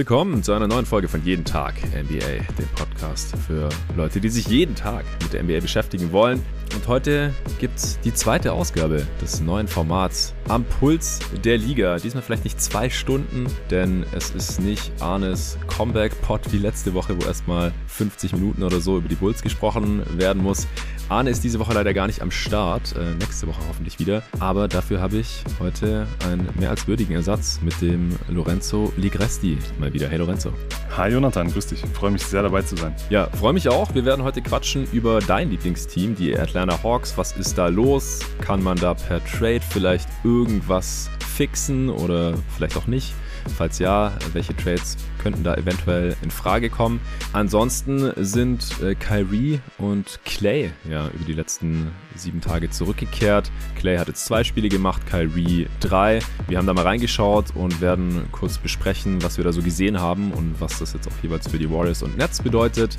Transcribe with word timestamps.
Willkommen 0.00 0.42
zu 0.42 0.54
einer 0.54 0.66
neuen 0.66 0.86
Folge 0.86 1.08
von 1.08 1.22
Jeden 1.26 1.44
Tag 1.44 1.74
NBA, 1.84 2.54
dem 2.58 2.68
Podcast 2.74 3.36
für 3.46 3.68
Leute, 3.98 4.18
die 4.18 4.30
sich 4.30 4.46
jeden 4.46 4.74
Tag 4.74 5.04
mit 5.22 5.34
der 5.34 5.42
NBA 5.42 5.60
beschäftigen 5.60 6.10
wollen. 6.10 6.42
Und 6.74 6.88
heute 6.88 7.34
gibt 7.58 7.76
es 7.76 8.00
die 8.00 8.14
zweite 8.14 8.54
Ausgabe 8.54 9.06
des 9.20 9.42
neuen 9.42 9.68
Formats 9.68 10.32
am 10.48 10.64
Puls 10.64 11.18
der 11.44 11.58
Liga. 11.58 11.98
Diesmal 11.98 12.22
vielleicht 12.22 12.44
nicht 12.44 12.62
zwei 12.62 12.88
Stunden, 12.88 13.44
denn 13.70 14.06
es 14.12 14.30
ist 14.30 14.62
nicht 14.62 14.90
Arnes 15.00 15.58
Comeback-Pod 15.66 16.50
wie 16.50 16.58
letzte 16.58 16.94
Woche, 16.94 17.20
wo 17.20 17.26
erstmal 17.26 17.70
50 17.88 18.32
Minuten 18.32 18.62
oder 18.62 18.80
so 18.80 18.96
über 18.96 19.08
die 19.08 19.16
Bulls 19.16 19.42
gesprochen 19.42 20.02
werden 20.16 20.42
muss. 20.42 20.66
Arne 21.10 21.30
ist 21.30 21.42
diese 21.42 21.58
Woche 21.58 21.74
leider 21.74 21.92
gar 21.92 22.06
nicht 22.06 22.22
am 22.22 22.30
Start, 22.30 22.94
äh, 22.94 23.14
nächste 23.18 23.48
Woche 23.48 23.60
hoffentlich 23.68 23.98
wieder. 23.98 24.22
Aber 24.38 24.68
dafür 24.68 25.00
habe 25.00 25.16
ich 25.16 25.42
heute 25.58 26.06
einen 26.24 26.48
mehr 26.56 26.70
als 26.70 26.86
würdigen 26.86 27.16
Ersatz 27.16 27.58
mit 27.62 27.80
dem 27.80 28.16
Lorenzo 28.28 28.92
Ligresti 28.96 29.58
mal 29.80 29.92
wieder. 29.92 30.06
Hey 30.06 30.18
Lorenzo. 30.18 30.52
Hi 30.96 31.10
Jonathan, 31.10 31.50
grüß 31.50 31.66
dich. 31.66 31.82
Freue 31.94 32.12
mich 32.12 32.22
sehr 32.22 32.44
dabei 32.44 32.62
zu 32.62 32.76
sein. 32.76 32.94
Ja, 33.10 33.26
freue 33.26 33.52
mich 33.52 33.68
auch. 33.68 33.92
Wir 33.92 34.04
werden 34.04 34.22
heute 34.22 34.40
quatschen 34.40 34.86
über 34.92 35.18
dein 35.18 35.50
Lieblingsteam, 35.50 36.14
die 36.14 36.38
Atlanta 36.38 36.80
Hawks. 36.84 37.18
Was 37.18 37.32
ist 37.32 37.58
da 37.58 37.66
los? 37.66 38.20
Kann 38.40 38.62
man 38.62 38.78
da 38.78 38.94
per 38.94 39.20
Trade 39.24 39.62
vielleicht 39.68 40.08
irgendwas 40.22 41.10
fixen 41.34 41.88
oder 41.88 42.34
vielleicht 42.54 42.76
auch 42.76 42.86
nicht? 42.86 43.14
Falls 43.56 43.78
ja, 43.78 44.12
welche 44.32 44.56
Trades 44.56 44.96
könnten 45.18 45.44
da 45.44 45.54
eventuell 45.54 46.16
in 46.22 46.30
Frage 46.30 46.70
kommen? 46.70 47.00
Ansonsten 47.32 48.12
sind 48.16 48.80
äh, 48.82 48.94
Kyrie 48.94 49.60
und 49.78 50.20
Clay 50.24 50.70
ja 50.88 51.08
über 51.08 51.24
die 51.24 51.32
letzten 51.32 51.90
sieben 52.14 52.40
Tage 52.40 52.70
zurückgekehrt. 52.70 53.50
Clay 53.78 53.98
hat 53.98 54.08
jetzt 54.08 54.24
zwei 54.24 54.44
Spiele 54.44 54.68
gemacht, 54.68 55.06
Kyrie 55.06 55.68
drei. 55.80 56.20
Wir 56.48 56.58
haben 56.58 56.66
da 56.66 56.74
mal 56.74 56.84
reingeschaut 56.84 57.54
und 57.54 57.80
werden 57.80 58.26
kurz 58.32 58.58
besprechen, 58.58 59.22
was 59.22 59.36
wir 59.36 59.44
da 59.44 59.52
so 59.52 59.62
gesehen 59.62 60.00
haben 60.00 60.32
und 60.32 60.60
was 60.60 60.78
das 60.78 60.92
jetzt 60.92 61.08
auch 61.08 61.22
jeweils 61.22 61.48
für 61.48 61.58
die 61.58 61.70
Warriors 61.70 62.02
und 62.02 62.16
Nets 62.16 62.42
bedeutet. 62.42 62.96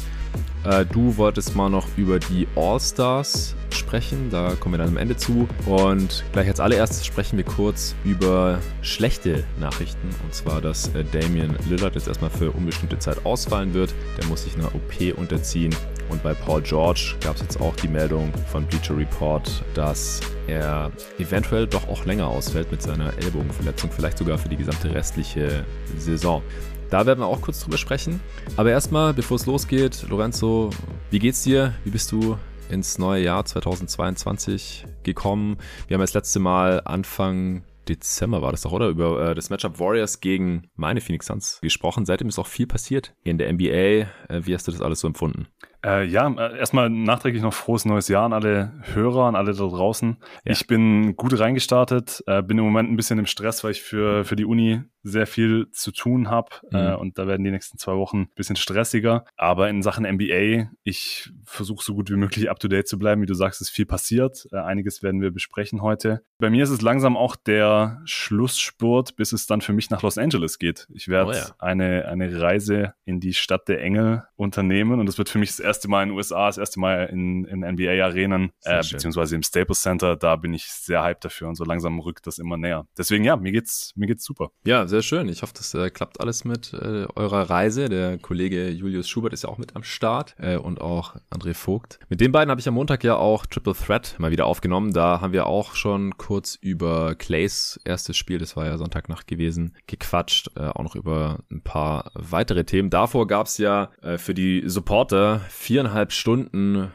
Äh, 0.64 0.86
du 0.86 1.18
wolltest 1.18 1.56
mal 1.56 1.70
noch 1.70 1.88
über 1.98 2.20
die 2.20 2.48
All-Stars 2.56 3.56
sprechen, 3.72 4.30
da 4.30 4.56
kommen 4.56 4.76
wir 4.76 4.80
dann 4.80 4.90
am 4.90 4.98
Ende 4.98 5.18
zu. 5.18 5.48
Und 5.66 6.24
gleich 6.34 6.48
als 6.48 6.60
allererstes 6.60 7.06
sprechen 7.06 7.38
wir 7.38 7.46
kurz 7.46 7.96
über 8.04 8.60
schlechte 8.82 9.44
Nachrichten. 9.60 10.10
Und 10.24 10.34
zwar, 10.42 10.62
dass 10.62 10.88
äh, 10.96 11.04
Damian 11.04 11.56
Lillard 11.70 11.96
jetzt 11.96 12.08
erstmal 12.08 12.32
für 12.32 12.52
unbestimmte 12.52 12.98
Zeit 13.00 13.26
ausfallen 13.26 13.74
wird. 13.74 13.94
Der 14.18 14.26
muss 14.28 14.44
sich 14.44 14.56
einer 14.56 14.74
OP 14.74 15.18
unterziehen. 15.18 15.76
Und 16.10 16.24
bei 16.24 16.34
Paul 16.34 16.62
George 16.62 17.16
gab 17.22 17.36
es 17.36 17.42
jetzt 17.42 17.62
auch 17.62 17.76
die 17.76 17.88
Meldung 17.88 18.34
von 18.52 18.66
Bleacher 18.66 18.98
Report, 18.98 19.64
dass 19.74 20.20
er 20.48 20.92
eventuell 21.20 21.68
doch 21.68 21.88
auch 21.88 22.06
länger 22.06 22.28
ausfällt 22.28 22.72
mit 22.72 22.82
seiner 22.82 23.14
Ellbogenverletzung, 23.18 23.90
vielleicht 23.92 24.18
sogar 24.18 24.38
für 24.38 24.50
die 24.50 24.58
gesamte 24.58 24.94
restliche 24.94 25.64
Saison. 25.98 26.42
Da 26.90 27.06
werden 27.06 27.20
wir 27.20 27.28
auch 27.28 27.40
kurz 27.40 27.62
drüber 27.62 27.78
sprechen. 27.78 28.20
Aber 28.58 28.72
erstmal, 28.72 29.14
bevor 29.14 29.36
es 29.36 29.46
losgeht, 29.46 30.06
Lorenzo, 30.10 30.72
wie 31.10 31.20
geht's 31.20 31.44
dir? 31.44 31.74
Wie 31.86 31.92
bist 31.92 32.12
du 32.12 32.38
ins 32.70 32.98
neue 32.98 33.24
Jahr 33.24 33.46
2022 33.46 34.86
gekommen? 35.04 35.58
Wir 35.88 35.96
haben 35.96 36.02
das 36.02 36.14
letzte 36.14 36.40
Mal 36.40 36.82
Anfang 36.84 37.64
Dezember 37.92 38.42
war 38.42 38.52
das 38.52 38.62
doch, 38.62 38.72
oder? 38.72 38.88
Über 38.88 39.32
äh, 39.32 39.36
das 39.36 39.50
Matchup 39.50 39.80
Warriors 39.80 40.20
gegen 40.20 40.70
meine 40.76 41.02
Phoenix 41.02 41.28
Suns 41.28 41.60
gesprochen. 41.62 42.06
Seitdem 42.06 42.28
ist 42.28 42.40
auch 42.40 42.48
viel 42.48 42.68
passiert 42.68 43.14
in 43.24 43.38
der 43.38 43.52
NBA. 43.52 43.66
Äh, 43.68 44.06
wie 44.30 44.54
hast 44.54 44.68
du 44.68 44.72
das 44.72 44.82
alles 44.82 45.00
so 45.00 45.08
empfunden? 45.08 45.48
Äh, 45.84 46.06
ja, 46.06 46.30
äh, 46.30 46.58
erstmal 46.60 46.90
nachträglich 46.90 47.42
noch 47.42 47.54
frohes 47.54 47.86
neues 47.86 48.08
Jahr 48.08 48.26
an 48.26 48.34
alle 48.34 48.74
Hörer, 48.94 49.26
an 49.26 49.36
alle 49.36 49.54
da 49.54 49.68
draußen. 49.68 50.18
Ja. 50.46 50.52
Ich 50.52 50.68
bin 50.68 51.16
gut 51.16 51.38
reingestartet, 51.38 52.24
äh, 52.28 52.44
bin 52.44 52.58
im 52.58 52.66
Moment 52.66 52.92
ein 52.92 52.96
bisschen 52.96 53.20
im 53.20 53.26
Stress, 53.26 53.64
weil 53.64 53.72
ich 53.72 53.82
für, 53.82 54.24
für 54.24 54.36
die 54.36 54.46
Uni 54.46 54.82
sehr 55.04 55.28
viel 55.28 55.68
zu 55.72 55.92
tun 55.92 56.30
habe 56.30 56.50
mhm. 56.72 56.78
äh, 56.78 56.96
und 56.96 57.18
da 57.18 57.28
werden 57.28 57.44
die 57.44 57.52
nächsten 57.52 57.78
zwei 57.78 57.96
Wochen 57.96 58.22
ein 58.22 58.36
bisschen 58.36 58.56
stressiger. 58.56 59.26
Aber 59.36 59.70
in 59.70 59.82
Sachen 59.82 60.06
NBA, 60.06 60.70
ich 60.84 61.32
versuche 61.44 61.84
so 61.84 61.94
gut 61.96 62.10
wie 62.10 62.16
möglich 62.16 62.50
up 62.50 62.60
to 62.60 62.68
date 62.68 62.88
zu 62.88 63.00
bleiben. 63.00 63.22
Wie 63.22 63.26
du 63.26 63.34
sagst, 63.34 63.62
ist 63.62 63.70
viel 63.70 63.86
passiert. 63.86 64.48
Äh, 64.52 64.58
einiges 64.58 65.04
werden 65.04 65.22
wir 65.22 65.32
besprechen 65.32 65.82
heute. 65.82 66.24
Bei 66.38 66.50
mir 66.50 66.64
ist 66.64 66.70
es 66.70 66.82
langsam 66.82 67.18
auch 67.18 67.36
der 67.36 68.02
Schlussspurt, 68.06 69.16
bis 69.16 69.34
es 69.34 69.48
dann 69.48 69.62
für 69.62 69.74
mich 69.74 69.90
nach 69.90 70.02
Los 70.02 70.18
Angeles 70.18 70.60
geht. 70.60 70.88
Ich 70.94 71.08
werde 71.08 71.32
oh 71.32 71.34
ja. 71.34 71.56
eine, 71.60 72.08
eine 72.08 72.40
Reise 72.40 72.94
in 73.06 73.20
die 73.20 73.34
Stadt 73.34 73.68
der 73.68 73.82
Engel 73.82 74.24
unternehmen 74.36 75.00
und 75.00 75.06
das 75.06 75.18
wird 75.18 75.30
für 75.30 75.38
mich 75.38 75.50
das 75.50 75.60
erste 75.60 75.88
Mal 75.88 76.04
in 76.04 76.10
den 76.10 76.18
USA, 76.18 76.48
das 76.48 76.58
erste 76.58 76.80
Mal 76.80 77.08
in, 77.08 77.46
in 77.46 77.60
NBA-Arenen, 77.60 78.52
äh, 78.64 78.84
beziehungsweise 78.90 79.36
im 79.36 79.44
Staples 79.44 79.82
Center. 79.82 80.16
Da 80.16 80.36
bin 80.36 80.54
ich 80.54 80.66
sehr 80.66 81.04
hyped 81.04 81.26
dafür 81.26 81.48
und 81.48 81.56
so 81.56 81.64
langsam 81.64 82.00
rückt 82.00 82.28
das 82.28 82.40
immer 82.40 82.58
näher. 82.58 82.88
Deswegen, 82.98 83.24
ja, 83.24 83.36
mir 83.36 83.52
geht's, 83.52 83.94
mir 83.96 84.08
geht's 84.08 84.24
super. 84.24 84.52
Ja, 84.66 84.88
sehr 84.92 85.02
schön. 85.02 85.28
Ich 85.30 85.42
hoffe, 85.42 85.54
das 85.56 85.74
äh, 85.74 85.90
klappt 85.90 86.20
alles 86.20 86.46
mit 86.46 86.74
äh, 86.74 87.08
eurer 87.16 87.50
Reise. 87.50 87.90
Der 87.90 88.20
Kollege 88.20 88.70
Julius 88.70 89.10
Schubert 89.10 89.34
ist 89.34 89.44
ja 89.44 89.50
auch 89.50 89.58
mit 89.58 89.76
am 89.76 89.84
Start 89.84 90.36
äh, 90.38 90.58
und 90.58 90.80
auch 90.82 91.16
André 91.32 91.56
Vogt. 91.56 91.98
Mit 92.10 92.22
den 92.22 92.32
beiden 92.32 92.52
habe 92.52 92.62
ich 92.62 92.68
am 92.68 92.76
Montag 92.76 93.04
ja 93.04 93.16
auch 93.16 93.46
Triple 93.48 93.74
Threat 93.74 94.16
mal 94.20 94.30
wieder 94.30 94.46
aufgenommen. 94.46 94.94
Da 94.94 95.22
haben 95.22 95.34
wir 95.34 95.48
auch 95.48 95.74
schon 95.74 96.18
kurz 96.18 96.56
über 96.62 97.16
Clays 97.16 97.80
erstes 97.86 98.18
Spiel, 98.18 98.38
das 98.38 98.56
war 98.56 98.66
ja 98.66 98.78
Sonntagnacht 98.78 99.28
gewesen, 99.28 99.76
gequatscht. 99.88 100.52
Äh, 100.56 100.68
auch 100.68 100.84
noch 100.84 100.96
über 100.96 101.40
ein 101.50 101.62
paar 101.62 102.12
weitere 102.14 102.66
Themen. 102.66 102.90
Davor 102.90 103.26
gab 103.26 103.48
es 103.48 103.58
ja 103.58 103.90
äh, 104.02 104.18
für 104.18 104.34
die 104.34 104.64
Supporter 104.68 105.42
viereinhalb 105.50 106.12
Stunden 106.12 106.92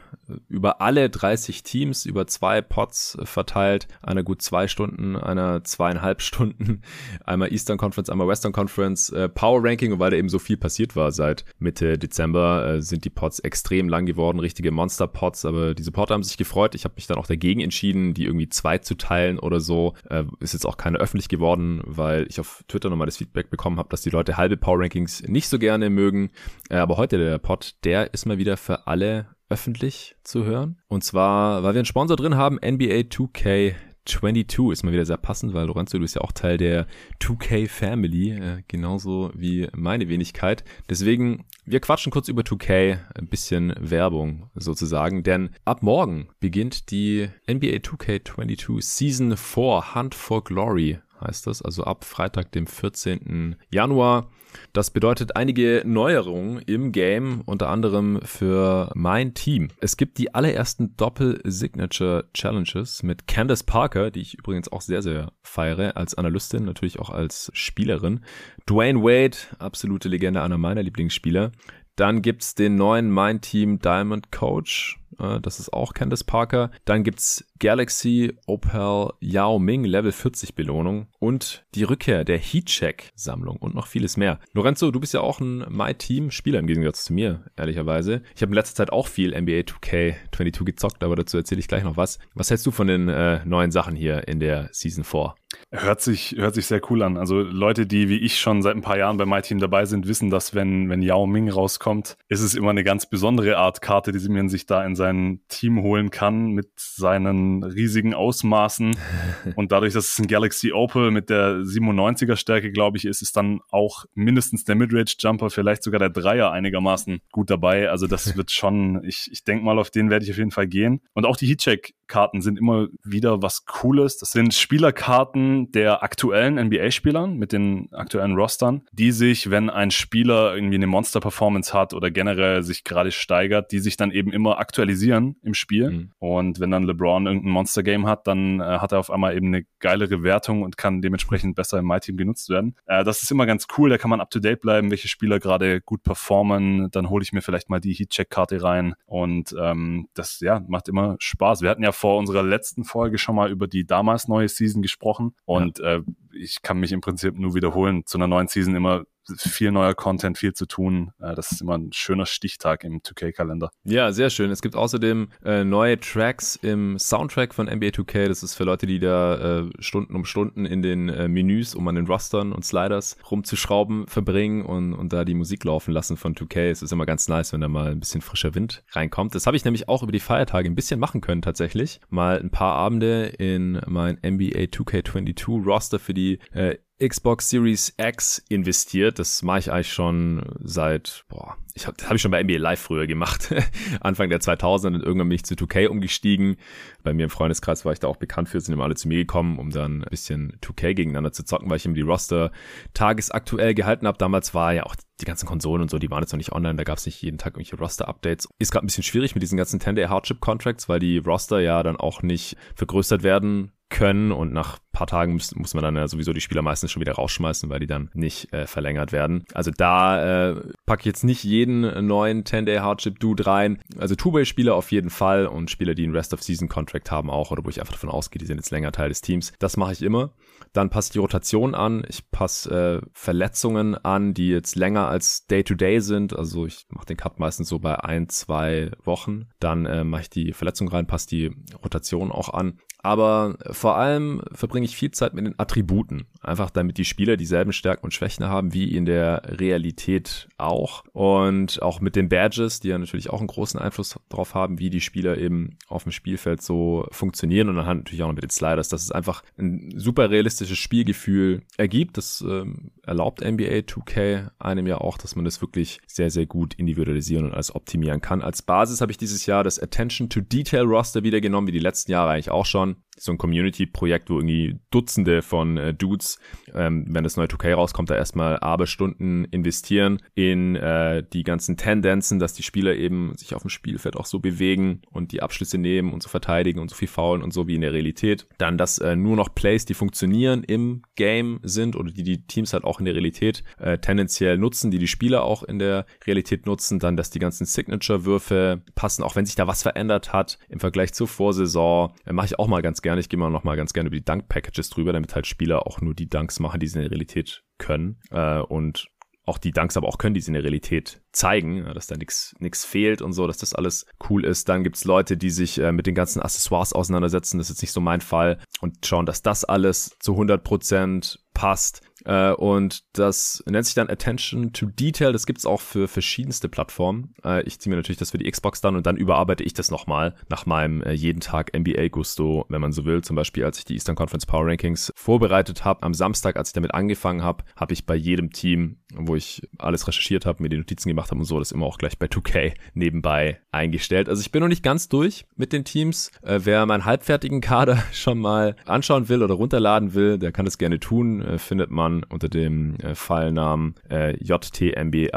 über 0.49 0.81
alle 0.81 1.09
30 1.09 1.63
Teams, 1.63 2.05
über 2.05 2.27
zwei 2.27 2.61
Pots 2.61 3.17
verteilt. 3.25 3.87
Einer 4.03 4.23
gut 4.23 4.43
zwei 4.43 4.69
Stunden, 4.69 5.17
einer 5.17 5.65
zweieinhalb 5.65 6.23
Stunden. 6.27 6.83
Einmal 7.25 7.53
Eastern 7.53 7.79
Conference, 7.79 8.11
einmal 8.11 8.29
Western 8.29 8.53
Conference. 8.53 9.11
Äh, 9.11 9.29
Power 9.29 9.63
Ranking, 9.63 9.93
und 9.93 9.99
weil 9.99 10.11
da 10.11 10.17
eben 10.17 10.29
so 10.29 10.39
viel 10.39 10.57
passiert 10.57 10.97
war 10.97 11.13
seit 11.13 11.45
Mitte 11.59 11.99
Dezember, 11.99 12.67
äh, 12.67 12.83
sind 12.83 13.05
die 13.05 13.11
Pots 13.11 13.39
extrem 13.41 13.89
lang 13.89 14.07
geworden, 14.07 14.41
richtige 14.41 14.71
Monster-Pots. 14.71 15.45
Aber 15.45 15.75
die 15.75 15.83
Supporter 15.83 16.15
haben 16.15 16.23
sich 16.23 16.37
gefreut. 16.37 16.75
Ich 16.75 16.85
habe 16.85 16.95
mich 16.97 17.07
dann 17.07 17.19
auch 17.19 17.27
dagegen 17.27 17.61
entschieden, 17.61 18.15
die 18.15 18.25
irgendwie 18.25 18.49
zwei 18.49 18.79
zu 18.79 18.97
teilen 18.97 19.39
oder 19.39 19.61
so. 19.61 19.95
Äh, 20.09 20.25
ist 20.41 20.53
jetzt 20.53 20.67
auch 20.67 20.77
keine 20.77 20.99
öffentlich 20.99 21.29
geworden, 21.29 21.83
weil 21.85 22.27
ich 22.29 22.41
auf 22.41 22.65
Twitter 22.69 22.91
nochmal 22.91 23.07
das 23.07 23.17
Feedback 23.17 23.51
bekommen 23.51 23.79
habe, 23.79 23.89
dass 23.91 24.03
die 24.03 24.11
Leute 24.11 24.37
halbe 24.37 24.57
Power 24.57 24.81
Rankings 24.81 25.23
nicht 25.23 25.49
so 25.49 25.59
gerne 25.59 25.91
mögen. 25.91 26.31
Äh, 26.69 26.77
aber 26.77 26.97
heute 26.97 27.19
der 27.19 27.39
Pot, 27.39 27.77
der 27.85 28.13
ist 28.13 28.27
mal 28.27 28.39
wieder 28.39 28.57
für 28.57 28.87
alle 28.87 29.36
öffentlich 29.49 30.17
zu 30.23 30.45
hören. 30.45 30.79
Und 30.89 31.05
zwar, 31.05 31.63
weil 31.63 31.75
wir 31.75 31.81
einen 31.81 31.87
Sponsor 31.87 32.17
drin 32.17 32.37
haben, 32.37 32.57
NBA 32.57 33.09
2K 33.09 33.75
22 34.07 34.71
ist 34.71 34.85
mal 34.85 34.93
wieder 34.93 35.05
sehr 35.05 35.17
passend, 35.17 35.53
weil 35.53 35.67
Lorenzo, 35.67 35.99
du 35.99 36.03
bist 36.03 36.15
ja 36.15 36.23
auch 36.23 36.33
Teil 36.33 36.59
der 36.59 36.87
2K 37.21 37.69
Family, 37.69 38.31
äh, 38.31 38.63
genauso 38.69 39.31
wie 39.35 39.69
meine 39.75 40.09
Wenigkeit. 40.09 40.65
Deswegen, 40.89 41.45
wir 41.65 41.81
quatschen 41.81 42.13
kurz 42.13 42.29
über 42.29 42.43
2K, 42.43 42.99
ein 43.15 43.27
bisschen 43.27 43.75
Werbung 43.79 44.49
sozusagen, 44.55 45.23
denn 45.23 45.51
ab 45.65 45.83
morgen 45.83 46.29
beginnt 46.41 46.91
die 46.91 47.29
NBA 47.49 47.79
2K22 47.79 48.81
Season 48.81 49.37
4 49.37 49.95
Hunt 49.95 50.15
for 50.15 50.45
Glory 50.45 51.01
heißt 51.21 51.47
das, 51.47 51.63
also 51.63 51.85
ab 51.85 52.05
Freitag, 52.05 52.53
dem 52.53 52.67
14. 52.67 53.57
Januar. 53.71 54.31
Das 54.73 54.91
bedeutet 54.91 55.37
einige 55.37 55.83
Neuerungen 55.85 56.61
im 56.67 56.93
Game, 56.93 57.43
unter 57.47 57.69
anderem 57.69 58.21
für 58.23 58.91
mein 58.95 59.35
Team. 59.35 59.69
Es 59.81 59.97
gibt 59.97 60.19
die 60.19 60.35
allerersten 60.35 60.97
Doppel-Signature-Challenges 60.97 63.03
mit 63.03 63.27
Candace 63.27 63.63
Parker, 63.63 64.11
die 64.11 64.21
ich 64.21 64.39
übrigens 64.39 64.71
auch 64.71 64.81
sehr, 64.81 65.03
sehr 65.03 65.33
feiere, 65.43 65.97
als 65.97 66.15
Analystin, 66.15 66.65
natürlich 66.65 66.99
auch 66.99 67.11
als 67.11 67.51
Spielerin. 67.55 68.21
Dwayne 68.67 69.03
Wade, 69.03 69.37
absolute 69.59 70.09
Legende, 70.09 70.43
einer 70.43 70.59
meiner 70.59 70.83
Lieblingsspieler. 70.83 71.53
Dann 71.97 72.21
gibt's 72.21 72.55
den 72.55 72.77
neuen 72.77 73.11
Mein 73.11 73.41
Team 73.41 73.79
Diamond 73.79 74.31
Coach. 74.31 74.99
Äh, 75.19 75.41
das 75.41 75.61
ist 75.61 75.73
auch 75.73 75.95
Candace 75.95 76.25
Parker. 76.25 76.71
Dann 76.85 77.05
gibt's 77.05 77.45
Galaxy 77.59 78.37
Opel 78.47 79.13
Yao 79.21 79.59
Ming 79.59 79.85
Level 79.85 80.13
40 80.13 80.55
Belohnung 80.55 81.07
und 81.19 81.65
die 81.75 81.85
Rückkehr 81.85 82.25
der 82.25 82.39
Heatcheck 82.39 83.11
Sammlung 83.15 83.57
und 83.57 83.75
noch 83.75 83.87
vieles 83.87 84.17
mehr. 84.17 84.41
Lorenzo, 84.53 84.91
du 84.91 85.01
bist 85.01 85.15
ja 85.15 85.21
auch 85.21 85.41
ein 85.41 85.65
My 85.71 85.95
Team 85.95 86.31
Spieler 86.31 86.59
im 86.59 86.67
Gegensatz 86.67 87.05
zu 87.05 87.13
mir, 87.13 87.45
ehrlicherweise. 87.57 88.23
Ich 88.35 88.43
habe 88.43 88.51
in 88.51 88.57
letzter 88.57 88.77
Zeit 88.77 88.93
auch 88.93 89.07
viel 89.07 89.31
NBA 89.31 89.61
2K22 89.61 90.65
gezockt, 90.65 91.03
aber 91.03 91.17
dazu 91.17 91.37
erzähle 91.37 91.61
ich 91.61 91.69
gleich 91.69 91.85
noch 91.85 91.97
was. 91.97 92.19
Was 92.35 92.51
hältst 92.51 92.67
du 92.67 92.71
von 92.71 92.87
den 92.87 93.09
äh, 93.09 93.45
neuen 93.45 93.71
Sachen 93.71 93.97
hier 93.97 94.29
in 94.29 94.41
der 94.41 94.69
Season 94.73 95.05
4? 95.05 95.35
Hört 95.73 96.01
sich, 96.01 96.35
hört 96.37 96.55
sich 96.55 96.67
sehr 96.67 96.81
cool 96.91 97.03
an. 97.03 97.17
Also 97.17 97.41
Leute, 97.41 97.87
die 97.87 98.09
wie 98.09 98.19
ich 98.19 98.39
schon 98.39 98.63
seit 98.63 98.77
ein 98.77 98.83
paar 98.83 98.99
Jahren 98.99 99.17
bei 99.17 99.27
My 99.27 99.43
Team 99.43 99.59
dabei 99.59 99.85
sind, 99.85 100.07
wissen, 100.07 100.31
dass 100.31 100.55
wenn, 100.55 100.89
wenn 100.91 101.03
Yao 101.03 101.27
Ming 101.27 101.49
rauskommt, 101.49 102.17
ist 102.29 102.41
es 102.41 102.55
immer 102.55 102.71
eine 102.71 102.85
ganz 102.85 103.07
besondere 103.09 103.57
Art 103.57 103.81
Karte, 103.81 104.13
die 104.13 104.19
sie 104.19 104.29
mir 104.29 104.49
sich 104.49 104.67
da 104.67 104.85
in 104.85 104.95
sein 105.07 105.41
Team 105.49 105.83
holen 105.83 106.11
kann 106.11 106.51
mit 106.51 106.69
seinen 106.77 107.63
riesigen 107.63 108.15
Ausmaßen. 108.15 108.97
Und 109.57 109.73
dadurch, 109.73 109.95
dass 109.95 110.13
es 110.13 110.19
ein 110.19 110.27
Galaxy 110.27 110.73
Opal 110.73 111.11
mit 111.11 111.31
der 111.31 111.59
97er 111.59 112.37
Stärke, 112.37 112.73
glaube 112.73 112.97
ich, 112.99 113.05
ist, 113.05 113.23
ist 113.23 113.37
dann 113.37 113.61
auch 113.71 114.05
mindestens 114.15 114.65
der 114.65 114.75
Midrange 114.75 115.13
Jumper, 115.19 115.51
vielleicht 115.51 115.83
sogar 115.83 116.01
der 116.01 116.11
Dreier 116.11 116.51
einigermaßen 116.51 117.21
gut 117.31 117.51
dabei. 117.51 117.91
Also 117.91 118.07
das 118.07 118.37
wird 118.37 118.51
schon, 118.51 119.03
ich, 119.05 119.29
ich 119.31 119.45
denke 119.45 119.65
mal, 119.65 119.79
auf 119.79 119.91
den 119.91 120.11
werde 120.11 120.25
ich 120.25 120.31
auf 120.31 120.39
jeden 120.39 120.51
Fall 120.51 120.67
gehen. 120.67 121.01
Und 121.15 121.25
auch 121.27 121.37
die 121.37 121.47
Heatcheck 121.47 121.95
Karten 122.07 122.41
sind 122.41 122.59
immer 122.59 122.89
wieder 123.05 123.43
was 123.43 123.67
Cooles. 123.67 124.19
Das 124.19 124.31
sind 124.31 124.55
Spielerkarten 124.55 125.73
der 125.73 126.03
aktuellen 126.03 126.55
NBA-Spielern 126.55 127.37
mit 127.37 127.53
den 127.53 127.89
aktuellen 127.93 128.35
Rostern, 128.35 128.83
die 128.93 129.13
sich, 129.13 129.51
wenn 129.51 129.71
ein 129.71 129.91
Spieler 129.91 130.55
irgendwie 130.55 130.77
eine 130.77 130.87
Monster-Performance 130.87 131.73
hat 131.73 131.95
oder 131.95 132.11
generell 132.11 132.63
sich 132.63 132.85
gerade 132.85 133.13
steigert, 133.13 133.73
die 133.73 133.81
sich 133.81 133.97
dann 133.97 134.11
eben 134.11 134.33
immer 134.33 134.59
aktualisieren 134.87 135.37
im 135.43 135.55
Spiel. 135.55 135.91
Mhm. 135.91 136.11
Und 136.19 136.61
wenn 136.61 136.71
dann 136.71 136.85
LeBron 136.85 137.27
irgendein 137.27 137.51
Monster-Game 137.51 138.07
hat, 138.07 138.27
dann 138.27 138.61
äh, 138.61 138.65
hat 138.65 138.93
er 138.93 138.99
auf 138.99 139.11
einmal 139.11 139.37
eben 139.37 139.49
eine 139.49 139.65
geilere 139.81 140.23
Wertung 140.23 140.63
und 140.63 140.77
kann 140.77 141.03
dementsprechend 141.03 141.57
besser 141.57 141.79
im 141.79 141.87
My-Team 141.87 142.17
genutzt 142.17 142.49
werden. 142.49 142.77
Äh, 142.87 143.05
das 143.05 143.23
ist 143.23 143.31
immer 143.31 143.47
ganz 143.47 143.67
cool, 143.77 143.91
da 143.91 143.99
kann 143.99 144.11
man 144.11 144.21
up-to-date 144.21 144.61
bleiben, 144.61 144.91
welche 144.91 145.09
Spieler 145.09 145.41
gerade 145.41 145.81
gut 145.81 146.03
performen. 146.03 146.91
Dann 146.91 147.11
hole 147.11 147.23
ich 147.23 147.33
mir 147.33 147.43
vielleicht 147.43 147.69
mal 147.69 147.81
die 147.81 147.93
Heat-Check-Karte 147.93 148.63
rein 148.63 148.95
und 149.07 149.55
ähm, 149.59 150.09
das 150.15 150.41
ja 150.41 150.63
macht 150.69 150.89
immer 150.89 151.17
Spaß. 151.19 151.63
Wir 151.63 151.71
hatten 151.71 151.83
ja 151.83 151.93
vor 151.93 152.19
unserer 152.19 152.43
letzten 152.43 152.85
Folge 152.85 153.19
schon 153.19 153.35
mal 153.35 153.51
über 153.51 153.67
die 153.67 153.87
damals 153.87 154.29
neue 154.29 154.49
Season 154.49 154.83
gesprochen 154.83 155.35
und 155.45 155.79
ja. 155.79 155.97
äh, 155.97 156.03
ich 156.39 156.63
kann 156.63 156.79
mich 156.79 156.93
im 156.93 157.01
Prinzip 157.01 157.39
nur 157.39 157.55
wiederholen. 157.55 158.05
Zu 158.07 158.19
einer 158.19 158.29
neuen 158.29 158.49
Season 158.49 158.75
immer 158.75 159.05
viel 159.37 159.73
neuer 159.73 159.95
Content, 159.95 160.39
viel 160.39 160.53
zu 160.53 160.67
tun. 160.67 161.13
Äh, 161.21 161.35
das 161.35 161.53
ist 161.53 161.61
immer 161.61 161.77
ein 161.77 161.93
schöner 161.93 162.27
Stichtag 162.27 162.85
im 162.85 163.01
2K-Kalender. 163.01 163.71
Ja, 163.85 164.13
sehr 164.13 164.31
schön. 164.31 164.51
Es 164.51 164.63
gibt 164.63 164.77
außerdem 164.77 165.29
äh, 165.45 165.65
neue 165.65 165.99
Tracks 165.99 166.57
im 166.57 166.99
Soundtrack 166.99 167.55
von 167.55 167.67
NBA 167.67 167.89
2K. 167.89 168.29
Das 168.29 168.43
ist 168.43 168.55
für 168.55 168.65
Leute, 168.65 168.87
die 168.87 168.99
da 168.99 169.61
äh, 169.61 169.71
Stunden 169.81 170.15
um 170.15 170.25
Stunden 170.25 170.65
in 170.65 170.83
den 170.83 171.07
Menüs, 171.33 171.75
um 171.75 171.87
an 171.89 171.95
den 171.95 172.07
Rostern 172.07 172.53
und 172.53 172.65
Sliders 172.65 173.17
rumzuschrauben, 173.31 174.07
verbringen 174.07 174.65
und, 174.65 174.95
und 174.95 175.13
da 175.13 175.25
die 175.25 175.35
Musik 175.35 175.65
laufen 175.65 175.93
lassen 175.93 176.17
von 176.17 176.35
2K. 176.35 176.71
Es 176.71 176.83
ist 176.83 176.93
immer 176.93 177.07
ganz 177.07 177.29
nice, 177.29 177.53
wenn 177.53 177.61
da 177.61 177.69
mal 177.69 177.91
ein 177.91 178.01
bisschen 178.01 178.21
frischer 178.21 178.55
Wind 178.55 178.85
reinkommt. 178.91 179.35
Das 179.35 179.47
habe 179.47 179.57
ich 179.57 179.65
nämlich 179.65 179.89
auch 179.89 180.03
über 180.03 180.13
die 180.13 180.21
Feiertage 180.21 180.69
ein 180.69 180.75
bisschen 180.75 181.01
machen 181.01 181.21
können 181.21 181.43
tatsächlich. 181.43 182.01
Mal 182.09 182.39
ein 182.39 182.51
paar 182.51 182.75
Abende 182.75 183.27
in 183.27 183.81
mein 183.87 184.17
NBA 184.17 184.67
2K22 184.67 185.65
Roster 185.65 185.99
für 185.99 186.15
die 186.15 186.26
äh, 186.53 186.77
Xbox 186.99 187.51
Series 187.51 187.93
X 187.99 188.43
investiert. 188.49 189.19
Das 189.19 189.43
mache 189.43 189.59
ich 189.59 189.73
eigentlich 189.73 189.93
schon 189.93 190.43
seit, 190.61 191.25
boah, 191.29 191.57
ich 191.75 191.87
hab, 191.87 191.99
das 191.99 192.07
habe 192.07 192.17
ich 192.17 192.23
schon 192.23 192.31
bei 192.31 192.43
NBA 192.43 192.57
Live 192.57 192.81
früher 192.81 193.07
gemacht, 193.07 193.55
Anfang 194.01 194.31
der 194.31 194.41
2000er 194.41 194.95
und 194.95 195.03
irgendwann 195.03 195.29
bin 195.29 195.37
ich 195.37 195.45
zu 195.45 195.55
2K 195.55 195.89
umgestiegen. 195.89 196.57
Bei 197.03 197.13
mir 197.13 197.25
im 197.25 197.31
Freundeskreis 197.31 197.85
war 197.85 197.93
ich 197.93 197.99
da 197.99 198.09
auch 198.09 198.17
bekannt 198.17 198.49
für, 198.49 198.61
sind 198.61 198.73
immer 198.73 198.85
alle 198.85 198.95
zu 198.95 199.09
mir 199.09 199.19
gekommen, 199.19 199.59
um 199.59 199.71
dann 199.71 200.05
ein 200.05 200.11
bisschen 200.11 200.59
2K 200.63 200.95
gegeneinander 200.95 201.33
zu 201.33 201.45
zocken, 201.45 201.69
weil 201.69 201.77
ich 201.77 201.85
immer 201.85 201.95
die 201.95 202.01
Roster 202.01 202.51
tagesaktuell 202.95 203.75
gehalten 203.75 204.07
habe. 204.07 204.17
Damals 204.17 204.55
war 204.55 204.73
ja 204.73 204.85
auch 204.85 204.97
die 205.21 205.27
ganzen 205.27 205.47
Konsolen 205.47 205.83
und 205.83 205.91
so, 205.91 205.99
die 205.99 206.11
waren 206.11 206.23
jetzt 206.23 206.33
noch 206.33 206.39
nicht 206.39 206.53
online, 206.53 206.77
da 206.77 206.85
gab 206.85 206.97
es 206.97 207.05
nicht 207.05 207.21
jeden 207.21 207.37
Tag 207.37 207.55
irgendwelche 207.55 207.77
Roster-Updates. 207.77 208.49
Ist 208.59 208.73
gerade 208.73 208.85
ein 208.85 208.89
bisschen 208.89 209.05
schwierig 209.05 209.35
mit 209.35 209.43
diesen 209.43 209.59
ganzen 209.59 209.81
10-Day-Hardship-Contracts, 209.81 210.89
weil 210.89 210.99
die 210.99 211.19
Roster 211.19 211.61
ja 211.61 211.83
dann 211.83 211.97
auch 211.97 212.23
nicht 212.23 212.57
vergrößert 212.75 213.23
werden 213.23 213.73
können 213.89 214.33
und 214.33 214.53
nach 214.53 214.79
paar 214.97 215.07
Tagen 215.07 215.35
muss, 215.35 215.55
muss 215.55 215.75
man 215.75 215.85
dann 215.85 215.95
ja 215.95 216.09
sowieso 216.09 216.33
die 216.33 216.41
Spieler 216.41 216.63
meistens 216.63 216.91
schon 216.91 217.01
wieder 217.01 217.13
rausschmeißen, 217.13 217.69
weil 217.69 217.81
die 217.81 217.87
dann 217.87 218.11
nicht 218.15 218.51
äh, 218.53 218.67
verlängert 218.67 219.13
werden. 219.13 219.45
Also 219.53 219.71
da 219.71 220.51
äh, 220.51 220.63
packe 220.87 221.01
ich 221.01 221.07
jetzt 221.07 221.23
nicht 221.23 221.45
jeden 221.45 222.07
neuen 222.07 222.45
10-Day-Hardship-Dude 222.45 223.47
rein. 223.47 223.83
Also 223.99 224.15
Two-Way-Spieler 224.15 224.75
auf 224.75 224.91
jeden 224.93 225.11
Fall 225.11 225.47
und 225.47 225.71
Spieler, 225.71 225.95
die 225.95 226.05
einen 226.05 226.17
Rest-of-Season-Contract 226.17 227.11
haben 227.11 227.29
auch 227.29 227.51
oder 227.51 227.63
wo 227.65 227.69
ich 227.69 227.79
einfach 227.81 227.93
davon 227.93 228.09
ausgehe, 228.09 228.39
die 228.39 228.47
sind 228.47 228.57
jetzt 228.57 228.71
länger 228.71 228.91
Teil 228.91 229.11
des 229.11 229.21
Teams. 229.21 229.53
Das 229.59 229.77
mache 229.77 229.93
ich 229.93 230.03
immer. 230.03 230.33
Dann 230.73 230.89
passe 230.89 231.09
ich 231.09 231.13
die 231.13 231.19
Rotation 231.19 231.75
an. 231.75 232.03
Ich 232.09 232.31
passe 232.31 233.03
äh, 233.03 233.07
Verletzungen 233.13 233.97
an, 233.97 234.33
die 234.33 234.49
jetzt 234.49 234.77
länger 234.77 235.09
als 235.09 235.47
Day-to-Day 235.47 235.99
-Day 235.99 236.01
sind. 236.01 236.35
Also 236.35 236.65
ich 236.65 236.87
mache 236.89 237.07
den 237.07 237.19
Cut 237.19 237.39
meistens 237.39 237.69
so 237.69 237.79
bei 237.79 238.03
ein, 238.03 238.31
zwei 238.31 238.93
Wochen. 239.05 239.51
Dann 239.61 239.85
äh, 239.85 240.05
mache 240.05 240.23
ich 240.23 240.31
die 240.31 240.55
Verletzung 240.55 240.89
rein, 240.89 241.07
passe 241.07 241.29
die 241.29 241.51
Rotation 241.85 242.33
auch 242.33 242.49
an. 242.55 242.79
Aber 243.07 243.57
vor 243.71 243.97
allem 243.97 244.43
verbringe 244.51 244.85
ich 244.85 244.97
viel 244.97 245.13
Zeit 245.13 245.33
mit 245.33 245.47
den 245.47 245.55
Attributen. 245.61 246.27
Einfach 246.41 246.71
damit 246.71 246.99
die 246.99 247.05
Spieler 247.05 247.37
dieselben 247.37 247.73
Stärken 247.73 248.05
und 248.05 248.13
Schwächen 248.13 248.47
haben 248.47 248.75
wie 248.75 248.97
in 248.97 249.05
der 249.05 249.43
Realität 249.61 250.49
auch. 250.59 251.05
Und 251.13 251.81
auch 251.83 252.01
mit 252.01 252.17
den 252.17 252.29
Badges, 252.29 252.81
die 252.81 252.89
ja 252.89 252.99
natürlich 252.99 253.31
auch 253.31 253.39
einen 253.39 253.47
großen 253.47 253.79
Einfluss 253.79 254.19
darauf 254.29 254.57
haben, 254.57 254.81
wie 254.81 254.91
die 254.91 255.01
Spieler 255.01 255.39
eben 255.39 255.77
auf 255.87 256.03
dem 256.03 256.11
Spielfeld 256.11 256.63
so 256.63 257.07
funktionieren. 257.13 257.69
Und 257.69 257.77
dann 257.77 257.99
natürlich 257.99 258.25
auch 258.25 258.27
noch 258.27 258.35
mit 258.35 258.43
den 258.43 258.51
Sliders, 258.51 258.89
dass 258.89 259.05
es 259.05 259.13
einfach 259.13 259.45
ein 259.57 259.95
super 259.95 260.29
realistisches 260.31 260.79
Spielgefühl 260.79 261.63
ergibt. 261.77 262.17
Das 262.17 262.41
ähm, 262.41 262.91
erlaubt 263.07 263.41
NBA 263.41 263.81
2K 263.87 264.51
einem 264.59 264.87
ja 264.87 264.99
auch, 264.99 265.19
dass 265.19 265.37
man 265.37 265.45
das 265.45 265.61
wirklich 265.61 266.01
sehr, 266.07 266.31
sehr 266.31 266.47
gut 266.47 266.75
individualisieren 266.75 267.47
und 267.47 267.55
alles 267.55 267.75
optimieren 267.75 268.21
kann. 268.21 268.43
Als 268.43 268.63
Basis 268.63 269.01
habe 269.01 269.13
ich 269.13 269.19
dieses 269.19 269.47
Jahr 269.47 269.65
das 269.65 269.79
Attention 269.79 270.29
to 270.29 270.41
Detail 270.41 270.83
Roster 270.83 271.23
wieder 271.23 271.41
genommen, 271.41 271.67
wie 271.67 271.73
die 271.73 271.79
letzten 271.79 272.13
Jahre 272.13 272.31
eigentlich 272.31 272.51
auch 272.51 272.67
schon 272.67 272.97
so 273.19 273.33
ein 273.33 273.39
Community-Projekt, 273.39 274.31
wo 274.31 274.37
irgendwie 274.37 274.79
Dutzende 274.91 275.43
von 275.43 275.77
äh, 275.77 275.95
Dudes, 275.95 276.39
ähm, 276.75 277.07
wenn 277.09 277.25
das 277.25 277.37
neue 277.37 277.47
2K 277.47 277.75
rauskommt, 277.75 278.11
da 278.11 278.15
erstmal 278.15 278.59
Aberstunden 278.61 279.47
investieren 279.47 280.21
in 280.35 280.77
äh, 280.77 281.25
die 281.33 281.43
ganzen 281.43 281.77
Tendenzen, 281.77 282.39
dass 282.39 282.53
die 282.53 282.63
Spieler 282.63 282.95
eben 282.95 283.35
sich 283.37 283.55
auf 283.55 283.63
dem 283.63 283.71
Spielfeld 283.71 284.17
auch 284.17 284.27
so 284.27 284.39
bewegen 284.39 285.01
und 285.11 285.33
die 285.33 285.43
Abschlüsse 285.43 285.79
nehmen 285.79 286.13
und 286.13 286.23
so 286.23 286.29
verteidigen 286.29 286.81
und 286.81 286.91
so 286.91 286.97
viel 286.97 287.09
faulen 287.09 287.43
und 287.43 287.53
so 287.53 287.67
wie 287.67 287.75
in 287.75 287.81
der 287.81 287.93
Realität. 287.93 288.47
Dann, 288.59 288.77
dass 288.77 288.99
äh, 288.99 289.17
nur 289.17 289.37
noch 289.37 289.55
Plays, 289.55 289.87
die 289.87 289.95
funktionieren 289.95 290.63
im 290.63 291.03
Game 291.17 291.61
sind 291.63 291.97
oder 291.97 292.11
die 292.11 292.23
die 292.23 292.47
Teams 292.47 292.73
halt 292.73 292.85
auch 292.85 292.96
in 292.99 293.05
der 293.05 293.15
Realität 293.15 293.65
äh, 293.79 293.99
tendenziell 293.99 294.59
nutzen, 294.59 294.91
die 294.91 294.99
die 294.99 295.07
Spieler 295.07 295.45
auch 295.45 295.63
in 295.63 295.79
der 295.79 296.07
Realität 296.27 296.67
nutzen. 296.67 296.99
Dann, 296.99 297.17
dass 297.17 297.31
die 297.31 297.39
ganzen 297.39 297.67
Signature-Würfe 297.67 298.83
passen, 298.95 299.23
auch 299.23 299.37
wenn 299.37 299.47
sich 299.47 299.55
da 299.55 299.67
was 299.67 299.83
verändert 299.83 300.33
hat 300.33 300.59
im 300.69 300.81
Vergleich 300.81 301.13
zur 301.13 301.29
Vorsaison. 301.29 302.13
Äh, 302.25 302.33
Mache 302.33 302.47
ich 302.47 302.59
auch 302.59 302.69
mal 302.69 302.83
ganz 302.83 303.03
gerne. 303.03 303.21
Ich 303.21 303.29
gehe 303.29 303.39
mal 303.39 303.51
noch 303.51 303.65
mal 303.65 303.77
ganz 303.77 303.93
gerne 303.93 304.09
über 304.09 304.17
die 304.17 304.25
Dunk-Packages 304.25 304.91
drüber, 304.91 305.13
damit 305.13 305.35
halt 305.35 305.47
Spieler 305.47 305.87
auch 305.87 306.01
nur 306.01 306.15
die 306.15 306.29
Dunks 306.29 306.61
machen, 306.61 306.81
die 306.81 306.87
sie 306.87 306.99
in 306.99 307.03
der 307.03 307.11
Realität 307.11 307.65
können. 307.79 308.21
Äh, 308.31 308.61
und 308.61 309.09
auch 309.47 309.59
die 309.59 309.71
Dunks 309.71 309.97
aber 309.97 310.09
auch 310.09 310.19
können, 310.19 310.35
die 310.35 310.41
sie 310.41 310.49
in 310.49 310.55
der 310.55 310.65
Realität 310.65 311.23
zeigen, 311.33 311.85
dass 311.95 312.09
da 312.09 312.17
nichts 312.17 312.85
fehlt 312.85 313.23
und 313.23 313.33
so, 313.33 313.47
dass 313.47 313.59
das 313.59 313.75
alles 313.75 314.07
cool 314.29 314.45
ist. 314.45 314.69
Dann 314.69 314.83
gibt's 314.83 315.05
Leute, 315.05 315.37
die 315.37 315.51
sich 315.51 315.79
äh, 315.79 315.93
mit 315.93 316.07
den 316.07 316.17
ganzen 316.17 316.43
Accessoires 316.43 316.93
auseinandersetzen. 316.93 317.59
Das 317.59 317.71
ist 317.71 317.77
jetzt 317.77 317.83
nicht 317.83 317.93
so 317.93 318.01
mein 318.01 318.21
Fall 318.21 318.59
und 318.81 319.07
schauen, 319.07 319.25
dass 319.25 319.43
das 319.43 319.65
alles 319.65 320.17
zu 320.19 320.33
100% 320.33 321.39
passt. 321.55 322.03
Äh, 322.27 322.53
und 322.53 323.05
das 323.13 323.63
nennt 323.67 323.87
sich 323.87 323.95
dann 323.95 324.11
Attention 324.11 324.73
to 324.73 324.87
Detail. 324.87 325.33
Das 325.33 325.47
gibt's 325.47 325.65
auch 325.65 325.81
für 325.81 326.09
verschiedenste 326.09 326.69
Plattformen. 326.69 327.35
Äh, 327.45 327.63
ich 327.63 327.79
ziehe 327.79 327.91
mir 327.91 327.97
natürlich 327.97 328.19
das 328.19 328.33
für 328.33 328.39
die 328.39 328.51
Xbox 328.51 328.81
dann 328.81 328.97
und 328.97 329.07
dann 329.07 329.17
überarbeite 329.17 329.63
ich 329.63 329.75
das 329.75 329.91
nochmal 329.91 330.35
nach 330.49 330.67
meinem 330.67 331.03
äh, 331.03 331.13
jeden 331.13 331.41
Tag 331.41 331.73
NBA-Gusto, 331.77 332.67
wenn 332.69 332.81
man 332.81 332.93
so 332.93 333.05
will. 333.05 333.23
Zum 333.23 333.37
Beispiel, 333.37 333.65
als 333.65 333.79
ich 333.79 333.85
die 333.85 333.95
Eastern 333.95 334.17
Conference 334.17 334.47
Power 334.47 334.67
Rankings 334.67 335.13
vorbereitet 335.15 335.85
habe, 335.85 336.03
am 336.03 336.15
Samstag, 336.15 336.57
als 336.57 336.71
ich 336.71 336.75
damit 336.75 336.95
angefangen 336.95 337.43
habe, 337.43 337.65
habe 337.77 337.93
ich 337.93 338.07
bei 338.07 338.17
jedem 338.17 338.51
Team, 338.51 338.99
wo 339.19 339.37
ich 339.37 339.63
alles 339.79 340.07
recherchiert 340.07 340.47
habe, 340.47 340.63
mir 340.63 340.69
die 340.69 340.77
Notizen 340.79 341.09
gemacht 341.09 341.31
habe 341.31 341.41
und 341.41 341.47
so, 341.47 341.59
das 341.59 341.73
immer 341.73 341.87
auch 341.87 341.99
gleich 341.99 342.19
bei 342.19 342.27
2K 342.27 342.75
nebenbei 342.95 343.61
eingestellt. 343.73 344.29
Also 344.29 344.41
ich 344.41 344.53
bin 344.53 344.61
noch 344.63 344.69
nicht 344.69 344.83
ganz 344.83 345.09
durch 345.09 345.47
mit 345.57 345.73
den 345.73 345.85
Teams. 345.85 346.31
Äh, 346.43 346.61
wer 346.65 346.85
meinen 346.87 347.05
halbfertigen 347.05 347.61
Kader 347.61 348.03
schon 348.13 348.39
mal 348.39 348.77
anschauen 348.85 349.29
will 349.29 349.43
oder 349.43 349.55
runterladen 349.55 350.15
will, 350.15 350.39
der 350.39 350.53
kann 350.53 350.65
das 350.65 350.79
gerne 350.79 350.99
tun. 351.01 351.43
Äh, 351.43 351.59
findet 351.59 351.91
man 351.91 352.25
unter 352.25 352.49
dem 352.49 352.97
äh, 352.97 353.15
Fallnamen 353.15 353.95
äh, 354.11 354.37
JTMBAXATD, 354.43 355.33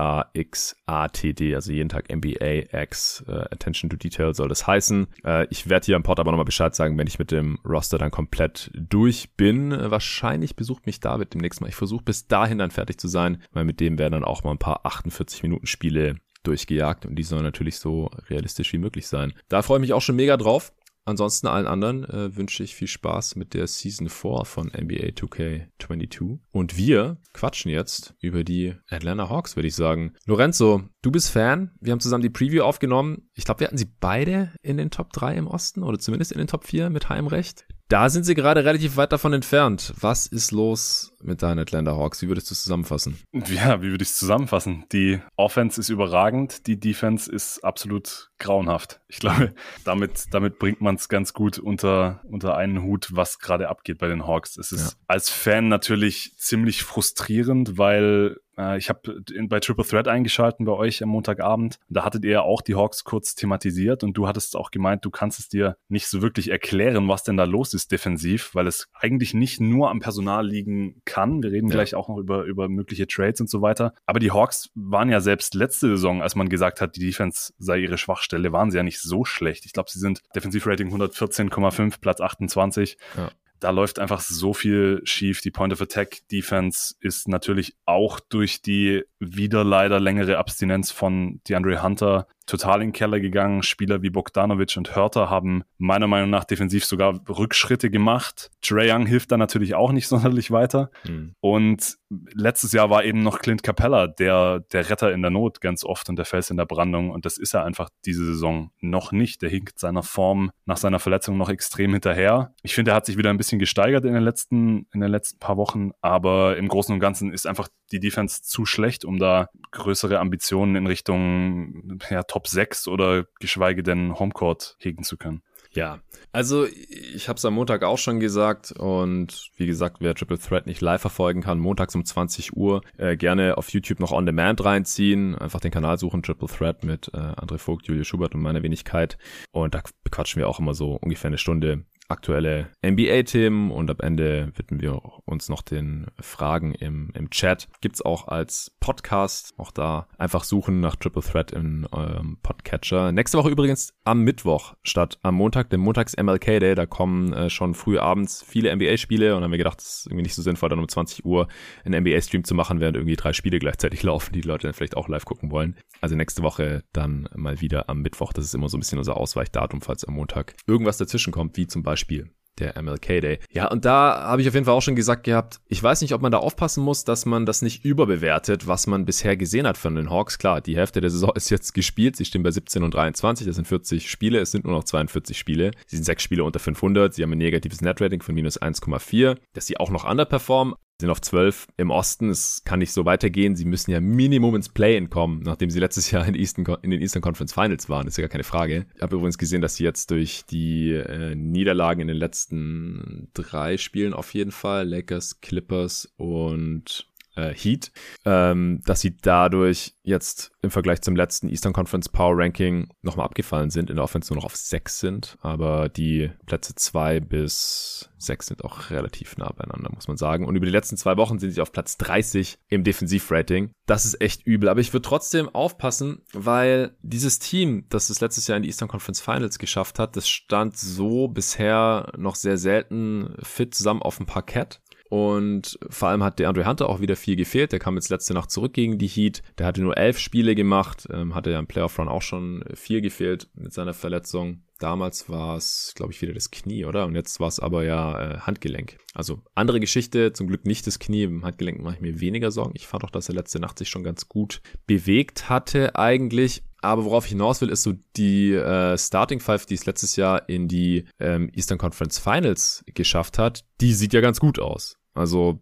also 1.55 1.71
jeden 1.71 1.89
Tag 1.89 2.13
MBAX, 2.13 3.24
äh, 3.27 3.31
Attention 3.51 3.89
to 3.89 3.98
Detail 3.98 4.33
soll 4.33 4.50
das 4.50 4.65
heißen. 4.67 5.07
Äh, 5.24 5.48
ich 5.50 5.69
werde 5.69 5.86
hier 5.86 5.95
im 5.95 6.03
Pod 6.03 6.19
aber 6.19 6.31
nochmal 6.31 6.45
Bescheid 6.45 6.75
sagen, 6.75 6.98
wenn 6.98 7.07
ich 7.07 7.19
mit 7.19 7.31
dem 7.31 7.59
Roster 7.65 7.98
dann 7.98 8.12
komplett 8.12 8.71
durch 8.74 9.29
bin. 9.36 9.71
Äh, 9.71 9.91
wahrscheinlich 9.91 10.55
besucht 10.55 10.86
mich 10.86 11.00
David 11.00 11.33
demnächst 11.33 11.62
mal. 11.62 11.67
Ich 11.67 11.75
versuche 11.75 12.03
bis 12.03 12.27
dahin 12.27 12.57
dann 12.57 12.71
fertig 12.71 13.00
zu 13.00 13.07
sein, 13.07 13.41
weil 13.51 13.65
mit 13.69 13.79
dem 13.79 13.99
werden 13.99 14.13
dann 14.13 14.23
auch 14.23 14.43
mal 14.43 14.49
ein 14.51 14.57
paar 14.57 14.83
48 14.88 15.43
Minuten 15.43 15.67
Spiele 15.67 16.15
durchgejagt 16.41 17.05
und 17.05 17.15
die 17.15 17.23
sollen 17.23 17.43
natürlich 17.43 17.77
so 17.77 18.09
realistisch 18.27 18.73
wie 18.73 18.79
möglich 18.79 19.07
sein. 19.07 19.33
Da 19.47 19.61
freue 19.61 19.77
ich 19.77 19.81
mich 19.81 19.93
auch 19.93 20.01
schon 20.01 20.15
mega 20.15 20.38
drauf. 20.38 20.73
Ansonsten 21.05 21.47
allen 21.47 21.67
anderen 21.67 22.03
äh, 22.03 22.35
wünsche 22.35 22.63
ich 22.63 22.75
viel 22.75 22.88
Spaß 22.88 23.35
mit 23.35 23.53
der 23.53 23.67
Season 23.67 24.09
4 24.09 24.45
von 24.45 24.67
NBA 24.67 25.09
2K22. 25.09 26.39
Und 26.51 26.77
wir 26.77 27.17
quatschen 27.33 27.71
jetzt 27.71 28.15
über 28.19 28.43
die 28.43 28.75
Atlanta 28.89 29.29
Hawks, 29.29 29.55
würde 29.55 29.67
ich 29.67 29.75
sagen. 29.75 30.13
Lorenzo, 30.25 30.83
du 31.01 31.11
bist 31.11 31.29
Fan. 31.29 31.71
Wir 31.79 31.93
haben 31.93 31.99
zusammen 31.99 32.23
die 32.23 32.29
Preview 32.29 32.63
aufgenommen. 32.63 33.29
Ich 33.33 33.45
glaube, 33.45 33.61
wir 33.61 33.67
hatten 33.67 33.77
sie 33.77 33.91
beide 33.99 34.51
in 34.61 34.77
den 34.77 34.91
Top 34.91 35.13
3 35.13 35.35
im 35.35 35.47
Osten 35.47 35.83
oder 35.83 35.99
zumindest 35.99 36.31
in 36.31 36.39
den 36.39 36.47
Top 36.47 36.65
4 36.65 36.89
mit 36.89 37.09
Heimrecht. 37.09 37.65
Da 37.89 38.09
sind 38.09 38.23
sie 38.23 38.35
gerade 38.35 38.63
relativ 38.65 38.97
weit 38.97 39.11
davon 39.11 39.33
entfernt. 39.33 39.93
Was 39.99 40.27
ist 40.27 40.51
los 40.51 41.11
mit 41.21 41.41
deinen 41.41 41.59
Atlanta 41.59 41.95
Hawks? 41.95 42.21
Wie 42.21 42.27
würdest 42.27 42.49
du 42.49 42.53
es 42.53 42.63
zusammenfassen? 42.63 43.17
Ja, 43.33 43.81
wie 43.81 43.89
würde 43.89 44.03
ich 44.03 44.09
es 44.09 44.17
zusammenfassen? 44.17 44.85
Die 44.91 45.19
Offense 45.35 45.79
ist 45.79 45.89
überragend, 45.89 46.67
die 46.67 46.79
Defense 46.79 47.31
ist 47.31 47.63
absolut 47.63 48.31
grauenhaft. 48.39 49.01
Ich 49.07 49.19
glaube, 49.19 49.53
damit, 49.83 50.25
damit 50.31 50.59
bringt 50.59 50.81
man 50.81 50.95
es 50.95 51.09
ganz 51.09 51.33
gut 51.33 51.59
unter, 51.59 52.21
unter 52.23 52.55
einen 52.55 52.83
Hut, 52.83 53.09
was 53.11 53.39
gerade 53.39 53.69
abgeht 53.69 53.99
bei 53.99 54.07
den 54.07 54.25
Hawks. 54.25 54.57
Es 54.57 54.71
ist 54.71 54.93
ja. 54.93 54.97
als 55.07 55.29
Fan 55.29 55.67
natürlich 55.67 56.33
ziemlich 56.38 56.83
frustrierend, 56.83 57.77
weil 57.77 58.38
äh, 58.59 58.77
ich 58.77 58.89
habe 58.89 59.21
bei 59.47 59.59
Triple 59.59 59.85
Threat 59.85 60.07
eingeschalten 60.07 60.65
bei 60.65 60.73
euch 60.73 61.01
am 61.01 61.09
Montagabend. 61.09 61.79
Da 61.88 62.03
hattet 62.03 62.25
ihr 62.25 62.31
ja 62.31 62.41
auch 62.41 62.61
die 62.61 62.75
Hawks 62.75 63.03
kurz 63.03 63.35
thematisiert 63.35 64.03
und 64.03 64.13
du 64.13 64.27
hattest 64.27 64.55
auch 64.55 64.71
gemeint, 64.71 65.05
du 65.05 65.09
kannst 65.09 65.39
es 65.39 65.49
dir 65.49 65.77
nicht 65.88 66.07
so 66.07 66.21
wirklich 66.21 66.49
erklären, 66.49 67.07
was 67.07 67.23
denn 67.23 67.38
da 67.38 67.45
los 67.45 67.73
ist 67.73 67.91
defensiv, 67.91 68.53
weil 68.53 68.67
es 68.67 68.88
eigentlich 68.93 69.33
nicht 69.33 69.61
nur 69.61 69.89
am 69.89 69.99
Personal 69.99 70.45
liegen 70.45 71.01
kann. 71.10 71.44
Wir 71.44 71.51
reden 71.51 71.68
ja. 71.68 71.75
gleich 71.75 71.96
auch 71.96 72.08
noch 72.08 72.18
über, 72.18 72.44
über 72.44 72.70
mögliche 72.70 73.08
Trades 73.08 73.42
und 73.42 73.50
so 73.50 73.62
weiter. 73.62 73.94
Aber 74.06 74.20
die 74.20 74.32
Hawks 74.32 74.70
waren 74.75 75.10
ja 75.10 75.20
selbst 75.20 75.56
letzte 75.56 75.89
Saison, 75.89 76.22
als 76.22 76.36
man 76.36 76.50
gesagt 76.50 76.82
hat, 76.82 76.96
die 76.96 77.01
Defense 77.01 77.54
sei 77.58 77.80
ihre 77.80 77.98
Schwachstelle, 77.98 78.51
waren 78.51 78.72
sie 78.72 78.78
ja 78.78 78.84
nicht 78.84 79.01
so 79.01 79.25
schlecht. 79.25 79.66
Ich 79.66 79.74
glaube, 79.74 79.89
sie 79.89 80.00
sind 80.00 80.22
Defensivrating 80.36 80.94
114,5, 80.94 82.00
Platz 82.00 82.22
28. 82.22 82.98
Ja 83.18 83.32
da 83.60 83.72
läuft 83.72 84.00
einfach 84.00 84.22
so 84.22 84.54
viel 84.54 85.01
schief. 85.04 85.42
Die 85.42 85.51
Point 85.51 85.74
of 85.74 85.82
Attack 85.82 86.28
Defense 86.32 86.96
ist 87.00 87.28
natürlich 87.28 87.75
auch 87.86 88.20
durch 88.20 88.62
die 88.62 89.04
wieder 89.20 89.63
leider 89.63 90.00
längere 90.00 90.38
Abstinenz 90.38 90.92
von 90.92 91.42
DeAndre 91.48 91.84
Hunter 91.84 92.28
total 92.50 92.82
in 92.82 92.89
den 92.89 92.94
Keller 92.94 93.20
gegangen. 93.20 93.63
Spieler 93.63 94.01
wie 94.01 94.10
Bogdanovic 94.10 94.75
und 94.77 94.96
Hörter 94.96 95.29
haben 95.29 95.63
meiner 95.77 96.08
Meinung 96.08 96.29
nach 96.29 96.44
defensiv 96.44 96.86
sogar 96.86 97.20
Rückschritte 97.29 97.89
gemacht. 97.89 98.50
Trey 98.62 98.91
Young 98.91 99.06
hilft 99.06 99.32
da 99.32 99.38
natürlich 99.38 99.75
auch 99.75 99.91
nicht 99.91 100.08
sonderlich 100.10 100.51
weiter. 100.51 100.91
Mhm. 101.08 101.36
Und 101.39 101.98
letztes 102.34 102.72
Jahr 102.72 102.89
war 102.89 103.03
eben 103.03 103.22
noch 103.22 103.39
Clint 103.39 103.63
Capella 103.63 104.08
der, 104.08 104.62
der 104.72 104.89
Retter 104.89 105.13
in 105.13 105.22
der 105.22 105.32
Not 105.32 105.62
ganz 105.62 105.84
oft 105.84 106.10
und 106.10 106.15
der 106.15 106.25
Fels 106.25 106.50
in 106.50 106.58
der 106.58 106.65
Brandung. 106.65 107.12
Und 107.12 107.25
das 107.25 107.38
ist 107.38 107.53
er 107.53 107.63
einfach 107.63 107.89
diese 108.06 108.25
Saison 108.25 108.72
noch 108.79 109.12
nicht. 109.12 109.41
Der 109.41 109.50
hinkt 109.50 109.79
seiner 109.79 110.03
Form 110.03 110.51
nach 110.65 110.77
seiner 110.77 111.00
Verletzung 111.00 111.38
noch 111.38 111.50
extrem 111.50 111.91
hinterher. 111.91 112.53
Ich 112.63 112.74
finde, 112.74 112.91
er 112.91 112.96
hat 112.96 113.06
sich 113.06 113.18
wieder 113.18 113.29
ein 113.29 113.38
bisschen 113.38 113.60
gesteigert 113.60 114.06
in 114.06 114.13
den 114.13 114.24
letzten, 114.24 114.88
in 114.94 115.01
den 115.01 115.12
letzten 115.12 115.39
paar 115.39 115.58
Wochen. 115.58 115.91
Aber 116.01 116.58
im 116.58 116.68
Großen 116.68 116.94
und 116.94 117.00
Ganzen 117.00 117.32
ist 117.32 117.46
einfach 117.46 117.70
die 117.91 118.00
Defense 118.00 118.41
zu 118.44 118.65
schlecht, 118.65 119.06
um 119.06 119.20
da 119.20 119.50
größere 119.72 120.20
Ambitionen 120.20 120.75
in 120.75 120.88
Richtung 120.88 122.00
ja, 122.10 122.24
Top 122.24 122.38
6 122.48 122.88
oder 122.88 123.25
geschweige 123.39 123.84
denn 123.84 124.17
Homecourt 124.17 124.77
hegen 124.79 125.03
zu 125.03 125.17
können. 125.17 125.41
Ja, 125.72 126.00
also 126.31 126.65
ich 126.65 127.29
habe 127.29 127.38
es 127.38 127.46
am 127.46 127.53
Montag 127.53 127.84
auch 127.84 128.00
schon 128.00 128.19
gesagt 128.19 128.72
und 128.72 129.51
wie 129.55 129.67
gesagt, 129.67 129.98
wer 130.00 130.15
Triple 130.15 130.39
Threat 130.39 130.65
nicht 130.65 130.81
live 130.81 131.01
verfolgen 131.01 131.41
kann, 131.41 131.60
montags 131.60 131.93
um 131.93 132.03
20 132.03 132.55
Uhr 132.55 132.81
äh, 132.98 133.15
gerne 133.15 133.55
auf 133.55 133.69
YouTube 133.69 134.00
noch 134.00 134.12
On 134.12 134.25
Demand 134.25 134.65
reinziehen, 134.65 135.36
einfach 135.36 135.60
den 135.60 135.72
Kanal 135.72 136.00
suchen, 136.00 136.24
Triple 136.24 136.48
Threat 136.48 136.84
mit 136.84 137.12
äh, 137.13 137.17
André 137.17 137.60
Vogt, 137.60 137.86
Julia 137.86 138.03
Schubert 138.03 138.34
und 138.34 138.41
meiner 138.41 138.63
Wenigkeit. 138.63 139.19
Und 139.51 139.75
da 139.75 139.84
bequatschen 140.03 140.39
wir 140.39 140.50
auch 140.50 140.60
immer 140.60 140.74
so 140.74 140.96
ungefähr 140.96 141.27
eine 141.27 141.38
Stunde 141.38 141.86
aktuelle 142.10 142.70
NBA-Themen 142.86 143.72
und 143.72 143.89
am 143.89 144.00
Ende 144.00 144.51
widmen 144.56 144.82
wir 144.82 145.01
uns 145.25 145.48
noch 145.48 145.62
den 145.62 146.08
Fragen 146.20 146.74
im, 146.74 147.12
im 147.13 147.30
Chat. 147.30 147.68
Gibt's 147.82 148.01
auch 148.01 148.28
als 148.28 148.75
Podcast, 148.80 149.54
auch 149.58 149.72
da 149.72 150.08
einfach 150.18 150.44
suchen 150.44 150.80
nach 150.80 150.96
Triple 150.96 151.22
Threat 151.22 151.51
in 151.51 151.86
eurem 151.92 152.38
Podcatcher. 152.42 153.12
Nächste 153.12 153.38
Woche 153.38 153.50
übrigens 153.50 153.94
am 154.04 154.24
Mittwoch 154.24 154.74
statt 154.82 155.20
am 155.22 155.36
Montag, 155.36 155.70
dem 155.70 155.82
Montags 155.82 156.16
MLK 156.18 156.60
Day, 156.60 156.75
da 156.75 156.88
kommen 156.88 157.32
äh, 157.34 157.50
schon 157.50 157.75
früh 157.75 158.00
abends 158.00 158.44
viele 158.44 158.75
NBA-Spiele 158.75 159.36
und 159.36 159.44
haben 159.44 159.51
wir 159.51 159.58
gedacht, 159.58 159.80
es 159.80 160.00
ist 160.00 160.06
irgendwie 160.08 160.24
nicht 160.24 160.36
so 160.36 160.42
sinnvoll, 160.42 160.70
dann 160.70 160.80
um 160.80 160.88
20 160.88 161.25
Uhr 161.25 161.48
einen 161.86 162.04
NBA-Stream 162.04 162.44
zu 162.44 162.56
machen, 162.56 162.80
während 162.80 162.98
irgendwie 162.98 163.16
drei 163.16 163.34
Spiele 163.34 163.60
gleichzeitig 163.60 164.01
laufen, 164.10 164.34
die, 164.34 164.42
die 164.42 164.48
Leute 164.48 164.68
dann 164.68 164.74
vielleicht 164.74 164.98
auch 164.98 165.08
live 165.08 165.25
gucken 165.25 165.51
wollen. 165.51 165.75
Also 166.01 166.16
nächste 166.16 166.42
Woche 166.42 166.84
dann 166.92 167.30
mal 167.36 167.62
wieder 167.62 167.88
am 167.88 168.01
Mittwoch. 168.01 168.34
Das 168.34 168.46
ist 168.46 168.56
immer 168.56 168.70
so 168.70 168.78
ein 168.78 168.80
bisschen 168.80 168.98
unser 168.98 169.16
Ausweichdatum, 169.16 169.82
falls 169.82 170.06
am 170.06 170.16
Montag 170.16 170.56
irgendwas 170.66 170.98
dazwischen 170.98 171.32
kommt, 171.32 171.56
wie 171.56 171.68
zum 171.68 171.84
Beispiel 171.84 171.99
Beispiel 172.00 172.29
der 172.60 172.82
MLK 172.82 173.22
Day. 173.22 173.39
Ja, 173.51 173.70
und 173.70 173.86
da 173.86 174.22
habe 174.24 174.41
ich 174.41 174.48
auf 174.50 174.53
jeden 174.53 174.65
Fall 174.65 174.74
auch 174.74 174.82
schon 174.82 174.96
gesagt 174.96 175.24
gehabt, 175.24 175.62
ich 175.68 175.82
weiß 175.82 176.01
nicht, 176.01 176.13
ob 176.13 176.22
man 176.22 176.32
da 176.32 176.39
aufpassen 176.39 176.84
muss, 176.84 177.06
dass 177.06 177.25
man 177.25 177.46
das 177.46 177.62
nicht 177.62 177.86
überbewertet, 177.86 178.68
was 178.68 178.86
man 178.86 179.06
bisher 179.06 179.38
gesehen 179.38 179.65
hat 179.65 179.77
von 179.77 179.96
den 179.96 180.10
Hawks. 180.10 180.38
Klar, 180.38 180.60
die 180.60 180.75
Hälfte 180.75 181.00
der 181.00 181.10
Saison 181.10 181.32
ist 181.36 181.50
jetzt 181.50 181.74
gespielt. 181.74 182.18
Sie 182.18 182.25
stehen 182.25 182.44
bei 182.44 182.51
17 182.51 182.84
und 182.84 182.94
23. 182.94 183.48
Das 183.48 183.56
sind 183.56 183.65
40 183.65 184.10
Spiele. 184.10 184.39
Es 184.39 184.51
sind 184.51 184.65
nur 184.65 184.74
noch 184.74 184.84
42 184.84 185.38
Spiele. 185.38 185.72
Sie 185.88 185.96
sind 185.96 186.03
sechs 186.06 186.24
Spiele 186.24 186.44
unter 186.44 186.60
500. 186.60 187.13
Sie 187.13 187.24
haben 187.24 187.32
ein 187.32 187.38
negatives 187.38 187.82
Netrating 187.82 188.22
von 188.22 188.36
minus 188.36 188.62
1,4. 188.62 189.38
Dass 189.53 189.65
sie 189.65 189.77
auch 189.77 189.89
noch 189.89 190.10
underperformen, 190.10 190.75
sind 191.00 191.10
auf 191.10 191.22
12 191.22 191.68
im 191.77 191.91
Osten. 191.91 192.29
Es 192.29 192.63
kann 192.65 192.79
nicht 192.79 192.91
so 192.91 193.06
weitergehen. 193.06 193.56
Sie 193.56 193.65
müssen 193.65 193.91
ja 193.91 194.01
Minimum 194.01 194.56
ins 194.56 194.70
Play-In 194.70 195.10
kommen, 195.10 195.41
nachdem 195.44 195.70
sie 195.70 195.79
letztes 195.79 196.12
Jahr 196.12 196.27
in, 196.27 196.36
Eastern, 196.36 196.65
in, 196.82 196.91
den 196.91 197.01
Eastern 197.01 197.22
Conference 197.22 197.53
Finals 197.53 197.89
waren. 197.89 198.06
Das 198.06 198.13
ist 198.13 198.18
ja 198.18 198.24
gar 198.24 198.29
keine 198.29 198.44
Frage. 198.44 198.86
Ich 198.96 199.01
habe 199.01 199.15
übrigens 199.15 199.38
gesehen, 199.38 199.62
dass 199.62 199.75
sie 199.75 199.84
jetzt 199.84 200.12
durch 200.12 200.44
die 200.50 200.91
äh, 200.91 201.36
Niederlagen 201.36 202.01
in 202.01 202.08
den 202.08 202.18
letzten 202.18 203.29
drei 203.34 203.77
Spielen 203.77 204.13
auf 204.13 204.34
jeden 204.34 204.51
Fall, 204.51 204.88
Lakers, 204.88 205.41
Clippers 205.41 206.13
und 206.18 207.09
äh, 207.39 207.53
Heat, 207.53 207.91
ähm, 208.25 208.81
dass 208.86 209.01
sie 209.01 209.17
dadurch 209.17 209.96
jetzt 210.03 210.51
im 210.62 210.72
Vergleich 210.72 211.01
zum 211.01 211.15
letzten 211.15 211.48
Eastern 211.48 211.74
Conference 211.74 212.10
Power 212.10 212.38
Ranking 212.38 212.89
nochmal 213.01 213.25
abgefallen 213.25 213.69
sind, 213.69 213.89
in 213.89 213.96
der 213.96 214.03
Offense 214.03 214.34
nur 214.34 214.41
noch 214.41 214.46
auf 214.46 214.55
sechs 214.55 215.00
sind, 215.00 215.38
aber 215.41 215.88
die 215.88 216.31
Plätze 216.46 216.75
zwei 216.75 217.19
bis 217.19 218.10
sechs 218.17 218.48
sind 218.48 218.65
auch 218.65 218.89
relativ 218.89 219.38
nah 219.38 219.51
beieinander, 219.51 219.91
muss 219.93 220.08
man 220.08 220.17
sagen. 220.17 220.46
Und 220.46 220.55
über 220.55 220.65
die 220.65 220.72
letzten 220.72 220.98
zwei 220.98 221.15
Wochen 221.15 221.39
sind 221.39 221.51
sie 221.51 221.62
auf 221.62 221.72
Platz 221.72 221.98
30 221.98 222.58
im 222.67 222.84
Defensivrating. 222.84 223.72
Das 223.86 224.05
ist 224.05 224.19
echt 224.22 224.46
übel, 224.46 224.67
aber 224.67 224.81
ich 224.81 224.91
würde 224.91 225.08
trotzdem 225.08 225.48
aufpassen, 225.50 226.22
weil 226.34 226.96
dieses 227.01 227.39
Team, 227.39 227.86
das 227.89 228.10
es 228.10 228.19
letztes 228.19 228.48
Jahr 228.48 228.58
in 228.58 228.63
die 228.63 228.69
Eastern 228.69 228.89
Conference 228.89 229.22
Finals 229.22 229.60
geschafft 229.60 230.00
hat, 230.00 230.15
das 230.15 230.27
stand 230.27 230.77
so 230.77 231.27
bisher 231.27 232.12
noch 232.17 232.36
sehr 232.36 232.58
selten 232.58 233.36
fit 233.41 233.74
zusammen 233.74 234.01
auf 234.01 234.17
dem 234.17 234.25
Parkett. 234.25 234.81
Und 235.10 235.80
vor 235.89 236.10
allem 236.10 236.24
hat 236.24 236.38
der 236.38 236.50
Andre 236.50 236.68
Hunter 236.68 236.88
auch 236.88 237.01
wieder 237.01 237.16
viel 237.16 237.36
gefehlt. 237.36 237.72
Der 237.72 237.80
kam 237.80 237.96
jetzt 237.96 238.10
letzte 238.10 238.36
Nacht 238.36 238.51
zurück 238.51 238.74
gegen 238.74 239.00
die 239.00 239.08
Heat. 239.08 239.42
Der 239.58 239.66
hatte 239.66 239.82
nur 239.82 239.98
elf 239.98 240.20
Spiele 240.20 240.54
gemacht, 240.54 241.08
ähm, 241.12 241.34
hatte 241.34 241.50
ja 241.50 241.60
im 241.60 241.68
Playoff 241.68 241.98
Run 241.98 242.08
auch 242.08 242.22
schon 242.22 242.63
viel 242.75 243.01
gefehlt 243.01 243.50
mit 243.56 243.74
seiner 243.74 243.96
Verletzung. 243.96 244.62
Damals 244.78 245.28
war 245.28 245.58
es, 245.58 245.94
glaube 245.96 246.13
ich, 246.13 246.22
wieder 246.22 246.34
das 246.34 246.51
Knie, 246.51 246.86
oder? 246.86 247.06
Und 247.06 247.16
jetzt 247.16 247.39
war 247.39 247.48
es 247.48 247.60
aber 247.60 247.84
ja 247.84 248.22
äh, 248.22 248.39
Handgelenk. 248.39 248.98
Also 249.13 249.42
andere 249.56 249.80
Geschichte, 249.80 250.32
zum 250.32 250.48
Glück 250.48 250.66
nicht 250.66 250.86
das 250.88 251.00
Knie. 251.00 251.24
Im 251.24 251.44
Handgelenk 251.44 251.82
mache 251.82 251.96
ich 251.96 252.01
mir 252.01 252.22
weniger 252.22 252.51
Sorgen. 252.51 252.74
Ich 252.75 252.88
fand 252.88 253.04
auch, 253.04 253.10
dass 253.10 253.30
er 253.30 253.36
letzte 253.36 253.60
Nacht 253.60 253.80
sich 253.80 253.89
schon 253.89 254.04
ganz 254.04 254.30
gut 254.30 254.62
bewegt 254.86 255.50
hatte 255.50 255.96
eigentlich. 255.96 256.63
Aber 256.82 257.04
worauf 257.04 257.25
ich 257.25 257.32
hinaus 257.32 257.60
will, 257.62 257.70
ist 257.70 257.84
so 257.84 257.94
die 258.16 258.54
äh, 258.54 258.98
Starting 258.98 259.39
Five, 259.39 259.66
die 259.66 259.74
es 259.74 259.86
letztes 259.86 260.16
Jahr 260.16 260.48
in 260.48 260.68
die 260.68 261.06
ähm, 261.20 261.50
Eastern 261.54 261.78
Conference 261.78 262.20
Finals 262.20 262.86
geschafft 262.94 263.38
hat, 263.38 263.66
die 263.82 263.94
sieht 263.94 264.13
ja 264.13 264.22
ganz 264.22 264.39
gut 264.39 264.60
aus. 264.60 264.99
Also 265.19 265.59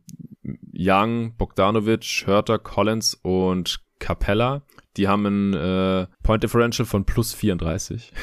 Young, 0.73 1.35
Bogdanovic, 1.35 2.23
Hörter, 2.25 2.59
Collins 2.59 3.15
und 3.15 3.79
Capella, 3.99 4.61
die 4.95 5.07
haben 5.07 5.25
ein 5.25 5.53
äh, 5.53 6.07
Point 6.23 6.43
Differential 6.43 6.85
von 6.85 7.05
plus 7.05 7.33
34. 7.33 8.13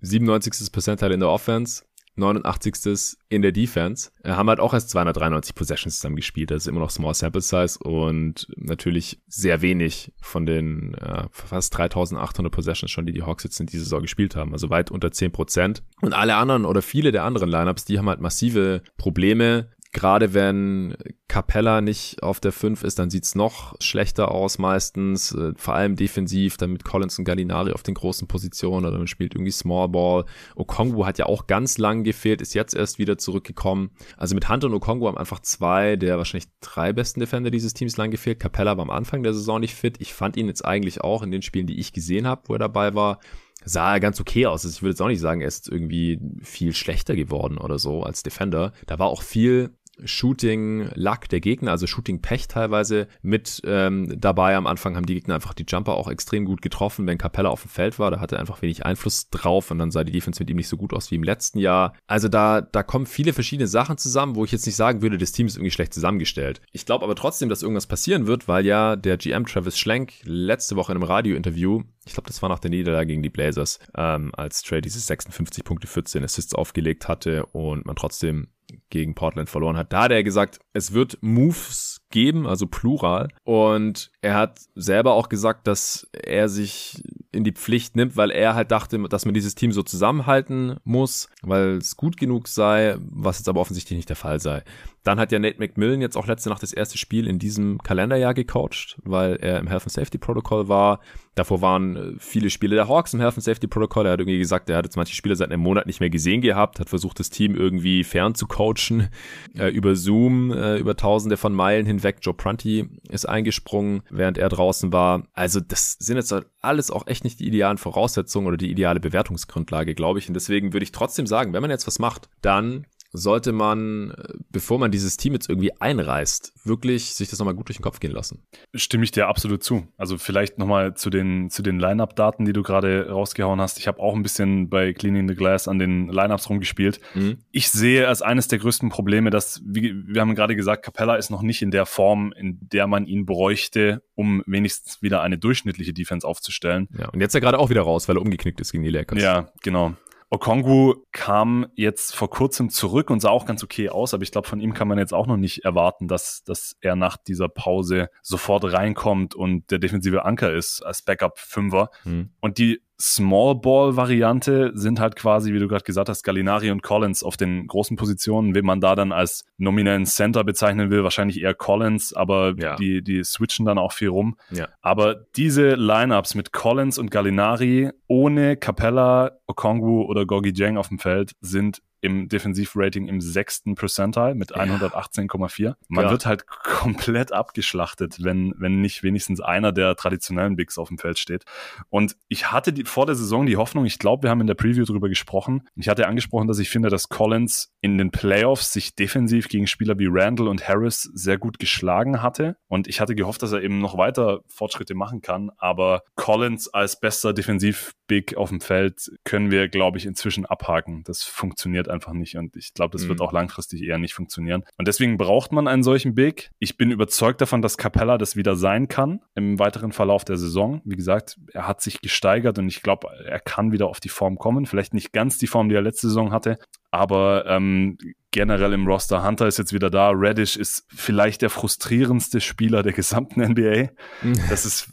97. 0.00 0.70
Percentile 0.72 1.14
in 1.14 1.20
der 1.20 1.28
Offense, 1.28 1.84
89. 2.16 3.16
in 3.28 3.42
der 3.42 3.52
Defense. 3.52 4.10
Äh, 4.22 4.30
haben 4.30 4.48
halt 4.48 4.60
auch 4.60 4.74
erst 4.74 4.90
293 4.90 5.54
Possessions 5.54 5.96
zusammen 5.96 6.16
gespielt. 6.16 6.50
Das 6.50 6.62
ist 6.62 6.66
immer 6.68 6.80
noch 6.80 6.90
Small 6.90 7.14
Sample 7.14 7.40
Size 7.40 7.78
und 7.78 8.46
natürlich 8.56 9.20
sehr 9.26 9.62
wenig 9.62 10.12
von 10.20 10.46
den 10.46 10.94
äh, 10.94 11.24
fast 11.30 11.76
3800 11.76 12.52
Possessions 12.52 12.90
schon, 12.90 13.06
die 13.06 13.12
die 13.12 13.22
Hawks 13.22 13.44
jetzt 13.44 13.58
in 13.60 13.66
dieser 13.66 13.84
Saison 13.84 14.02
gespielt 14.02 14.36
haben. 14.36 14.52
Also 14.52 14.70
weit 14.70 14.90
unter 14.90 15.10
10 15.10 15.32
Prozent. 15.32 15.82
Und 16.00 16.12
alle 16.12 16.36
anderen 16.36 16.64
oder 16.64 16.82
viele 16.82 17.12
der 17.12 17.24
anderen 17.24 17.48
Lineups, 17.48 17.84
die 17.84 17.98
haben 17.98 18.08
halt 18.08 18.20
massive 18.20 18.82
Probleme 18.96 19.70
Gerade 19.92 20.34
wenn 20.34 20.96
Capella 21.26 21.80
nicht 21.80 22.22
auf 22.22 22.38
der 22.38 22.52
5 22.52 22.84
ist, 22.84 23.00
dann 23.00 23.10
sieht's 23.10 23.34
noch 23.34 23.74
schlechter 23.80 24.30
aus 24.30 24.58
meistens. 24.58 25.32
Äh, 25.32 25.52
vor 25.56 25.74
allem 25.74 25.96
defensiv, 25.96 26.56
dann 26.56 26.72
mit 26.72 26.84
Collins 26.84 27.18
und 27.18 27.24
Gallinari 27.24 27.72
auf 27.72 27.82
den 27.82 27.94
großen 27.94 28.28
Positionen 28.28 28.86
oder 28.86 28.98
man 28.98 29.08
spielt 29.08 29.34
irgendwie 29.34 29.50
Small 29.50 29.88
Ball. 29.88 30.26
Okongwu 30.54 31.06
hat 31.06 31.18
ja 31.18 31.26
auch 31.26 31.48
ganz 31.48 31.76
lang 31.78 32.04
gefehlt, 32.04 32.40
ist 32.40 32.54
jetzt 32.54 32.74
erst 32.74 33.00
wieder 33.00 33.18
zurückgekommen. 33.18 33.90
Also 34.16 34.36
mit 34.36 34.48
Hunter 34.48 34.68
und 34.68 34.74
Okongwu 34.74 35.08
haben 35.08 35.18
einfach 35.18 35.40
zwei 35.40 35.96
der 35.96 36.18
wahrscheinlich 36.18 36.50
drei 36.60 36.92
besten 36.92 37.18
Defender 37.18 37.50
dieses 37.50 37.74
Teams 37.74 37.96
lang 37.96 38.12
gefehlt. 38.12 38.38
Capella 38.38 38.76
war 38.76 38.82
am 38.82 38.90
Anfang 38.90 39.24
der 39.24 39.34
Saison 39.34 39.58
nicht 39.58 39.74
fit. 39.74 39.96
Ich 39.98 40.14
fand 40.14 40.36
ihn 40.36 40.46
jetzt 40.46 40.64
eigentlich 40.64 41.00
auch 41.00 41.24
in 41.24 41.32
den 41.32 41.42
Spielen, 41.42 41.66
die 41.66 41.80
ich 41.80 41.92
gesehen 41.92 42.28
habe, 42.28 42.42
wo 42.46 42.52
er 42.52 42.60
dabei 42.60 42.94
war, 42.94 43.18
sah 43.64 43.94
er 43.94 44.00
ganz 44.00 44.20
okay 44.20 44.46
aus. 44.46 44.64
Also 44.64 44.74
ich 44.74 44.82
würde 44.82 44.90
jetzt 44.90 45.02
auch 45.02 45.08
nicht 45.08 45.20
sagen, 45.20 45.40
er 45.40 45.48
ist 45.48 45.68
irgendwie 45.68 46.20
viel 46.42 46.74
schlechter 46.74 47.14
geworden 47.14 47.58
oder 47.58 47.78
so 47.78 48.02
als 48.02 48.22
Defender. 48.22 48.72
Da 48.86 48.98
war 48.98 49.08
auch 49.08 49.22
viel 49.22 49.76
Shooting-Luck 50.04 51.28
der 51.28 51.40
Gegner, 51.40 51.72
also 51.72 51.86
Shooting-Pech 51.86 52.48
teilweise 52.48 53.08
mit 53.22 53.62
ähm, 53.64 54.20
dabei. 54.20 54.56
Am 54.56 54.66
Anfang 54.66 54.96
haben 54.96 55.06
die 55.06 55.14
Gegner 55.14 55.34
einfach 55.34 55.54
die 55.54 55.64
Jumper 55.66 55.94
auch 55.94 56.08
extrem 56.08 56.44
gut 56.44 56.62
getroffen, 56.62 57.06
wenn 57.06 57.18
Capella 57.18 57.48
auf 57.48 57.62
dem 57.62 57.70
Feld 57.70 57.98
war. 57.98 58.10
Da 58.10 58.20
hatte 58.20 58.36
er 58.36 58.40
einfach 58.40 58.62
wenig 58.62 58.84
Einfluss 58.84 59.30
drauf 59.30 59.70
und 59.70 59.78
dann 59.78 59.90
sah 59.90 60.04
die 60.04 60.12
Defense 60.12 60.40
mit 60.40 60.50
ihm 60.50 60.56
nicht 60.56 60.68
so 60.68 60.76
gut 60.76 60.92
aus 60.92 61.10
wie 61.10 61.16
im 61.16 61.22
letzten 61.22 61.58
Jahr. 61.58 61.94
Also 62.06 62.28
da, 62.28 62.60
da 62.60 62.82
kommen 62.82 63.06
viele 63.06 63.32
verschiedene 63.32 63.66
Sachen 63.66 63.98
zusammen, 63.98 64.34
wo 64.34 64.44
ich 64.44 64.52
jetzt 64.52 64.66
nicht 64.66 64.76
sagen 64.76 65.02
würde, 65.02 65.18
das 65.18 65.32
Team 65.32 65.46
ist 65.46 65.56
irgendwie 65.56 65.70
schlecht 65.70 65.94
zusammengestellt. 65.94 66.60
Ich 66.72 66.86
glaube 66.86 67.04
aber 67.04 67.14
trotzdem, 67.14 67.48
dass 67.48 67.62
irgendwas 67.62 67.86
passieren 67.86 68.26
wird, 68.26 68.48
weil 68.48 68.66
ja 68.66 68.96
der 68.96 69.16
GM 69.16 69.46
Travis 69.46 69.78
Schlenk 69.78 70.12
letzte 70.24 70.76
Woche 70.76 70.92
in 70.92 70.98
einem 70.98 71.10
Radiointerview 71.10 71.82
ich 72.04 72.14
glaube, 72.14 72.28
das 72.28 72.40
war 72.42 72.48
nach 72.48 72.58
der 72.58 72.70
Niederlage 72.70 73.08
gegen 73.08 73.22
die 73.22 73.30
Blazers, 73.30 73.78
ähm, 73.96 74.32
als 74.34 74.62
Trey 74.62 74.80
diese 74.80 75.00
56 75.00 75.64
Punkte 75.64 75.86
14 75.86 76.24
Assists 76.24 76.54
aufgelegt 76.54 77.08
hatte 77.08 77.46
und 77.46 77.86
man 77.86 77.96
trotzdem 77.96 78.48
gegen 78.88 79.14
Portland 79.14 79.50
verloren 79.50 79.76
hat. 79.76 79.92
Da 79.92 80.04
hat 80.04 80.12
er 80.12 80.22
gesagt, 80.22 80.60
es 80.72 80.92
wird 80.92 81.18
Moves 81.20 81.99
geben, 82.10 82.46
also 82.46 82.66
plural. 82.66 83.28
Und 83.44 84.10
er 84.20 84.34
hat 84.34 84.60
selber 84.74 85.14
auch 85.14 85.28
gesagt, 85.28 85.66
dass 85.66 86.08
er 86.12 86.48
sich 86.48 87.02
in 87.32 87.44
die 87.44 87.52
Pflicht 87.52 87.96
nimmt, 87.96 88.16
weil 88.16 88.30
er 88.30 88.54
halt 88.54 88.70
dachte, 88.70 88.98
dass 89.08 89.24
man 89.24 89.34
dieses 89.34 89.54
Team 89.54 89.72
so 89.72 89.82
zusammenhalten 89.82 90.76
muss, 90.84 91.28
weil 91.42 91.76
es 91.76 91.96
gut 91.96 92.16
genug 92.16 92.48
sei, 92.48 92.96
was 92.98 93.38
jetzt 93.38 93.48
aber 93.48 93.60
offensichtlich 93.60 93.96
nicht 93.96 94.08
der 94.08 94.16
Fall 94.16 94.40
sei. 94.40 94.64
Dann 95.02 95.18
hat 95.18 95.32
ja 95.32 95.38
Nate 95.38 95.58
McMillan 95.58 96.02
jetzt 96.02 96.16
auch 96.16 96.26
letzte 96.26 96.50
Nacht 96.50 96.62
das 96.62 96.74
erste 96.74 96.98
Spiel 96.98 97.26
in 97.26 97.38
diesem 97.38 97.78
Kalenderjahr 97.78 98.34
gecoacht, 98.34 98.98
weil 99.02 99.36
er 99.36 99.58
im 99.58 99.66
Health 99.66 99.84
and 99.84 99.92
Safety 99.92 100.18
Protocol 100.18 100.68
war. 100.68 101.00
Davor 101.36 101.62
waren 101.62 101.96
äh, 101.96 102.12
viele 102.18 102.50
Spiele 102.50 102.74
der 102.74 102.88
Hawks 102.88 103.14
im 103.14 103.20
Health 103.20 103.36
and 103.36 103.44
Safety 103.44 103.66
Protocol. 103.66 104.04
Er 104.04 104.12
hat 104.12 104.20
irgendwie 104.20 104.38
gesagt, 104.38 104.68
er 104.68 104.76
hat 104.76 104.84
jetzt 104.84 104.96
manche 104.96 105.14
Spiele 105.14 105.36
seit 105.36 105.50
einem 105.50 105.62
Monat 105.62 105.86
nicht 105.86 106.00
mehr 106.00 106.10
gesehen 106.10 106.42
gehabt, 106.42 106.80
hat 106.80 106.90
versucht, 106.90 107.18
das 107.18 107.30
Team 107.30 107.54
irgendwie 107.54 108.04
fern 108.04 108.34
zu 108.34 108.46
coachen, 108.46 109.08
äh, 109.58 109.68
über 109.68 109.96
Zoom, 109.96 110.52
äh, 110.52 110.76
über 110.76 110.96
tausende 110.96 111.38
von 111.38 111.54
Meilen 111.54 111.86
hinweg. 112.00 112.18
Joe 112.22 112.34
Prunty 112.34 112.88
ist 113.08 113.28
eingesprungen, 113.28 114.02
während 114.10 114.38
er 114.38 114.48
draußen 114.48 114.92
war. 114.92 115.26
Also 115.32 115.60
das 115.60 115.92
sind 115.98 116.16
jetzt 116.16 116.34
alles 116.60 116.90
auch 116.90 117.06
echt 117.06 117.24
nicht 117.24 117.40
die 117.40 117.46
idealen 117.46 117.78
Voraussetzungen 117.78 118.46
oder 118.46 118.56
die 118.56 118.70
ideale 118.70 119.00
Bewertungsgrundlage, 119.00 119.94
glaube 119.94 120.18
ich. 120.18 120.28
Und 120.28 120.34
deswegen 120.34 120.72
würde 120.72 120.84
ich 120.84 120.92
trotzdem 120.92 121.26
sagen, 121.26 121.52
wenn 121.52 121.62
man 121.62 121.70
jetzt 121.70 121.86
was 121.86 121.98
macht, 121.98 122.28
dann 122.42 122.86
sollte 123.12 123.52
man, 123.52 124.14
bevor 124.50 124.78
man 124.78 124.90
dieses 124.90 125.16
Team 125.16 125.32
jetzt 125.32 125.48
irgendwie 125.48 125.72
einreißt, 125.80 126.52
wirklich 126.64 127.14
sich 127.14 127.28
das 127.28 127.38
nochmal 127.38 127.54
gut 127.54 127.68
durch 127.68 127.78
den 127.78 127.82
Kopf 127.82 128.00
gehen 128.00 128.12
lassen. 128.12 128.42
Stimme 128.74 129.04
ich 129.04 129.10
dir 129.10 129.28
absolut 129.28 129.62
zu. 129.64 129.88
Also 129.96 130.18
vielleicht 130.18 130.58
nochmal 130.58 130.94
zu 130.94 131.10
den, 131.10 131.50
zu 131.50 131.62
den 131.62 131.78
Line-Up-Daten, 131.78 132.44
die 132.44 132.52
du 132.52 132.62
gerade 132.62 133.08
rausgehauen 133.08 133.60
hast. 133.60 133.78
Ich 133.78 133.88
habe 133.88 134.00
auch 134.00 134.14
ein 134.14 134.22
bisschen 134.22 134.68
bei 134.68 134.92
Cleaning 134.92 135.28
the 135.28 135.34
Glass 135.34 135.66
an 135.66 135.78
den 135.78 136.08
Line-Ups 136.08 136.48
rumgespielt. 136.48 137.00
Mhm. 137.14 137.38
Ich 137.50 137.70
sehe 137.70 138.06
als 138.06 138.22
eines 138.22 138.48
der 138.48 138.58
größten 138.58 138.90
Probleme, 138.90 139.30
dass, 139.30 139.60
wie, 139.64 139.94
wir 140.06 140.20
haben 140.20 140.34
gerade 140.34 140.54
gesagt, 140.54 140.84
Capella 140.84 141.16
ist 141.16 141.30
noch 141.30 141.42
nicht 141.42 141.62
in 141.62 141.70
der 141.70 141.86
Form, 141.86 142.32
in 142.32 142.58
der 142.60 142.86
man 142.86 143.06
ihn 143.06 143.26
bräuchte, 143.26 144.02
um 144.14 144.42
wenigstens 144.46 145.02
wieder 145.02 145.22
eine 145.22 145.38
durchschnittliche 145.38 145.92
Defense 145.92 146.26
aufzustellen. 146.26 146.88
Ja, 146.96 147.08
und 147.08 147.20
jetzt 147.20 147.30
ist 147.30 147.36
er 147.36 147.40
gerade 147.40 147.58
auch 147.58 147.70
wieder 147.70 147.82
raus, 147.82 148.08
weil 148.08 148.16
er 148.16 148.22
umgeknickt 148.22 148.60
ist 148.60 148.72
gegen 148.72 148.84
die 148.84 148.90
Lakers. 148.90 149.22
Ja, 149.22 149.48
genau. 149.62 149.94
Okongwu 150.32 150.94
kam 151.10 151.66
jetzt 151.74 152.14
vor 152.14 152.30
kurzem 152.30 152.70
zurück 152.70 153.10
und 153.10 153.18
sah 153.20 153.30
auch 153.30 153.46
ganz 153.46 153.64
okay 153.64 153.88
aus, 153.88 154.14
aber 154.14 154.22
ich 154.22 154.30
glaube, 154.30 154.46
von 154.46 154.60
ihm 154.60 154.74
kann 154.74 154.86
man 154.86 154.96
jetzt 154.96 155.12
auch 155.12 155.26
noch 155.26 155.36
nicht 155.36 155.64
erwarten, 155.64 156.06
dass, 156.06 156.44
dass 156.44 156.76
er 156.80 156.94
nach 156.94 157.16
dieser 157.16 157.48
Pause 157.48 158.10
sofort 158.22 158.72
reinkommt 158.72 159.34
und 159.34 159.70
der 159.72 159.80
defensive 159.80 160.24
Anker 160.24 160.52
ist 160.52 160.82
als 160.82 161.02
Backup-Fünfer. 161.02 161.90
Mhm. 162.04 162.30
Und 162.38 162.58
die 162.58 162.80
Small 163.00 163.54
Ball 163.54 163.96
Variante 163.96 164.72
sind 164.74 165.00
halt 165.00 165.16
quasi, 165.16 165.54
wie 165.54 165.58
du 165.58 165.68
gerade 165.68 165.84
gesagt 165.84 166.08
hast, 166.08 166.22
Gallinari 166.22 166.70
und 166.70 166.82
Collins 166.82 167.22
auf 167.22 167.36
den 167.36 167.66
großen 167.66 167.96
Positionen. 167.96 168.54
Wen 168.54 168.66
man 168.66 168.80
da 168.80 168.94
dann 168.94 169.12
als 169.12 169.44
nominellen 169.56 170.04
Center 170.04 170.44
bezeichnen 170.44 170.90
will, 170.90 171.02
wahrscheinlich 171.02 171.40
eher 171.40 171.54
Collins, 171.54 172.12
aber 172.12 172.54
ja. 172.58 172.76
die, 172.76 173.02
die 173.02 173.24
switchen 173.24 173.64
dann 173.64 173.78
auch 173.78 173.92
viel 173.92 174.08
rum. 174.08 174.36
Ja. 174.50 174.68
Aber 174.82 175.14
diese 175.36 175.74
Lineups 175.74 176.34
mit 176.34 176.52
Collins 176.52 176.98
und 176.98 177.10
Gallinari 177.10 177.90
ohne 178.06 178.56
Capella, 178.56 179.32
Okongwu 179.46 180.02
oder 180.02 180.26
Gogi 180.26 180.52
Jang 180.54 180.76
auf 180.76 180.88
dem 180.88 180.98
Feld 180.98 181.32
sind 181.40 181.80
im 182.00 182.28
Defensivrating 182.28 183.08
im 183.08 183.20
sechsten 183.20 183.74
Percentile 183.74 184.34
mit 184.34 184.56
118,4. 184.56 185.74
Man 185.88 186.04
ja. 186.04 186.10
wird 186.10 186.26
halt 186.26 186.46
komplett 186.62 187.32
abgeschlachtet, 187.32 188.22
wenn, 188.22 188.54
wenn 188.58 188.80
nicht 188.80 189.02
wenigstens 189.02 189.40
einer 189.40 189.72
der 189.72 189.96
traditionellen 189.96 190.56
Bigs 190.56 190.78
auf 190.78 190.88
dem 190.88 190.98
Feld 190.98 191.18
steht. 191.18 191.44
Und 191.88 192.16
ich 192.28 192.50
hatte 192.52 192.72
die, 192.72 192.84
vor 192.84 193.06
der 193.06 193.14
Saison 193.14 193.46
die 193.46 193.56
Hoffnung, 193.56 193.84
ich 193.84 193.98
glaube, 193.98 194.24
wir 194.24 194.30
haben 194.30 194.40
in 194.40 194.46
der 194.46 194.54
Preview 194.54 194.84
drüber 194.84 195.08
gesprochen. 195.08 195.68
Ich 195.76 195.88
hatte 195.88 196.06
angesprochen, 196.06 196.48
dass 196.48 196.58
ich 196.58 196.70
finde, 196.70 196.88
dass 196.88 197.08
Collins 197.08 197.72
in 197.80 197.98
den 197.98 198.10
Playoffs 198.10 198.72
sich 198.72 198.94
defensiv 198.94 199.48
gegen 199.48 199.66
Spieler 199.66 199.98
wie 199.98 200.08
Randall 200.08 200.48
und 200.48 200.66
Harris 200.66 201.02
sehr 201.14 201.38
gut 201.38 201.58
geschlagen 201.58 202.22
hatte. 202.22 202.56
Und 202.68 202.88
ich 202.88 203.00
hatte 203.00 203.14
gehofft, 203.14 203.42
dass 203.42 203.52
er 203.52 203.62
eben 203.62 203.78
noch 203.78 203.96
weiter 203.98 204.40
Fortschritte 204.46 204.94
machen 204.94 205.20
kann. 205.20 205.50
Aber 205.58 206.02
Collins 206.14 206.68
als 206.68 206.98
bester 206.98 207.32
Defensiv-Big 207.32 208.36
auf 208.36 208.48
dem 208.48 208.60
Feld 208.60 209.10
können 209.24 209.50
wir, 209.50 209.68
glaube 209.68 209.98
ich, 209.98 210.06
inzwischen 210.06 210.46
abhaken. 210.46 211.02
Das 211.04 211.22
funktioniert 211.22 211.88
einfach 211.90 212.12
nicht 212.12 212.36
und 212.36 212.56
ich 212.56 212.74
glaube, 212.74 212.92
das 212.92 213.04
mhm. 213.04 213.10
wird 213.10 213.20
auch 213.20 213.32
langfristig 213.32 213.82
eher 213.82 213.98
nicht 213.98 214.14
funktionieren. 214.14 214.64
Und 214.78 214.88
deswegen 214.88 215.16
braucht 215.16 215.52
man 215.52 215.68
einen 215.68 215.82
solchen 215.82 216.14
Big. 216.14 216.50
Ich 216.58 216.76
bin 216.76 216.90
überzeugt 216.90 217.40
davon, 217.40 217.62
dass 217.62 217.76
Capella 217.76 218.18
das 218.18 218.36
wieder 218.36 218.56
sein 218.56 218.88
kann 218.88 219.20
im 219.34 219.58
weiteren 219.58 219.92
Verlauf 219.92 220.24
der 220.24 220.36
Saison. 220.36 220.80
Wie 220.84 220.96
gesagt, 220.96 221.38
er 221.52 221.66
hat 221.66 221.80
sich 221.80 222.00
gesteigert 222.00 222.58
und 222.58 222.68
ich 222.68 222.82
glaube, 222.82 223.08
er 223.24 223.40
kann 223.40 223.72
wieder 223.72 223.88
auf 223.88 224.00
die 224.00 224.08
Form 224.08 224.36
kommen. 224.36 224.66
Vielleicht 224.66 224.94
nicht 224.94 225.12
ganz 225.12 225.38
die 225.38 225.46
Form, 225.46 225.68
die 225.68 225.74
er 225.74 225.82
letzte 225.82 226.08
Saison 226.08 226.32
hatte, 226.32 226.58
aber 226.90 227.44
ähm, 227.46 227.98
generell 228.30 228.72
im 228.72 228.86
Roster. 228.86 229.24
Hunter 229.24 229.46
ist 229.46 229.58
jetzt 229.58 229.72
wieder 229.72 229.90
da. 229.90 230.10
Reddish 230.10 230.56
ist 230.56 230.86
vielleicht 230.94 231.42
der 231.42 231.50
frustrierendste 231.50 232.40
Spieler 232.40 232.82
der 232.82 232.92
gesamten 232.92 233.40
NBA. 233.40 233.90
Mhm. 234.22 234.40
Das 234.48 234.64
ist 234.64 234.90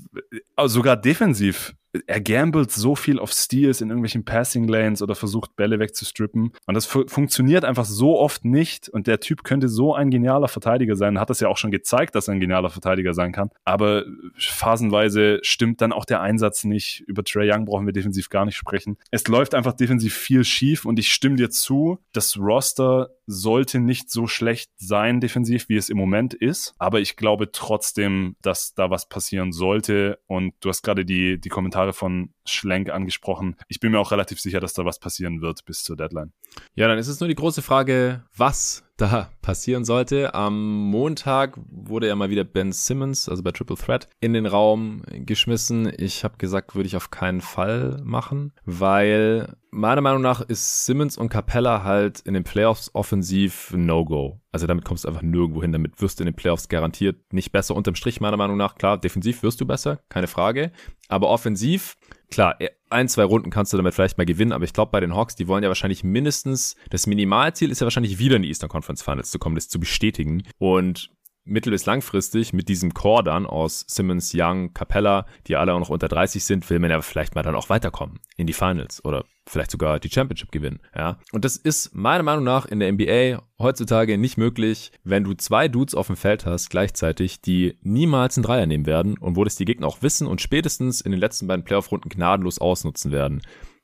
also 0.55 0.75
sogar 0.75 0.97
defensiv 0.97 1.75
er 2.05 2.21
gambelt 2.21 2.71
so 2.71 2.95
viel 2.95 3.19
auf 3.19 3.31
Steals 3.31 3.81
in 3.81 3.89
irgendwelchen 3.89 4.25
Passing 4.25 4.67
Lanes 4.67 5.01
oder 5.01 5.15
versucht 5.15 5.55
Bälle 5.55 5.79
wegzustrippen. 5.79 6.51
Und 6.65 6.73
das 6.73 6.85
fu 6.85 7.05
funktioniert 7.07 7.65
einfach 7.65 7.85
so 7.85 8.19
oft 8.19 8.45
nicht. 8.45 8.89
Und 8.89 9.07
der 9.07 9.19
Typ 9.19 9.43
könnte 9.43 9.69
so 9.69 9.93
ein 9.93 10.09
genialer 10.09 10.47
Verteidiger 10.47 10.95
sein. 10.95 11.19
Hat 11.19 11.29
das 11.29 11.39
ja 11.39 11.47
auch 11.47 11.57
schon 11.57 11.71
gezeigt, 11.71 12.15
dass 12.15 12.27
er 12.27 12.33
ein 12.33 12.39
genialer 12.39 12.69
Verteidiger 12.69 13.13
sein 13.13 13.31
kann. 13.31 13.49
Aber 13.63 14.05
phasenweise 14.37 15.39
stimmt 15.41 15.81
dann 15.81 15.91
auch 15.91 16.05
der 16.05 16.21
Einsatz 16.21 16.63
nicht. 16.63 17.03
Über 17.07 17.23
Trey 17.23 17.51
Young 17.51 17.65
brauchen 17.65 17.85
wir 17.85 17.93
defensiv 17.93 18.29
gar 18.29 18.45
nicht 18.45 18.55
sprechen. 18.55 18.97
Es 19.11 19.27
läuft 19.27 19.55
einfach 19.55 19.73
defensiv 19.73 20.15
viel 20.15 20.43
schief 20.43 20.85
und 20.85 20.99
ich 20.99 21.11
stimme 21.11 21.35
dir 21.35 21.49
zu, 21.49 21.99
das 22.13 22.37
Roster 22.37 23.09
sollte 23.27 23.79
nicht 23.79 24.09
so 24.09 24.25
schlecht 24.25 24.71
sein 24.77 25.19
defensiv, 25.19 25.67
wie 25.69 25.75
es 25.75 25.89
im 25.89 25.97
Moment 25.97 26.33
ist. 26.33 26.73
Aber 26.79 27.01
ich 27.01 27.17
glaube 27.17 27.51
trotzdem, 27.51 28.37
dass 28.41 28.73
da 28.73 28.89
was 28.89 29.09
passieren 29.09 29.51
sollte. 29.51 30.19
Und 30.27 30.53
du 30.61 30.69
hast 30.69 30.81
gerade 30.81 31.05
die, 31.05 31.39
die 31.39 31.49
Kommentare 31.49 31.86
von 31.93 32.33
Schlenk 32.45 32.89
angesprochen. 32.89 33.55
Ich 33.67 33.79
bin 33.79 33.91
mir 33.91 33.99
auch 33.99 34.11
relativ 34.11 34.39
sicher, 34.39 34.59
dass 34.59 34.73
da 34.73 34.85
was 34.85 34.99
passieren 34.99 35.41
wird 35.41 35.65
bis 35.65 35.83
zur 35.83 35.97
Deadline. 35.97 36.33
Ja, 36.75 36.87
dann 36.87 36.97
ist 36.97 37.07
es 37.07 37.19
nur 37.19 37.27
die 37.27 37.35
große 37.35 37.61
Frage, 37.61 38.23
was 38.35 38.86
da 38.97 39.29
passieren 39.41 39.85
sollte. 39.85 40.33
Am 40.33 40.89
Montag 40.89 41.57
wurde 41.69 42.07
ja 42.07 42.15
mal 42.15 42.29
wieder 42.29 42.43
Ben 42.43 42.71
Simmons, 42.71 43.29
also 43.29 43.43
bei 43.43 43.51
Triple 43.51 43.77
Threat, 43.77 44.09
in 44.19 44.33
den 44.33 44.45
Raum 44.45 45.03
geschmissen. 45.11 45.91
Ich 45.97 46.23
habe 46.23 46.37
gesagt, 46.37 46.75
würde 46.75 46.87
ich 46.87 46.95
auf 46.95 47.11
keinen 47.11 47.41
Fall 47.41 48.01
machen, 48.03 48.53
weil 48.65 49.55
meiner 49.69 50.01
Meinung 50.01 50.21
nach 50.21 50.41
ist 50.41 50.85
Simmons 50.85 51.17
und 51.17 51.29
Capella 51.29 51.83
halt 51.83 52.19
in 52.21 52.33
den 52.33 52.43
Playoffs 52.43 52.89
offensiv 52.93 53.71
No-Go. 53.75 54.41
Also 54.51 54.65
damit 54.65 54.85
kommst 54.85 55.03
du 55.03 55.09
einfach 55.09 55.21
nirgendwo 55.21 55.61
hin. 55.61 55.71
Damit 55.71 56.01
wirst 56.01 56.19
du 56.19 56.23
in 56.23 56.27
den 56.27 56.35
Playoffs 56.35 56.67
garantiert 56.67 57.31
nicht 57.31 57.51
besser. 57.51 57.75
Unterm 57.75 57.95
Strich 57.95 58.19
meiner 58.19 58.37
Meinung 58.37 58.57
nach, 58.57 58.75
klar, 58.75 58.97
defensiv 58.97 59.43
wirst 59.43 59.61
du 59.61 59.65
besser, 59.65 59.99
keine 60.09 60.27
Frage. 60.27 60.71
Aber 61.09 61.29
offensiv 61.29 61.95
klar, 62.29 62.57
ein, 62.89 63.09
zwei 63.09 63.23
Runden 63.23 63.49
kannst 63.49 63.73
du 63.73 63.77
damit 63.77 63.93
vielleicht 63.93 64.17
mal 64.17 64.25
gewinnen, 64.25 64.51
aber 64.51 64.63
ich 64.63 64.73
glaube 64.73 64.91
bei 64.91 64.99
den 64.99 65.15
Hawks, 65.15 65.35
die 65.35 65.47
wollen 65.47 65.63
ja 65.63 65.69
wahrscheinlich 65.69 66.03
mindestens, 66.03 66.75
das 66.89 67.07
Minimalziel 67.07 67.71
ist 67.71 67.81
ja 67.81 67.85
wahrscheinlich 67.85 68.19
wieder 68.19 68.37
in 68.37 68.43
die 68.43 68.49
Eastern 68.49 68.69
Conference 68.69 69.01
Finals 69.01 69.31
zu 69.31 69.39
kommen, 69.39 69.55
das 69.55 69.69
zu 69.69 69.79
bestätigen. 69.79 70.43
Und 70.57 71.09
mittel- 71.47 71.71
bis 71.71 71.85
langfristig 71.85 72.53
mit 72.53 72.69
diesem 72.69 72.93
Core 72.93 73.23
dann 73.23 73.45
aus 73.45 73.85
Simmons, 73.87 74.31
Young, 74.35 74.73
Capella, 74.73 75.25
die 75.47 75.55
alle 75.55 75.73
auch 75.73 75.79
noch 75.79 75.89
unter 75.89 76.07
30 76.07 76.43
sind, 76.43 76.69
will 76.69 76.79
man 76.79 76.91
ja 76.91 77.01
vielleicht 77.01 77.35
mal 77.35 77.43
dann 77.43 77.55
auch 77.55 77.69
weiterkommen 77.69 78.19
in 78.35 78.47
die 78.47 78.53
Finals 78.53 79.03
oder 79.03 79.25
vielleicht 79.47 79.71
sogar 79.71 79.99
die 79.99 80.09
Championship 80.09 80.51
gewinnen, 80.51 80.79
ja. 80.95 81.17
Und 81.31 81.45
das 81.45 81.55
ist 81.55 81.95
meiner 81.95 82.23
Meinung 82.23 82.43
nach 82.43 82.65
in 82.65 82.79
der 82.79 82.91
NBA 82.91 83.41
heutzutage 83.59 84.17
nicht 84.17 84.37
möglich, 84.37 84.91
wenn 85.03 85.23
du 85.23 85.33
zwei 85.33 85.67
Dudes 85.67 85.95
auf 85.95 86.07
dem 86.07 86.17
Feld 86.17 86.45
hast 86.45 86.69
gleichzeitig, 86.69 87.41
die 87.41 87.77
niemals 87.81 88.37
einen 88.37 88.43
Dreier 88.43 88.65
nehmen 88.65 88.85
werden 88.85 89.17
und 89.17 89.35
wo 89.35 89.43
das 89.43 89.55
die 89.55 89.65
Gegner 89.65 89.87
auch 89.87 90.01
wissen 90.01 90.27
und 90.27 90.41
spätestens 90.41 91.01
in 91.01 91.11
den 91.11 91.19
letzten 91.19 91.47
beiden 91.47 91.63
Playoff-Runden 91.63 92.09
gnadenlos 92.09 92.59
ausnutzen 92.59 93.11
werden. 93.11 93.41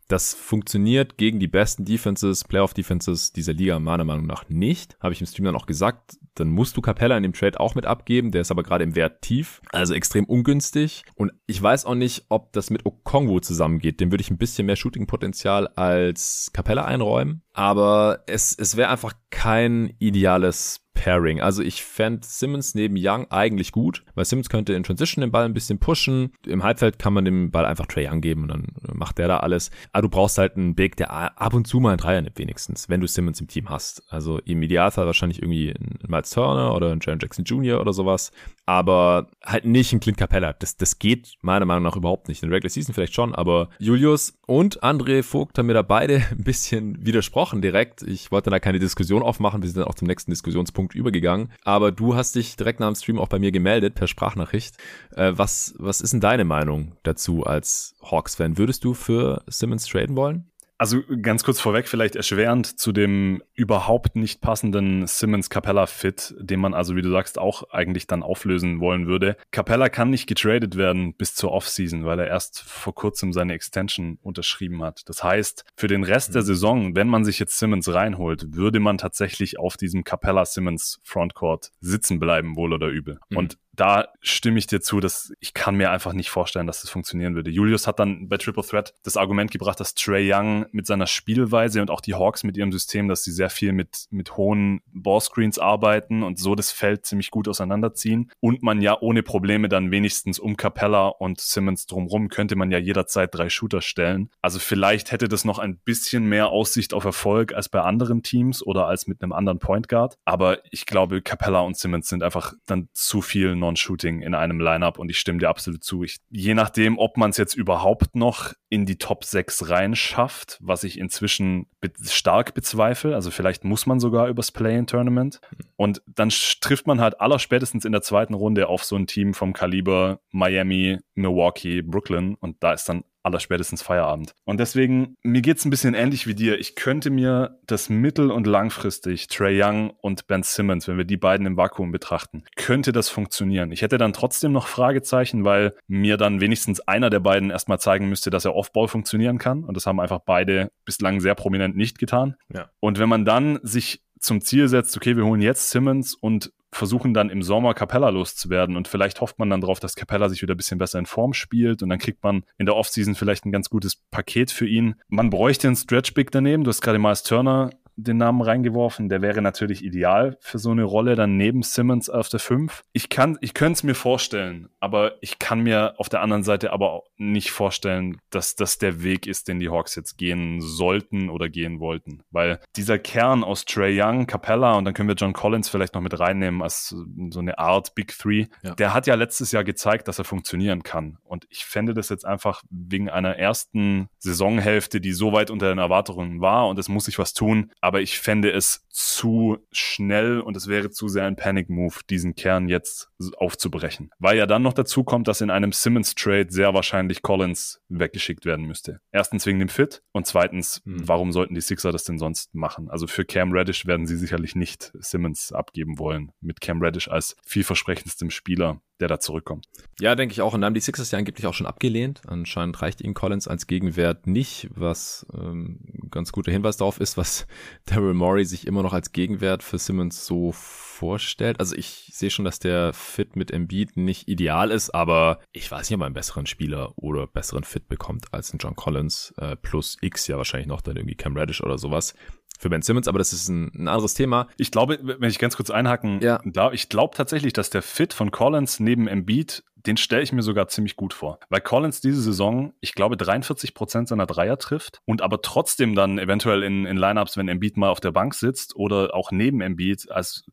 Das 0.07 0.33
funktioniert 0.33 1.17
gegen 1.17 1.39
die 1.39 1.47
besten 1.47 1.85
Defenses, 1.85 2.43
Playoff-Defenses 2.43 3.31
dieser 3.31 3.53
Liga 3.53 3.79
meiner 3.79 4.03
Meinung 4.03 4.25
nach 4.25 4.49
nicht. 4.49 4.97
Habe 4.99 5.13
ich 5.13 5.21
im 5.21 5.27
Stream 5.27 5.45
dann 5.45 5.55
auch 5.55 5.65
gesagt. 5.65 6.17
Dann 6.35 6.49
musst 6.49 6.75
du 6.77 6.81
Capella 6.81 7.15
in 7.15 7.23
dem 7.23 7.33
Trade 7.33 7.59
auch 7.59 7.75
mit 7.75 7.85
abgeben. 7.85 8.31
Der 8.31 8.41
ist 8.41 8.51
aber 8.51 8.63
gerade 8.63 8.83
im 8.83 8.95
Wert 8.95 9.21
tief. 9.21 9.61
Also 9.71 9.93
extrem 9.93 10.25
ungünstig. 10.25 11.03
Und 11.15 11.31
ich 11.45 11.61
weiß 11.61 11.85
auch 11.85 11.95
nicht, 11.95 12.25
ob 12.29 12.53
das 12.53 12.69
mit 12.69 12.85
Okongwu 12.85 13.39
zusammengeht. 13.39 13.99
Dem 13.99 14.11
würde 14.11 14.21
ich 14.21 14.31
ein 14.31 14.37
bisschen 14.37 14.65
mehr 14.65 14.75
Shooting-Potenzial 14.75 15.67
als 15.67 16.51
Capella 16.53 16.85
einräumen. 16.85 17.43
Aber 17.53 18.23
es, 18.27 18.55
es 18.57 18.75
wäre 18.75 18.89
einfach 18.89 19.13
kein 19.29 19.93
ideales 19.99 20.82
Pairing. 20.93 21.41
Also 21.41 21.61
ich 21.61 21.83
fände 21.83 22.21
Simmons 22.23 22.75
neben 22.75 22.95
Young 22.97 23.29
eigentlich 23.29 23.71
gut, 23.71 24.03
weil 24.15 24.25
Simmons 24.25 24.49
könnte 24.49 24.73
in 24.73 24.83
Transition 24.83 25.21
den 25.21 25.31
Ball 25.31 25.45
ein 25.45 25.53
bisschen 25.53 25.79
pushen. 25.79 26.31
Im 26.45 26.63
Halbfeld 26.63 26.99
kann 26.99 27.13
man 27.13 27.25
dem 27.25 27.51
Ball 27.51 27.65
einfach 27.65 27.87
Trey 27.87 28.07
Young 28.07 28.21
geben 28.21 28.43
und 28.43 28.47
dann 28.49 28.67
macht 28.93 29.17
der 29.17 29.27
da 29.27 29.37
alles. 29.37 29.71
Aber 29.91 30.03
du 30.03 30.09
brauchst 30.09 30.37
halt 30.37 30.55
einen 30.55 30.75
Big, 30.75 30.95
der 30.95 31.11
ab 31.11 31.53
und 31.53 31.67
zu 31.67 31.79
mal 31.79 31.89
einen 31.89 31.97
Dreier 31.97 32.21
nimmt 32.21 32.37
wenigstens, 32.37 32.89
wenn 32.89 33.01
du 33.01 33.07
Simmons 33.07 33.41
im 33.41 33.47
Team 33.47 33.69
hast. 33.69 34.03
Also 34.09 34.39
im 34.39 34.61
Idealfall 34.61 35.05
wahrscheinlich 35.05 35.41
irgendwie 35.41 35.69
ein 35.69 35.99
Miles 36.07 36.29
Turner 36.29 36.73
oder 36.75 36.91
ein 36.91 36.99
Jaron 37.01 37.19
Jackson 37.19 37.45
Jr. 37.45 37.81
oder 37.81 37.91
sowas. 37.91 38.31
Aber 38.65 39.27
halt 39.43 39.65
nicht 39.65 39.91
ein 39.91 39.99
Clint 39.99 40.17
Capella. 40.17 40.53
Das, 40.53 40.77
das 40.77 40.99
geht 40.99 41.33
meiner 41.41 41.65
Meinung 41.65 41.83
nach 41.83 41.97
überhaupt 41.97 42.29
nicht. 42.29 42.43
In 42.43 42.49
der 42.49 42.55
Regular 42.55 42.69
Season 42.69 42.93
vielleicht 42.93 43.13
schon, 43.13 43.35
aber 43.35 43.69
Julius 43.77 44.37
und 44.45 44.83
André 44.83 45.23
Vogt 45.23 45.57
haben 45.57 45.65
mir 45.65 45.73
da 45.73 45.81
beide 45.81 46.23
ein 46.31 46.43
bisschen 46.43 47.05
widersprochen 47.05 47.61
direkt. 47.61 48.03
Ich 48.03 48.31
wollte 48.31 48.49
da 48.49 48.59
keine 48.59 48.79
Diskussion 48.79 49.21
aufmachen. 49.21 49.61
Wir 49.61 49.69
sind 49.69 49.79
dann 49.79 49.87
auch 49.87 49.95
zum 49.95 50.07
nächsten 50.07 50.31
Diskussionspunkt 50.31 50.82
übergegangen. 50.93 51.51
Aber 51.63 51.91
du 51.91 52.15
hast 52.15 52.35
dich 52.35 52.55
direkt 52.55 52.79
nach 52.79 52.87
dem 52.87 52.95
Stream 52.95 53.19
auch 53.19 53.27
bei 53.27 53.39
mir 53.39 53.51
gemeldet 53.51 53.95
per 53.95 54.07
Sprachnachricht. 54.07 54.77
Äh, 55.15 55.33
was, 55.35 55.73
was 55.77 56.01
ist 56.01 56.13
denn 56.13 56.21
deine 56.21 56.45
Meinung 56.45 56.97
dazu 57.03 57.43
als 57.43 57.95
Hawks-Fan? 58.03 58.57
Würdest 58.57 58.83
du 58.83 58.93
für 58.93 59.43
Simmons 59.47 59.85
traden 59.85 60.15
wollen? 60.15 60.52
Also 60.77 61.01
ganz 61.21 61.43
kurz 61.43 61.59
vorweg, 61.59 61.87
vielleicht 61.87 62.15
erschwerend 62.15 62.79
zu 62.79 62.91
dem 62.91 63.43
überhaupt 63.53 64.15
nicht 64.15 64.41
passenden 64.41 65.05
Simmons-Capella-Fit, 65.05 66.35
den 66.39 66.59
man 66.59 66.73
also, 66.73 66.95
wie 66.95 67.01
du 67.01 67.11
sagst, 67.11 67.37
auch 67.37 67.69
eigentlich 67.69 68.07
dann 68.07 68.23
auflösen 68.23 68.79
wollen 68.79 69.07
würde. 69.07 69.37
Capella 69.51 69.89
kann 69.89 70.09
nicht 70.09 70.27
getradet 70.27 70.75
werden 70.75 71.13
bis 71.13 71.35
zur 71.35 71.51
Offseason, 71.51 72.05
weil 72.05 72.19
er 72.19 72.27
erst 72.27 72.61
vor 72.61 72.95
kurzem 72.95 73.33
seine 73.33 73.53
Extension 73.53 74.17
unterschrieben 74.21 74.83
hat. 74.83 75.07
Das 75.07 75.23
heißt, 75.23 75.63
für 75.75 75.87
den 75.87 76.03
Rest 76.03 76.31
mhm. 76.31 76.33
der 76.33 76.41
Saison, 76.41 76.95
wenn 76.95 77.07
man 77.07 77.23
sich 77.23 77.39
jetzt 77.39 77.59
Simmons 77.59 77.93
reinholt, 77.93 78.55
würde 78.55 78.79
man 78.79 78.97
tatsächlich 78.97 79.59
auf 79.59 79.77
diesem 79.77 80.03
Capella-Simmons-Frontcourt 80.03 81.71
sitzen 81.81 82.19
bleiben, 82.19 82.55
wohl 82.55 82.73
oder 82.73 82.87
übel. 82.87 83.19
Mhm. 83.29 83.37
Und 83.37 83.57
da 83.75 84.07
stimme 84.21 84.59
ich 84.59 84.67
dir 84.67 84.81
zu, 84.81 84.99
dass 84.99 85.33
ich 85.39 85.53
kann 85.53 85.75
mir 85.75 85.91
einfach 85.91 86.13
nicht 86.13 86.29
vorstellen, 86.29 86.67
dass 86.67 86.81
das 86.81 86.91
funktionieren 86.91 87.35
würde. 87.35 87.49
Julius 87.49 87.87
hat 87.87 87.99
dann 87.99 88.29
bei 88.29 88.37
Triple 88.37 88.63
Threat 88.63 88.93
das 89.03 89.17
Argument 89.17 89.51
gebracht, 89.51 89.79
dass 89.79 89.95
Trey 89.95 90.31
Young 90.31 90.67
mit 90.71 90.85
seiner 90.85 91.07
Spielweise 91.07 91.81
und 91.81 91.89
auch 91.89 92.01
die 92.01 92.13
Hawks 92.13 92.43
mit 92.43 92.55
ihrem 92.55 92.71
System, 92.71 93.07
dass 93.07 93.23
sie 93.23 93.31
sehr 93.31 93.49
viel 93.49 93.73
mit, 93.73 94.05
mit 94.11 94.37
hohen 94.37 94.81
Ballscreens 94.93 95.57
arbeiten 95.57 96.21
und 96.21 96.37
so 96.37 96.53
das 96.53 96.71
Feld 96.71 97.05
ziemlich 97.05 97.31
gut 97.31 97.47
auseinanderziehen 97.47 98.31
und 98.39 98.61
man 98.61 98.81
ja 98.81 98.97
ohne 99.01 99.23
Probleme 99.23 99.69
dann 99.69 99.89
wenigstens 99.89 100.37
um 100.37 100.55
Capella 100.55 101.07
und 101.07 101.41
Simmons 101.41 101.87
drumrum 101.87 102.29
könnte 102.29 102.55
man 102.55 102.71
ja 102.71 102.77
jederzeit 102.77 103.33
drei 103.33 103.49
Shooter 103.49 103.81
stellen. 103.81 104.29
Also 104.41 104.59
vielleicht 104.59 105.11
hätte 105.11 105.27
das 105.27 105.45
noch 105.45 105.57
ein 105.57 105.77
bisschen 105.77 106.25
mehr 106.25 106.49
Aussicht 106.49 106.93
auf 106.93 107.05
Erfolg 107.05 107.53
als 107.53 107.69
bei 107.69 107.81
anderen 107.81 108.21
Teams 108.21 108.65
oder 108.65 108.87
als 108.87 109.07
mit 109.07 109.21
einem 109.23 109.33
anderen 109.33 109.59
Point 109.59 109.89
Guard. 109.89 110.17
Aber 110.25 110.59
ich 110.71 110.85
glaube, 110.85 111.21
Capella 111.21 111.61
und 111.61 111.77
Simmons 111.77 112.07
sind 112.07 112.21
einfach 112.21 112.53
dann 112.67 112.89
zu 112.93 113.21
viel 113.21 113.55
Non-Shooting 113.63 114.21
in 114.21 114.35
einem 114.35 114.59
Lineup 114.59 114.99
und 114.99 115.09
ich 115.09 115.17
stimme 115.17 115.39
dir 115.39 115.49
absolut 115.49 115.83
zu. 115.83 116.03
Ich, 116.03 116.17
je 116.29 116.53
nachdem, 116.53 116.99
ob 116.99 117.15
man 117.15 117.29
es 117.29 117.37
jetzt 117.37 117.55
überhaupt 117.55 118.15
noch 118.15 118.53
in 118.67 118.85
die 118.85 118.97
Top 118.97 119.23
6 119.23 119.69
reinschafft, 119.69 120.57
was 120.61 120.83
ich 120.83 120.99
inzwischen 120.99 121.67
be 121.79 121.91
stark 122.03 122.53
bezweifle, 122.53 123.15
also 123.15 123.31
vielleicht 123.31 123.63
muss 123.63 123.85
man 123.85 123.99
sogar 123.99 124.27
übers 124.27 124.51
Play-in-Tournament 124.51 125.39
und 125.77 126.01
dann 126.05 126.29
trifft 126.29 126.87
man 126.87 126.99
halt 126.99 127.21
allerspätestens 127.21 127.85
in 127.85 127.93
der 127.93 128.01
zweiten 128.01 128.33
Runde 128.33 128.67
auf 128.67 128.83
so 128.83 128.97
ein 128.97 129.07
Team 129.07 129.33
vom 129.33 129.53
Kaliber 129.53 130.19
Miami, 130.31 130.99
Milwaukee, 131.15 131.81
Brooklyn 131.81 132.35
und 132.35 132.61
da 132.61 132.73
ist 132.73 132.89
dann 132.89 133.05
allerspätestens 133.23 133.81
Feierabend. 133.81 134.35
Und 134.45 134.59
deswegen, 134.59 135.15
mir 135.23 135.41
geht's 135.41 135.65
ein 135.65 135.69
bisschen 135.69 135.93
ähnlich 135.93 136.27
wie 136.27 136.35
dir. 136.35 136.59
Ich 136.59 136.75
könnte 136.75 137.09
mir 137.09 137.57
das 137.65 137.89
mittel- 137.89 138.31
und 138.31 138.45
langfristig, 138.45 139.27
Trey 139.27 139.61
Young 139.61 139.91
und 140.01 140.27
Ben 140.27 140.43
Simmons, 140.43 140.87
wenn 140.87 140.97
wir 140.97 141.05
die 141.05 141.17
beiden 141.17 141.47
im 141.47 141.57
Vakuum 141.57 141.91
betrachten, 141.91 142.43
könnte 142.55 142.91
das 142.91 143.09
funktionieren. 143.09 143.71
Ich 143.71 143.81
hätte 143.81 143.97
dann 143.97 144.13
trotzdem 144.13 144.51
noch 144.51 144.67
Fragezeichen, 144.67 145.45
weil 145.45 145.73
mir 145.87 146.17
dann 146.17 146.41
wenigstens 146.41 146.81
einer 146.81 147.09
der 147.09 147.19
beiden 147.19 147.49
erstmal 147.49 147.79
zeigen 147.79 148.09
müsste, 148.09 148.29
dass 148.29 148.45
er 148.45 148.55
Offball 148.55 148.87
funktionieren 148.87 149.37
kann. 149.37 149.63
Und 149.63 149.75
das 149.75 149.87
haben 149.87 149.99
einfach 149.99 150.19
beide 150.25 150.71
bislang 150.85 151.19
sehr 151.19 151.35
prominent 151.35 151.75
nicht 151.75 151.99
getan. 151.99 152.35
Ja. 152.53 152.69
Und 152.79 152.99
wenn 152.99 153.09
man 153.09 153.25
dann 153.25 153.59
sich 153.63 154.01
zum 154.19 154.41
Ziel 154.41 154.67
setzt, 154.67 154.95
okay, 154.95 155.17
wir 155.17 155.25
holen 155.25 155.41
jetzt 155.41 155.69
Simmons 155.69 156.13
und 156.13 156.51
versuchen 156.73 157.13
dann 157.13 157.29
im 157.29 157.41
Sommer 157.43 157.73
Capella 157.73 158.09
loszuwerden 158.09 158.75
und 158.75 158.87
vielleicht 158.87 159.21
hofft 159.21 159.39
man 159.39 159.49
dann 159.49 159.61
darauf, 159.61 159.79
dass 159.79 159.95
Capella 159.95 160.29
sich 160.29 160.41
wieder 160.41 160.55
ein 160.55 160.57
bisschen 160.57 160.77
besser 160.77 160.99
in 160.99 161.05
Form 161.05 161.33
spielt 161.33 161.83
und 161.83 161.89
dann 161.89 161.99
kriegt 161.99 162.23
man 162.23 162.43
in 162.57 162.65
der 162.65 162.75
Offseason 162.75 163.15
vielleicht 163.15 163.45
ein 163.45 163.51
ganz 163.51 163.69
gutes 163.69 163.95
Paket 164.11 164.51
für 164.51 164.67
ihn. 164.67 164.95
Man 165.07 165.29
bräuchte 165.29 165.67
einen 165.67 165.75
Stretch 165.75 166.13
Big 166.13 166.31
daneben. 166.31 166.63
Du 166.63 166.69
hast 166.69 166.81
gerade 166.81 166.99
Miles 166.99 167.23
Turner 167.23 167.69
den 167.95 168.17
Namen 168.17 168.41
reingeworfen. 168.41 169.09
Der 169.09 169.21
wäre 169.21 169.41
natürlich 169.41 169.83
ideal 169.83 170.37
für 170.39 170.59
so 170.59 170.71
eine 170.71 170.83
Rolle 170.83 171.15
dann 171.15 171.37
neben 171.37 171.63
Simmons 171.63 172.09
auf 172.09 172.29
der 172.29 172.39
5. 172.39 172.83
Ich 172.93 173.09
kann, 173.09 173.37
ich 173.41 173.53
könnte 173.53 173.73
es 173.73 173.83
mir 173.83 173.95
vorstellen, 173.95 174.69
aber 174.79 175.13
ich 175.21 175.39
kann 175.39 175.61
mir 175.61 175.95
auf 175.97 176.09
der 176.09 176.21
anderen 176.21 176.43
Seite 176.43 176.71
aber 176.71 177.03
nicht 177.17 177.51
vorstellen, 177.51 178.17
dass 178.29 178.55
das 178.55 178.77
der 178.77 179.03
Weg 179.03 179.27
ist, 179.27 179.47
den 179.47 179.59
die 179.59 179.69
Hawks 179.69 179.95
jetzt 179.95 180.17
gehen 180.17 180.61
sollten 180.61 181.29
oder 181.29 181.49
gehen 181.49 181.79
wollten. 181.79 182.23
Weil 182.31 182.59
dieser 182.75 182.99
Kern 182.99 183.43
aus 183.43 183.65
Trey 183.65 184.01
Young, 184.01 184.27
Capella 184.27 184.73
und 184.73 184.85
dann 184.85 184.93
können 184.93 185.09
wir 185.09 185.15
John 185.15 185.33
Collins 185.33 185.69
vielleicht 185.69 185.93
noch 185.93 186.01
mit 186.01 186.19
reinnehmen 186.19 186.61
als 186.61 186.89
so 187.29 187.39
eine 187.39 187.59
Art 187.59 187.95
Big 187.95 188.17
Three. 188.17 188.47
Ja. 188.63 188.75
Der 188.75 188.93
hat 188.93 189.07
ja 189.07 189.15
letztes 189.15 189.51
Jahr 189.51 189.63
gezeigt, 189.63 190.07
dass 190.07 190.19
er 190.19 190.25
funktionieren 190.25 190.83
kann. 190.83 191.17
Und 191.23 191.45
ich 191.49 191.65
fände 191.65 191.93
das 191.93 192.09
jetzt 192.09 192.25
einfach 192.25 192.63
wegen 192.69 193.09
einer 193.09 193.37
ersten 193.37 194.09
Saisonhälfte, 194.19 195.01
die 195.01 195.13
so 195.13 195.33
weit 195.33 195.51
unter 195.51 195.69
den 195.69 195.77
Erwartungen 195.77 196.41
war 196.41 196.67
und 196.67 196.79
es 196.79 196.89
muss 196.89 197.05
sich 197.05 197.19
was 197.19 197.33
tun, 197.33 197.71
aber 197.83 197.99
ich 197.99 198.19
fände 198.19 198.49
es 198.49 198.82
zu 198.93 199.57
schnell 199.71 200.39
und 200.39 200.55
es 200.55 200.67
wäre 200.67 200.91
zu 200.91 201.07
sehr 201.07 201.25
ein 201.25 201.35
Panic-Move, 201.35 201.95
diesen 202.09 202.35
Kern 202.35 202.69
jetzt 202.69 203.09
aufzubrechen. 203.37 204.11
Weil 204.19 204.37
ja 204.37 204.45
dann 204.45 204.61
noch 204.61 204.73
dazu 204.73 205.03
kommt, 205.03 205.27
dass 205.27 205.41
in 205.41 205.49
einem 205.49 205.71
Simmons-Trade 205.71 206.47
sehr 206.49 206.75
wahrscheinlich 206.75 207.23
Collins 207.23 207.81
weggeschickt 207.89 208.45
werden 208.45 208.65
müsste. 208.65 209.01
Erstens 209.11 209.47
wegen 209.47 209.57
dem 209.57 209.69
Fit 209.69 210.03
und 210.11 210.27
zweitens, 210.27 210.81
hm. 210.85 211.07
warum 211.07 211.31
sollten 211.31 211.55
die 211.55 211.61
Sixer 211.61 211.91
das 211.91 212.03
denn 212.03 212.19
sonst 212.19 212.53
machen? 212.53 212.89
Also 212.89 213.07
für 213.07 213.25
Cam 213.25 213.51
Reddish 213.51 213.87
werden 213.87 214.05
sie 214.05 214.15
sicherlich 214.15 214.55
nicht 214.55 214.91
Simmons 214.99 215.51
abgeben 215.51 215.97
wollen, 215.97 216.31
mit 216.39 216.61
Cam 216.61 216.79
Reddish 216.79 217.07
als 217.07 217.35
vielversprechendstem 217.43 218.29
Spieler 218.29 218.79
der 218.99 219.07
da 219.07 219.19
zurückkommt. 219.19 219.67
Ja, 219.99 220.15
denke 220.15 220.33
ich 220.33 220.41
auch. 220.41 220.53
Und 220.53 220.61
dann 220.61 220.67
haben 220.67 220.73
die 220.75 220.79
Sixers 220.79 221.11
ja 221.11 221.17
angeblich 221.17 221.45
auch 221.47 221.53
schon 221.53 221.67
abgelehnt. 221.67 222.21
Anscheinend 222.27 222.81
reicht 222.81 223.01
ihnen 223.01 223.13
Collins 223.13 223.47
als 223.47 223.67
Gegenwert 223.67 224.27
nicht, 224.27 224.69
was 224.73 225.25
ähm, 225.33 225.79
ganz 226.09 226.31
guter 226.31 226.51
Hinweis 226.51 226.77
darauf 226.77 226.99
ist, 226.99 227.17
was 227.17 227.47
Daryl 227.85 228.13
Morey 228.13 228.45
sich 228.45 228.67
immer 228.67 228.82
noch 228.83 228.93
als 228.93 229.11
Gegenwert 229.11 229.63
für 229.63 229.77
Simmons 229.77 230.25
so 230.25 230.51
vorstellt. 230.51 231.59
Also 231.59 231.75
ich 231.75 232.09
sehe 232.13 232.29
schon, 232.29 232.45
dass 232.45 232.59
der 232.59 232.93
Fit 232.93 233.35
mit 233.35 233.51
Embiid 233.51 233.97
nicht 233.97 234.27
ideal 234.27 234.71
ist, 234.71 234.91
aber 234.91 235.39
ich 235.51 235.69
weiß 235.69 235.89
nicht, 235.89 235.95
ob 235.95 235.99
man 235.99 236.07
einen 236.07 236.15
besseren 236.15 236.45
Spieler 236.45 236.93
oder 236.95 237.27
besseren 237.27 237.63
Fit 237.63 237.87
bekommt 237.87 238.25
als 238.31 238.53
ein 238.53 238.59
John 238.59 238.75
Collins 238.75 239.33
äh, 239.37 239.55
plus 239.55 239.97
X 240.01 240.27
ja 240.27 240.37
wahrscheinlich 240.37 240.67
noch 240.67 240.81
dann 240.81 240.97
irgendwie 240.97 241.15
Cam 241.15 241.35
Reddish 241.35 241.61
oder 241.61 241.77
sowas 241.77 242.13
für 242.59 242.69
Ben 242.69 242.81
Simmons, 242.81 243.07
aber 243.07 243.19
das 243.19 243.33
ist 243.33 243.49
ein, 243.49 243.71
ein 243.75 243.87
anderes 243.87 244.13
Thema. 244.13 244.47
Ich 244.57 244.71
glaube, 244.71 244.99
wenn 245.01 245.29
ich 245.29 245.39
ganz 245.39 245.55
kurz 245.55 245.69
einhaken 245.69 246.19
ja. 246.21 246.39
darf, 246.45 246.73
ich 246.73 246.89
glaube 246.89 247.15
tatsächlich, 247.15 247.53
dass 247.53 247.69
der 247.69 247.81
Fit 247.81 248.13
von 248.13 248.31
Collins 248.31 248.79
neben 248.79 249.07
Embiid 249.07 249.63
den 249.85 249.97
stelle 249.97 250.23
ich 250.23 250.31
mir 250.31 250.41
sogar 250.41 250.67
ziemlich 250.67 250.95
gut 250.95 251.13
vor. 251.13 251.39
Weil 251.49 251.61
Collins 251.61 252.01
diese 252.01 252.21
Saison, 252.21 252.73
ich 252.79 252.93
glaube, 252.93 253.17
43 253.17 253.73
Prozent 253.73 254.07
seiner 254.07 254.25
Dreier 254.25 254.57
trifft 254.57 255.01
und 255.05 255.21
aber 255.21 255.41
trotzdem 255.41 255.95
dann 255.95 256.19
eventuell 256.19 256.63
in, 256.63 256.85
in 256.85 256.97
Lineups, 256.97 257.37
wenn 257.37 257.47
Embiid 257.47 257.77
mal 257.77 257.89
auf 257.89 257.99
der 257.99 258.11
Bank 258.11 258.33
sitzt 258.33 258.75
oder 258.75 259.13
auch 259.13 259.31
neben 259.31 259.61
Embiid, 259.61 260.09
als 260.11 260.45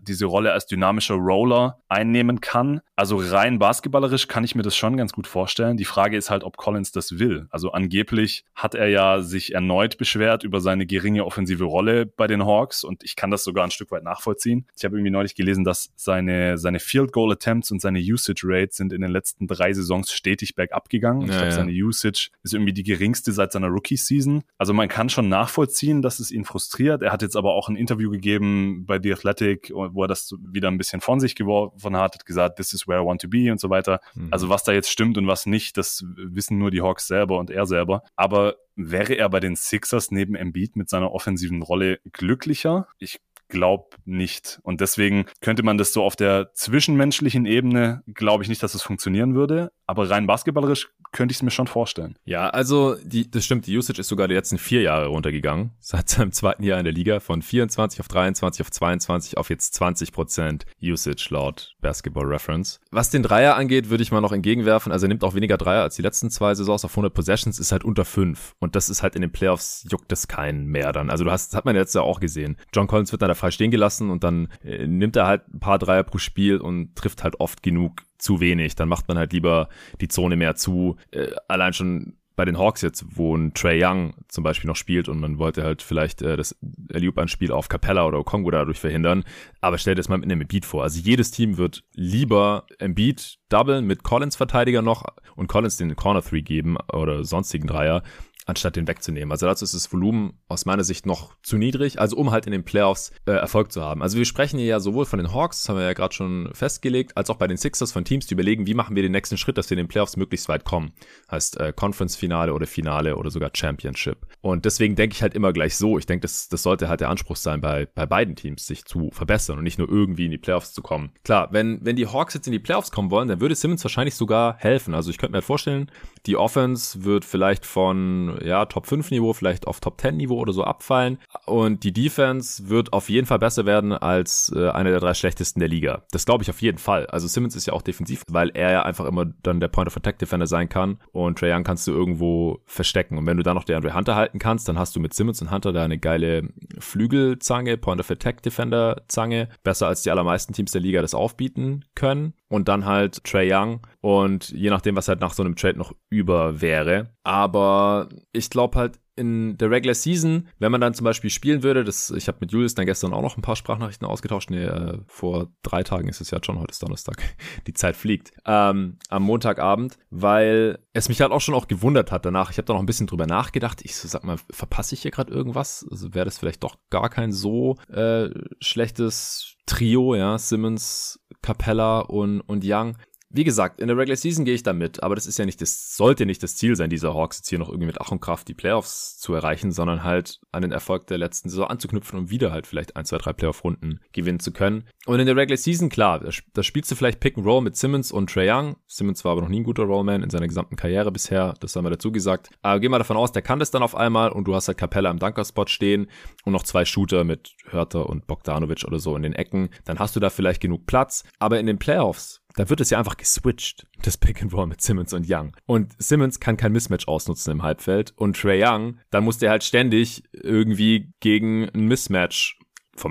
diese 0.00 0.26
Rolle 0.26 0.52
als 0.52 0.66
dynamischer 0.66 1.14
Roller 1.14 1.80
einnehmen 1.88 2.40
kann. 2.40 2.80
Also 2.94 3.16
rein 3.16 3.58
basketballerisch 3.58 4.28
kann 4.28 4.44
ich 4.44 4.54
mir 4.54 4.62
das 4.62 4.76
schon 4.76 4.96
ganz 4.96 5.12
gut 5.12 5.26
vorstellen. 5.26 5.76
Die 5.76 5.84
Frage 5.84 6.16
ist 6.16 6.30
halt, 6.30 6.44
ob 6.44 6.56
Collins 6.56 6.92
das 6.92 7.18
will. 7.18 7.46
Also 7.50 7.72
angeblich 7.72 8.44
hat 8.54 8.74
er 8.74 8.88
ja 8.88 9.20
sich 9.20 9.54
erneut 9.54 9.98
beschwert 9.98 10.44
über 10.44 10.60
seine 10.60 10.86
geringe 10.86 11.24
offensive 11.24 11.64
Rolle 11.64 12.06
bei 12.06 12.26
den 12.26 12.44
Hawks 12.44 12.84
und 12.84 13.02
ich 13.02 13.16
kann 13.16 13.30
das 13.30 13.44
sogar 13.44 13.64
ein 13.64 13.70
Stück 13.70 13.90
weit 13.90 14.04
nachvollziehen. 14.04 14.66
Ich 14.76 14.84
habe 14.84 14.96
irgendwie 14.96 15.10
neulich 15.10 15.34
gelesen, 15.34 15.64
dass 15.64 15.90
seine, 15.96 16.58
seine 16.58 16.78
Field 16.78 17.12
Goal 17.12 17.32
Attempts 17.32 17.70
und 17.70 17.80
seine 17.80 17.98
Usage 17.98 18.42
Rates 18.44 18.75
sind 18.76 18.92
in 18.92 19.00
den 19.00 19.10
letzten 19.10 19.46
drei 19.46 19.72
Saisons 19.72 20.12
stetig 20.12 20.54
bergab 20.54 20.88
gegangen. 20.88 21.22
Ja, 21.22 21.26
ich 21.26 21.32
glaube, 21.32 21.46
ja. 21.46 21.52
seine 21.52 21.72
Usage 21.72 22.30
ist 22.42 22.54
irgendwie 22.54 22.72
die 22.72 22.82
geringste 22.82 23.32
seit 23.32 23.52
seiner 23.52 23.68
Rookie-Season. 23.68 24.42
Also 24.58 24.72
man 24.72 24.88
kann 24.88 25.08
schon 25.08 25.28
nachvollziehen, 25.28 26.02
dass 26.02 26.20
es 26.20 26.30
ihn 26.30 26.44
frustriert. 26.44 27.02
Er 27.02 27.12
hat 27.12 27.22
jetzt 27.22 27.36
aber 27.36 27.54
auch 27.54 27.68
ein 27.68 27.76
Interview 27.76 28.10
gegeben 28.10 28.84
bei 28.86 29.00
The 29.02 29.12
Athletic, 29.12 29.72
wo 29.74 30.02
er 30.02 30.08
das 30.08 30.34
wieder 30.40 30.68
ein 30.68 30.78
bisschen 30.78 31.00
von 31.00 31.20
sich 31.20 31.34
geworfen 31.34 31.96
hat, 31.96 32.14
hat 32.14 32.26
gesagt, 32.26 32.56
this 32.56 32.72
is 32.72 32.86
where 32.86 33.02
I 33.02 33.04
want 33.04 33.20
to 33.22 33.28
be 33.28 33.50
und 33.50 33.60
so 33.60 33.70
weiter. 33.70 34.00
Mhm. 34.14 34.28
Also 34.30 34.48
was 34.48 34.64
da 34.64 34.72
jetzt 34.72 34.90
stimmt 34.90 35.18
und 35.18 35.26
was 35.26 35.46
nicht, 35.46 35.76
das 35.76 36.04
wissen 36.16 36.58
nur 36.58 36.70
die 36.70 36.82
Hawks 36.82 37.06
selber 37.06 37.38
und 37.38 37.50
er 37.50 37.66
selber. 37.66 38.02
Aber 38.16 38.56
wäre 38.76 39.14
er 39.14 39.28
bei 39.28 39.40
den 39.40 39.56
Sixers 39.56 40.10
neben 40.10 40.34
Embiid 40.34 40.76
mit 40.76 40.88
seiner 40.88 41.12
offensiven 41.12 41.62
Rolle 41.62 41.98
glücklicher? 42.12 42.88
Ich 42.98 43.20
glaube 43.48 43.96
nicht. 44.04 44.58
Und 44.62 44.80
deswegen 44.80 45.26
könnte 45.40 45.62
man 45.62 45.78
das 45.78 45.92
so 45.92 46.02
auf 46.02 46.16
der 46.16 46.52
zwischenmenschlichen 46.54 47.46
Ebene, 47.46 48.02
glaube 48.06 48.42
ich 48.42 48.48
nicht, 48.48 48.62
dass 48.62 48.74
es 48.74 48.82
funktionieren 48.82 49.34
würde. 49.34 49.72
Aber 49.86 50.08
rein 50.10 50.26
basketballerisch 50.26 50.88
könnte 51.12 51.32
ich 51.32 51.38
es 51.38 51.42
mir 51.42 51.50
schon 51.50 51.66
vorstellen. 51.66 52.16
Ja, 52.24 52.50
also 52.50 52.96
die, 53.02 53.30
das 53.30 53.44
stimmt, 53.44 53.66
die 53.66 53.76
Usage 53.76 54.00
ist 54.00 54.08
sogar 54.08 54.28
die 54.28 54.34
letzten 54.34 54.58
vier 54.58 54.82
Jahre 54.82 55.06
runtergegangen. 55.06 55.70
Seit 55.80 56.08
seinem 56.08 56.32
zweiten 56.32 56.62
Jahr 56.62 56.78
in 56.78 56.84
der 56.84 56.92
Liga 56.92 57.20
von 57.20 57.42
24 57.42 58.00
auf 58.00 58.08
23 58.08 58.60
auf 58.60 58.70
22 58.70 59.38
auf 59.38 59.50
jetzt 59.50 59.74
20 59.74 60.12
Prozent 60.12 60.66
Usage 60.82 61.28
laut 61.30 61.74
Basketball 61.80 62.26
Reference. 62.26 62.80
Was 62.90 63.10
den 63.10 63.22
Dreier 63.22 63.56
angeht, 63.56 63.88
würde 63.88 64.02
ich 64.02 64.12
mal 64.12 64.20
noch 64.20 64.32
entgegenwerfen. 64.32 64.92
Also 64.92 65.06
er 65.06 65.08
nimmt 65.08 65.24
auch 65.24 65.34
weniger 65.34 65.56
Dreier 65.56 65.82
als 65.82 65.96
die 65.96 66.02
letzten 66.02 66.30
zwei 66.30 66.54
Saisons 66.54 66.84
auf 66.84 66.92
100 66.92 67.14
Possessions, 67.14 67.58
ist 67.58 67.72
halt 67.72 67.84
unter 67.84 68.04
fünf 68.04 68.54
Und 68.58 68.76
das 68.76 68.88
ist 68.88 69.02
halt 69.02 69.14
in 69.14 69.22
den 69.22 69.32
Playoffs 69.32 69.86
juckt 69.90 70.10
es 70.12 70.28
keinen 70.28 70.66
mehr 70.66 70.92
dann. 70.92 71.10
Also 71.10 71.24
du 71.24 71.30
hast, 71.30 71.52
das 71.52 71.56
hat 71.56 71.64
man 71.64 71.76
jetzt 71.76 71.94
ja 71.94 72.02
auch 72.02 72.20
gesehen. 72.20 72.56
John 72.74 72.88
Collins 72.88 73.12
wird 73.12 73.22
dann 73.22 73.28
da 73.28 73.34
frei 73.34 73.50
stehen 73.50 73.70
gelassen 73.70 74.10
und 74.10 74.24
dann 74.24 74.48
äh, 74.62 74.86
nimmt 74.86 75.16
er 75.16 75.26
halt 75.26 75.48
ein 75.48 75.60
paar 75.60 75.78
Dreier 75.78 76.02
pro 76.02 76.18
Spiel 76.18 76.58
und 76.58 76.96
trifft 76.96 77.22
halt 77.22 77.40
oft 77.40 77.62
genug 77.62 78.02
zu 78.18 78.40
wenig. 78.40 78.74
Dann 78.74 78.88
macht 78.88 79.08
man 79.08 79.18
halt 79.18 79.32
lieber 79.32 79.68
die 80.00 80.08
Zone 80.08 80.36
mehr 80.36 80.54
zu. 80.54 80.96
Äh, 81.10 81.28
allein 81.48 81.72
schon 81.72 82.16
bei 82.36 82.44
den 82.44 82.58
Hawks 82.58 82.82
jetzt, 82.82 83.04
wo 83.16 83.34
ein 83.34 83.54
Trey 83.54 83.82
Young 83.82 84.14
zum 84.28 84.44
Beispiel 84.44 84.68
noch 84.68 84.76
spielt 84.76 85.08
und 85.08 85.18
man 85.18 85.38
wollte 85.38 85.64
halt 85.64 85.80
vielleicht 85.80 86.20
äh, 86.20 86.36
das 86.36 86.54
Alley-Oop-Anspiel 86.92 87.50
auf 87.50 87.68
Capella 87.68 88.06
oder 88.06 88.18
Okongo 88.18 88.50
dadurch 88.50 88.78
verhindern. 88.78 89.24
Aber 89.62 89.78
stellt 89.78 89.98
es 89.98 90.10
mal 90.10 90.18
mit 90.18 90.30
einem 90.30 90.42
Embiid 90.42 90.66
vor. 90.66 90.82
Also 90.82 91.00
jedes 91.00 91.30
Team 91.30 91.56
wird 91.56 91.82
lieber 91.94 92.66
Embiid 92.78 93.38
doublen 93.48 93.86
mit 93.86 94.02
Collins 94.02 94.36
Verteidiger 94.36 94.82
noch 94.82 95.04
und 95.34 95.48
Collins 95.48 95.78
den 95.78 95.96
Corner 95.96 96.20
3 96.20 96.40
geben 96.40 96.76
oder 96.92 97.24
sonstigen 97.24 97.66
Dreier, 97.66 98.02
anstatt 98.46 98.76
den 98.76 98.88
wegzunehmen. 98.88 99.32
Also 99.32 99.46
dazu 99.46 99.64
ist 99.64 99.74
das 99.74 99.92
Volumen 99.92 100.38
aus 100.48 100.64
meiner 100.64 100.84
Sicht 100.84 101.04
noch 101.04 101.36
zu 101.42 101.58
niedrig, 101.58 102.00
also 102.00 102.16
um 102.16 102.30
halt 102.30 102.46
in 102.46 102.52
den 102.52 102.64
Playoffs 102.64 103.12
äh, 103.26 103.32
Erfolg 103.32 103.72
zu 103.72 103.82
haben. 103.82 104.02
Also 104.02 104.16
wir 104.16 104.24
sprechen 104.24 104.58
hier 104.58 104.68
ja 104.68 104.80
sowohl 104.80 105.04
von 105.04 105.18
den 105.18 105.34
Hawks, 105.34 105.62
das 105.62 105.68
haben 105.68 105.76
wir 105.76 105.84
ja 105.84 105.92
gerade 105.92 106.14
schon 106.14 106.48
festgelegt, 106.52 107.16
als 107.16 107.28
auch 107.28 107.36
bei 107.36 107.48
den 107.48 107.56
Sixers 107.56 107.92
von 107.92 108.04
Teams, 108.04 108.26
die 108.26 108.34
überlegen, 108.34 108.66
wie 108.66 108.74
machen 108.74 108.94
wir 108.94 109.02
den 109.02 109.12
nächsten 109.12 109.36
Schritt, 109.36 109.58
dass 109.58 109.68
wir 109.68 109.76
in 109.76 109.84
den 109.84 109.88
Playoffs 109.88 110.16
möglichst 110.16 110.48
weit 110.48 110.64
kommen. 110.64 110.92
Heißt 111.30 111.58
äh, 111.58 111.72
Conference-Finale 111.74 112.54
oder 112.54 112.66
Finale 112.66 113.16
oder 113.16 113.30
sogar 113.30 113.50
Championship. 113.52 114.18
Und 114.40 114.64
deswegen 114.64 114.94
denke 114.94 115.14
ich 115.14 115.22
halt 115.22 115.34
immer 115.34 115.52
gleich 115.52 115.76
so. 115.76 115.98
Ich 115.98 116.06
denke, 116.06 116.22
das, 116.22 116.48
das 116.48 116.62
sollte 116.62 116.88
halt 116.88 117.00
der 117.00 117.10
Anspruch 117.10 117.36
sein, 117.36 117.60
bei, 117.60 117.86
bei 117.94 118.06
beiden 118.06 118.36
Teams 118.36 118.66
sich 118.66 118.84
zu 118.84 119.10
verbessern 119.10 119.58
und 119.58 119.64
nicht 119.64 119.78
nur 119.78 119.88
irgendwie 119.88 120.26
in 120.26 120.30
die 120.30 120.38
Playoffs 120.38 120.72
zu 120.72 120.82
kommen. 120.82 121.10
Klar, 121.24 121.48
wenn, 121.50 121.84
wenn 121.84 121.96
die 121.96 122.06
Hawks 122.06 122.34
jetzt 122.34 122.46
in 122.46 122.52
die 122.52 122.60
Playoffs 122.60 122.92
kommen 122.92 123.10
wollen, 123.10 123.26
dann 123.26 123.40
würde 123.40 123.56
Simmons 123.56 123.82
wahrscheinlich 123.82 124.14
sogar 124.14 124.56
helfen. 124.58 124.94
Also 124.94 125.10
ich 125.10 125.18
könnte 125.18 125.32
mir 125.32 125.38
halt 125.38 125.44
vorstellen, 125.44 125.90
die 126.26 126.36
Offense 126.36 127.04
wird 127.04 127.24
vielleicht 127.24 127.66
von 127.66 128.35
ja, 128.44 128.64
Top 128.66 128.86
5 128.86 129.10
Niveau, 129.10 129.32
vielleicht 129.32 129.66
auf 129.66 129.80
Top 129.80 130.00
10 130.00 130.16
Niveau 130.16 130.38
oder 130.38 130.52
so 130.52 130.64
abfallen. 130.64 131.18
Und 131.46 131.84
die 131.84 131.92
Defense 131.92 132.68
wird 132.68 132.92
auf 132.92 133.08
jeden 133.08 133.26
Fall 133.26 133.38
besser 133.38 133.66
werden 133.66 133.92
als 133.92 134.52
äh, 134.54 134.68
einer 134.70 134.90
der 134.90 135.00
drei 135.00 135.14
schlechtesten 135.14 135.60
der 135.60 135.68
Liga. 135.68 136.02
Das 136.10 136.26
glaube 136.26 136.42
ich 136.42 136.50
auf 136.50 136.62
jeden 136.62 136.78
Fall. 136.78 137.06
Also 137.06 137.26
Simmons 137.26 137.56
ist 137.56 137.66
ja 137.66 137.72
auch 137.72 137.82
defensiv, 137.82 138.22
weil 138.30 138.50
er 138.50 138.72
ja 138.72 138.82
einfach 138.82 139.04
immer 139.04 139.26
dann 139.42 139.60
der 139.60 139.68
Point 139.68 139.88
of 139.88 139.96
Attack 139.96 140.18
Defender 140.18 140.46
sein 140.46 140.68
kann. 140.68 140.98
Und 141.12 141.38
Trae 141.38 141.54
Young 141.54 141.64
kannst 141.64 141.86
du 141.86 141.92
irgendwo 141.92 142.60
verstecken. 142.66 143.18
Und 143.18 143.26
wenn 143.26 143.36
du 143.36 143.42
dann 143.42 143.54
noch 143.54 143.64
der 143.64 143.76
Andre 143.76 143.94
Hunter 143.94 144.16
halten 144.16 144.38
kannst, 144.38 144.68
dann 144.68 144.78
hast 144.78 144.96
du 144.96 145.00
mit 145.00 145.14
Simmons 145.14 145.40
und 145.42 145.50
Hunter 145.50 145.72
da 145.72 145.84
eine 145.84 145.98
geile 145.98 146.48
Flügelzange, 146.78 147.76
Point 147.76 148.00
of 148.00 148.10
Attack 148.10 148.42
Defender 148.42 149.02
Zange. 149.08 149.48
Besser 149.62 149.88
als 149.88 150.02
die 150.02 150.10
allermeisten 150.10 150.52
Teams 150.52 150.72
der 150.72 150.80
Liga 150.80 151.02
das 151.02 151.14
aufbieten 151.14 151.84
können 151.94 152.34
und 152.48 152.68
dann 152.68 152.84
halt 152.84 153.24
Trey 153.24 153.52
Young. 153.52 153.80
Und 154.00 154.50
je 154.50 154.70
nachdem, 154.70 154.96
was 154.96 155.08
halt 155.08 155.20
nach 155.20 155.34
so 155.34 155.42
einem 155.42 155.56
Trade 155.56 155.78
noch 155.78 155.94
über 156.10 156.60
wäre. 156.60 157.10
Aber 157.24 158.08
ich 158.32 158.50
glaube 158.50 158.78
halt 158.78 158.98
in 159.16 159.56
der 159.56 159.70
Regular 159.70 159.94
Season, 159.94 160.46
wenn 160.58 160.70
man 160.70 160.80
dann 160.80 160.94
zum 160.94 161.04
Beispiel 161.04 161.30
spielen 161.30 161.62
würde, 161.62 161.84
das, 161.84 162.10
ich 162.10 162.28
habe 162.28 162.38
mit 162.40 162.52
Julius 162.52 162.74
dann 162.74 162.84
gestern 162.84 163.14
auch 163.14 163.22
noch 163.22 163.36
ein 163.36 163.42
paar 163.42 163.56
Sprachnachrichten 163.56 164.06
ausgetauscht, 164.06 164.50
nee, 164.50 164.64
äh, 164.64 164.98
vor 165.08 165.48
drei 165.62 165.82
Tagen 165.82 166.08
ist 166.08 166.20
es 166.20 166.30
ja 166.30 166.38
schon, 166.44 166.58
heute 166.58 166.72
ist 166.72 166.82
Donnerstag, 166.82 167.16
die 167.66 167.72
Zeit 167.72 167.96
fliegt, 167.96 168.32
ähm, 168.44 168.98
am 169.08 169.22
Montagabend, 169.22 169.96
weil 170.10 170.78
es 170.92 171.08
mich 171.08 171.22
halt 171.22 171.32
auch 171.32 171.40
schon 171.40 171.54
auch 171.54 171.66
gewundert 171.66 172.12
hat 172.12 172.26
danach, 172.26 172.50
ich 172.50 172.58
habe 172.58 172.66
da 172.66 172.74
noch 172.74 172.80
ein 172.80 172.86
bisschen 172.86 173.06
drüber 173.06 173.26
nachgedacht, 173.26 173.80
ich 173.82 173.96
so, 173.96 174.06
sag 174.06 174.22
mal, 174.22 174.36
verpasse 174.50 174.94
ich 174.94 175.02
hier 175.02 175.10
gerade 175.10 175.32
irgendwas? 175.32 175.86
Also 175.90 176.14
wäre 176.14 176.26
das 176.26 176.38
vielleicht 176.38 176.62
doch 176.62 176.76
gar 176.90 177.08
kein 177.08 177.32
so 177.32 177.76
äh, 177.88 178.28
schlechtes 178.60 179.56
Trio, 179.64 180.14
ja, 180.14 180.38
Simmons, 180.38 181.18
Capella 181.46 182.00
und, 182.00 182.40
und 182.40 182.64
Young. 182.66 182.96
Wie 183.36 183.44
gesagt, 183.44 183.82
in 183.82 183.88
der 183.88 183.98
Regular 183.98 184.16
Season 184.16 184.46
gehe 184.46 184.54
ich 184.54 184.62
da 184.62 184.72
mit, 184.72 185.02
aber 185.02 185.14
das 185.14 185.26
ist 185.26 185.38
ja 185.38 185.44
nicht 185.44 185.60
das, 185.60 185.94
sollte 185.94 186.24
nicht 186.24 186.42
das 186.42 186.56
Ziel 186.56 186.74
sein, 186.74 186.88
dieser 186.88 187.12
Hawks 187.12 187.36
jetzt 187.36 187.50
hier 187.50 187.58
noch 187.58 187.68
irgendwie 187.68 187.84
mit 187.84 188.00
Ach 188.00 188.10
und 188.10 188.20
Kraft 188.20 188.48
die 188.48 188.54
Playoffs 188.54 189.18
zu 189.18 189.34
erreichen, 189.34 189.72
sondern 189.72 190.04
halt 190.04 190.40
an 190.52 190.62
den 190.62 190.72
Erfolg 190.72 191.06
der 191.06 191.18
letzten 191.18 191.50
Saison 191.50 191.66
anzuknüpfen 191.66 192.18
und 192.18 192.30
wieder 192.30 192.50
halt 192.50 192.66
vielleicht 192.66 192.96
ein, 192.96 193.04
zwei, 193.04 193.18
drei 193.18 193.34
Playoff-Runden 193.34 194.00
gewinnen 194.12 194.40
zu 194.40 194.52
können. 194.52 194.88
Und 195.04 195.20
in 195.20 195.26
der 195.26 195.36
Regular 195.36 195.58
Season, 195.58 195.90
klar, 195.90 196.20
da, 196.54 196.62
spielst 196.62 196.90
du 196.90 196.94
vielleicht 196.94 197.20
Pick 197.20 197.36
and 197.36 197.46
Roll 197.46 197.60
mit 197.60 197.76
Simmons 197.76 198.10
und 198.10 198.30
Trey 198.30 198.50
Young. 198.50 198.76
Simmons 198.86 199.22
war 199.22 199.32
aber 199.32 199.42
noch 199.42 199.50
nie 199.50 199.60
ein 199.60 199.64
guter 199.64 199.82
Rollman 199.82 200.22
in 200.22 200.30
seiner 200.30 200.48
gesamten 200.48 200.76
Karriere 200.76 201.12
bisher, 201.12 201.52
das 201.60 201.76
haben 201.76 201.84
wir 201.84 201.90
dazu 201.90 202.10
gesagt. 202.10 202.48
Aber 202.62 202.80
geh 202.80 202.88
mal 202.88 202.96
davon 202.96 203.18
aus, 203.18 203.32
der 203.32 203.42
kann 203.42 203.58
das 203.58 203.70
dann 203.70 203.82
auf 203.82 203.94
einmal 203.94 204.32
und 204.32 204.48
du 204.48 204.54
hast 204.54 204.68
halt 204.68 204.78
Capella 204.78 205.10
im 205.10 205.18
Dunker-Spot 205.18 205.66
stehen 205.66 206.06
und 206.46 206.54
noch 206.54 206.62
zwei 206.62 206.86
Shooter 206.86 207.24
mit 207.24 207.54
Hörter 207.68 208.08
und 208.08 208.26
Bogdanovic 208.26 208.84
oder 208.86 208.98
so 208.98 209.14
in 209.14 209.24
den 209.24 209.34
Ecken. 209.34 209.68
Dann 209.84 209.98
hast 209.98 210.16
du 210.16 210.20
da 210.20 210.30
vielleicht 210.30 210.62
genug 210.62 210.86
Platz. 210.86 211.22
Aber 211.38 211.60
in 211.60 211.66
den 211.66 211.78
Playoffs, 211.78 212.40
da 212.56 212.68
wird 212.68 212.80
es 212.80 212.90
ja 212.90 212.98
einfach 212.98 213.16
geswitcht, 213.16 213.86
das 214.02 214.16
Pick 214.16 214.42
and 214.42 214.52
Roll 214.52 214.66
mit 214.66 214.80
Simmons 214.80 215.12
und 215.12 215.26
Young. 215.28 215.56
Und 215.66 215.94
Simmons 215.98 216.40
kann 216.40 216.56
kein 216.56 216.72
Mismatch 216.72 217.06
ausnutzen 217.06 217.52
im 217.52 217.62
Halbfeld 217.62 218.12
und 218.16 218.36
Trey 218.36 218.62
Young, 218.64 218.98
dann 219.10 219.24
muss 219.24 219.38
der 219.38 219.50
halt 219.50 219.62
ständig 219.62 220.24
irgendwie 220.32 221.12
gegen 221.20 221.68
ein 221.68 221.86
Mismatch 221.86 222.58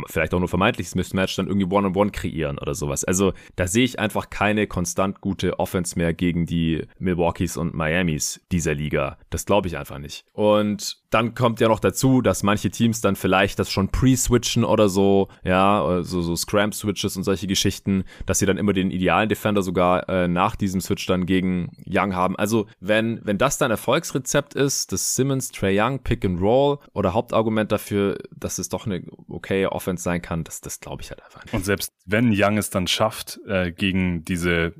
vielleicht 0.07 0.33
auch 0.33 0.39
nur 0.39 0.49
vermeintliches 0.49 0.95
Mismatch 0.95 1.35
dann 1.35 1.47
irgendwie 1.47 1.65
One-on-One 1.65 1.93
-on 1.93 2.07
-One 2.07 2.11
kreieren 2.11 2.57
oder 2.59 2.75
sowas. 2.75 3.03
Also 3.03 3.33
da 3.55 3.67
sehe 3.67 3.83
ich 3.83 3.99
einfach 3.99 4.29
keine 4.29 4.67
konstant 4.67 5.21
gute 5.21 5.59
Offense 5.59 5.97
mehr 5.97 6.13
gegen 6.13 6.45
die 6.45 6.83
Milwaukees 6.99 7.57
und 7.57 7.73
Miamis 7.75 8.41
dieser 8.51 8.73
Liga. 8.73 9.17
Das 9.29 9.45
glaube 9.45 9.67
ich 9.67 9.77
einfach 9.77 9.99
nicht. 9.99 10.25
Und 10.33 10.97
dann 11.15 11.33
kommt 11.33 11.61
ja 11.61 11.69
noch 11.69 11.79
dazu, 11.79 12.21
dass 12.21 12.43
manche 12.43 12.69
Teams 12.69 12.99
dann 12.99 13.15
vielleicht 13.15 13.57
das 13.57 13.71
schon 13.71 13.87
pre-switchen 13.87 14.65
oder 14.65 14.89
so, 14.89 15.29
ja, 15.43 16.01
so, 16.01 16.21
so 16.21 16.35
Scram-Switches 16.35 17.15
und 17.15 17.23
solche 17.23 17.47
Geschichten, 17.47 18.03
dass 18.25 18.39
sie 18.39 18.45
dann 18.45 18.57
immer 18.57 18.73
den 18.73 18.91
idealen 18.91 19.29
Defender 19.29 19.61
sogar 19.61 20.09
äh, 20.09 20.27
nach 20.27 20.57
diesem 20.57 20.81
Switch 20.81 21.05
dann 21.05 21.25
gegen 21.25 21.71
Young 21.87 22.15
haben. 22.15 22.35
Also 22.35 22.67
wenn, 22.81 23.21
wenn 23.23 23.37
das 23.37 23.57
dein 23.57 23.71
Erfolgsrezept 23.71 24.55
ist, 24.55 24.91
das 24.91 25.15
Simmons, 25.15 25.51
Trey 25.51 25.79
Young, 25.79 25.99
Pick 25.99 26.25
and 26.25 26.41
Roll 26.41 26.79
oder 26.93 27.13
Hauptargument 27.13 27.71
dafür, 27.71 28.17
dass 28.35 28.57
es 28.57 28.67
doch 28.67 28.85
eine 28.85 29.03
okay 29.29 29.67
Offense 29.75 30.03
sein 30.03 30.21
kann, 30.21 30.43
das, 30.43 30.61
das 30.61 30.79
glaube 30.79 31.01
ich 31.01 31.09
halt 31.09 31.23
einfach 31.23 31.43
nicht. 31.43 31.53
Und 31.53 31.65
selbst 31.65 31.91
wenn 32.05 32.31
Young 32.35 32.57
es 32.57 32.69
dann 32.69 32.87
schafft, 32.87 33.39
äh, 33.47 33.71
gegen 33.71 34.23
diese 34.25 34.73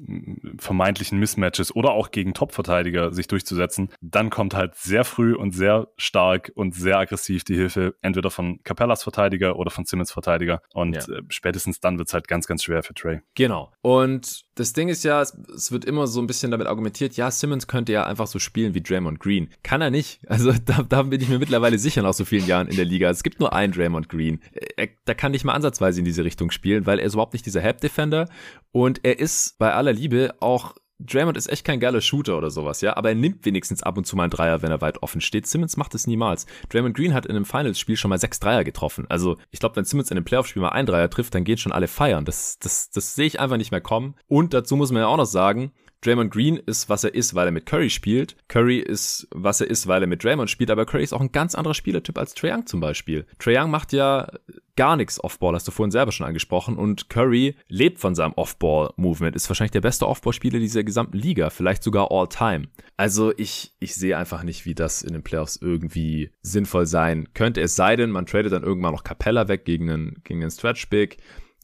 vermeintlichen 0.58 1.20
Mismatches 1.20 1.76
oder 1.76 1.92
auch 1.92 2.12
gegen 2.12 2.34
Top-Verteidiger 2.34 3.14
sich 3.14 3.28
durchzusetzen, 3.28 3.90
dann 4.02 4.30
kommt 4.30 4.54
halt 4.54 4.76
sehr 4.76 5.04
früh 5.04 5.36
und 5.36 5.52
sehr 5.52 5.88
stark 5.98 6.52
und 6.56 6.74
sehr 6.74 6.98
aggressiv 6.98 7.44
die 7.44 7.56
Hilfe 7.56 7.96
entweder 8.02 8.32
von 8.32 8.62
Capellas 8.64 9.04
Verteidiger 9.04 9.58
oder 9.58 9.72
von 9.72 9.86
Simmons 9.86 10.12
Verteidiger. 10.12 10.62
Und 10.74 10.96
ja. 10.96 11.16
äh, 11.16 11.22
spätestens 11.30 11.80
dann 11.80 11.98
wird 11.98 12.08
es 12.08 12.14
halt 12.14 12.28
ganz, 12.28 12.48
ganz 12.48 12.64
schwer 12.64 12.84
für 12.84 12.94
Trey. 12.94 13.22
Genau. 13.36 13.72
Und 13.82 14.45
das 14.56 14.72
Ding 14.72 14.88
ist 14.88 15.04
ja, 15.04 15.22
es, 15.22 15.38
es, 15.54 15.72
wird 15.72 15.86
immer 15.86 16.08
so 16.08 16.22
ein 16.22 16.28
bisschen 16.28 16.52
damit 16.52 16.68
argumentiert, 16.68 17.18
ja, 17.18 17.30
Simmons 17.30 17.68
könnte 17.68 17.92
ja 17.92 18.06
einfach 18.06 18.28
so 18.28 18.40
spielen 18.40 18.74
wie 18.74 18.82
Draymond 18.82 19.20
Green. 19.20 19.50
Kann 19.64 19.82
er 19.82 19.92
nicht. 19.92 20.20
Also 20.36 20.52
da, 20.52 20.84
da 20.84 21.04
bin 21.04 21.22
ich 21.22 21.30
mir 21.30 21.40
mittlerweile 21.40 21.78
sicher 21.80 22.02
nach 22.02 22.14
so 22.14 22.26
vielen 22.26 22.46
Jahren 22.46 22.68
in 22.68 22.76
der 22.76 22.84
Liga. 22.84 23.10
Es 23.10 23.24
gibt 23.24 23.40
nur 23.40 23.54
einen 23.54 23.72
Draymond 23.72 24.10
Green. 24.10 24.42
Er, 24.76 24.90
da 25.06 25.14
kann 25.14 25.32
nicht 25.32 25.46
mal 25.46 25.54
ansatzweise 25.54 26.00
in 26.00 26.06
diese 26.06 26.26
Richtung 26.26 26.52
spielen, 26.52 26.86
weil 26.86 27.00
er 27.00 27.06
ist 27.06 27.14
überhaupt 27.14 27.34
nicht 27.34 27.46
dieser 27.46 27.62
Help-Defender 27.62 28.28
und 28.72 29.00
er 29.04 29.20
ist 29.20 29.58
bei 29.58 29.74
aller 29.74 29.94
Liebe 29.94 30.36
auch 30.42 30.76
Draymond 31.00 31.36
ist 31.36 31.52
echt 31.52 31.66
kein 31.66 31.80
geiler 31.80 32.00
Shooter 32.00 32.38
oder 32.38 32.50
sowas, 32.50 32.82
ja, 32.82 32.96
aber 32.96 33.10
er 33.10 33.16
nimmt 33.16 33.46
wenigstens 33.46 33.84
ab 33.84 33.98
und 33.98 34.06
zu 34.06 34.16
mal 34.16 34.24
einen 34.24 34.32
Dreier, 34.32 34.62
wenn 34.62 34.72
er 34.72 34.82
weit 34.82 35.04
offen 35.04 35.20
steht. 35.20 35.46
Simmons 35.46 35.76
macht 35.76 35.94
es 35.94 36.08
niemals. 36.08 36.46
Draymond 36.70 36.96
Green 36.96 37.14
hat 37.14 37.26
in 37.26 37.36
einem 37.36 37.46
Finals-Spiel 37.46 37.98
schon 37.98 38.10
mal 38.10 38.20
sechs 38.20 38.40
Dreier 38.40 38.64
getroffen. 38.64 39.06
Also 39.10 39.38
ich 39.52 39.60
glaube, 39.60 39.76
wenn 39.76 39.86
Simmons 39.86 40.10
in 40.10 40.18
einem 40.18 40.26
Playoff-Spiel 40.26 40.62
mal 40.62 40.70
einen 40.70 40.88
Dreier 40.88 41.10
trifft, 41.10 41.36
dann 41.36 41.44
gehen 41.44 41.58
schon 41.58 41.74
alle 41.74 41.88
feiern. 41.88 42.24
Das, 42.24 42.60
das, 42.60 42.90
das 42.92 43.16
sehe 43.16 43.28
ich 43.28 43.40
einfach 43.40 43.58
nicht 43.58 43.72
mehr 43.72 43.82
kommen. 43.82 44.16
Und 44.28 44.54
dazu 44.54 44.78
muss 44.78 44.92
man 44.92 45.02
ja 45.02 45.08
auch 45.08 45.18
noch 45.18 45.26
sagen, 45.26 45.74
Draymond 46.06 46.32
Green 46.32 46.58
ist, 46.58 46.90
was 46.90 47.04
er 47.04 47.16
ist, 47.16 47.36
weil 47.36 47.48
er 47.48 47.52
mit 47.52 47.66
Curry 47.66 47.90
spielt. 47.90 48.36
Curry 48.48 48.80
ist, 48.80 49.28
was 49.32 49.62
er 49.62 49.70
ist, 49.70 49.88
weil 49.88 50.02
er 50.04 50.08
mit 50.08 50.24
Draymond 50.24 50.50
spielt. 50.50 50.70
Aber 50.72 50.86
Curry 50.86 51.04
ist 51.04 51.14
auch 51.14 51.22
ein 51.22 51.32
ganz 51.32 51.56
anderer 51.56 51.74
Spielertyp 51.74 52.18
als 52.18 52.34
Trae 52.34 52.52
Young 52.52 52.66
zum 52.66 52.80
Beispiel. 52.80 53.26
Trae 53.40 53.58
Young 53.58 53.72
macht 53.72 53.94
ja 53.94 54.28
gar 54.76 54.98
nichts 54.98 55.24
Offball, 55.24 55.56
hast 55.56 55.68
du 55.68 55.72
vorhin 55.72 55.92
selber 55.92 56.12
schon 56.12 56.28
angesprochen. 56.28 56.78
Und 56.78 57.10
Curry 57.10 57.56
lebt 57.68 58.00
von 58.00 58.14
seinem 58.14 58.34
Offball-Movement, 58.34 59.36
ist 59.36 59.50
wahrscheinlich 59.50 59.72
der 59.72 59.82
beste 59.82 60.08
Offball-Spieler 60.08 60.60
dieser 60.60 60.84
gesamten 60.84 61.18
Liga, 61.18 61.50
vielleicht 61.50 61.84
sogar 61.84 62.12
all-time. 62.12 62.68
Also 62.98 63.34
ich, 63.38 63.74
ich 63.80 63.96
sehe 63.96 64.18
einfach 64.18 64.44
nicht, 64.44 64.66
wie 64.66 64.76
das 64.76 65.02
in 65.02 65.14
den 65.14 65.24
Playoffs 65.24 65.58
irgendwie 65.62 66.32
sinnvoll 66.42 66.86
sein 66.86 67.30
könnte. 67.34 67.62
Es 67.62 67.76
sei 67.76 67.96
denn, 67.96 68.12
man 68.12 68.26
tradet 68.26 68.52
dann 68.52 68.64
irgendwann 68.64 68.94
noch 68.94 69.04
Capella 69.04 69.48
weg 69.48 69.66
gegen 69.66 69.90
einen, 69.90 70.22
gegen 70.24 70.42
einen 70.42 70.52
Stretch-Big. 70.52 71.18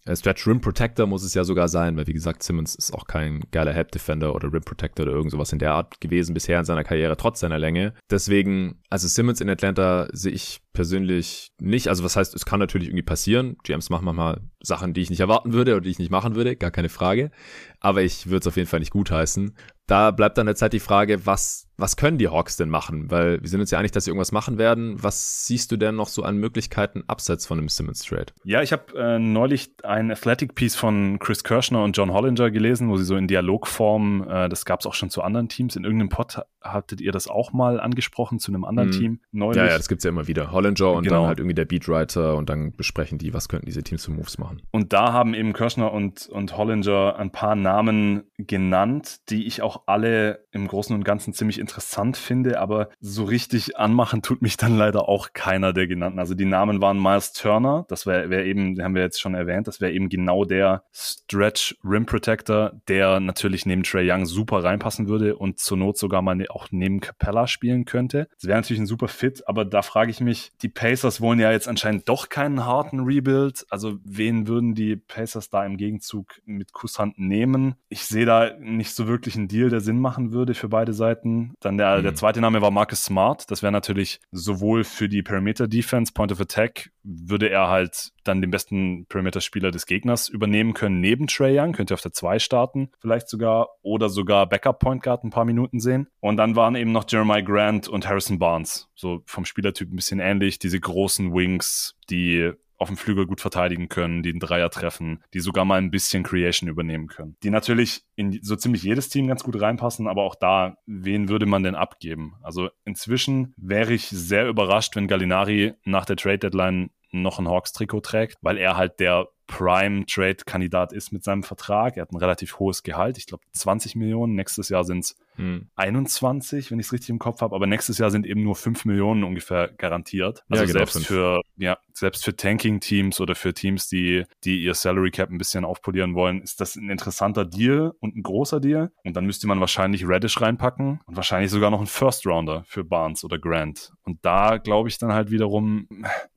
Äh, 0.05 0.15
Stretch 0.15 0.47
Rim 0.47 0.61
Protector 0.61 1.05
muss 1.05 1.23
es 1.23 1.33
ja 1.33 1.43
sogar 1.43 1.67
sein, 1.67 1.95
weil 1.95 2.07
wie 2.07 2.13
gesagt, 2.13 2.43
Simmons 2.43 2.75
ist 2.75 2.93
auch 2.93 3.05
kein 3.05 3.41
geiler 3.51 3.73
Help 3.73 3.91
Defender 3.91 4.33
oder 4.33 4.51
Rim 4.51 4.63
Protector 4.63 5.05
oder 5.05 5.13
irgend 5.13 5.31
sowas 5.31 5.53
in 5.53 5.59
der 5.59 5.73
Art 5.73 6.01
gewesen 6.01 6.33
bisher 6.33 6.59
in 6.59 6.65
seiner 6.65 6.83
Karriere, 6.83 7.17
trotz 7.17 7.39
seiner 7.39 7.59
Länge. 7.59 7.93
Deswegen, 8.09 8.81
also 8.89 9.07
Simmons 9.07 9.41
in 9.41 9.49
Atlanta 9.49 10.07
sehe 10.11 10.31
ich 10.31 10.61
persönlich 10.73 11.51
nicht. 11.59 11.87
Also 11.87 12.03
was 12.03 12.15
heißt, 12.15 12.33
es 12.33 12.45
kann 12.45 12.59
natürlich 12.59 12.87
irgendwie 12.87 13.03
passieren. 13.03 13.57
GMs 13.63 13.89
machen 13.89 14.05
manchmal 14.05 14.41
Sachen, 14.61 14.93
die 14.93 15.01
ich 15.01 15.09
nicht 15.09 15.19
erwarten 15.19 15.53
würde 15.53 15.73
oder 15.73 15.81
die 15.81 15.91
ich 15.91 15.99
nicht 15.99 16.11
machen 16.11 16.35
würde, 16.35 16.55
gar 16.55 16.71
keine 16.71 16.89
Frage. 16.89 17.31
Aber 17.79 18.01
ich 18.01 18.27
würde 18.27 18.39
es 18.39 18.47
auf 18.47 18.57
jeden 18.57 18.69
Fall 18.69 18.79
nicht 18.79 18.91
gutheißen. 18.91 19.55
Da 19.91 20.11
bleibt 20.11 20.37
dann 20.37 20.47
jetzt 20.47 20.61
halt 20.61 20.71
die 20.71 20.79
Frage, 20.79 21.25
was 21.25 21.71
was 21.81 21.95
können 21.95 22.17
die 22.17 22.29
Hawks 22.29 22.57
denn 22.57 22.69
machen? 22.69 23.09
Weil 23.09 23.41
wir 23.41 23.49
sind 23.49 23.59
uns 23.59 23.71
ja 23.71 23.79
einig, 23.79 23.91
dass 23.91 24.05
sie 24.05 24.11
irgendwas 24.11 24.31
machen 24.31 24.57
werden. 24.57 25.03
Was 25.03 25.45
siehst 25.45 25.71
du 25.71 25.77
denn 25.77 25.95
noch 25.95 26.07
so 26.07 26.23
an 26.23 26.37
Möglichkeiten 26.37 27.03
abseits 27.07 27.45
von 27.45 27.57
dem 27.57 27.67
Simmons 27.67 28.03
Trade? 28.03 28.27
Ja, 28.43 28.61
ich 28.61 28.71
habe 28.71 28.97
äh, 28.97 29.19
neulich 29.19 29.73
ein 29.83 30.11
Athletic 30.11 30.55
Piece 30.55 30.75
von 30.75 31.17
Chris 31.19 31.43
Kirschner 31.43 31.83
und 31.83 31.97
John 31.97 32.13
Hollinger 32.13 32.51
gelesen, 32.51 32.89
wo 32.89 32.97
sie 32.97 33.03
so 33.03 33.15
in 33.15 33.27
Dialogform, 33.27 34.27
äh, 34.29 34.49
das 34.49 34.63
gab 34.65 34.81
es 34.81 34.85
auch 34.85 34.93
schon 34.93 35.09
zu 35.09 35.23
anderen 35.23 35.49
Teams. 35.49 35.75
In 35.75 35.83
irgendeinem 35.83 36.09
Pod 36.09 36.41
hattet 36.61 37.01
ihr 37.01 37.11
das 37.11 37.27
auch 37.27 37.51
mal 37.51 37.79
angesprochen 37.79 38.37
zu 38.37 38.51
einem 38.51 38.63
anderen 38.63 38.89
mhm. 38.89 38.93
Team 38.93 39.19
neulich. 39.31 39.57
Ja, 39.57 39.65
ja, 39.67 39.77
das 39.77 39.89
gibt's 39.89 40.03
ja 40.03 40.11
immer 40.11 40.27
wieder. 40.27 40.51
Hollinger 40.51 40.91
und 40.91 41.03
genau. 41.03 41.21
dann 41.21 41.27
halt 41.27 41.39
irgendwie 41.39 41.55
der 41.55 41.65
Beatwriter 41.65 42.35
und 42.35 42.49
dann 42.49 42.73
besprechen 42.73 43.17
die, 43.17 43.33
was 43.33 43.49
könnten 43.49 43.65
diese 43.65 43.81
Teams 43.81 44.05
für 44.05 44.11
Moves 44.11 44.37
machen. 44.37 44.61
Und 44.71 44.93
da 44.93 45.13
haben 45.13 45.33
eben 45.33 45.53
Kirschner 45.53 45.91
und, 45.91 46.27
und 46.27 46.55
Hollinger 46.55 47.15
ein 47.17 47.31
paar 47.31 47.55
Namen 47.55 48.23
genannt, 48.37 49.21
die 49.29 49.47
ich 49.47 49.63
auch 49.63 49.80
alle 49.85 50.45
im 50.51 50.67
Großen 50.67 50.95
und 50.95 51.03
Ganzen 51.03 51.33
ziemlich 51.33 51.59
interessant 51.59 52.17
finde 52.17 52.61
aber 52.61 52.89
so 52.99 53.23
richtig 53.23 53.77
anmachen 53.77 54.21
tut 54.21 54.41
mich 54.41 54.55
dann 54.55 54.77
leider 54.77 55.09
auch 55.09 55.33
keiner 55.33 55.73
der 55.73 55.87
genannten. 55.87 56.19
Also 56.19 56.35
die 56.35 56.45
Namen 56.45 56.79
waren 56.79 57.01
Miles 57.01 57.33
Turner, 57.33 57.85
das 57.89 58.05
wäre 58.05 58.29
wär 58.29 58.45
eben, 58.45 58.81
haben 58.81 58.95
wir 58.95 59.01
jetzt 59.01 59.19
schon 59.19 59.33
erwähnt, 59.33 59.67
das 59.67 59.81
wäre 59.81 59.91
eben 59.91 60.09
genau 60.09 60.45
der 60.45 60.83
Stretch 60.93 61.75
Rim 61.83 62.05
Protector, 62.05 62.73
der 62.87 63.19
natürlich 63.19 63.65
neben 63.65 63.83
Trey 63.83 64.09
Young 64.09 64.25
super 64.25 64.63
reinpassen 64.63 65.07
würde 65.07 65.35
und 65.35 65.59
zur 65.59 65.77
Not 65.77 65.97
sogar 65.97 66.21
mal 66.21 66.35
ne, 66.35 66.45
auch 66.49 66.67
neben 66.69 66.99
Capella 66.99 67.47
spielen 67.47 67.85
könnte. 67.85 68.27
Das 68.35 68.47
wäre 68.47 68.59
natürlich 68.59 68.81
ein 68.81 68.87
super 68.87 69.07
Fit, 69.07 69.47
aber 69.47 69.65
da 69.65 69.81
frage 69.81 70.11
ich 70.11 70.21
mich, 70.21 70.51
die 70.61 70.69
Pacers 70.69 71.19
wollen 71.19 71.39
ja 71.39 71.51
jetzt 71.51 71.67
anscheinend 71.67 72.07
doch 72.07 72.29
keinen 72.29 72.65
harten 72.65 73.01
Rebuild. 73.01 73.65
Also 73.71 73.97
wen 74.03 74.47
würden 74.47 74.75
die 74.75 74.95
Pacers 74.95 75.49
da 75.49 75.65
im 75.65 75.77
Gegenzug 75.77 76.39
mit 76.45 76.73
Kusshand 76.73 77.17
nehmen? 77.17 77.75
Ich 77.89 78.05
sehe 78.05 78.25
da 78.25 78.51
nicht 78.59 78.93
so 78.93 79.07
wirklich 79.07 79.35
einen 79.35 79.47
Deal, 79.47 79.69
der 79.71 79.81
Sinn 79.81 79.99
machen 79.99 80.31
würde 80.31 80.53
für 80.53 80.69
beide 80.69 80.93
Seiten. 80.93 81.53
Dann 81.59 81.77
der, 81.77 81.97
mhm. 81.97 82.03
der 82.03 82.15
zweite 82.15 82.41
Name 82.41 82.61
war 82.61 82.71
Marcus 82.71 83.03
Smart. 83.03 83.49
Das 83.49 83.63
wäre 83.63 83.71
natürlich 83.71 84.19
sowohl 84.31 84.83
für 84.83 85.09
die 85.09 85.23
Perimeter 85.23 85.67
Defense, 85.67 86.13
Point 86.13 86.31
of 86.31 86.39
Attack, 86.39 86.91
würde 87.03 87.49
er 87.49 87.67
halt 87.67 88.11
dann 88.23 88.41
den 88.41 88.51
besten 88.51 89.07
Perimeter-Spieler 89.07 89.71
des 89.71 89.87
Gegners 89.87 90.29
übernehmen 90.29 90.73
können, 90.73 90.99
neben 90.99 91.25
Trey 91.25 91.59
Young, 91.59 91.71
könnte 91.73 91.95
auf 91.95 92.01
der 92.01 92.13
2 92.13 92.37
starten, 92.37 92.91
vielleicht 92.99 93.27
sogar, 93.27 93.69
oder 93.81 94.09
sogar 94.09 94.47
Backup 94.47 94.79
Point 94.79 95.01
Guard 95.01 95.23
ein 95.23 95.31
paar 95.31 95.45
Minuten 95.45 95.79
sehen. 95.79 96.07
Und 96.19 96.37
dann 96.37 96.55
waren 96.55 96.75
eben 96.75 96.91
noch 96.91 97.05
Jeremiah 97.07 97.41
Grant 97.41 97.87
und 97.87 98.07
Harrison 98.07 98.37
Barnes. 98.37 98.89
So 98.93 99.23
vom 99.25 99.45
Spielertyp 99.45 99.91
ein 99.91 99.95
bisschen 99.95 100.19
ähnlich, 100.19 100.59
diese 100.59 100.79
großen 100.79 101.33
Wings, 101.33 101.95
die 102.09 102.51
auf 102.81 102.87
dem 102.87 102.97
Flügel 102.97 103.27
gut 103.27 103.41
verteidigen 103.41 103.89
können, 103.89 104.23
die 104.23 104.31
einen 104.31 104.39
Dreier 104.39 104.71
treffen, 104.71 105.23
die 105.35 105.39
sogar 105.39 105.65
mal 105.65 105.77
ein 105.77 105.91
bisschen 105.91 106.23
Creation 106.23 106.67
übernehmen 106.67 107.07
können. 107.07 107.37
Die 107.43 107.51
natürlich 107.51 108.01
in 108.15 108.39
so 108.41 108.55
ziemlich 108.55 108.81
jedes 108.81 109.07
Team 109.09 109.27
ganz 109.27 109.43
gut 109.43 109.61
reinpassen, 109.61 110.07
aber 110.07 110.23
auch 110.23 110.33
da, 110.33 110.77
wen 110.87 111.29
würde 111.29 111.45
man 111.45 111.61
denn 111.61 111.75
abgeben? 111.75 112.33
Also 112.41 112.69
inzwischen 112.83 113.53
wäre 113.55 113.93
ich 113.93 114.07
sehr 114.07 114.47
überrascht, 114.47 114.95
wenn 114.95 115.07
Gallinari 115.07 115.73
nach 115.85 116.05
der 116.05 116.15
Trade 116.15 116.39
Deadline 116.39 116.89
noch 117.11 117.37
ein 117.37 117.47
Hawks-Trikot 117.47 118.01
trägt, 118.01 118.37
weil 118.41 118.57
er 118.57 118.77
halt 118.77 118.99
der 118.99 119.27
Prime-Trade-Kandidat 119.45 120.93
ist 120.93 121.11
mit 121.11 121.23
seinem 121.23 121.43
Vertrag. 121.43 121.97
Er 121.97 122.03
hat 122.03 122.13
ein 122.13 122.17
relativ 122.17 122.57
hohes 122.57 122.83
Gehalt, 122.83 123.17
ich 123.17 123.27
glaube 123.27 123.43
20 123.51 123.95
Millionen. 123.95 124.33
Nächstes 124.33 124.69
Jahr 124.69 124.85
sind 124.85 125.03
es 125.03 125.17
hm. 125.35 125.69
21, 125.75 126.71
wenn 126.71 126.79
ich 126.79 126.87
es 126.87 126.93
richtig 126.93 127.09
im 127.09 127.19
Kopf 127.19 127.41
habe, 127.41 127.55
aber 127.55 127.67
nächstes 127.67 127.97
Jahr 127.97 128.11
sind 128.11 128.25
eben 128.25 128.43
nur 128.43 128.55
5 128.55 128.85
Millionen 128.85 129.23
ungefähr 129.23 129.69
garantiert. 129.69 130.43
Also 130.49 130.63
ja, 130.63 130.67
genau, 130.67 130.85
selbst 130.85 131.05
für 131.05 131.41
ja, 131.57 131.77
selbst 131.93 132.25
für 132.25 132.35
Tanking-Teams 132.35 133.21
oder 133.21 133.35
für 133.35 133.53
Teams, 133.53 133.87
die, 133.87 134.25
die 134.43 134.63
ihr 134.63 134.73
Salary 134.73 135.11
Cap 135.11 135.29
ein 135.29 135.37
bisschen 135.37 135.63
aufpolieren 135.63 136.15
wollen, 136.15 136.41
ist 136.41 136.59
das 136.59 136.75
ein 136.75 136.89
interessanter 136.89 137.45
Deal 137.45 137.93
und 137.99 138.15
ein 138.15 138.23
großer 138.23 138.59
Deal. 138.59 138.91
Und 139.03 139.15
dann 139.15 139.25
müsste 139.25 139.47
man 139.47 139.59
wahrscheinlich 139.59 140.07
Reddish 140.07 140.41
reinpacken 140.41 140.99
und 141.05 141.15
wahrscheinlich 141.15 141.51
sogar 141.51 141.69
noch 141.69 141.77
einen 141.77 141.87
First 141.87 142.25
Rounder 142.25 142.63
für 142.67 142.83
Barnes 142.83 143.23
oder 143.23 143.37
Grant. 143.37 143.91
Und 144.03 144.25
da 144.25 144.57
glaube 144.57 144.89
ich 144.89 144.97
dann 144.97 145.13
halt 145.13 145.29
wiederum, 145.31 145.87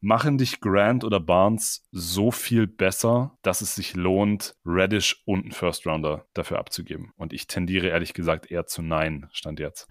machen 0.00 0.38
dich 0.38 0.60
Grant 0.60 1.04
oder 1.04 1.20
Barnes 1.20 1.88
so 1.90 2.30
viel 2.30 2.66
besser, 2.66 3.38
dass 3.42 3.62
es 3.62 3.74
sich 3.74 3.94
lohnt, 3.94 4.54
Reddish 4.66 5.22
und 5.24 5.44
einen 5.44 5.52
First 5.52 5.86
Rounder 5.86 6.26
dafür 6.34 6.58
abzugeben. 6.58 7.12
Und 7.16 7.32
ich 7.32 7.46
tendiere 7.46 7.88
ehrlich 7.88 8.12
gesagt 8.12 8.50
eher 8.50 8.66
zu 8.66 8.82
Nein, 8.84 9.26
stand 9.32 9.60
jetzt. 9.60 9.88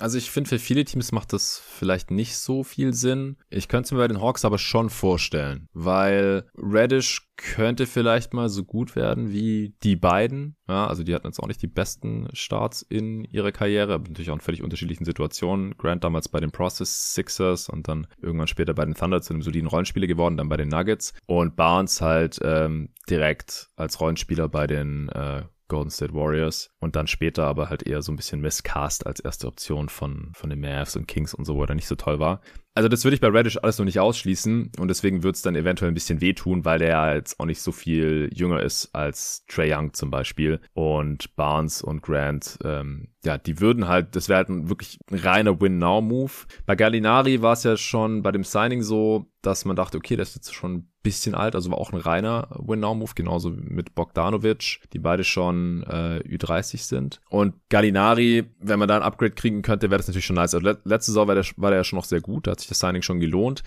Also 0.00 0.18
ich 0.18 0.30
finde, 0.30 0.50
für 0.50 0.58
viele 0.58 0.84
Teams 0.84 1.12
macht 1.12 1.32
das 1.32 1.58
vielleicht 1.58 2.10
nicht 2.10 2.36
so 2.36 2.64
viel 2.64 2.92
Sinn. 2.92 3.36
Ich 3.48 3.68
könnte 3.68 3.86
es 3.86 3.92
mir 3.92 3.98
bei 3.98 4.08
den 4.08 4.20
Hawks 4.20 4.44
aber 4.44 4.58
schon 4.58 4.90
vorstellen, 4.90 5.68
weil 5.72 6.50
Reddish 6.56 7.30
könnte 7.36 7.86
vielleicht 7.86 8.34
mal 8.34 8.48
so 8.48 8.64
gut 8.64 8.96
werden 8.96 9.30
wie 9.30 9.74
die 9.84 9.94
beiden. 9.94 10.56
Ja, 10.68 10.88
also 10.88 11.04
die 11.04 11.14
hatten 11.14 11.28
jetzt 11.28 11.38
auch 11.38 11.46
nicht 11.46 11.62
die 11.62 11.68
besten 11.68 12.28
Starts 12.32 12.82
in 12.82 13.24
ihrer 13.24 13.52
Karriere, 13.52 13.94
aber 13.94 14.08
natürlich 14.08 14.30
auch 14.30 14.34
in 14.34 14.40
völlig 14.40 14.62
unterschiedlichen 14.62 15.04
Situationen. 15.04 15.76
Grant 15.76 16.02
damals 16.02 16.28
bei 16.28 16.40
den 16.40 16.50
Process 16.50 17.14
Sixers 17.14 17.68
und 17.68 17.86
dann 17.86 18.08
irgendwann 18.20 18.48
später 18.48 18.74
bei 18.74 18.84
den 18.84 18.94
Thunder 18.94 19.22
zu 19.22 19.32
einem 19.32 19.42
soliden 19.42 19.68
Rollenspieler 19.68 20.08
geworden, 20.08 20.36
dann 20.36 20.48
bei 20.48 20.56
den 20.56 20.70
Nuggets. 20.70 21.14
Und 21.26 21.54
Barnes 21.54 22.00
halt 22.00 22.40
ähm, 22.42 22.88
direkt 23.08 23.68
als 23.76 24.00
Rollenspieler 24.00 24.48
bei 24.48 24.66
den 24.66 25.08
äh, 25.10 25.42
Golden 25.68 25.90
State 25.90 26.14
Warriors 26.14 26.70
und 26.80 26.96
dann 26.96 27.06
später 27.06 27.46
aber 27.46 27.70
halt 27.70 27.84
eher 27.84 28.02
so 28.02 28.12
ein 28.12 28.16
bisschen 28.16 28.40
miscast 28.40 29.06
als 29.06 29.20
erste 29.20 29.46
Option 29.46 29.88
von, 29.88 30.32
von 30.34 30.50
den 30.50 30.60
Mavs 30.60 30.96
und 30.96 31.08
Kings 31.08 31.34
und 31.34 31.44
so, 31.44 31.56
wo 31.56 31.64
er 31.64 31.74
nicht 31.74 31.88
so 31.88 31.94
toll 31.94 32.18
war. 32.18 32.40
Also 32.74 32.88
das 32.88 33.04
würde 33.04 33.14
ich 33.14 33.20
bei 33.20 33.28
Reddish 33.28 33.58
alles 33.62 33.78
noch 33.78 33.84
nicht 33.84 34.00
ausschließen 34.00 34.72
und 34.78 34.88
deswegen 34.88 35.22
würde 35.22 35.36
es 35.36 35.42
dann 35.42 35.54
eventuell 35.54 35.90
ein 35.90 35.94
bisschen 35.94 36.20
wehtun, 36.20 36.64
weil 36.64 36.80
der 36.80 36.88
ja 36.88 37.14
jetzt 37.14 37.38
auch 37.38 37.46
nicht 37.46 37.60
so 37.60 37.70
viel 37.70 38.28
jünger 38.34 38.60
ist 38.62 38.92
als 38.92 39.44
Trey 39.46 39.72
Young 39.72 39.92
zum 39.94 40.10
Beispiel 40.10 40.60
und 40.72 41.36
Barnes 41.36 41.82
und 41.82 42.02
Grant, 42.02 42.58
ähm, 42.64 43.08
ja, 43.24 43.38
die 43.38 43.60
würden 43.60 43.88
halt, 43.88 44.16
das 44.16 44.28
wäre 44.28 44.38
halt 44.38 44.48
ein 44.48 44.68
wirklich 44.68 44.98
ein 45.10 45.18
reiner 45.18 45.60
Win-Now-Move. 45.60 46.32
Bei 46.66 46.76
Gallinari 46.76 47.42
war 47.42 47.54
es 47.54 47.64
ja 47.64 47.76
schon 47.76 48.22
bei 48.22 48.32
dem 48.32 48.44
Signing 48.44 48.82
so, 48.82 49.26
dass 49.42 49.64
man 49.64 49.76
dachte, 49.76 49.98
okay, 49.98 50.16
das 50.16 50.30
ist 50.30 50.34
jetzt 50.36 50.54
schon 50.54 50.74
ein 50.74 50.90
bisschen 51.02 51.34
alt, 51.34 51.54
also 51.54 51.70
war 51.70 51.78
auch 51.78 51.92
ein 51.92 51.98
reiner 51.98 52.48
Win-Now-Move, 52.58 53.12
genauso 53.14 53.50
mit 53.50 53.94
Bogdanovic, 53.94 54.80
die 54.92 54.98
beide 54.98 55.24
schon 55.24 55.82
äh, 55.84 56.22
Ü30 56.26 56.78
sind. 56.78 57.20
Und 57.28 57.54
Gallinari, 57.68 58.44
wenn 58.58 58.78
man 58.78 58.88
da 58.88 58.96
ein 58.96 59.02
Upgrade 59.02 59.32
kriegen 59.32 59.62
könnte, 59.62 59.90
wäre 59.90 59.98
das 59.98 60.08
natürlich 60.08 60.26
schon 60.26 60.36
nice. 60.36 60.54
Also 60.54 60.66
letzte 60.84 61.12
Saison 61.12 61.28
war 61.28 61.34
der, 61.34 61.44
war 61.56 61.70
der 61.70 61.80
ja 61.80 61.84
schon 61.84 61.98
noch 61.98 62.06
sehr 62.06 62.20
gut, 62.20 62.46
da 62.46 62.52
hat 62.52 62.60
sich 62.64 62.68
das 62.68 62.80
Signing 62.80 63.02
schon 63.02 63.20
gelohnt. 63.20 63.62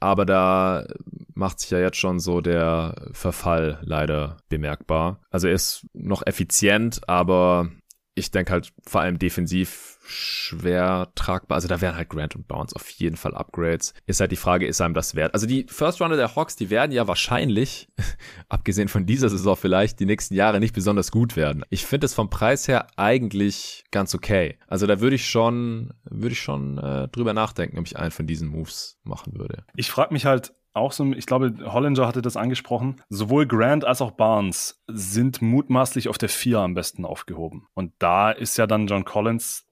Aber 0.00 0.26
da 0.26 0.86
macht 1.34 1.60
sich 1.60 1.70
ja 1.70 1.78
jetzt 1.78 1.96
schon 1.96 2.20
so 2.20 2.40
der 2.40 3.10
Verfall 3.12 3.78
leider 3.82 4.36
bemerkbar. 4.48 5.20
Also 5.30 5.48
er 5.48 5.54
ist 5.54 5.86
noch 5.94 6.26
effizient, 6.26 7.08
aber 7.08 7.70
ich 8.14 8.30
denke 8.30 8.52
halt 8.52 8.72
vor 8.86 9.00
allem 9.00 9.18
defensiv 9.18 9.95
schwer 10.08 11.08
tragbar. 11.14 11.56
Also 11.56 11.68
da 11.68 11.80
wären 11.80 11.96
halt 11.96 12.08
Grant 12.08 12.36
und 12.36 12.48
Bounce 12.48 12.74
auf 12.74 12.88
jeden 12.90 13.16
Fall 13.16 13.34
Upgrades. 13.34 13.94
Ist 14.06 14.20
halt 14.20 14.32
die 14.32 14.36
Frage, 14.36 14.66
ist 14.66 14.80
einem 14.80 14.94
das 14.94 15.14
wert? 15.14 15.34
Also 15.34 15.46
die 15.46 15.66
First 15.68 16.00
Runner 16.00 16.16
der 16.16 16.34
Hawks, 16.34 16.56
die 16.56 16.70
werden 16.70 16.92
ja 16.92 17.06
wahrscheinlich, 17.08 17.88
abgesehen 18.48 18.88
von 18.88 19.06
dieser 19.06 19.28
Saison 19.28 19.56
vielleicht, 19.56 20.00
die 20.00 20.06
nächsten 20.06 20.34
Jahre 20.34 20.60
nicht 20.60 20.74
besonders 20.74 21.10
gut 21.10 21.36
werden. 21.36 21.64
Ich 21.70 21.86
finde 21.86 22.06
es 22.06 22.14
vom 22.14 22.30
Preis 22.30 22.68
her 22.68 22.86
eigentlich 22.96 23.84
ganz 23.90 24.14
okay. 24.14 24.58
Also 24.66 24.86
da 24.86 25.00
würde 25.00 25.16
ich 25.16 25.28
schon, 25.28 25.92
würde 26.04 26.32
ich 26.32 26.40
schon 26.40 26.78
äh, 26.78 27.08
drüber 27.08 27.34
nachdenken, 27.34 27.78
ob 27.78 27.86
ich 27.86 27.96
einen 27.96 28.10
von 28.10 28.26
diesen 28.26 28.48
Moves 28.48 28.98
machen 29.04 29.38
würde. 29.38 29.64
Ich 29.74 29.90
frage 29.90 30.12
mich 30.12 30.26
halt, 30.26 30.52
auch 30.76 30.92
so, 30.92 31.10
ich 31.12 31.26
glaube, 31.26 31.54
Hollinger 31.64 32.06
hatte 32.06 32.22
das 32.22 32.36
angesprochen. 32.36 33.00
Sowohl 33.08 33.46
Grant 33.46 33.84
als 33.84 34.02
auch 34.02 34.10
Barnes 34.10 34.82
sind 34.88 35.42
mutmaßlich 35.42 36.08
auf 36.08 36.18
der 36.18 36.28
4 36.28 36.58
am 36.58 36.74
besten 36.74 37.04
aufgehoben. 37.04 37.66
Und 37.74 37.92
da 37.98 38.30
ist 38.30 38.56
ja 38.56 38.66
dann 38.66 38.86
John 38.86 39.04
Collins, 39.04 39.66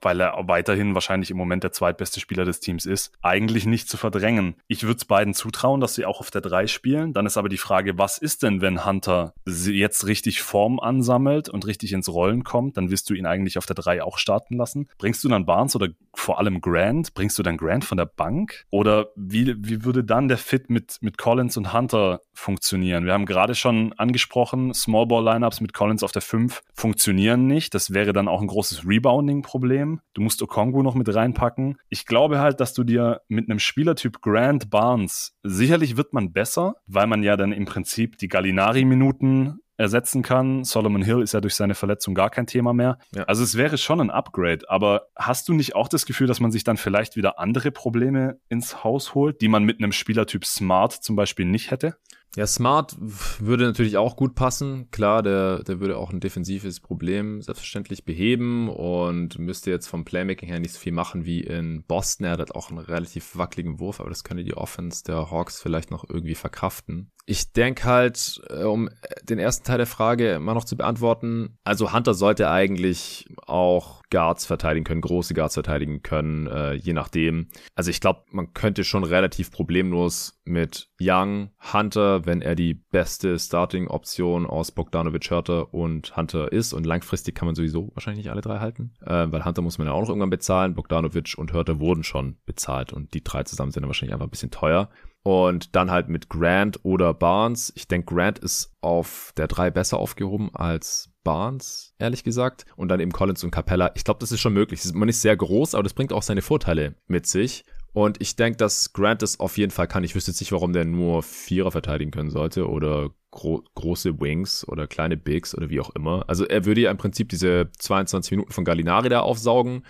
weil 0.00 0.20
er 0.20 0.34
weiterhin 0.48 0.94
wahrscheinlich 0.94 1.30
im 1.30 1.36
Moment 1.36 1.64
der 1.64 1.72
zweitbeste 1.72 2.20
Spieler 2.20 2.44
des 2.44 2.60
Teams 2.60 2.86
ist, 2.86 3.12
eigentlich 3.22 3.66
nicht 3.66 3.88
zu 3.88 3.96
verdrängen. 3.96 4.56
Ich 4.66 4.82
würde 4.84 4.96
es 4.96 5.04
beiden 5.04 5.34
zutrauen, 5.34 5.80
dass 5.80 5.94
sie 5.94 6.06
auch 6.06 6.20
auf 6.20 6.30
der 6.30 6.40
3 6.40 6.66
spielen. 6.66 7.12
Dann 7.12 7.26
ist 7.26 7.36
aber 7.36 7.48
die 7.48 7.58
Frage, 7.58 7.98
was 7.98 8.18
ist 8.18 8.42
denn, 8.42 8.60
wenn 8.60 8.84
Hunter 8.84 9.34
jetzt 9.46 10.06
richtig 10.06 10.40
Form 10.42 10.80
ansammelt 10.80 11.48
und 11.48 11.66
richtig 11.66 11.92
ins 11.92 12.08
Rollen 12.08 12.44
kommt? 12.44 12.76
Dann 12.76 12.90
wirst 12.90 13.10
du 13.10 13.14
ihn 13.14 13.26
eigentlich 13.26 13.58
auf 13.58 13.66
der 13.66 13.76
3 13.76 14.02
auch 14.02 14.18
starten 14.18 14.56
lassen. 14.56 14.88
Bringst 14.98 15.22
du 15.24 15.28
dann 15.28 15.46
Barnes 15.46 15.76
oder 15.76 15.88
vor 16.14 16.38
allem 16.38 16.60
Grant? 16.60 17.14
Bringst 17.14 17.38
du 17.38 17.42
dann 17.42 17.56
Grant 17.56 17.84
von 17.84 17.98
der 17.98 18.06
Bank? 18.06 18.64
Oder 18.70 19.08
wie, 19.14 19.54
wie 19.58 19.84
würde 19.84 20.04
dann 20.04 20.28
der 20.28 20.38
Fit 20.38 20.70
mit, 20.70 20.98
mit 21.00 21.18
Collins 21.18 21.56
und 21.56 21.72
Hunter 21.72 22.20
funktionieren. 22.32 23.06
Wir 23.06 23.12
haben 23.12 23.26
gerade 23.26 23.54
schon 23.54 23.92
angesprochen, 23.94 24.53
Small 24.74 25.06
Ball 25.06 25.24
Lineups 25.24 25.60
mit 25.60 25.72
Collins 25.72 26.02
auf 26.02 26.12
der 26.12 26.22
5 26.22 26.62
funktionieren 26.74 27.46
nicht. 27.46 27.74
Das 27.74 27.92
wäre 27.92 28.12
dann 28.12 28.28
auch 28.28 28.40
ein 28.40 28.46
großes 28.46 28.86
Rebounding-Problem. 28.86 30.00
Du 30.14 30.22
musst 30.22 30.42
Okongu 30.42 30.82
noch 30.82 30.94
mit 30.94 31.12
reinpacken. 31.14 31.76
Ich 31.88 32.06
glaube 32.06 32.38
halt, 32.38 32.60
dass 32.60 32.74
du 32.74 32.84
dir 32.84 33.20
mit 33.28 33.48
einem 33.48 33.58
Spielertyp 33.58 34.20
Grant 34.20 34.70
Barnes, 34.70 35.36
sicherlich 35.42 35.96
wird 35.96 36.12
man 36.12 36.32
besser, 36.32 36.76
weil 36.86 37.06
man 37.06 37.22
ja 37.22 37.36
dann 37.36 37.52
im 37.52 37.64
Prinzip 37.64 38.18
die 38.18 38.28
Gallinari-Minuten 38.28 39.60
ersetzen 39.76 40.22
kann. 40.22 40.64
Solomon 40.64 41.02
Hill 41.02 41.20
ist 41.22 41.34
ja 41.34 41.40
durch 41.40 41.54
seine 41.54 41.74
Verletzung 41.74 42.14
gar 42.14 42.30
kein 42.30 42.46
Thema 42.46 42.72
mehr. 42.72 42.98
Ja. 43.14 43.24
Also 43.24 43.42
es 43.42 43.56
wäre 43.56 43.78
schon 43.78 44.00
ein 44.00 44.10
Upgrade, 44.10 44.68
aber 44.68 45.08
hast 45.16 45.48
du 45.48 45.52
nicht 45.52 45.74
auch 45.74 45.88
das 45.88 46.06
Gefühl, 46.06 46.26
dass 46.26 46.40
man 46.40 46.52
sich 46.52 46.64
dann 46.64 46.76
vielleicht 46.76 47.16
wieder 47.16 47.38
andere 47.38 47.70
Probleme 47.72 48.38
ins 48.48 48.84
Haus 48.84 49.14
holt, 49.14 49.40
die 49.40 49.48
man 49.48 49.64
mit 49.64 49.78
einem 49.78 49.92
Spielertyp 49.92 50.44
Smart 50.44 50.92
zum 50.92 51.16
Beispiel 51.16 51.46
nicht 51.46 51.70
hätte? 51.70 51.96
Ja, 52.36 52.48
Smart 52.48 52.96
würde 52.98 53.64
natürlich 53.64 53.96
auch 53.96 54.16
gut 54.16 54.34
passen. 54.34 54.90
Klar, 54.90 55.22
der, 55.22 55.62
der 55.62 55.78
würde 55.78 55.96
auch 55.96 56.10
ein 56.10 56.18
defensives 56.18 56.80
Problem 56.80 57.40
selbstverständlich 57.40 58.04
beheben 58.04 58.68
und 58.68 59.38
müsste 59.38 59.70
jetzt 59.70 59.86
vom 59.86 60.04
Playmaking 60.04 60.48
her 60.48 60.58
nicht 60.58 60.72
so 60.72 60.80
viel 60.80 60.92
machen 60.92 61.24
wie 61.24 61.40
in 61.42 61.84
Boston. 61.84 62.26
Er 62.26 62.32
hat 62.32 62.54
auch 62.54 62.70
einen 62.70 62.80
relativ 62.80 63.36
wackeligen 63.36 63.78
Wurf, 63.78 64.00
aber 64.00 64.08
das 64.08 64.24
könnte 64.24 64.42
die 64.42 64.56
Offense 64.56 65.04
der 65.04 65.30
Hawks 65.30 65.62
vielleicht 65.62 65.92
noch 65.92 66.08
irgendwie 66.08 66.34
verkraften. 66.34 67.12
Ich 67.26 67.52
denke 67.52 67.84
halt, 67.84 68.42
äh, 68.50 68.64
um 68.64 68.90
den 69.22 69.38
ersten 69.38 69.64
Teil 69.64 69.78
der 69.78 69.86
Frage 69.86 70.38
mal 70.40 70.54
noch 70.54 70.64
zu 70.64 70.76
beantworten, 70.76 71.56
also 71.62 71.92
Hunter 71.92 72.14
sollte 72.14 72.50
eigentlich 72.50 73.28
auch 73.46 74.02
Guards 74.10 74.44
verteidigen 74.44 74.84
können, 74.84 75.00
große 75.00 75.34
Guards 75.34 75.54
verteidigen 75.54 76.02
können, 76.02 76.48
äh, 76.48 76.74
je 76.74 76.92
nachdem. 76.92 77.48
Also 77.74 77.90
ich 77.90 78.00
glaube, 78.00 78.24
man 78.30 78.52
könnte 78.54 78.84
schon 78.84 79.04
relativ 79.04 79.50
problemlos 79.50 80.33
mit 80.44 80.90
Young, 81.00 81.50
Hunter, 81.72 82.26
wenn 82.26 82.42
er 82.42 82.54
die 82.54 82.74
beste 82.74 83.38
Starting-Option 83.38 84.46
aus 84.46 84.72
Bogdanovic, 84.72 85.30
Hörter 85.30 85.72
und 85.72 86.16
Hunter 86.16 86.52
ist 86.52 86.72
und 86.72 86.84
langfristig 86.84 87.34
kann 87.34 87.46
man 87.46 87.54
sowieso 87.54 87.90
wahrscheinlich 87.94 88.24
nicht 88.24 88.30
alle 88.30 88.42
drei 88.42 88.58
halten, 88.58 88.94
äh, 89.00 89.26
weil 89.30 89.44
Hunter 89.44 89.62
muss 89.62 89.78
man 89.78 89.86
ja 89.86 89.92
auch 89.92 90.00
noch 90.00 90.08
irgendwann 90.08 90.30
bezahlen, 90.30 90.74
Bogdanovic 90.74 91.34
und 91.36 91.52
Hörter 91.52 91.80
wurden 91.80 92.04
schon 92.04 92.36
bezahlt 92.44 92.92
und 92.92 93.14
die 93.14 93.24
drei 93.24 93.44
zusammen 93.44 93.72
sind 93.72 93.82
dann 93.82 93.88
wahrscheinlich 93.88 94.12
einfach 94.12 94.26
ein 94.26 94.30
bisschen 94.30 94.50
teuer. 94.50 94.90
Und 95.26 95.74
dann 95.74 95.90
halt 95.90 96.10
mit 96.10 96.28
Grant 96.28 96.80
oder 96.82 97.14
Barnes. 97.14 97.72
Ich 97.76 97.88
denke, 97.88 98.14
Grant 98.14 98.38
ist 98.38 98.74
auf 98.82 99.32
der 99.38 99.48
3 99.48 99.70
besser 99.70 99.96
aufgehoben 99.96 100.50
als 100.54 101.14
Barnes, 101.24 101.94
ehrlich 101.98 102.24
gesagt. 102.24 102.66
Und 102.76 102.88
dann 102.88 103.00
eben 103.00 103.10
Collins 103.10 103.42
und 103.42 103.50
Capella. 103.50 103.90
Ich 103.94 104.04
glaube, 104.04 104.20
das 104.20 104.32
ist 104.32 104.40
schon 104.40 104.52
möglich. 104.52 104.82
Man 104.92 105.08
ist 105.08 105.22
sehr 105.22 105.34
groß, 105.34 105.74
aber 105.74 105.82
das 105.82 105.94
bringt 105.94 106.12
auch 106.12 106.22
seine 106.22 106.42
Vorteile 106.42 106.96
mit 107.06 107.26
sich. 107.26 107.64
Und 107.94 108.20
ich 108.20 108.34
denke, 108.34 108.56
dass 108.56 108.92
Grant 108.92 109.22
es 109.22 109.38
auf 109.38 109.56
jeden 109.56 109.70
Fall 109.70 109.86
kann. 109.86 110.02
Ich 110.02 110.16
wüsste 110.16 110.32
jetzt 110.32 110.40
nicht, 110.40 110.50
warum 110.50 110.72
der 110.72 110.84
nur 110.84 111.22
Vierer 111.22 111.70
verteidigen 111.70 112.10
können 112.10 112.30
sollte 112.30 112.68
oder 112.68 113.10
gro 113.34 113.62
große 113.74 114.20
Wings 114.20 114.66
oder 114.66 114.86
kleine 114.86 115.16
Bigs 115.16 115.54
oder 115.54 115.68
wie 115.68 115.80
auch 115.80 115.90
immer. 115.90 116.24
Also 116.28 116.46
er 116.46 116.64
würde 116.64 116.82
ja 116.82 116.90
im 116.90 116.96
Prinzip 116.96 117.28
diese 117.28 117.68
22 117.78 118.30
Minuten 118.30 118.52
von 118.52 118.64
Gallinari 118.64 119.08
da 119.08 119.20
aufsaugen, 119.20 119.84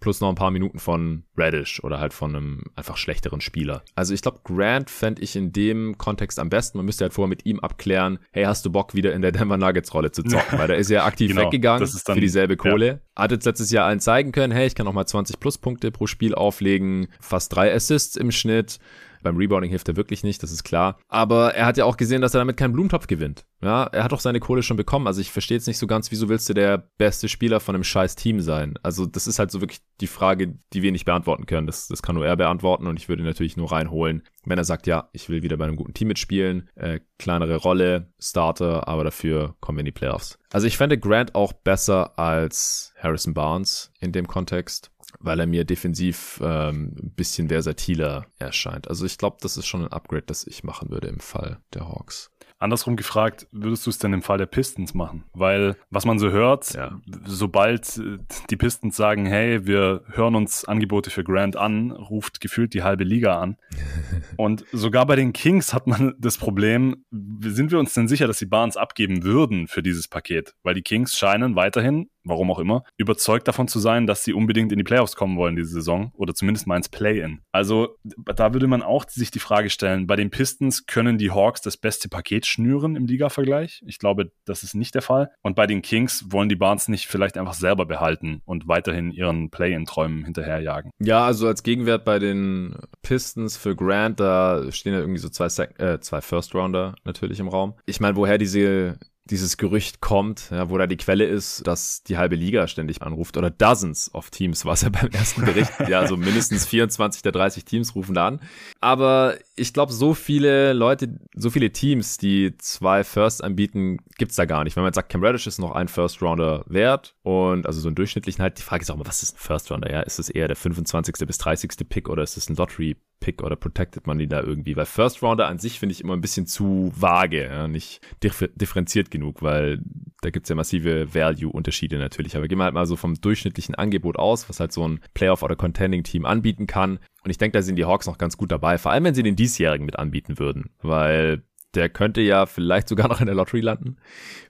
plus 0.00 0.20
noch 0.20 0.30
ein 0.30 0.34
paar 0.34 0.50
Minuten 0.50 0.78
von 0.78 1.24
Radish 1.36 1.84
oder 1.84 2.00
halt 2.00 2.14
von 2.14 2.34
einem 2.34 2.64
einfach 2.74 2.96
schlechteren 2.96 3.40
Spieler. 3.40 3.84
Also 3.94 4.14
ich 4.14 4.22
glaube, 4.22 4.40
Grant 4.42 4.90
fände 4.90 5.22
ich 5.22 5.36
in 5.36 5.52
dem 5.52 5.98
Kontext 5.98 6.38
am 6.38 6.48
besten. 6.48 6.78
Man 6.78 6.86
müsste 6.86 7.04
halt 7.04 7.12
vorher 7.12 7.28
mit 7.28 7.44
ihm 7.44 7.60
abklären, 7.60 8.18
hey, 8.32 8.44
hast 8.44 8.64
du 8.64 8.72
Bock, 8.72 8.94
wieder 8.94 9.12
in 9.12 9.22
der 9.22 9.32
Denver 9.32 9.58
Nuggets 9.58 9.92
Rolle 9.92 10.10
zu 10.10 10.22
zocken? 10.22 10.58
Weil 10.58 10.68
da 10.68 10.74
ist 10.74 10.90
er 10.90 11.04
aktiv 11.04 11.30
genau, 11.30 11.42
weggegangen 11.42 11.88
dann, 12.06 12.14
für 12.14 12.20
dieselbe 12.20 12.56
Kohle. 12.56 12.86
Ja. 12.86 13.22
Hat 13.22 13.30
jetzt 13.30 13.44
letztes 13.44 13.70
Jahr 13.70 13.86
allen 13.86 14.00
zeigen 14.00 14.32
können, 14.32 14.52
hey, 14.52 14.66
ich 14.66 14.74
kann 14.74 14.86
noch 14.86 14.94
mal 14.94 15.06
20 15.06 15.38
Pluspunkte 15.38 15.90
pro 15.90 16.06
Spiel 16.06 16.34
auflegen, 16.34 17.08
fast 17.20 17.54
drei 17.54 17.72
Assists 17.74 18.16
im 18.16 18.32
Schnitt. 18.32 18.78
Beim 19.26 19.38
Rebounding 19.38 19.70
hilft 19.70 19.88
er 19.88 19.96
wirklich 19.96 20.22
nicht, 20.22 20.40
das 20.44 20.52
ist 20.52 20.62
klar. 20.62 21.00
Aber 21.08 21.52
er 21.52 21.66
hat 21.66 21.76
ja 21.76 21.84
auch 21.84 21.96
gesehen, 21.96 22.22
dass 22.22 22.32
er 22.32 22.38
damit 22.38 22.56
keinen 22.56 22.72
Blumentopf 22.72 23.08
gewinnt. 23.08 23.44
Ja, 23.60 23.82
er 23.82 24.04
hat 24.04 24.12
auch 24.12 24.20
seine 24.20 24.38
Kohle 24.38 24.62
schon 24.62 24.76
bekommen. 24.76 25.08
Also 25.08 25.20
ich 25.20 25.32
verstehe 25.32 25.56
jetzt 25.56 25.66
nicht 25.66 25.78
so 25.78 25.88
ganz, 25.88 26.12
wieso 26.12 26.28
willst 26.28 26.48
du 26.48 26.54
der 26.54 26.78
beste 26.96 27.28
Spieler 27.28 27.58
von 27.58 27.74
einem 27.74 27.82
scheiß 27.82 28.14
Team 28.14 28.40
sein? 28.40 28.78
Also 28.84 29.04
das 29.04 29.26
ist 29.26 29.40
halt 29.40 29.50
so 29.50 29.60
wirklich 29.60 29.80
die 30.00 30.06
Frage, 30.06 30.60
die 30.72 30.82
wir 30.82 30.92
nicht 30.92 31.06
beantworten 31.06 31.46
können. 31.46 31.66
Das, 31.66 31.88
das 31.88 32.02
kann 32.02 32.14
nur 32.14 32.24
er 32.24 32.36
beantworten 32.36 32.86
und 32.86 33.00
ich 33.00 33.08
würde 33.08 33.24
ihn 33.24 33.26
natürlich 33.26 33.56
nur 33.56 33.72
reinholen, 33.72 34.22
wenn 34.44 34.58
er 34.58 34.64
sagt, 34.64 34.86
ja, 34.86 35.08
ich 35.10 35.28
will 35.28 35.42
wieder 35.42 35.56
bei 35.56 35.64
einem 35.64 35.74
guten 35.74 35.92
Team 35.92 36.06
mitspielen, 36.06 36.70
äh, 36.76 37.00
kleinere 37.18 37.56
Rolle, 37.56 38.12
Starter, 38.20 38.86
aber 38.86 39.02
dafür 39.02 39.56
kommen 39.58 39.78
wir 39.78 39.80
in 39.80 39.86
die 39.86 39.90
Playoffs. 39.90 40.38
Also 40.52 40.68
ich 40.68 40.76
fände 40.76 40.98
Grant 40.98 41.34
auch 41.34 41.52
besser 41.52 42.16
als 42.16 42.94
Harrison 43.02 43.34
Barnes 43.34 43.92
in 43.98 44.12
dem 44.12 44.28
Kontext 44.28 44.92
weil 45.20 45.40
er 45.40 45.46
mir 45.46 45.64
defensiv 45.64 46.40
ähm, 46.42 46.94
ein 47.02 47.12
bisschen 47.14 47.48
versatiler 47.48 48.26
erscheint. 48.38 48.88
Also 48.88 49.04
ich 49.06 49.18
glaube, 49.18 49.38
das 49.40 49.56
ist 49.56 49.66
schon 49.66 49.84
ein 49.84 49.92
Upgrade, 49.92 50.24
das 50.26 50.46
ich 50.46 50.64
machen 50.64 50.90
würde 50.90 51.08
im 51.08 51.20
Fall 51.20 51.58
der 51.74 51.88
Hawks. 51.88 52.30
Andersrum 52.58 52.96
gefragt, 52.96 53.46
würdest 53.52 53.84
du 53.84 53.90
es 53.90 53.98
denn 53.98 54.14
im 54.14 54.22
Fall 54.22 54.38
der 54.38 54.46
Pistons 54.46 54.94
machen? 54.94 55.24
Weil, 55.34 55.76
was 55.90 56.06
man 56.06 56.18
so 56.18 56.30
hört, 56.30 56.72
ja. 56.72 56.98
sobald 57.26 57.98
äh, 57.98 58.16
die 58.48 58.56
Pistons 58.56 58.96
sagen, 58.96 59.26
hey, 59.26 59.66
wir 59.66 60.04
hören 60.12 60.34
uns 60.34 60.64
Angebote 60.64 61.10
für 61.10 61.22
Grant 61.22 61.56
an, 61.56 61.90
ruft 61.90 62.40
gefühlt 62.40 62.72
die 62.72 62.82
halbe 62.82 63.04
Liga 63.04 63.38
an. 63.40 63.58
Und 64.38 64.64
sogar 64.72 65.04
bei 65.04 65.16
den 65.16 65.34
Kings 65.34 65.74
hat 65.74 65.86
man 65.86 66.14
das 66.18 66.38
Problem, 66.38 67.04
sind 67.10 67.72
wir 67.72 67.78
uns 67.78 67.92
denn 67.92 68.08
sicher, 68.08 68.26
dass 68.26 68.38
sie 68.38 68.46
Barnes 68.46 68.78
abgeben 68.78 69.22
würden 69.22 69.68
für 69.68 69.82
dieses 69.82 70.08
Paket? 70.08 70.54
Weil 70.62 70.74
die 70.74 70.82
Kings 70.82 71.16
scheinen 71.16 71.56
weiterhin 71.56 72.08
warum 72.26 72.50
auch 72.50 72.58
immer, 72.58 72.84
überzeugt 72.96 73.48
davon 73.48 73.68
zu 73.68 73.78
sein, 73.78 74.06
dass 74.06 74.24
sie 74.24 74.32
unbedingt 74.32 74.72
in 74.72 74.78
die 74.78 74.84
Playoffs 74.84 75.16
kommen 75.16 75.36
wollen 75.36 75.56
diese 75.56 75.70
Saison 75.70 76.12
oder 76.14 76.34
zumindest 76.34 76.66
mal 76.66 76.76
ins 76.76 76.88
Play-In. 76.88 77.40
Also 77.52 77.96
da 78.02 78.52
würde 78.52 78.66
man 78.66 78.82
auch 78.82 79.08
sich 79.08 79.30
die 79.30 79.38
Frage 79.38 79.70
stellen, 79.70 80.06
bei 80.06 80.16
den 80.16 80.30
Pistons 80.30 80.86
können 80.86 81.18
die 81.18 81.30
Hawks 81.30 81.60
das 81.60 81.76
beste 81.76 82.08
Paket 82.08 82.46
schnüren 82.46 82.96
im 82.96 83.06
Liga-Vergleich? 83.06 83.82
Ich 83.86 83.98
glaube, 83.98 84.32
das 84.44 84.62
ist 84.62 84.74
nicht 84.74 84.94
der 84.94 85.02
Fall. 85.02 85.30
Und 85.42 85.56
bei 85.56 85.66
den 85.66 85.82
Kings 85.82 86.26
wollen 86.28 86.48
die 86.48 86.56
Barnes 86.56 86.88
nicht 86.88 87.06
vielleicht 87.06 87.38
einfach 87.38 87.54
selber 87.54 87.86
behalten 87.86 88.42
und 88.44 88.68
weiterhin 88.68 89.10
ihren 89.10 89.50
Play-In-Träumen 89.50 90.24
hinterherjagen. 90.24 90.90
Ja, 90.98 91.24
also 91.24 91.46
als 91.46 91.62
Gegenwert 91.62 92.04
bei 92.04 92.18
den 92.18 92.76
Pistons 93.02 93.56
für 93.56 93.76
Grant, 93.76 94.20
da 94.20 94.70
stehen 94.70 94.92
ja 94.92 95.00
irgendwie 95.00 95.20
so 95.20 95.28
zwei, 95.28 95.46
äh, 95.78 96.00
zwei 96.00 96.20
First-Rounder 96.20 96.94
natürlich 97.04 97.40
im 97.40 97.48
Raum. 97.48 97.74
Ich 97.86 98.00
meine, 98.00 98.16
woher 98.16 98.38
diese 98.38 98.98
dieses 99.30 99.56
Gerücht 99.56 100.00
kommt, 100.00 100.50
ja, 100.50 100.70
wo 100.70 100.78
da 100.78 100.86
die 100.86 100.96
Quelle 100.96 101.24
ist, 101.24 101.66
dass 101.66 102.02
die 102.02 102.16
halbe 102.16 102.36
Liga 102.36 102.68
ständig 102.68 103.02
anruft 103.02 103.36
oder 103.36 103.50
Dozens 103.50 104.14
of 104.14 104.30
Teams, 104.30 104.64
war 104.64 104.74
es 104.74 104.82
ja 104.82 104.88
beim 104.88 105.08
ersten 105.10 105.44
Bericht. 105.44 105.72
ja, 105.88 106.00
also 106.00 106.16
mindestens 106.16 106.66
24 106.66 107.22
der 107.22 107.32
30 107.32 107.64
Teams 107.64 107.94
rufen 107.94 108.14
da 108.14 108.28
an. 108.28 108.40
Aber 108.80 109.36
ich 109.56 109.72
glaube, 109.72 109.92
so 109.92 110.14
viele 110.14 110.72
Leute, 110.72 111.18
so 111.34 111.50
viele 111.50 111.72
Teams, 111.72 112.18
die 112.18 112.56
zwei 112.58 113.02
First 113.04 113.42
anbieten, 113.42 113.98
gibt's 114.16 114.36
da 114.36 114.44
gar 114.44 114.64
nicht. 114.64 114.76
Wenn 114.76 114.84
man 114.84 114.92
sagt, 114.92 115.10
Cam 115.10 115.24
Reddish 115.24 115.46
ist 115.46 115.58
noch 115.58 115.72
ein 115.72 115.88
First 115.88 116.22
Rounder 116.22 116.64
wert 116.66 117.15
und 117.26 117.66
also 117.66 117.80
so 117.80 117.88
einen 117.88 117.96
durchschnittlichen 117.96 118.40
halt, 118.40 118.56
die 118.56 118.62
Frage 118.62 118.82
ist 118.82 118.90
auch 118.92 118.96
mal, 118.96 119.04
was 119.04 119.24
ist 119.24 119.34
ein 119.34 119.40
First 119.40 119.72
Rounder? 119.72 119.90
Ja, 119.90 120.02
ist 120.02 120.20
es 120.20 120.28
eher 120.28 120.46
der 120.46 120.54
25. 120.54 121.26
bis 121.26 121.38
30. 121.38 121.72
Pick 121.88 122.08
oder 122.08 122.22
ist 122.22 122.36
es 122.36 122.48
ein 122.48 122.54
Lottery 122.54 122.98
Pick 123.18 123.42
oder 123.42 123.56
protected 123.56 124.06
man 124.06 124.16
die 124.16 124.28
da 124.28 124.40
irgendwie? 124.40 124.76
Weil 124.76 124.86
First 124.86 125.24
Rounder 125.24 125.48
an 125.48 125.58
sich 125.58 125.80
finde 125.80 125.92
ich 125.92 126.02
immer 126.02 126.12
ein 126.12 126.20
bisschen 126.20 126.46
zu 126.46 126.92
vage, 126.94 127.46
ja? 127.46 127.66
nicht 127.66 128.00
differenziert 128.22 129.10
genug, 129.10 129.42
weil 129.42 129.80
da 130.20 130.30
gibt's 130.30 130.50
ja 130.50 130.54
massive 130.54 131.12
Value-Unterschiede 131.12 131.98
natürlich. 131.98 132.36
Aber 132.36 132.46
gehen 132.46 132.58
wir 132.58 132.64
halt 132.64 132.74
mal 132.74 132.86
so 132.86 132.94
vom 132.94 133.20
durchschnittlichen 133.20 133.74
Angebot 133.74 134.20
aus, 134.20 134.48
was 134.48 134.60
halt 134.60 134.70
so 134.70 134.86
ein 134.86 135.00
Playoff- 135.12 135.42
oder 135.42 135.56
Contending-Team 135.56 136.26
anbieten 136.26 136.68
kann. 136.68 137.00
Und 137.24 137.30
ich 137.32 137.38
denke, 137.38 137.58
da 137.58 137.62
sind 137.62 137.74
die 137.74 137.86
Hawks 137.86 138.06
noch 138.06 138.18
ganz 138.18 138.36
gut 138.36 138.52
dabei, 138.52 138.78
vor 138.78 138.92
allem 138.92 139.02
wenn 139.02 139.16
sie 139.16 139.24
den 139.24 139.34
diesjährigen 139.34 139.84
mit 139.84 139.98
anbieten 139.98 140.38
würden, 140.38 140.70
weil 140.80 141.42
der 141.76 141.88
könnte 141.88 142.20
ja 142.20 142.46
vielleicht 142.46 142.88
sogar 142.88 143.08
noch 143.08 143.20
in 143.20 143.26
der 143.26 143.34
Lottery 143.34 143.60
landen. 143.60 143.96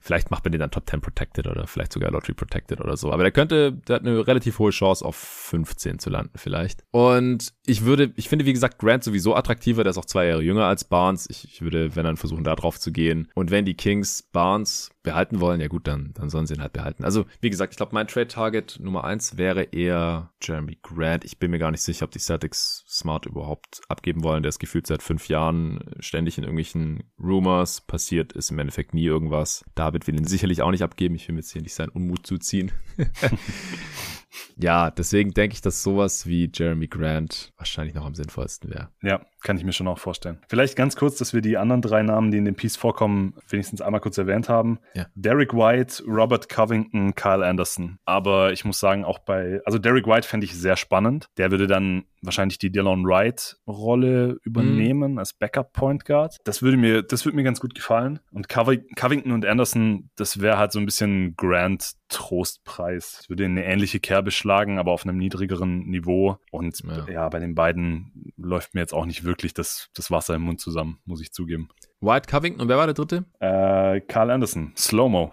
Vielleicht 0.01 0.31
macht 0.31 0.45
man 0.45 0.51
den 0.51 0.59
dann 0.59 0.71
Top 0.71 0.89
10 0.89 1.01
Protected 1.01 1.47
oder 1.47 1.67
vielleicht 1.67 1.93
sogar 1.93 2.11
Lottery 2.11 2.33
Protected 2.33 2.81
oder 2.81 2.97
so. 2.97 3.11
Aber 3.11 3.23
der 3.23 3.31
könnte, 3.31 3.73
der 3.73 3.97
hat 3.97 4.03
eine 4.03 4.25
relativ 4.25 4.59
hohe 4.59 4.71
Chance 4.71 5.05
auf 5.05 5.15
15 5.15 5.99
zu 5.99 6.09
landen 6.09 6.37
vielleicht. 6.37 6.83
Und 6.91 7.53
ich 7.65 7.83
würde, 7.83 8.13
ich 8.15 8.29
finde 8.29 8.45
wie 8.45 8.53
gesagt 8.53 8.79
Grant 8.79 9.03
sowieso 9.03 9.35
attraktiver, 9.35 9.83
der 9.83 9.91
ist 9.91 9.97
auch 9.97 10.05
zwei 10.05 10.25
Jahre 10.25 10.41
jünger 10.41 10.65
als 10.65 10.85
Barnes. 10.85 11.27
Ich, 11.29 11.43
ich 11.43 11.61
würde, 11.61 11.95
wenn 11.95 12.05
dann 12.05 12.17
versuchen, 12.17 12.43
da 12.43 12.55
drauf 12.55 12.79
zu 12.79 12.91
gehen. 12.91 13.29
Und 13.35 13.51
wenn 13.51 13.65
die 13.65 13.75
Kings 13.75 14.23
Barnes 14.31 14.89
behalten 15.07 15.39
wollen, 15.39 15.61
ja 15.61 15.67
gut, 15.67 15.87
dann, 15.87 16.11
dann 16.13 16.29
sollen 16.29 16.45
sie 16.45 16.53
ihn 16.53 16.61
halt 16.61 16.73
behalten. 16.73 17.03
Also, 17.03 17.25
wie 17.41 17.49
gesagt, 17.49 17.73
ich 17.73 17.77
glaube, 17.77 17.93
mein 17.93 18.07
Trade-Target 18.07 18.79
Nummer 18.81 19.03
eins 19.03 19.37
wäre 19.37 19.63
eher 19.63 20.31
Jeremy 20.41 20.77
Grant. 20.81 21.25
Ich 21.25 21.39
bin 21.39 21.51
mir 21.51 21.59
gar 21.59 21.71
nicht 21.71 21.81
sicher, 21.81 22.05
ob 22.05 22.11
die 22.11 22.19
Celtics 22.19 22.83
Smart 22.87 23.25
überhaupt 23.25 23.81
abgeben 23.87 24.23
wollen. 24.23 24.43
Der 24.43 24.49
ist 24.49 24.59
gefühlt 24.59 24.87
seit 24.87 25.01
fünf 25.01 25.27
Jahren 25.29 25.79
ständig 25.99 26.37
in 26.37 26.43
irgendwelchen 26.43 27.03
Rumors. 27.19 27.81
Passiert 27.81 28.33
ist 28.33 28.51
im 28.51 28.59
Endeffekt 28.59 28.93
nie 28.93 29.05
irgendwas. 29.05 29.63
David 29.75 30.07
will 30.07 30.17
ihn 30.17 30.27
sicherlich 30.27 30.61
auch 30.61 30.71
nicht 30.71 30.83
abgeben. 30.83 31.15
Ich 31.15 31.27
will 31.27 31.35
mir 31.35 31.41
jetzt 31.41 31.51
hier 31.51 31.61
nicht 31.61 31.73
seinen 31.73 31.89
Unmut 31.89 32.25
zuziehen. 32.27 32.71
ja, 34.57 34.91
deswegen 34.91 35.33
denke 35.33 35.53
ich, 35.53 35.61
dass 35.61 35.83
sowas 35.83 36.27
wie 36.27 36.49
Jeremy 36.53 36.87
Grant 36.87 37.51
wahrscheinlich 37.57 37.95
noch 37.95 38.05
am 38.05 38.15
sinnvollsten 38.15 38.69
wäre. 38.69 38.89
Ja, 39.01 39.21
kann 39.41 39.57
ich 39.57 39.63
mir 39.63 39.73
schon 39.73 39.87
auch 39.87 39.99
vorstellen. 39.99 40.39
Vielleicht 40.47 40.75
ganz 40.75 40.95
kurz, 40.95 41.17
dass 41.17 41.33
wir 41.33 41.41
die 41.41 41.57
anderen 41.57 41.81
drei 41.81 42.03
Namen, 42.03 42.31
die 42.31 42.37
in 42.37 42.45
dem 42.45 42.55
Piece 42.55 42.75
vorkommen, 42.75 43.35
wenigstens 43.49 43.81
einmal 43.81 44.01
kurz 44.01 44.17
erwähnt 44.17 44.49
haben. 44.49 44.79
Ja. 44.93 45.07
Derek 45.15 45.53
White, 45.53 46.03
Robert 46.05 46.49
Covington, 46.49 47.15
Kyle 47.15 47.45
Anderson. 47.45 47.99
Aber 48.05 48.51
ich 48.51 48.65
muss 48.65 48.79
sagen, 48.79 49.05
auch 49.05 49.19
bei, 49.19 49.61
also 49.65 49.77
Derek 49.77 50.07
White 50.07 50.27
fände 50.27 50.45
ich 50.45 50.53
sehr 50.53 50.75
spannend. 50.75 51.29
Der 51.37 51.51
würde 51.51 51.67
dann 51.67 52.03
wahrscheinlich 52.27 52.59
die 52.59 52.71
Dylan 52.71 53.03
Wright-Rolle 53.03 54.37
übernehmen 54.43 55.13
mhm. 55.13 55.17
als 55.17 55.33
Backup-Point 55.33 56.05
Guard. 56.05 56.37
Das 56.43 56.61
würde 56.61 56.77
mir, 56.77 57.01
das 57.01 57.25
würde 57.25 57.35
mir 57.35 57.43
ganz 57.43 57.59
gut 57.59 57.73
gefallen. 57.73 58.19
Und 58.31 58.47
Covington 58.49 59.31
und 59.31 59.45
Anderson, 59.45 60.09
das 60.15 60.39
wäre 60.41 60.57
halt 60.57 60.71
so 60.71 60.79
ein 60.79 60.85
bisschen 60.85 61.35
Grand 61.35 61.93
Trostpreis. 62.09 63.19
Es 63.21 63.29
würde 63.29 63.45
eine 63.45 63.65
ähnliche 63.65 63.99
Kerbe 63.99 64.31
schlagen, 64.31 64.79
aber 64.79 64.91
auf 64.91 65.03
einem 65.03 65.17
niedrigeren 65.17 65.87
Niveau. 65.87 66.37
Und 66.51 66.79
ja. 66.83 67.09
ja, 67.09 67.29
bei 67.29 67.39
den 67.39 67.55
beiden 67.55 68.31
läuft 68.37 68.73
mir 68.73 68.81
jetzt 68.81 68.93
auch 68.93 69.05
nicht 69.05 69.23
wirklich 69.23 69.53
das, 69.53 69.89
das 69.95 70.11
Wasser 70.11 70.35
im 70.35 70.43
Mund 70.43 70.61
zusammen, 70.61 70.99
muss 71.05 71.21
ich 71.21 71.31
zugeben. 71.31 71.69
White 71.99 72.29
Covington 72.29 72.61
und 72.61 72.69
wer 72.69 72.77
war 72.77 72.85
der 72.85 72.93
dritte? 72.93 73.25
Äh, 73.39 74.01
Carl 74.01 74.29
Anderson, 74.29 74.73
Slow-Mo. 74.77 75.31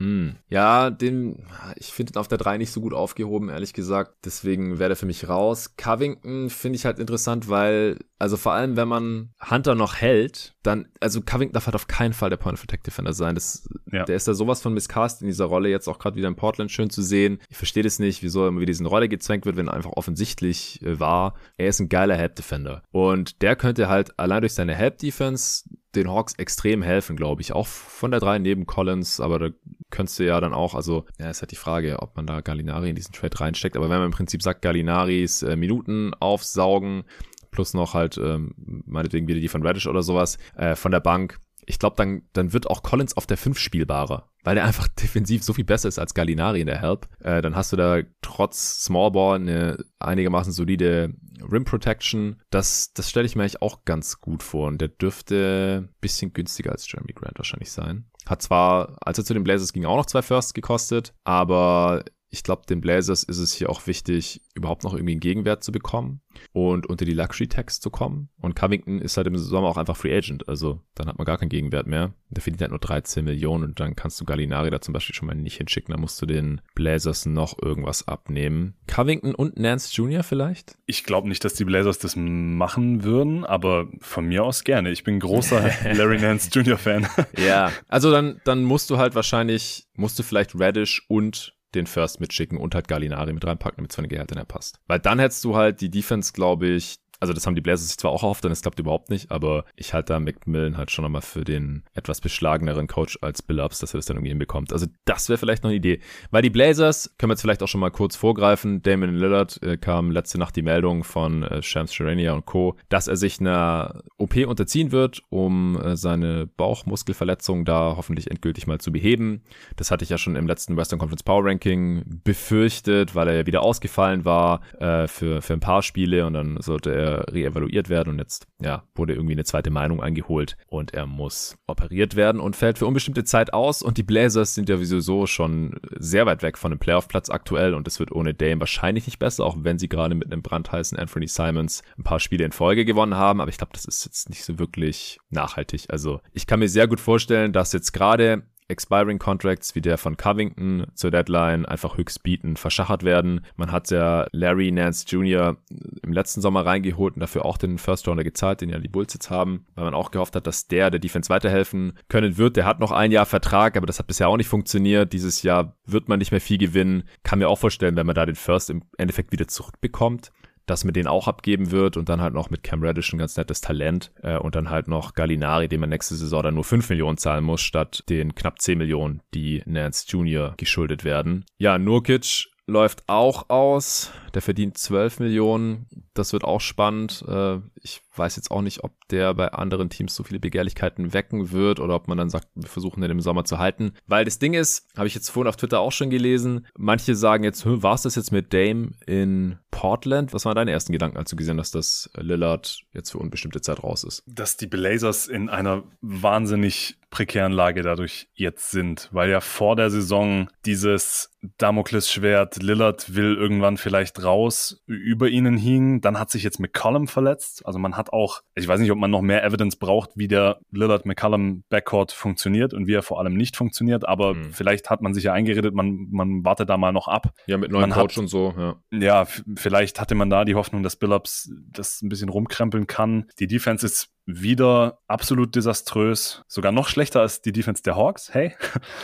Hm. 0.00 0.36
Ja, 0.48 0.88
den, 0.88 1.44
ich 1.76 1.88
finde 1.92 2.14
ihn 2.14 2.16
auf 2.16 2.26
der 2.26 2.38
3 2.38 2.56
nicht 2.56 2.72
so 2.72 2.80
gut 2.80 2.94
aufgehoben, 2.94 3.50
ehrlich 3.50 3.74
gesagt. 3.74 4.14
Deswegen 4.24 4.78
wäre 4.78 4.88
der 4.88 4.96
für 4.96 5.04
mich 5.04 5.28
raus. 5.28 5.76
Covington 5.76 6.48
finde 6.48 6.76
ich 6.76 6.86
halt 6.86 6.98
interessant, 6.98 7.50
weil, 7.50 7.98
also 8.18 8.38
vor 8.38 8.52
allem, 8.52 8.76
wenn 8.76 8.88
man 8.88 9.34
Hunter 9.50 9.74
noch 9.74 9.96
hält, 9.96 10.54
dann, 10.62 10.88
also 11.00 11.20
Covington 11.20 11.52
darf 11.52 11.66
halt 11.66 11.74
auf 11.74 11.86
keinen 11.86 12.14
Fall 12.14 12.30
der 12.30 12.38
Point 12.38 12.54
of 12.54 12.64
Attack 12.64 12.82
Defender 12.82 13.12
sein. 13.12 13.34
Das, 13.34 13.68
ja. 13.92 14.04
Der 14.04 14.16
ist 14.16 14.26
da 14.26 14.32
sowas 14.32 14.62
von 14.62 14.72
miscast 14.72 15.20
in 15.20 15.28
dieser 15.28 15.44
Rolle, 15.44 15.68
jetzt 15.68 15.86
auch 15.86 15.98
gerade 15.98 16.16
wieder 16.16 16.28
in 16.28 16.36
Portland 16.36 16.70
schön 16.70 16.88
zu 16.88 17.02
sehen. 17.02 17.38
Ich 17.50 17.58
verstehe 17.58 17.82
das 17.82 17.98
nicht, 17.98 18.22
wieso 18.22 18.42
er 18.42 18.48
immer 18.48 18.60
wieder 18.60 18.72
diesen 18.72 18.86
Rolle 18.86 19.08
gezwängt 19.10 19.44
wird, 19.44 19.56
wenn 19.56 19.68
er 19.68 19.74
einfach 19.74 19.92
offensichtlich 19.92 20.80
äh, 20.80 20.98
war. 20.98 21.34
Er 21.58 21.68
ist 21.68 21.78
ein 21.78 21.90
geiler 21.90 22.16
Help 22.16 22.36
Defender. 22.36 22.82
Und 22.90 23.42
der 23.42 23.54
könnte 23.54 23.90
halt 23.90 24.18
allein 24.18 24.40
durch 24.40 24.54
seine 24.54 24.74
Help 24.74 24.96
Defense 24.96 25.64
den 25.94 26.10
Hawks 26.10 26.34
extrem 26.34 26.82
helfen, 26.82 27.16
glaube 27.16 27.42
ich. 27.42 27.52
Auch 27.52 27.66
von 27.66 28.10
der 28.10 28.20
3 28.20 28.38
neben 28.38 28.66
Collins, 28.66 29.20
aber 29.20 29.38
da 29.38 29.48
könntest 29.90 30.18
du 30.18 30.24
ja 30.24 30.40
dann 30.40 30.54
auch, 30.54 30.74
also, 30.74 31.04
ja, 31.18 31.30
ist 31.30 31.42
halt 31.42 31.50
die 31.50 31.56
Frage, 31.56 32.00
ob 32.00 32.16
man 32.16 32.26
da 32.26 32.40
Gallinari 32.40 32.90
in 32.90 32.96
diesen 32.96 33.12
Trade 33.12 33.40
reinsteckt. 33.40 33.76
Aber 33.76 33.90
wenn 33.90 33.98
man 33.98 34.06
im 34.06 34.12
Prinzip 34.12 34.42
sagt, 34.42 34.62
Gallinaris 34.62 35.42
äh, 35.42 35.56
Minuten 35.56 36.14
aufsaugen, 36.14 37.04
plus 37.50 37.74
noch 37.74 37.94
halt, 37.94 38.18
ähm, 38.18 38.54
meinetwegen 38.86 39.26
wieder 39.26 39.40
die 39.40 39.48
von 39.48 39.66
Reddish 39.66 39.86
oder 39.86 40.02
sowas, 40.02 40.38
äh, 40.56 40.76
von 40.76 40.92
der 40.92 41.00
Bank, 41.00 41.38
ich 41.70 41.78
glaube, 41.78 41.96
dann, 41.96 42.22
dann 42.32 42.52
wird 42.52 42.68
auch 42.68 42.82
Collins 42.82 43.16
auf 43.16 43.26
der 43.26 43.36
5 43.36 43.58
spielbarer, 43.58 44.28
weil 44.44 44.56
er 44.56 44.64
einfach 44.64 44.88
defensiv 45.02 45.42
so 45.42 45.52
viel 45.52 45.64
besser 45.64 45.88
ist 45.88 45.98
als 45.98 46.14
Gallinari 46.14 46.60
in 46.60 46.66
der 46.66 46.80
Help. 46.80 47.08
Äh, 47.20 47.40
dann 47.40 47.56
hast 47.56 47.72
du 47.72 47.76
da 47.76 48.00
trotz 48.20 48.82
Small 48.84 49.12
Ball 49.12 49.36
eine 49.36 49.84
einigermaßen 49.98 50.52
solide 50.52 51.14
Rim 51.50 51.64
Protection. 51.64 52.42
Das, 52.50 52.92
das 52.92 53.08
stelle 53.08 53.26
ich 53.26 53.36
mir 53.36 53.42
eigentlich 53.42 53.62
auch 53.62 53.84
ganz 53.84 54.20
gut 54.20 54.42
vor. 54.42 54.68
Und 54.68 54.80
der 54.80 54.88
dürfte 54.88 55.88
ein 55.88 55.94
bisschen 56.00 56.32
günstiger 56.32 56.72
als 56.72 56.90
Jeremy 56.90 57.12
Grant 57.12 57.38
wahrscheinlich 57.38 57.72
sein. 57.72 58.10
Hat 58.26 58.42
zwar, 58.42 58.96
als 59.00 59.18
er 59.18 59.24
zu 59.24 59.34
den 59.34 59.44
Blazers 59.44 59.72
ging, 59.72 59.86
auch 59.86 59.96
noch 59.96 60.06
zwei 60.06 60.22
Firsts 60.22 60.54
gekostet, 60.54 61.14
aber 61.24 62.04
ich 62.30 62.44
glaube, 62.44 62.62
den 62.68 62.80
Blazers 62.80 63.24
ist 63.24 63.38
es 63.38 63.52
hier 63.52 63.70
auch 63.70 63.86
wichtig, 63.88 64.40
überhaupt 64.54 64.84
noch 64.84 64.94
irgendwie 64.94 65.12
einen 65.12 65.20
Gegenwert 65.20 65.64
zu 65.64 65.72
bekommen 65.72 66.20
und 66.52 66.86
unter 66.86 67.04
die 67.04 67.12
Luxury 67.12 67.48
Tax 67.48 67.80
zu 67.80 67.90
kommen. 67.90 68.28
Und 68.40 68.54
Covington 68.54 69.00
ist 69.00 69.16
halt 69.16 69.26
im 69.26 69.36
Sommer 69.36 69.68
auch 69.68 69.76
einfach 69.76 69.96
Free 69.96 70.16
Agent, 70.16 70.48
also 70.48 70.80
dann 70.94 71.08
hat 71.08 71.18
man 71.18 71.24
gar 71.24 71.38
keinen 71.38 71.48
Gegenwert 71.48 71.88
mehr. 71.88 72.14
Der 72.28 72.42
verdient 72.42 72.60
halt 72.62 72.70
nur 72.70 72.78
13 72.78 73.24
Millionen 73.24 73.64
und 73.64 73.80
dann 73.80 73.96
kannst 73.96 74.20
du 74.20 74.24
Gallinari 74.24 74.70
da 74.70 74.80
zum 74.80 74.94
Beispiel 74.94 75.14
schon 75.14 75.26
mal 75.26 75.34
nicht 75.34 75.56
hinschicken, 75.56 75.92
dann 75.92 76.00
musst 76.00 76.22
du 76.22 76.26
den 76.26 76.60
Blazers 76.76 77.26
noch 77.26 77.60
irgendwas 77.60 78.06
abnehmen. 78.06 78.74
Covington 78.86 79.34
und 79.34 79.58
Nance 79.58 79.92
Jr. 79.92 80.22
vielleicht? 80.22 80.78
Ich 80.86 81.02
glaube 81.02 81.28
nicht, 81.28 81.44
dass 81.44 81.54
die 81.54 81.64
Blazers 81.64 81.98
das 81.98 82.14
machen 82.16 83.02
würden, 83.02 83.44
aber 83.44 83.88
von 84.00 84.26
mir 84.26 84.44
aus 84.44 84.62
gerne. 84.62 84.92
Ich 84.92 85.02
bin 85.02 85.18
großer 85.18 85.68
Larry 85.94 86.20
Nance 86.20 86.48
Jr. 86.52 86.78
Fan. 86.78 87.08
ja, 87.36 87.72
also 87.88 88.12
dann, 88.12 88.40
dann 88.44 88.62
musst 88.62 88.88
du 88.90 88.98
halt 88.98 89.16
wahrscheinlich, 89.16 89.88
musst 89.94 90.16
du 90.18 90.22
vielleicht 90.22 90.52
Radish 90.54 91.04
und 91.08 91.54
den 91.74 91.86
First 91.86 92.20
mitschicken 92.20 92.58
und 92.58 92.74
halt 92.74 92.88
Gallinari 92.88 93.32
mit 93.32 93.46
reinpacken, 93.46 93.78
damit 93.78 93.92
seine 93.92 94.08
Gehälter 94.08 94.34
nicht 94.34 94.48
passt. 94.48 94.80
Weil 94.86 94.98
dann 94.98 95.18
hättest 95.18 95.44
du 95.44 95.56
halt 95.56 95.80
die 95.80 95.90
Defense, 95.90 96.32
glaube 96.32 96.68
ich, 96.68 96.96
also 97.20 97.34
das 97.34 97.46
haben 97.46 97.54
die 97.54 97.60
Blazers 97.60 97.88
sich 97.88 97.98
zwar 97.98 98.10
auch 98.10 98.22
erhofft, 98.22 98.44
denn 98.44 98.52
es 98.52 98.62
klappt 98.62 98.80
überhaupt 98.80 99.10
nicht, 99.10 99.30
aber 99.30 99.64
ich 99.76 99.92
halte 99.92 100.14
da 100.14 100.20
McMillan 100.20 100.78
halt 100.78 100.90
schon 100.90 101.02
nochmal 101.02 101.22
für 101.22 101.44
den 101.44 101.84
etwas 101.92 102.20
beschlageneren 102.20 102.86
Coach 102.86 103.18
als 103.20 103.42
Billups, 103.42 103.78
dass 103.78 103.94
er 103.94 103.98
das 103.98 104.06
dann 104.06 104.16
irgendwie 104.16 104.30
hinbekommt. 104.30 104.72
Also 104.72 104.86
das 105.04 105.28
wäre 105.28 105.36
vielleicht 105.36 105.62
noch 105.62 105.68
eine 105.68 105.76
Idee. 105.76 106.00
Weil 106.30 106.42
die 106.42 106.50
Blazers, 106.50 107.14
können 107.18 107.28
wir 107.30 107.34
jetzt 107.34 107.42
vielleicht 107.42 107.62
auch 107.62 107.68
schon 107.68 107.80
mal 107.80 107.90
kurz 107.90 108.16
vorgreifen, 108.16 108.82
Damon 108.82 109.14
Lillard 109.14 109.62
äh, 109.62 109.76
kam 109.76 110.10
letzte 110.10 110.38
Nacht 110.38 110.56
die 110.56 110.62
Meldung 110.62 111.04
von 111.04 111.42
äh, 111.42 111.62
Shams 111.62 111.92
Charania 111.92 112.32
und 112.32 112.46
Co., 112.46 112.76
dass 112.88 113.06
er 113.06 113.16
sich 113.16 113.38
einer 113.38 114.02
OP 114.16 114.36
unterziehen 114.46 114.90
wird, 114.90 115.22
um 115.28 115.78
äh, 115.78 115.96
seine 115.96 116.46
Bauchmuskelverletzung 116.46 117.66
da 117.66 117.94
hoffentlich 117.96 118.30
endgültig 118.30 118.66
mal 118.66 118.80
zu 118.80 118.92
beheben. 118.92 119.42
Das 119.76 119.90
hatte 119.90 120.04
ich 120.04 120.10
ja 120.10 120.16
schon 120.16 120.36
im 120.36 120.46
letzten 120.46 120.76
Western 120.76 120.98
Conference 120.98 121.22
Power 121.22 121.44
Ranking 121.44 122.20
befürchtet, 122.24 123.14
weil 123.14 123.28
er 123.28 123.34
ja 123.34 123.46
wieder 123.46 123.62
ausgefallen 123.62 124.24
war 124.24 124.62
äh, 124.78 125.06
für, 125.06 125.42
für 125.42 125.52
ein 125.52 125.60
paar 125.60 125.82
Spiele 125.82 126.26
und 126.26 126.32
dann 126.32 126.60
sollte 126.60 126.94
er 126.94 127.09
reevaluiert 127.10 127.88
werden 127.88 128.10
und 128.10 128.18
jetzt 128.18 128.46
ja, 128.60 128.84
wurde 128.94 129.14
irgendwie 129.14 129.34
eine 129.34 129.44
zweite 129.44 129.70
Meinung 129.70 130.02
eingeholt 130.02 130.56
und 130.66 130.94
er 130.94 131.06
muss 131.06 131.56
operiert 131.66 132.16
werden 132.16 132.40
und 132.40 132.56
fällt 132.56 132.78
für 132.78 132.86
unbestimmte 132.86 133.24
Zeit 133.24 133.52
aus 133.52 133.82
und 133.82 133.98
die 133.98 134.02
Blazers 134.02 134.54
sind 134.54 134.68
ja 134.68 134.76
sowieso 134.76 135.26
schon 135.26 135.80
sehr 135.98 136.26
weit 136.26 136.42
weg 136.42 136.58
von 136.58 136.70
dem 136.70 136.78
Playoff-Platz 136.78 137.30
aktuell 137.30 137.74
und 137.74 137.86
es 137.88 137.98
wird 137.98 138.12
ohne 138.12 138.34
Dame 138.34 138.60
wahrscheinlich 138.60 139.06
nicht 139.06 139.18
besser, 139.18 139.44
auch 139.44 139.56
wenn 139.60 139.78
sie 139.78 139.88
gerade 139.88 140.14
mit 140.14 140.32
einem 140.32 140.42
brandheißen 140.42 140.98
Anthony 140.98 141.28
Simons 141.28 141.82
ein 141.98 142.04
paar 142.04 142.20
Spiele 142.20 142.44
in 142.44 142.52
Folge 142.52 142.84
gewonnen 142.84 143.14
haben, 143.14 143.40
aber 143.40 143.50
ich 143.50 143.58
glaube, 143.58 143.72
das 143.74 143.84
ist 143.84 144.04
jetzt 144.04 144.28
nicht 144.28 144.44
so 144.44 144.58
wirklich 144.58 145.18
nachhaltig. 145.30 145.86
Also 145.88 146.20
ich 146.32 146.46
kann 146.46 146.60
mir 146.60 146.68
sehr 146.68 146.88
gut 146.88 147.00
vorstellen, 147.00 147.52
dass 147.52 147.72
jetzt 147.72 147.92
gerade 147.92 148.42
Expiring 148.70 149.18
Contracts 149.18 149.74
wie 149.74 149.80
der 149.80 149.98
von 149.98 150.16
Covington 150.16 150.86
zur 150.94 151.10
Deadline 151.10 151.66
einfach 151.66 151.96
höchst 151.96 152.22
bieten, 152.22 152.56
verschachert 152.56 153.02
werden. 153.02 153.44
Man 153.56 153.72
hat 153.72 153.90
ja 153.90 154.26
Larry 154.32 154.70
Nance 154.70 155.04
Jr. 155.08 155.56
im 156.02 156.12
letzten 156.12 156.40
Sommer 156.40 156.64
reingeholt 156.64 157.14
und 157.14 157.20
dafür 157.20 157.44
auch 157.44 157.58
den 157.58 157.78
First 157.78 158.08
Rounder 158.08 158.24
gezahlt, 158.24 158.60
den 158.60 158.70
ja 158.70 158.78
die 158.78 158.88
Bulls 158.88 159.12
jetzt 159.14 159.30
haben, 159.30 159.66
weil 159.74 159.84
man 159.84 159.94
auch 159.94 160.10
gehofft 160.10 160.36
hat, 160.36 160.46
dass 160.46 160.68
der 160.68 160.90
der 160.90 161.00
Defense 161.00 161.28
weiterhelfen 161.28 161.94
können 162.08 162.38
wird. 162.38 162.56
Der 162.56 162.64
hat 162.64 162.80
noch 162.80 162.92
ein 162.92 163.12
Jahr 163.12 163.26
Vertrag, 163.26 163.76
aber 163.76 163.86
das 163.86 163.98
hat 163.98 164.06
bisher 164.06 164.28
auch 164.28 164.36
nicht 164.36 164.48
funktioniert. 164.48 165.12
Dieses 165.12 165.42
Jahr 165.42 165.76
wird 165.84 166.08
man 166.08 166.18
nicht 166.18 166.30
mehr 166.30 166.40
viel 166.40 166.58
gewinnen. 166.58 167.04
Kann 167.22 167.38
mir 167.38 167.48
auch 167.48 167.58
vorstellen, 167.58 167.96
wenn 167.96 168.06
man 168.06 168.14
da 168.14 168.26
den 168.26 168.36
First 168.36 168.70
im 168.70 168.82
Endeffekt 168.96 169.32
wieder 169.32 169.48
zurückbekommt, 169.48 170.30
dass 170.70 170.84
man 170.84 170.94
den 170.94 171.08
auch 171.08 171.26
abgeben 171.26 171.72
wird 171.72 171.96
und 171.96 172.08
dann 172.08 172.20
halt 172.20 172.32
noch 172.32 172.48
mit 172.48 172.62
Cam 172.62 172.82
Reddish 172.82 173.12
ein 173.12 173.18
ganz 173.18 173.36
nettes 173.36 173.60
Talent 173.60 174.12
äh, 174.22 174.36
und 174.36 174.54
dann 174.54 174.70
halt 174.70 174.86
noch 174.86 175.14
Gallinari, 175.14 175.66
dem 175.66 175.80
man 175.80 175.88
nächste 175.90 176.14
Saison 176.14 176.44
dann 176.44 176.54
nur 176.54 176.62
5 176.62 176.88
Millionen 176.90 177.18
zahlen 177.18 177.42
muss, 177.42 177.60
statt 177.60 178.04
den 178.08 178.36
knapp 178.36 178.60
10 178.60 178.78
Millionen, 178.78 179.20
die 179.34 179.62
Nance 179.66 180.06
Jr. 180.08 180.54
geschuldet 180.56 181.02
werden. 181.02 181.44
Ja, 181.58 181.76
Nurkic 181.76 182.49
läuft 182.70 183.08
auch 183.08 183.50
aus. 183.50 184.10
Der 184.32 184.42
verdient 184.42 184.78
12 184.78 185.18
Millionen. 185.18 185.86
Das 186.14 186.32
wird 186.32 186.44
auch 186.44 186.60
spannend. 186.60 187.24
Äh, 187.26 187.58
ich 187.82 188.00
weiß 188.14 188.36
jetzt 188.36 188.50
auch 188.50 188.62
nicht, 188.62 188.84
ob 188.84 188.92
der 189.08 189.34
bei 189.34 189.48
anderen 189.48 189.90
Teams 189.90 190.14
so 190.14 190.22
viele 190.22 190.38
Begehrlichkeiten 190.38 191.12
wecken 191.12 191.50
wird 191.50 191.80
oder 191.80 191.96
ob 191.96 192.06
man 192.06 192.16
dann 192.16 192.30
sagt, 192.30 192.46
wir 192.54 192.68
versuchen 192.68 193.00
den 193.00 193.10
im 193.10 193.20
Sommer 193.20 193.44
zu 193.44 193.58
halten. 193.58 193.92
Weil 194.06 194.24
das 194.24 194.38
Ding 194.38 194.54
ist, 194.54 194.86
habe 194.96 195.08
ich 195.08 195.14
jetzt 195.14 195.30
vorhin 195.30 195.48
auf 195.48 195.56
Twitter 195.56 195.80
auch 195.80 195.92
schon 195.92 196.10
gelesen, 196.10 196.66
manche 196.78 197.16
sagen 197.16 197.42
jetzt, 197.42 197.64
war 197.66 197.94
es 197.94 198.02
das 198.02 198.14
jetzt 198.14 198.30
mit 198.30 198.52
Dame 198.54 198.92
in 199.06 199.58
Portland? 199.72 200.32
Was 200.32 200.44
waren 200.44 200.54
deine 200.54 200.70
ersten 200.70 200.92
Gedanken, 200.92 201.16
als 201.16 201.30
du 201.30 201.36
gesehen 201.36 201.58
hast, 201.58 201.74
dass 201.74 202.08
Lillard 202.16 202.82
jetzt 202.92 203.10
für 203.10 203.18
unbestimmte 203.18 203.60
Zeit 203.60 203.82
raus 203.82 204.04
ist? 204.04 204.22
Dass 204.26 204.56
die 204.56 204.68
Blazers 204.68 205.26
in 205.26 205.48
einer 205.48 205.82
wahnsinnig 206.00 206.99
prekären 207.10 207.52
Lage 207.52 207.82
dadurch 207.82 208.28
jetzt 208.34 208.70
sind, 208.70 209.08
weil 209.12 209.30
ja 209.30 209.40
vor 209.40 209.76
der 209.76 209.90
Saison 209.90 210.48
dieses 210.64 211.30
Damoklesschwert 211.58 212.62
Lillard 212.62 213.14
will 213.14 213.34
irgendwann 213.34 213.78
vielleicht 213.78 214.22
raus 214.22 214.82
über 214.86 215.28
ihnen 215.28 215.56
hing. 215.56 216.00
Dann 216.00 216.18
hat 216.18 216.30
sich 216.30 216.42
jetzt 216.42 216.60
McCollum 216.60 217.08
verletzt. 217.08 217.64
Also 217.66 217.78
man 217.78 217.96
hat 217.96 218.12
auch, 218.12 218.42
ich 218.54 218.68
weiß 218.68 218.80
nicht, 218.80 218.90
ob 218.90 218.98
man 218.98 219.10
noch 219.10 219.22
mehr 219.22 219.42
Evidence 219.42 219.76
braucht, 219.76 220.10
wie 220.16 220.28
der 220.28 220.60
Lillard-McCollum 220.70 221.64
Backcourt 221.68 222.12
funktioniert 222.12 222.74
und 222.74 222.86
wie 222.86 222.94
er 222.94 223.02
vor 223.02 223.18
allem 223.18 223.34
nicht 223.34 223.56
funktioniert. 223.56 224.06
Aber 224.06 224.34
mhm. 224.34 224.52
vielleicht 224.52 224.90
hat 224.90 225.00
man 225.00 225.14
sich 225.14 225.24
ja 225.24 225.32
eingeredet, 225.32 225.74
man, 225.74 226.08
man 226.10 226.44
wartet 226.44 226.68
da 226.68 226.76
mal 226.76 226.92
noch 226.92 227.08
ab. 227.08 227.32
Ja, 227.46 227.56
mit 227.56 227.72
neuen 227.72 227.88
man 227.88 227.98
Coach 227.98 228.16
hat, 228.16 228.22
und 228.22 228.28
so, 228.28 228.54
ja. 228.56 228.76
Ja, 228.92 229.26
vielleicht 229.56 230.00
hatte 230.00 230.14
man 230.14 230.30
da 230.30 230.44
die 230.44 230.54
Hoffnung, 230.54 230.82
dass 230.82 230.96
Billups 230.96 231.50
das 231.72 232.02
ein 232.02 232.10
bisschen 232.10 232.28
rumkrempeln 232.28 232.86
kann. 232.86 233.30
Die 233.38 233.46
Defense 233.46 233.86
ist 233.86 234.10
wieder 234.38 234.98
absolut 235.08 235.54
desaströs, 235.54 236.42
sogar 236.46 236.72
noch 236.72 236.88
schlechter 236.88 237.20
als 237.20 237.40
die 237.42 237.52
Defense 237.52 237.82
der 237.82 237.96
Hawks, 237.96 238.32
hey. 238.34 238.54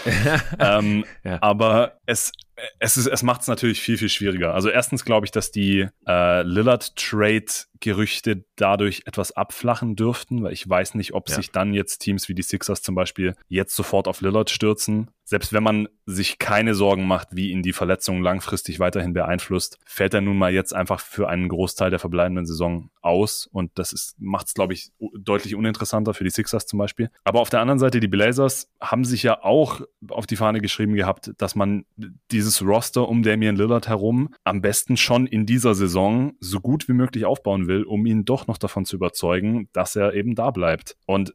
ähm, 0.59 1.05
ja. 1.25 1.39
Aber 1.41 1.96
es, 2.07 2.33
es, 2.79 2.97
ist, 2.97 3.07
es 3.07 3.23
macht 3.23 3.43
es 3.43 3.49
natürlich 3.49 3.81
viel, 3.81 3.99
viel 3.99 4.09
schwieriger. 4.09 4.55
Also 4.55 4.69
erstens 4.69 5.05
glaube 5.05 5.27
ich, 5.27 5.33
dass 5.33 5.51
die 5.51 5.89
äh, 6.07 6.43
Lillard-Trade-Gerüchte 6.43 8.45
dadurch 8.57 9.03
etwas 9.07 9.33
abflachen 9.33 9.97
dürften, 9.97 10.43
weil 10.43 10.53
ich 10.53 10.69
weiß 10.69 10.95
nicht, 10.95 11.13
ob 11.13 11.29
ja. 11.29 11.35
sich 11.35 11.51
dann 11.51 11.75
jetzt 11.75 11.99
Teams 11.99 12.29
wie 12.29 12.35
die 12.35 12.43
Sixers 12.43 12.83
zum 12.83 12.95
Beispiel 12.95 13.35
jetzt 13.49 13.77
sofort 13.77 14.09
auf 14.09 14.21
Lillard 14.21 14.51
stürzen 14.51 15.11
selbst 15.29 15.53
wenn 15.53 15.65
man 15.65 15.89
sich 16.07 16.39
keine 16.39 16.77
Sorgen 16.77 17.05
macht, 17.05 17.35
wie 17.35 17.51
ihn 17.51 17.61
die 17.61 17.73
Verletzung 17.73 18.23
langfristig 18.23 18.79
weiterhin 18.79 19.13
beeinflusst, 19.13 19.77
fällt 19.85 20.15
er 20.15 20.21
nun 20.21 20.39
mal 20.39 20.53
jetzt 20.53 20.73
einfach 20.73 21.01
für 21.01 21.29
einen 21.29 21.49
Großteil 21.49 21.91
der 21.91 21.99
verbleibenden 21.99 22.47
Saison 22.47 22.91
aus. 23.03 23.49
Und 23.51 23.73
das 23.75 24.15
macht 24.19 24.47
es, 24.47 24.55
glaube 24.55 24.73
ich, 24.73 24.93
deutlich 25.19 25.57
uninteressanter 25.57 26.15
für 26.15 26.23
die 26.23 26.31
Sixers 26.31 26.67
zum 26.67 26.79
Beispiel. 26.79 27.11
Aber 27.25 27.41
auf 27.41 27.51
der 27.51 27.61
anderen 27.61 27.81
Seite, 27.81 27.99
die 27.99 28.07
Blazers 28.07 28.71
haben 28.81 29.05
sich 29.05 29.25
ja 29.25 29.43
auch 29.43 29.81
auf 30.11 30.29
die 30.29 30.37
Fahne 30.37 30.61
geschrieben 30.61 30.95
gehabt, 30.95 31.33
dass 31.39 31.57
man 31.57 31.87
dieses 32.31 32.63
Roster 32.63 33.09
um 33.09 33.23
Damian 33.23 33.57
Lillard 33.57 33.89
herum 33.89 34.35
am 34.45 34.61
besten 34.61 34.97
schon 34.97 35.27
in 35.27 35.47
dieser 35.47 35.75
Saison 35.75 36.35
so 36.41 36.61
gut 36.61 36.89
wie 36.89 36.93
möglich 36.93 37.25
aufbauen 37.25 37.69
will, 37.69 37.85
um 37.85 38.07
ihn 38.07 38.25
doch 38.25 38.47
noch 38.47 38.59
davon 38.59 38.85
zu 38.85 38.97
überzeugen, 38.97 39.69
dass 39.73 39.97
er 39.97 40.15
eben 40.15 40.35
da 40.35 40.51
bleibt. 40.51 40.97
Und 41.07 41.35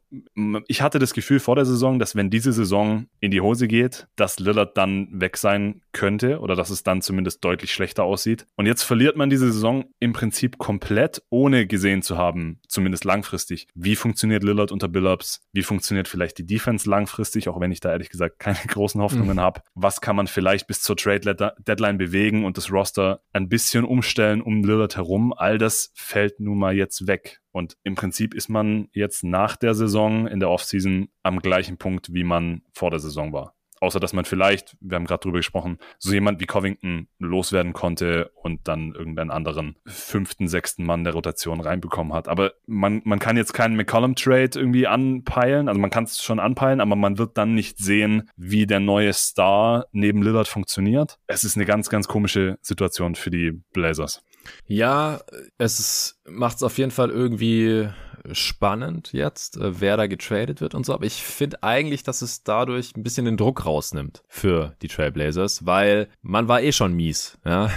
ich 0.67 0.81
hatte 0.81 0.99
das 0.99 1.13
Gefühl 1.13 1.39
vor 1.39 1.55
der 1.55 1.65
Saison, 1.65 1.99
dass 1.99 2.15
wenn 2.15 2.29
diese 2.29 2.53
Saison 2.53 3.07
in 3.19 3.31
die 3.31 3.41
Hose 3.41 3.67
geht, 3.67 4.07
dass 4.15 4.39
Lillard 4.39 4.77
dann 4.77 5.07
weg 5.11 5.37
sein 5.37 5.81
könnte 5.91 6.39
oder 6.39 6.55
dass 6.55 6.69
es 6.69 6.83
dann 6.83 7.01
zumindest 7.01 7.43
deutlich 7.43 7.73
schlechter 7.73 8.03
aussieht. 8.03 8.45
Und 8.55 8.65
jetzt 8.65 8.83
verliert 8.83 9.17
man 9.17 9.29
diese 9.29 9.51
Saison 9.51 9.85
im 9.99 10.13
Prinzip 10.13 10.57
komplett, 10.57 11.23
ohne 11.29 11.67
gesehen 11.67 12.01
zu 12.01 12.17
haben, 12.17 12.59
zumindest 12.67 13.03
langfristig, 13.03 13.67
wie 13.73 13.95
funktioniert 13.95 14.43
Lillard 14.43 14.71
unter 14.71 14.87
Billups, 14.87 15.41
wie 15.53 15.63
funktioniert 15.63 16.07
vielleicht 16.07 16.37
die 16.37 16.45
Defense 16.45 16.89
langfristig, 16.89 17.49
auch 17.49 17.59
wenn 17.59 17.71
ich 17.71 17.79
da 17.79 17.91
ehrlich 17.91 18.09
gesagt 18.09 18.39
keine 18.39 18.57
großen 18.67 19.01
Hoffnungen 19.01 19.37
mhm. 19.37 19.41
habe. 19.41 19.61
Was 19.75 20.01
kann 20.01 20.15
man 20.15 20.27
vielleicht 20.27 20.50
bis 20.59 20.81
zur 20.81 20.95
Trade 20.95 21.53
Deadline 21.59 21.97
bewegen 21.97 22.45
und 22.45 22.57
das 22.57 22.71
Roster 22.71 23.21
ein 23.33 23.49
bisschen 23.49 23.83
umstellen 23.83 24.41
um 24.41 24.63
Lillard 24.63 24.97
herum? 24.97 25.33
All 25.33 25.57
das 25.57 25.91
fällt 25.95 26.39
nun 26.39 26.59
mal 26.59 26.75
jetzt 26.75 27.07
weg. 27.07 27.41
Und 27.51 27.77
im 27.83 27.95
Prinzip 27.95 28.33
ist 28.33 28.49
man 28.49 28.87
jetzt 28.93 29.23
nach 29.23 29.55
der 29.55 29.73
Saison 29.73 30.27
in 30.27 30.39
der 30.39 30.49
Offseason 30.49 31.09
am 31.23 31.39
gleichen 31.39 31.77
Punkt, 31.77 32.13
wie 32.13 32.23
man 32.23 32.61
vor 32.73 32.91
der 32.91 32.99
Saison 32.99 33.33
war. 33.33 33.55
Außer 33.81 33.99
dass 33.99 34.13
man 34.13 34.25
vielleicht, 34.25 34.77
wir 34.79 34.95
haben 34.95 35.05
gerade 35.05 35.21
drüber 35.21 35.39
gesprochen, 35.39 35.79
so 35.97 36.13
jemand 36.13 36.39
wie 36.39 36.45
Covington 36.45 37.07
loswerden 37.17 37.73
konnte 37.73 38.31
und 38.35 38.67
dann 38.67 38.93
irgendeinen 38.93 39.31
anderen 39.31 39.75
fünften, 39.87 40.47
sechsten 40.47 40.85
Mann 40.85 41.03
der 41.03 41.13
Rotation 41.13 41.59
reinbekommen 41.59 42.13
hat. 42.13 42.27
Aber 42.27 42.53
man, 42.67 43.01
man 43.05 43.17
kann 43.17 43.37
jetzt 43.37 43.53
keinen 43.53 43.75
McCollum-Trade 43.75 44.51
irgendwie 44.59 44.85
anpeilen. 44.85 45.67
Also 45.67 45.81
man 45.81 45.89
kann 45.89 46.03
es 46.03 46.23
schon 46.23 46.39
anpeilen, 46.39 46.79
aber 46.79 46.95
man 46.95 47.17
wird 47.17 47.39
dann 47.39 47.55
nicht 47.55 47.79
sehen, 47.79 48.29
wie 48.37 48.67
der 48.67 48.79
neue 48.79 49.13
Star 49.13 49.87
neben 49.91 50.21
Lillard 50.21 50.47
funktioniert. 50.47 51.17
Es 51.25 51.43
ist 51.43 51.55
eine 51.55 51.65
ganz, 51.65 51.89
ganz 51.89 52.07
komische 52.07 52.59
Situation 52.61 53.15
für 53.15 53.31
die 53.31 53.63
Blazers. 53.73 54.23
Ja, 54.67 55.21
es 55.57 56.21
macht 56.25 56.57
es 56.57 56.63
auf 56.63 56.77
jeden 56.77 56.91
Fall 56.91 57.09
irgendwie 57.09 57.89
spannend 58.31 59.13
jetzt, 59.13 59.57
äh, 59.57 59.79
wer 59.81 59.97
da 59.97 60.07
getradet 60.07 60.61
wird 60.61 60.75
und 60.75 60.85
so. 60.85 60.93
Aber 60.93 61.05
ich 61.05 61.23
finde 61.23 61.63
eigentlich, 61.63 62.03
dass 62.03 62.21
es 62.21 62.43
dadurch 62.43 62.95
ein 62.95 63.03
bisschen 63.03 63.25
den 63.25 63.37
Druck 63.37 63.65
rausnimmt 63.65 64.23
für 64.27 64.75
die 64.81 64.87
Trailblazers, 64.87 65.65
weil 65.65 66.07
man 66.21 66.47
war 66.47 66.61
eh 66.61 66.71
schon 66.71 66.93
mies. 66.93 67.37
Ja? 67.45 67.69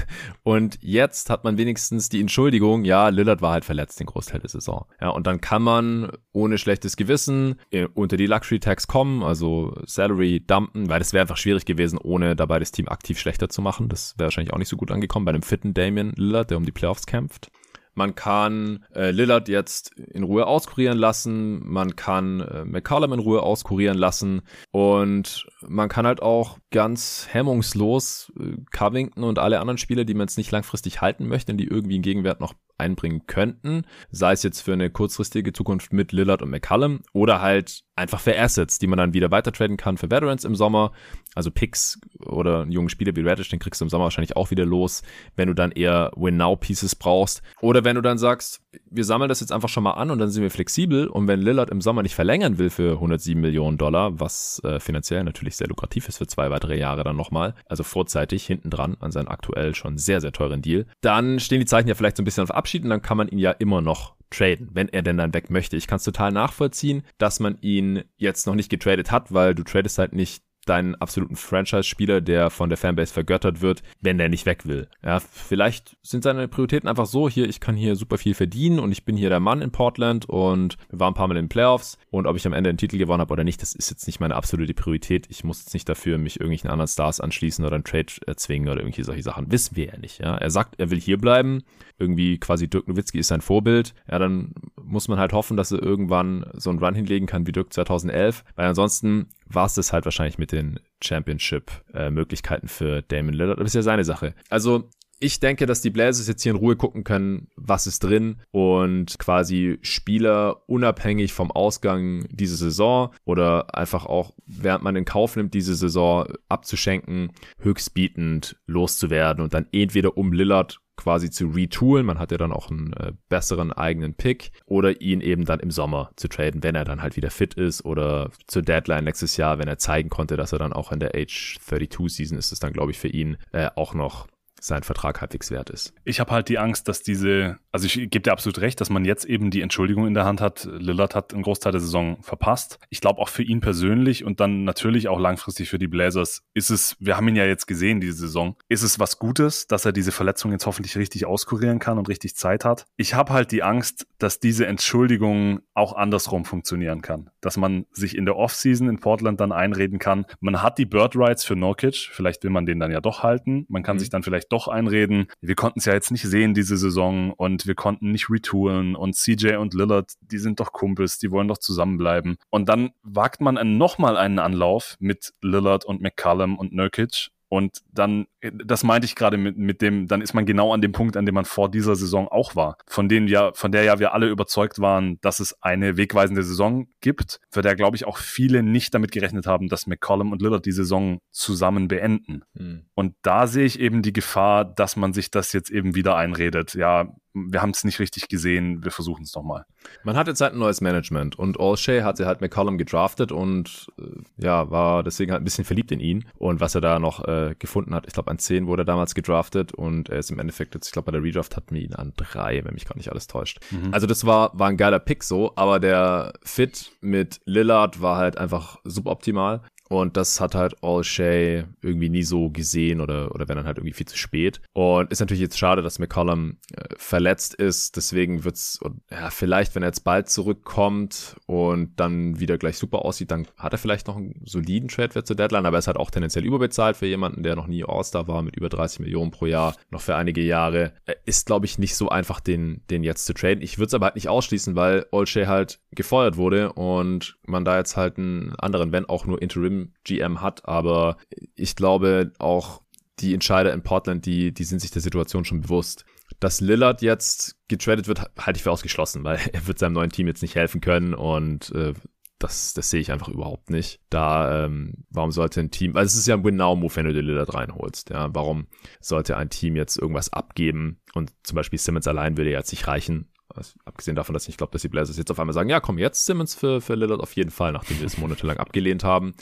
Und 0.43 0.79
jetzt 0.81 1.31
hat 1.31 1.45
man 1.45 1.59
wenigstens 1.59 2.09
die 2.09 2.21
Entschuldigung, 2.21 2.85
ja, 2.85 3.09
Lillard 3.09 3.43
war 3.43 3.53
halt 3.53 3.65
verletzt 3.65 4.01
den 4.01 4.07
Großteil 4.07 4.41
der 4.41 4.51
Saison. 4.51 4.87
Ja, 5.01 5.11
und 5.11 5.27
dann 5.27 5.41
kann 5.41 5.63
man 5.63 6.13
ohne 6.33 6.59
schlechtes 6.59 6.97
Gewissen 6.97 7.61
äh, 7.71 7.87
unter 7.95 8.17
die 8.17 8.27
Luxury 8.27 8.61
Tax 8.61 8.87
kommen, 8.87 9.23
also 9.23 9.77
Salary 9.87 10.41
dumpen, 10.41 10.89
weil 10.89 10.99
das 10.99 11.13
wäre 11.13 11.23
einfach 11.23 11.37
schwierig 11.37 11.65
gewesen, 11.65 11.99
ohne 11.99 12.37
dabei 12.37 12.59
das 12.59 12.73
Team 12.73 12.89
aktiv 12.89 13.19
schlechter 13.19 13.49
zu 13.49 13.63
machen. 13.63 13.89
Das 13.89 14.15
wäre 14.19 14.27
wahrscheinlich 14.27 14.53
auch 14.53 14.59
nicht 14.59 14.69
so 14.69 14.77
gut 14.77 14.91
angekommen 14.91 15.25
bei 15.25 15.33
einem 15.33 15.43
fitten 15.43 15.75
Damian 15.75 16.13
Lillard, 16.17 16.51
der 16.51 16.59
um 16.59 16.65
die 16.65 16.73
Playoffs 16.73 17.07
kämpft. 17.07 17.51
Man 17.95 18.15
kann 18.15 18.85
äh, 18.95 19.11
Lillard 19.11 19.49
jetzt 19.49 19.93
in 19.93 20.25
Ruhe 20.25 20.47
auskurieren 20.47 20.99
lassen. 20.99 21.61
Man 21.65 21.97
kann 21.97 22.41
äh, 22.41 22.65
McCollum 22.65 23.13
in 23.13 23.21
Ruhe 23.21 23.43
auskurieren 23.43 23.99
lassen. 23.99 24.43
Und 24.71 25.47
man 25.61 25.89
kann 25.89 26.07
halt 26.07 26.23
auch 26.23 26.59
ganz 26.71 27.29
hemmungslos 27.31 28.33
äh, 28.39 28.57
Covington 28.73 29.25
und 29.25 29.39
alle 29.39 29.61
anderen 29.61 29.79
Spieler, 29.79 30.05
die 30.05 30.15
man 30.15 30.27
jetzt 30.27 30.39
nicht 30.39 30.51
langfristig 30.51 31.01
halten 31.01 31.27
möchte, 31.27 31.55
die 31.55 31.67
irgendwie 31.67 31.95
einen 31.95 32.03
Gegenwert 32.03 32.41
noch 32.41 32.55
einbringen 32.85 33.27
könnten, 33.27 33.83
sei 34.11 34.33
es 34.33 34.43
jetzt 34.43 34.61
für 34.61 34.75
eine 34.75 34.91
kurzfristige 34.91 35.53
Zukunft 35.53 35.93
mit 35.93 36.13
Lillard 36.13 36.43
und 36.43 36.51
McCallum 36.51 37.01
oder 37.13 37.41
halt 37.41 37.83
einfach 37.97 38.21
für 38.21 38.39
Assets, 38.39 38.79
die 38.79 38.87
man 38.87 38.99
dann 38.99 39.15
wieder 39.15 39.31
weiter 39.31 39.53
traden 39.53 39.77
kann 39.77 39.97
für 39.97 40.11
Veterans 40.11 40.45
im 40.45 40.55
Sommer, 40.55 40.93
also 41.35 41.51
Picks 41.51 41.99
oder 42.21 42.63
einen 42.63 42.73
jungen 42.73 42.89
Spieler 42.89 43.15
wie 43.17 43.27
Radish, 43.27 43.49
den 43.49 43.59
kriegst 43.59 43.81
du 43.81 43.85
im 43.85 43.89
Sommer 43.89 44.05
wahrscheinlich 44.05 44.37
auch 44.37 44.51
wieder 44.51 44.65
los, 44.65 45.03
wenn 45.37 45.49
du 45.49 45.55
dann 45.55 45.73
eher 45.73 46.13
Win-Now-Pieces 46.17 46.97
brauchst. 46.97 47.43
Oder 47.61 47.85
wenn 47.85 47.97
du 47.97 48.03
dann 48.03 48.19
sagst, 48.19 48.64
wir 48.91 49.05
sammeln 49.05 49.29
das 49.29 49.41
jetzt 49.41 49.53
einfach 49.53 49.69
schon 49.69 49.83
mal 49.83 49.93
an 49.93 50.11
und 50.11 50.19
dann 50.19 50.31
sind 50.31 50.43
wir 50.43 50.51
flexibel 50.51 51.07
und 51.07 51.29
wenn 51.29 51.41
Lillard 51.41 51.71
im 51.71 51.81
Sommer 51.81 52.03
nicht 52.03 52.15
verlängern 52.15 52.59
will 52.59 52.71
für 52.71 52.93
107 52.93 53.41
Millionen 53.41 53.79
Dollar, 53.79 54.19
was 54.21 54.61
äh, 54.65 54.81
finanziell 54.81 55.25
natürlich 55.25 55.57
sehr 55.57 55.69
lukrativ 55.69 56.09
ist 56.09 56.19
für 56.19 56.27
zwei 56.27 56.51
weitere 56.51 56.79
Jahre 56.79 57.05
dann 57.05 57.17
nochmal, 57.17 57.55
also 57.67 57.83
vorzeitig 57.83 58.47
hinten 58.47 58.71
dran 58.71 58.97
an 59.01 59.13
seinen 59.13 59.29
aktuell 59.29 59.75
schon 59.75 59.99
sehr, 59.99 60.21
sehr 60.21 60.33
teuren 60.33 60.63
Deal, 60.63 60.87
dann 61.01 61.41
stehen 61.41 61.61
die 61.61 61.67
Zeichen 61.67 61.89
ja 61.89 61.95
vielleicht 61.95 62.17
so 62.17 62.23
ein 62.23 62.25
bisschen 62.25 62.45
auf 62.45 62.51
Abschied 62.51 62.85
und 62.85 62.91
dann 62.91 63.03
kann 63.03 63.17
man 63.17 63.29
ihn 63.29 63.39
ja 63.39 63.51
immer 63.51 63.81
noch 63.81 64.15
traden, 64.31 64.69
wenn 64.73 64.89
er 64.89 65.03
denn 65.03 65.17
dann 65.17 65.35
weg 65.35 65.51
möchte. 65.51 65.77
Ich 65.77 65.87
kann 65.87 65.97
es 65.97 66.05
total 66.05 66.33
nachvollziehen, 66.33 67.03
dass 67.19 67.41
man 67.41 67.59
ihn 67.61 68.05
jetzt 68.17 68.47
noch 68.47 68.55
nicht 68.55 68.71
getradet 68.71 69.11
hat, 69.11 69.33
weil 69.33 69.55
du 69.55 69.63
tradest 69.63 69.99
halt 69.99 70.13
nicht 70.13 70.43
deinen 70.65 70.95
absoluten 70.95 71.37
Franchise-Spieler, 71.37 72.21
der 72.21 72.51
von 72.51 72.69
der 72.69 72.79
Fanbase 72.79 73.13
vergöttert 73.13 73.61
wird, 73.61 73.83
wenn 74.01 74.19
der 74.19 74.29
nicht 74.29 74.47
weg 74.47 74.67
will. 74.67 74.89
Ja, 75.03 75.21
vielleicht 75.21 75.97
sind 76.03 76.25
seine 76.25 76.49
Prioritäten 76.49 76.89
einfach 76.89 77.07
so, 77.07 77.29
hier, 77.29 77.49
ich 77.49 77.61
kann 77.61 77.77
hier 77.77 77.97
super 77.97 78.19
viel 78.19 78.35
verdienen 78.35 78.79
und 78.79 78.93
ich 78.93 79.05
bin 79.05 79.17
hier 79.17 79.29
der 79.29 79.41
Mann 79.41 79.63
in 79.63 79.71
Portland 79.71 80.29
und 80.29 80.77
wir 80.91 81.01
waren 81.01 81.13
ein 81.13 81.17
paar 81.17 81.29
Mal 81.29 81.37
in 81.37 81.45
den 81.45 81.49
Playoffs 81.49 81.99
und 82.11 82.27
ob 82.27 82.37
ich 82.37 82.47
am 82.47 82.53
Ende 82.53 82.73
den 82.73 82.79
Titel 82.79 82.99
gewonnen 82.99 83.21
habe 83.21 83.33
oder 83.33 83.45
nicht, 83.45 83.63
das 83.63 83.75
ist 83.75 83.91
jetzt 83.91 84.07
nicht 84.07 84.21
meine 84.21 84.35
absolute 84.35 84.75
Priorität. 84.75 85.27
Ich 85.31 85.45
muss 85.45 85.61
jetzt 85.61 85.75
nicht 85.75 85.89
dafür 85.89 86.19
mich 86.19 86.41
irgendwelchen 86.41 86.71
anderen 86.71 86.89
Stars 86.89 87.21
anschließen 87.21 87.65
oder 87.65 87.75
einen 87.75 87.85
Trade 87.85 88.13
erzwingen 88.27 88.69
oder 88.69 88.81
irgendwelche 88.81 89.05
solche 89.05 89.23
Sachen. 89.23 89.51
Wissen 89.51 89.77
wir 89.77 89.87
ja 89.87 89.99
nicht, 89.99 90.21
ja. 90.21 90.37
Er 90.37 90.51
sagt, 90.51 90.79
er 90.79 90.91
will 90.91 91.01
hier 91.01 91.19
bleiben. 91.19 91.63
Irgendwie 91.99 92.39
quasi 92.39 92.69
Dirk 92.69 92.89
Nowitzki 92.89 93.19
ist 93.19 93.29
sein 93.29 93.41
Vorbild. 93.41 93.95
Ja, 94.11 94.19
dann 94.19 94.53
muss 94.83 95.09
man 95.09 95.19
halt 95.19 95.33
hoffen, 95.33 95.57
dass 95.57 95.71
er 95.71 95.83
irgendwann 95.83 96.45
so 96.55 96.71
einen 96.71 96.81
Run 96.81 96.95
hinlegen 96.95 97.27
kann 97.27 97.47
wie 97.47 97.53
Dirk 97.53 97.73
2011, 97.73 98.45
weil 98.57 98.67
ansonsten 98.67 99.29
war 99.47 99.67
es 99.67 99.75
das 99.75 99.93
halt 99.93 100.05
wahrscheinlich 100.05 100.39
mit 100.39 100.53
den 100.53 100.81
Championship-Möglichkeiten 101.03 102.67
äh, 102.67 102.71
für 102.71 103.03
Damon 103.03 103.35
Lillard. 103.35 103.59
Das 103.61 103.67
ist 103.69 103.75
ja 103.75 103.83
seine 103.83 104.05
Sache. 104.05 104.35
Also 104.49 104.89
ich 105.21 105.41
denke, 105.41 105.67
dass 105.67 105.81
die 105.81 105.91
Blazers 105.91 106.29
jetzt 106.29 106.43
hier 106.43 106.53
in 106.53 106.59
Ruhe 106.59 106.77
gucken 106.77 107.05
können, 107.05 107.49
was 107.57 107.87
ist 107.87 108.05
drin 108.05 108.37
und 108.51 109.19
quasi 109.19 109.79
Spieler 109.83 110.69
unabhängig 110.69 111.33
vom 111.33 111.51
Ausgang 111.51 112.27
dieser 112.31 112.57
Saison 112.57 113.15
oder 113.25 113.75
einfach 113.75 114.07
auch, 114.07 114.35
während 114.47 114.85
man 114.85 114.97
in 114.97 115.05
Kauf 115.05 115.37
nimmt, 115.37 115.55
diese 115.55 115.75
Saison 115.75 116.27
abzuschenken, 116.49 117.33
höchstbietend 117.59 118.57
loszuwerden 118.67 119.43
und 119.43 119.55
dann 119.55 119.67
entweder 119.73 120.17
um 120.17 120.33
Lillard 120.33 120.81
quasi 120.97 121.31
zu 121.31 121.49
retoolen. 121.49 122.07
Man 122.07 122.19
hat 122.19 122.31
ja 122.31 122.39
dann 122.39 122.53
auch 122.53 122.71
einen 122.71 122.93
äh, 122.93 123.13
besseren 123.29 123.73
eigenen 123.73 124.15
Pick 124.15 124.53
oder 124.67 125.01
ihn 125.01 125.21
eben 125.21 125.45
dann 125.45 125.61
im 125.61 125.71
Sommer 125.71 126.11
zu 126.17 126.29
traden, 126.29 126.63
wenn 126.63 126.75
er 126.75 126.85
dann 126.85 127.03
halt 127.03 127.17
wieder 127.17 127.31
fit 127.31 127.55
ist 127.55 127.85
oder 127.85 128.31
zur 128.47 128.63
Deadline 128.63 129.05
nächstes 129.05 129.37
Jahr, 129.37 129.59
wenn 129.59 129.69
er 129.69 129.79
zeigen 129.79 130.09
konnte, 130.09 130.37
dass 130.37 130.53
er 130.53 130.59
dann 130.59 130.73
auch 130.73 130.93
in 130.93 131.01
der 131.01 131.15
Age 131.15 131.59
32 131.61 132.15
Season 132.15 132.39
ist 132.39 132.53
es 132.53 132.61
dann, 132.61 132.73
glaube 132.73 132.93
ich, 132.93 132.99
für 132.99 133.09
ihn 133.09 133.37
äh, 133.53 133.71
auch 133.75 133.95
noch 133.95 134.29
sein 134.65 134.83
Vertrag 134.83 135.21
halbwegs 135.21 135.51
wert 135.51 135.69
ist. 135.69 135.93
Ich 136.05 136.21
habe 136.21 136.31
halt 136.31 136.49
die 136.49 136.59
Angst, 136.59 136.89
dass 136.89 137.03
diese, 137.03 137.59
also 137.71 137.85
ich 137.85 137.95
gebe 137.95 138.21
dir 138.21 138.33
absolut 138.33 138.61
recht, 138.61 138.81
dass 138.81 138.89
man 138.89 139.05
jetzt 139.05 139.27
eben 139.27 139.51
die 139.51 139.61
Entschuldigung 139.61 140.07
in 140.07 140.15
der 140.15 140.25
Hand 140.25 140.41
hat. 140.41 140.65
Lillard 140.65 141.15
hat 141.15 141.35
einen 141.35 141.43
Großteil 141.43 141.73
der 141.73 141.83
Saison 141.83 142.23
verpasst. 142.23 142.79
Ich 142.89 143.03
glaube 143.03 143.21
auch 143.21 143.29
für 143.29 143.43
ihn 143.43 143.61
persönlich 143.61 144.25
und 144.25 144.41
dann 144.41 144.65
natürlich 144.65 145.09
auch 145.09 145.21
langfristig 145.21 145.69
für 145.69 145.79
die 145.79 145.87
Blazers 145.87 146.43
ist 146.55 146.71
es, 146.71 146.97
wir 146.99 147.19
haben 147.19 147.29
ihn 147.29 147.37
ja 147.37 147.45
jetzt 147.45 147.67
gesehen 147.67 148.01
diese 148.01 148.15
Saison, 148.15 148.57
ist 148.69 148.83
es 148.83 148.99
was 148.99 149.19
Gutes, 149.19 149.67
dass 149.67 149.85
er 149.85 149.93
diese 149.93 150.13
Verletzung 150.13 150.51
jetzt 150.53 150.65
hoffentlich 150.65 150.97
richtig 150.97 151.27
auskurieren 151.27 151.79
kann 151.79 151.99
und 151.99 152.09
richtig 152.09 152.35
Zeit 152.35 152.65
hat. 152.65 152.87
Ich 152.97 153.13
habe 153.13 153.35
halt 153.35 153.53
die 153.53 153.63
Angst, 153.63 154.07
dass 154.19 154.41
diese 154.41 154.67
Entschuldigung 154.67 155.61
auch 155.75 155.93
andersrum 155.93 156.47
funktionieren 156.47 157.03
kann. 157.03 157.29
Dass 157.43 157.59
man 157.59 157.85
sich 157.93 158.17
in 158.17 158.25
der 158.25 158.37
Offseason 158.37 158.89
in 158.89 158.99
Portland 158.99 159.41
dann 159.41 159.53
einreden 159.53 159.99
kann, 159.99 160.25
man 160.41 160.63
hat 160.63 160.79
die 160.79 160.87
Bird 160.87 161.17
Rights 161.17 161.45
für 161.45 161.55
Nurkic, 161.55 162.09
vielleicht 162.11 162.43
will 162.45 162.51
man 162.51 162.65
den 162.65 162.81
dann 162.81 162.91
ja 162.91 163.03
doch 163.03 163.23
halten. 163.23 163.67
Man 163.69 163.83
kann 163.83 163.97
mhm. 163.97 164.01
sich 164.01 164.09
dann 164.09 164.23
vielleicht 164.23 164.54
doch 164.55 164.69
einreden, 164.69 165.27
wir 165.41 165.57
konnten 165.57 165.81
es 165.81 165.85
ja 165.85 165.93
jetzt 165.93 166.13
nicht 166.13 166.27
sehen 166.27 166.55
diese 166.55 166.77
Saison 166.77 167.33
und 167.33 167.67
wir 167.67 167.75
konnten 167.75 168.13
nicht 168.13 168.31
retoolen 168.31 168.95
und 168.95 169.15
CJ 169.17 169.57
und 169.57 169.75
Lillard, 169.75 170.13
die 170.21 170.39
sind 170.39 170.61
doch 170.61 170.73
Kumpels, 170.73 171.19
die 171.19 171.31
wollen 171.31 171.49
doch 171.49 171.59
zusammenbleiben. 171.59 172.37
Und 172.51 172.69
dann 172.69 172.93
wagt 173.03 173.41
man 173.41 173.77
nochmal 173.77 174.17
einen 174.17 174.39
Anlauf 174.39 174.97
mit 175.01 175.35
Lillard 175.43 175.85
und 175.85 176.01
McCallum 176.01 176.57
und 176.57 176.73
Nurkic 176.73 177.31
und 177.49 177.83
dann, 177.93 178.27
das 178.53 178.85
meinte 178.85 179.07
ich 179.07 179.15
gerade 179.15 179.37
mit, 179.37 179.57
mit 179.57 179.83
dem, 179.83 180.07
dann 180.07 180.21
ist 180.21 180.35
man 180.35 180.47
genau 180.47 180.73
an 180.73 180.81
dem 180.81 180.93
Punkt, 180.93 181.17
an 181.17 181.27
dem 181.27 181.35
man 181.35 181.45
vor 181.45 181.71
dieser 181.71 181.97
Saison 181.97 182.29
auch 182.29 182.57
war. 182.57 182.77
Von 182.87 183.09
denen 183.09 183.29
ja, 183.29 183.53
von 183.55 183.73
der 183.73 183.85
ja 183.85 183.99
wir 183.99 184.13
alle 184.13 184.29
überzeugt 184.29 184.79
waren, 184.81 185.19
dass 185.21 185.41
es 185.41 185.63
eine 185.63 185.97
wegweisende 185.97 186.43
Saison 186.43 186.87
gibt, 187.01 187.41
für 187.51 187.63
der, 187.63 187.77
glaube 187.77 187.97
ich, 187.97 188.07
auch 188.07 188.19
viele 188.19 188.63
nicht 188.63 188.95
damit 188.95 189.13
gerechnet 189.13 189.47
haben, 189.47 189.69
dass 189.69 189.87
McCollum 189.87 190.33
und 190.33 190.43
Lillard 190.43 190.67
die 190.67 190.73
Saison 190.73 191.19
zusammen 191.31 191.89
beenden. 191.89 192.43
Mhm. 192.55 192.87
Und 192.95 193.15
da 193.23 193.47
sehe 193.47 193.65
ich 193.65 193.81
eben 193.81 194.03
die 194.03 194.13
Gefahr, 194.13 194.65
dass 194.65 194.97
man 194.97 195.13
sich 195.13 195.31
das 195.31 195.53
jetzt 195.53 195.71
eben 195.71 195.95
wieder 195.95 196.17
einredet. 196.17 196.75
Ja, 196.75 197.09
wir 197.35 197.61
haben 197.61 197.71
es 197.71 197.83
nicht 197.83 197.99
richtig 197.99 198.29
gesehen, 198.29 198.85
wir 198.85 198.93
versuchen 198.93 199.25
es 199.25 199.35
nochmal. 199.35 199.67
Man 200.05 200.17
hat 200.17 200.29
jetzt 200.29 200.41
halt 200.41 200.53
ein 200.53 200.61
neues 200.61 200.81
Management 200.81 201.37
und 201.37 201.59
Olshay 201.59 202.03
hatte 202.03 202.27
halt 202.27 202.41
McCollum 202.41 202.79
gedraftet 202.79 203.33
und 203.33 203.89
äh, 203.99 204.05
ja, 204.45 204.71
war 204.71 205.03
deswegen 205.03 205.33
halt 205.33 205.43
ein 205.43 205.45
bisschen 205.45 205.65
verliebt 205.65 205.91
in 205.91 205.99
ihn 205.99 206.27
und 206.39 206.61
was 206.61 206.77
er 206.77 206.81
da 206.81 207.01
noch 207.01 207.27
äh, 207.27 207.57
gefunden 207.59 207.93
hat, 207.93 208.07
ich 208.07 208.13
glaube 208.13 208.31
an 208.35 208.39
10 208.39 208.67
wurde 208.67 208.83
er 208.83 208.87
damals 208.87 209.15
gedraftet 209.15 209.73
und 209.73 210.09
er 210.09 210.19
ist 210.19 210.31
im 210.31 210.39
Endeffekt 210.39 210.75
jetzt, 210.75 210.87
ich 210.87 210.93
glaube 210.93 211.07
bei 211.07 211.13
der 211.13 211.23
Redraft 211.23 211.57
hatten 211.57 211.75
wir 211.75 211.83
ihn 211.83 211.95
an 211.95 212.13
3, 212.17 212.65
wenn 212.65 212.75
mich 212.75 212.85
gar 212.85 212.97
nicht 212.97 213.11
alles 213.11 213.27
täuscht. 213.27 213.61
Mhm. 213.71 213.93
Also 213.93 214.07
das 214.07 214.27
war, 214.27 214.51
war 214.59 214.69
ein 214.69 214.77
geiler 214.77 214.99
Pick 214.99 215.23
so, 215.23 215.53
aber 215.57 215.81
der 215.81 216.33
Fit 216.43 216.93
mit 217.01 217.41
Lillard 217.45 218.01
war 218.03 218.17
halt 218.17 218.37
einfach 218.39 218.79
suboptimal 218.85 219.63
Und 219.95 220.17
das 220.17 220.41
hat 220.41 220.57
halt 220.57 220.83
All 220.83 221.05
Shay 221.05 221.65
irgendwie 221.81 222.09
nie 222.09 222.25
so 222.25 222.51
gesehen 222.51 223.01
oder, 223.01 223.33
oder 223.33 223.49
wenn 223.49 223.57
dann 223.57 223.67
halt 223.67 223.79
irgendwie 223.79 223.95
viel 223.95 224.09
zu 224.09 224.17
spät. 224.17 224.61
Und 224.73 225.13
ist 225.13 225.21
natürlich 225.21 225.41
jetzt 225.41 225.57
schade, 225.57 225.83
dass 225.83 226.01
McCollum 226.01 226.57
äh, 226.75 226.83
verletzt 226.97 227.55
ist. 227.55 227.97
Deswegen 227.97 228.43
wird's, 228.43 228.81
ja, 229.09 229.31
vielleicht, 229.31 229.75
wenn 229.75 229.85
er 229.85 229.91
jetzt 229.91 230.03
bald 230.03 230.29
zurückkommt 230.29 231.37
und 231.47 231.93
dann 232.01 232.41
wieder 232.41 232.59
gleich 232.59 232.77
super 232.77 233.05
aussieht, 233.05 233.31
dann 233.31 233.47
hat 233.57 233.73
er 233.73 233.79
vielleicht 233.79 234.09
noch 234.09 234.17
einen 234.17 234.41
soliden 234.45 234.89
Trade-Wert 234.89 235.29
zur 235.29 235.37
Deadline, 235.37 235.65
aber 235.65 235.77
er 235.77 235.79
ist 235.79 235.87
halt 235.87 235.97
auch 235.97 236.11
tendenziell 236.11 236.45
überbezahlt 236.45 236.97
für 236.97 237.07
jemanden, 237.07 237.45
der 237.45 237.55
noch 237.55 237.69
nie 237.69 237.85
All-Star 237.85 238.27
war 238.27 238.43
mit 238.43 238.57
über 238.57 238.69
30 238.69 238.99
Millionen 238.99 239.31
pro 239.31 239.47
Jahr, 239.47 239.77
noch 239.91 240.01
für 240.01 240.17
einige 240.17 240.43
Jahre. 240.43 240.93
Ist, 241.25 241.47
glaube 241.47 241.67
ich, 241.67 241.79
nicht 241.79 241.95
so 241.95 242.09
einfach, 242.09 242.41
den, 242.41 242.83
den 242.91 243.05
jetzt 243.05 243.27
zu 243.27 243.33
traden. 243.33 243.63
Ich 243.63 243.79
würde 243.79 243.87
es 243.87 243.95
aber 243.95 244.07
halt 244.07 244.17
nicht 244.17 244.29
ausschließen, 244.29 244.75
weil 244.75 245.07
Olshay 245.13 245.47
halt 245.47 245.79
gefeuert 245.93 246.37
wurde 246.37 246.73
und 246.73 247.37
man 247.47 247.65
da 247.65 247.79
jetzt 247.79 247.97
halt 247.97 248.19
einen 248.19 248.57
anderen, 248.57 248.91
wenn 248.91 249.09
auch 249.09 249.25
nur 249.25 249.41
Interim-GM 249.85 250.41
hat. 250.41 250.67
Aber 250.69 251.17
ich 251.55 251.77
glaube 251.77 252.33
auch, 252.39 252.83
die 253.21 253.35
Entscheider 253.35 253.73
in 253.73 253.83
Portland, 253.83 254.27
die, 254.27 254.53
die 254.53 254.65
sind 254.65 254.81
sich 254.81 254.91
der 254.91 255.03
Situation 255.03 255.45
schon 255.45 255.61
bewusst. 255.61 256.05
Dass 256.41 256.61
Lillard 256.61 257.03
jetzt 257.03 257.57
getradet 257.69 258.09
wird, 258.09 258.21
halte 258.39 258.57
ich 258.57 258.63
für 258.63 258.73
ausgeschlossen, 258.73 259.25
weil 259.25 259.39
er 259.53 259.67
wird 259.67 259.79
seinem 259.79 259.93
neuen 259.93 260.11
Team 260.11 260.27
jetzt 260.27 260.43
nicht 260.43 260.57
helfen 260.57 260.81
können 260.81 261.15
und 261.15 261.71
äh, 261.73 261.95
das, 262.41 262.75
das 262.75 262.91
sehe 262.91 263.01
ich 263.01 263.13
einfach 263.13 263.29
überhaupt 263.29 263.71
nicht. 263.71 264.01
Da, 264.11 264.65
ähm, 264.65 265.05
warum 265.09 265.31
sollte 265.31 265.61
ein 265.61 265.71
Team, 265.71 265.95
weil 265.95 266.05
es 266.05 266.17
ist 266.17 266.27
ja 266.27 266.35
ein 266.35 266.45
Win-Now-Move, 266.45 266.95
wenn 266.97 267.07
du 267.07 267.15
den 267.15 267.25
Lillard 267.25 267.55
reinholst, 267.55 268.11
ja, 268.11 268.35
warum 268.35 268.67
sollte 269.01 269.37
ein 269.37 269.49
Team 269.49 269.77
jetzt 269.77 269.97
irgendwas 269.97 270.33
abgeben 270.33 271.01
und 271.15 271.33
zum 271.45 271.57
Beispiel 271.57 271.79
Simmons 271.79 272.09
allein 272.09 272.37
würde 272.37 272.51
jetzt 272.51 272.73
nicht 272.73 272.89
reichen, 272.89 273.31
also, 273.55 273.75
abgesehen 273.85 274.17
davon, 274.17 274.35
dass 274.35 274.49
ich 274.49 274.57
glaube, 274.57 274.73
dass 274.73 274.83
die 274.83 274.89
Blazers 274.89 275.17
jetzt 275.17 275.31
auf 275.31 275.39
einmal 275.39 275.55
sagen, 275.55 275.69
ja, 275.69 275.81
komm, 275.81 275.99
jetzt 275.99 276.27
Simmons 276.27 276.55
für, 276.55 276.81
für 276.81 276.95
Lillard 276.95 277.21
auf 277.21 277.35
jeden 277.37 277.51
Fall, 277.51 277.73
nachdem 277.73 278.01
wir 278.01 278.07
es 278.07 278.19
monatelang 278.19 278.57
abgelehnt 278.59 279.05
haben. 279.05 279.35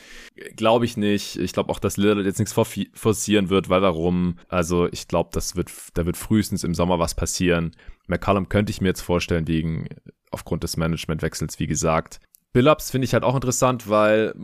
Glaube 0.56 0.84
ich 0.84 0.96
nicht. 0.96 1.36
Ich 1.36 1.52
glaube 1.52 1.70
auch, 1.70 1.78
dass 1.78 1.96
Lillard 1.96 2.24
jetzt 2.24 2.38
nichts 2.38 2.52
forcieren 2.52 3.50
wird, 3.50 3.68
weil 3.68 3.82
warum? 3.82 4.38
Also 4.48 4.88
ich 4.92 5.08
glaube, 5.08 5.30
das 5.32 5.56
wird, 5.56 5.70
da 5.94 6.06
wird 6.06 6.16
frühestens 6.16 6.64
im 6.64 6.74
Sommer 6.74 6.98
was 6.98 7.14
passieren. 7.14 7.74
McCallum 8.06 8.48
könnte 8.48 8.70
ich 8.70 8.80
mir 8.80 8.88
jetzt 8.88 9.00
vorstellen, 9.00 9.48
wegen 9.48 9.88
aufgrund 10.30 10.62
des 10.62 10.76
Managementwechsels, 10.76 11.58
wie 11.58 11.66
gesagt. 11.66 12.20
Billups 12.52 12.90
finde 12.90 13.06
ich 13.06 13.14
halt 13.14 13.24
auch 13.24 13.34
interessant, 13.34 13.88
weil 13.88 14.34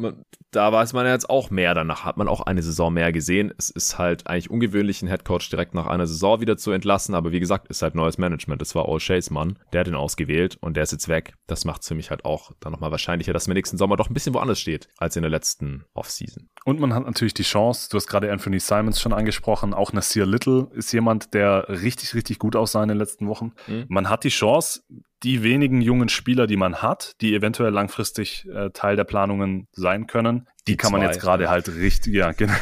da 0.50 0.72
weiß 0.72 0.94
man 0.94 1.04
ja 1.04 1.12
jetzt 1.12 1.28
auch 1.28 1.50
mehr. 1.50 1.74
Danach 1.74 2.04
hat 2.04 2.16
man 2.16 2.26
auch 2.26 2.40
eine 2.40 2.62
Saison 2.62 2.92
mehr 2.92 3.12
gesehen. 3.12 3.52
Es 3.58 3.68
ist 3.68 3.98
halt 3.98 4.26
eigentlich 4.26 4.50
ungewöhnlich, 4.50 5.02
einen 5.02 5.10
Headcoach 5.10 5.50
direkt 5.50 5.74
nach 5.74 5.86
einer 5.86 6.06
Saison 6.06 6.40
wieder 6.40 6.56
zu 6.56 6.70
entlassen. 6.70 7.14
Aber 7.14 7.32
wie 7.32 7.40
gesagt, 7.40 7.68
ist 7.68 7.82
halt 7.82 7.94
neues 7.94 8.16
Management. 8.16 8.62
Das 8.62 8.74
war 8.74 8.88
All 8.88 8.98
Shays 8.98 9.30
Mann. 9.30 9.58
Der 9.72 9.80
hat 9.80 9.88
ihn 9.88 9.94
ausgewählt 9.94 10.56
und 10.60 10.74
der 10.76 10.84
ist 10.84 10.92
jetzt 10.92 11.08
weg. 11.08 11.34
Das 11.46 11.66
macht 11.66 11.82
es 11.82 11.88
für 11.88 11.94
mich 11.94 12.10
halt 12.10 12.24
auch 12.24 12.52
dann 12.60 12.72
nochmal 12.72 12.90
wahrscheinlicher, 12.90 13.34
dass 13.34 13.46
man 13.46 13.54
nächsten 13.54 13.76
Sommer 13.76 13.96
doch 13.96 14.08
ein 14.08 14.14
bisschen 14.14 14.34
woanders 14.34 14.58
steht 14.58 14.88
als 14.96 15.16
in 15.16 15.22
der 15.22 15.30
letzten 15.30 15.84
Offseason. 15.92 16.48
Und 16.64 16.80
man 16.80 16.94
hat 16.94 17.04
natürlich 17.04 17.34
die 17.34 17.42
Chance, 17.42 17.88
du 17.90 17.96
hast 17.96 18.06
gerade 18.06 18.32
Anthony 18.32 18.58
Simons 18.58 19.00
schon 19.00 19.12
angesprochen, 19.12 19.74
auch 19.74 19.92
Nasir 19.92 20.24
Little 20.24 20.68
ist 20.72 20.92
jemand, 20.92 21.34
der 21.34 21.68
richtig, 21.68 22.14
richtig 22.14 22.38
gut 22.38 22.56
aussah 22.56 22.82
in 22.82 22.88
den 22.88 22.98
letzten 22.98 23.28
Wochen. 23.28 23.52
Mhm. 23.66 23.84
Man 23.88 24.08
hat 24.08 24.24
die 24.24 24.30
Chance, 24.30 24.82
die 25.22 25.42
wenigen 25.42 25.80
jungen 25.80 26.08
Spieler, 26.08 26.46
die 26.46 26.56
man 26.56 26.76
hat, 26.76 27.20
die 27.20 27.34
eventuell 27.34 27.72
langfristig 27.72 28.46
äh, 28.54 28.70
Teil 28.70 28.96
der 28.96 29.04
Planungen 29.04 29.66
sein 29.72 30.06
können, 30.06 30.48
die, 30.68 30.76
kann 30.76 30.92
man 30.92 31.00
jetzt 31.00 31.20
gerade 31.20 31.48
halt 31.48 31.68
richtig, 31.76 32.14
ja, 32.14 32.32
genau. 32.36 32.52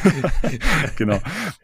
genau. 0.95 1.19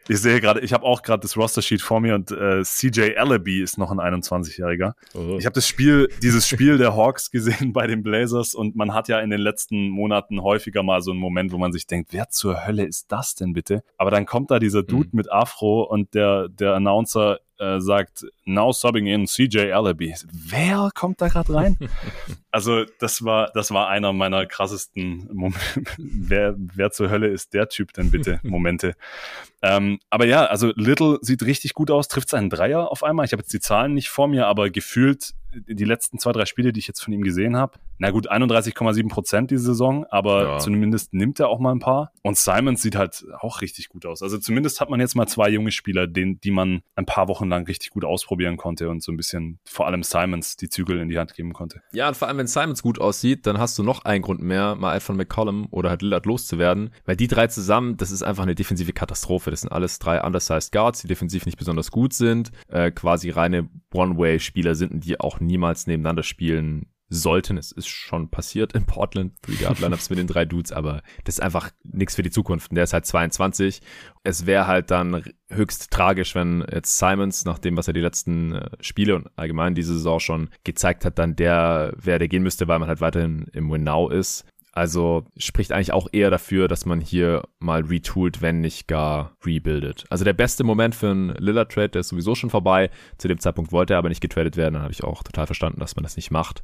Ich 0.09 0.19
sehe 0.19 0.41
gerade, 0.41 0.59
ich 0.59 0.73
habe 0.73 0.83
auch 0.83 1.01
gerade 1.01 1.21
das 1.21 1.37
Roster-Sheet 1.37 1.81
vor 1.81 2.01
mir 2.01 2.15
und 2.15 2.31
äh, 2.31 2.63
CJ 2.63 3.15
Allaby 3.15 3.61
ist 3.61 3.77
noch 3.77 3.91
ein 3.91 3.99
21-Jähriger. 3.99 4.93
Oh. 5.13 5.37
Ich 5.39 5.45
habe 5.45 5.53
das 5.53 5.67
Spiel, 5.67 6.09
dieses 6.21 6.47
Spiel 6.47 6.77
der 6.77 6.95
Hawks 6.95 7.31
gesehen 7.31 7.71
bei 7.73 7.87
den 7.87 8.03
Blazers 8.03 8.55
und 8.55 8.75
man 8.75 8.93
hat 8.93 9.07
ja 9.07 9.19
in 9.19 9.29
den 9.29 9.39
letzten 9.39 9.89
Monaten 9.89 10.41
häufiger 10.41 10.83
mal 10.83 11.01
so 11.01 11.11
einen 11.11 11.19
Moment, 11.19 11.53
wo 11.53 11.57
man 11.57 11.71
sich 11.71 11.87
denkt, 11.87 12.11
wer 12.11 12.29
zur 12.29 12.65
Hölle 12.65 12.85
ist 12.85 13.11
das 13.11 13.35
denn 13.35 13.53
bitte? 13.53 13.83
Aber 13.97 14.11
dann 14.11 14.25
kommt 14.25 14.51
da 14.51 14.59
dieser 14.59 14.83
Dude 14.83 15.09
mhm. 15.13 15.17
mit 15.17 15.31
Afro 15.31 15.83
und 15.83 16.13
der, 16.13 16.49
der 16.49 16.73
Announcer 16.73 17.39
äh, 17.59 17.79
sagt, 17.79 18.25
now 18.45 18.71
subbing 18.71 19.07
in 19.07 19.27
CJ 19.27 19.71
Allaby. 19.71 20.15
Wer 20.31 20.89
kommt 20.93 21.21
da 21.21 21.27
gerade 21.27 21.53
rein? 21.53 21.77
also 22.51 22.85
das 22.99 23.23
war, 23.23 23.51
das 23.53 23.71
war 23.71 23.89
einer 23.89 24.13
meiner 24.13 24.45
krassesten 24.45 25.29
Momente. 25.31 25.59
wer, 25.97 26.55
wer 26.57 26.91
zur 26.91 27.09
Hölle 27.09 27.27
ist 27.27 27.53
der 27.53 27.69
Typ 27.69 27.93
denn 27.93 28.11
bitte? 28.11 28.39
Momente. 28.43 28.95
ähm, 29.61 29.99
aber 30.09 30.25
ja, 30.25 30.45
also 30.45 30.71
Little 30.75 31.19
sieht 31.21 31.43
richtig 31.43 31.73
gut 31.73 31.91
aus, 31.91 32.07
trifft 32.07 32.29
seinen 32.29 32.49
Dreier 32.49 32.91
auf 32.91 33.03
einmal. 33.03 33.25
Ich 33.25 33.31
habe 33.31 33.41
jetzt 33.41 33.53
die 33.53 33.59
Zahlen 33.59 33.93
nicht 33.93 34.09
vor 34.09 34.27
mir, 34.27 34.47
aber 34.47 34.69
gefühlt 34.69 35.33
die 35.53 35.85
letzten 35.85 36.19
zwei, 36.19 36.31
drei 36.31 36.45
Spiele, 36.45 36.73
die 36.73 36.79
ich 36.79 36.87
jetzt 36.87 37.01
von 37.01 37.13
ihm 37.13 37.23
gesehen 37.23 37.57
habe, 37.57 37.79
na 37.97 38.11
gut, 38.11 38.31
31,7 38.31 39.09
Prozent 39.09 39.51
diese 39.51 39.63
Saison, 39.63 40.05
aber 40.09 40.43
ja. 40.43 40.57
zumindest 40.59 41.13
nimmt 41.13 41.39
er 41.39 41.49
auch 41.49 41.59
mal 41.59 41.71
ein 41.71 41.79
paar. 41.79 42.11
Und 42.21 42.37
Simons 42.37 42.81
sieht 42.81 42.95
halt 42.95 43.25
auch 43.39 43.61
richtig 43.61 43.89
gut 43.89 44.05
aus. 44.05 44.21
Also 44.21 44.37
zumindest 44.37 44.81
hat 44.81 44.89
man 44.89 44.99
jetzt 44.99 45.15
mal 45.15 45.27
zwei 45.27 45.49
junge 45.49 45.71
Spieler, 45.71 46.07
den, 46.07 46.39
die 46.41 46.51
man 46.51 46.81
ein 46.95 47.05
paar 47.05 47.27
Wochen 47.27 47.49
lang 47.49 47.65
richtig 47.65 47.91
gut 47.91 48.05
ausprobieren 48.05 48.57
konnte 48.57 48.89
und 48.89 49.03
so 49.03 49.11
ein 49.11 49.17
bisschen 49.17 49.59
vor 49.65 49.87
allem 49.87 50.03
Simons 50.03 50.57
die 50.57 50.69
Zügel 50.69 50.99
in 50.99 51.09
die 51.09 51.17
Hand 51.17 51.33
geben 51.33 51.53
konnte. 51.53 51.81
Ja, 51.93 52.07
und 52.07 52.17
vor 52.17 52.27
allem, 52.27 52.37
wenn 52.37 52.47
Simons 52.47 52.81
gut 52.81 52.99
aussieht, 52.99 53.45
dann 53.45 53.57
hast 53.57 53.77
du 53.77 53.83
noch 53.83 54.05
einen 54.05 54.21
Grund 54.21 54.41
mehr, 54.41 54.75
mal 54.75 54.99
von 54.99 55.15
McCollum 55.15 55.67
oder 55.71 55.89
halt 55.89 56.01
Lillard 56.01 56.25
loszuwerden, 56.25 56.91
weil 57.05 57.15
die 57.15 57.27
drei 57.27 57.47
zusammen, 57.47 57.97
das 57.97 58.11
ist 58.11 58.23
einfach 58.23 58.43
eine 58.43 58.55
defensive 58.55 58.93
Katastrophe. 58.93 59.51
Das 59.51 59.61
sind 59.61 59.71
alles 59.71 59.99
drei 59.99 60.21
undersized 60.21 60.71
Guards, 60.71 61.01
die 61.01 61.07
defensiv 61.07 61.45
nicht 61.45 61.57
besonders 61.57 61.91
gut 61.91 62.13
sind, 62.13 62.51
äh, 62.67 62.91
quasi 62.91 63.29
reine 63.29 63.69
One-Way-Spieler 63.93 64.75
sind 64.75 64.91
und 64.91 65.05
die 65.05 65.19
auch 65.19 65.39
niemals 65.45 65.87
nebeneinander 65.87 66.23
spielen 66.23 66.87
sollten. 67.13 67.57
Es 67.57 67.71
ist 67.71 67.87
schon 67.87 68.29
passiert 68.29 68.73
in 68.73 68.85
Portland, 68.85 69.33
Three 69.41 69.55
Guard 69.55 69.79
Lineups 69.79 70.09
mit 70.09 70.19
den 70.19 70.27
drei 70.27 70.45
Dudes, 70.45 70.71
aber 70.71 71.01
das 71.23 71.35
ist 71.35 71.41
einfach 71.41 71.69
nichts 71.83 72.15
für 72.15 72.23
die 72.23 72.31
Zukunft. 72.31 72.71
Und 72.71 72.75
der 72.75 72.85
ist 72.85 72.93
halt 72.93 73.05
22. 73.05 73.81
Es 74.23 74.45
wäre 74.45 74.67
halt 74.67 74.91
dann 74.91 75.23
höchst 75.49 75.91
tragisch, 75.91 76.35
wenn 76.35 76.65
jetzt 76.71 76.97
Simons, 76.97 77.45
nach 77.45 77.59
dem, 77.59 77.77
was 77.77 77.87
er 77.87 77.93
die 77.93 78.01
letzten 78.01 78.53
äh, 78.53 78.69
Spiele 78.79 79.15
und 79.15 79.29
allgemein 79.35 79.75
diese 79.75 79.93
Saison 79.93 80.19
schon 80.19 80.49
gezeigt 80.63 81.05
hat, 81.05 81.19
dann 81.19 81.35
der 81.35 81.93
wäre, 81.97 82.19
der 82.19 82.27
gehen 82.27 82.43
müsste, 82.43 82.67
weil 82.67 82.79
man 82.79 82.87
halt 82.87 83.01
weiterhin 83.01 83.45
im 83.53 83.71
Win 83.71 83.83
Now 83.83 84.09
ist. 84.09 84.45
Also 84.73 85.25
spricht 85.37 85.71
eigentlich 85.71 85.93
auch 85.93 86.07
eher 86.11 86.31
dafür, 86.31 86.67
dass 86.67 86.85
man 86.85 86.99
hier 86.99 87.43
mal 87.59 87.81
retoolt, 87.81 88.41
wenn 88.41 88.59
nicht 88.59 88.87
gar 88.87 89.37
rebuildet. 89.45 90.05
Also 90.09 90.25
der 90.25 90.33
beste 90.33 90.63
Moment 90.63 90.95
für 90.95 91.11
einen 91.11 91.29
Lillard-Trade, 91.29 91.89
der 91.89 92.01
ist 92.01 92.09
sowieso 92.09 92.33
schon 92.33 92.49
vorbei. 92.49 92.89
Zu 93.19 93.27
dem 93.27 93.39
Zeitpunkt 93.39 93.71
wollte 93.71 93.93
er 93.93 93.99
aber 93.99 94.09
nicht 94.09 94.21
getradet 94.21 94.57
werden. 94.57 94.73
Dann 94.73 94.83
habe 94.83 94.93
ich 94.93 95.03
auch 95.03 95.21
total 95.21 95.45
verstanden, 95.45 95.79
dass 95.79 95.95
man 95.95 96.03
das 96.03 96.15
nicht 96.15 96.31
macht. 96.31 96.63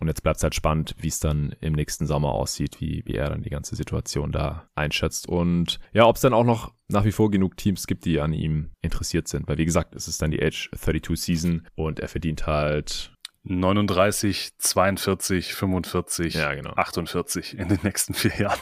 Und 0.00 0.06
jetzt 0.06 0.22
bleibt 0.22 0.36
es 0.36 0.44
halt 0.44 0.54
spannend, 0.54 0.94
wie 0.98 1.08
es 1.08 1.18
dann 1.18 1.56
im 1.60 1.72
nächsten 1.72 2.06
Sommer 2.06 2.30
aussieht, 2.30 2.80
wie, 2.80 3.02
wie 3.04 3.14
er 3.14 3.30
dann 3.30 3.42
die 3.42 3.50
ganze 3.50 3.74
Situation 3.74 4.30
da 4.30 4.68
einschätzt. 4.76 5.28
Und 5.28 5.80
ja, 5.92 6.06
ob 6.06 6.14
es 6.14 6.22
dann 6.22 6.32
auch 6.32 6.44
noch 6.44 6.72
nach 6.86 7.04
wie 7.04 7.12
vor 7.12 7.30
genug 7.32 7.56
Teams 7.56 7.88
gibt, 7.88 8.04
die 8.04 8.20
an 8.20 8.32
ihm 8.32 8.70
interessiert 8.80 9.26
sind. 9.26 9.48
Weil 9.48 9.58
wie 9.58 9.64
gesagt, 9.64 9.96
es 9.96 10.06
ist 10.06 10.22
dann 10.22 10.30
die 10.30 10.40
Age 10.40 10.70
32 10.76 11.20
Season 11.20 11.66
und 11.74 11.98
er 11.98 12.08
verdient 12.08 12.46
halt 12.46 13.12
39, 13.44 14.58
42, 14.58 15.54
45, 15.54 16.34
ja, 16.34 16.54
genau. 16.54 16.72
48 16.74 17.58
in 17.58 17.68
den 17.68 17.78
nächsten 17.82 18.14
vier 18.14 18.36
Jahren. 18.36 18.60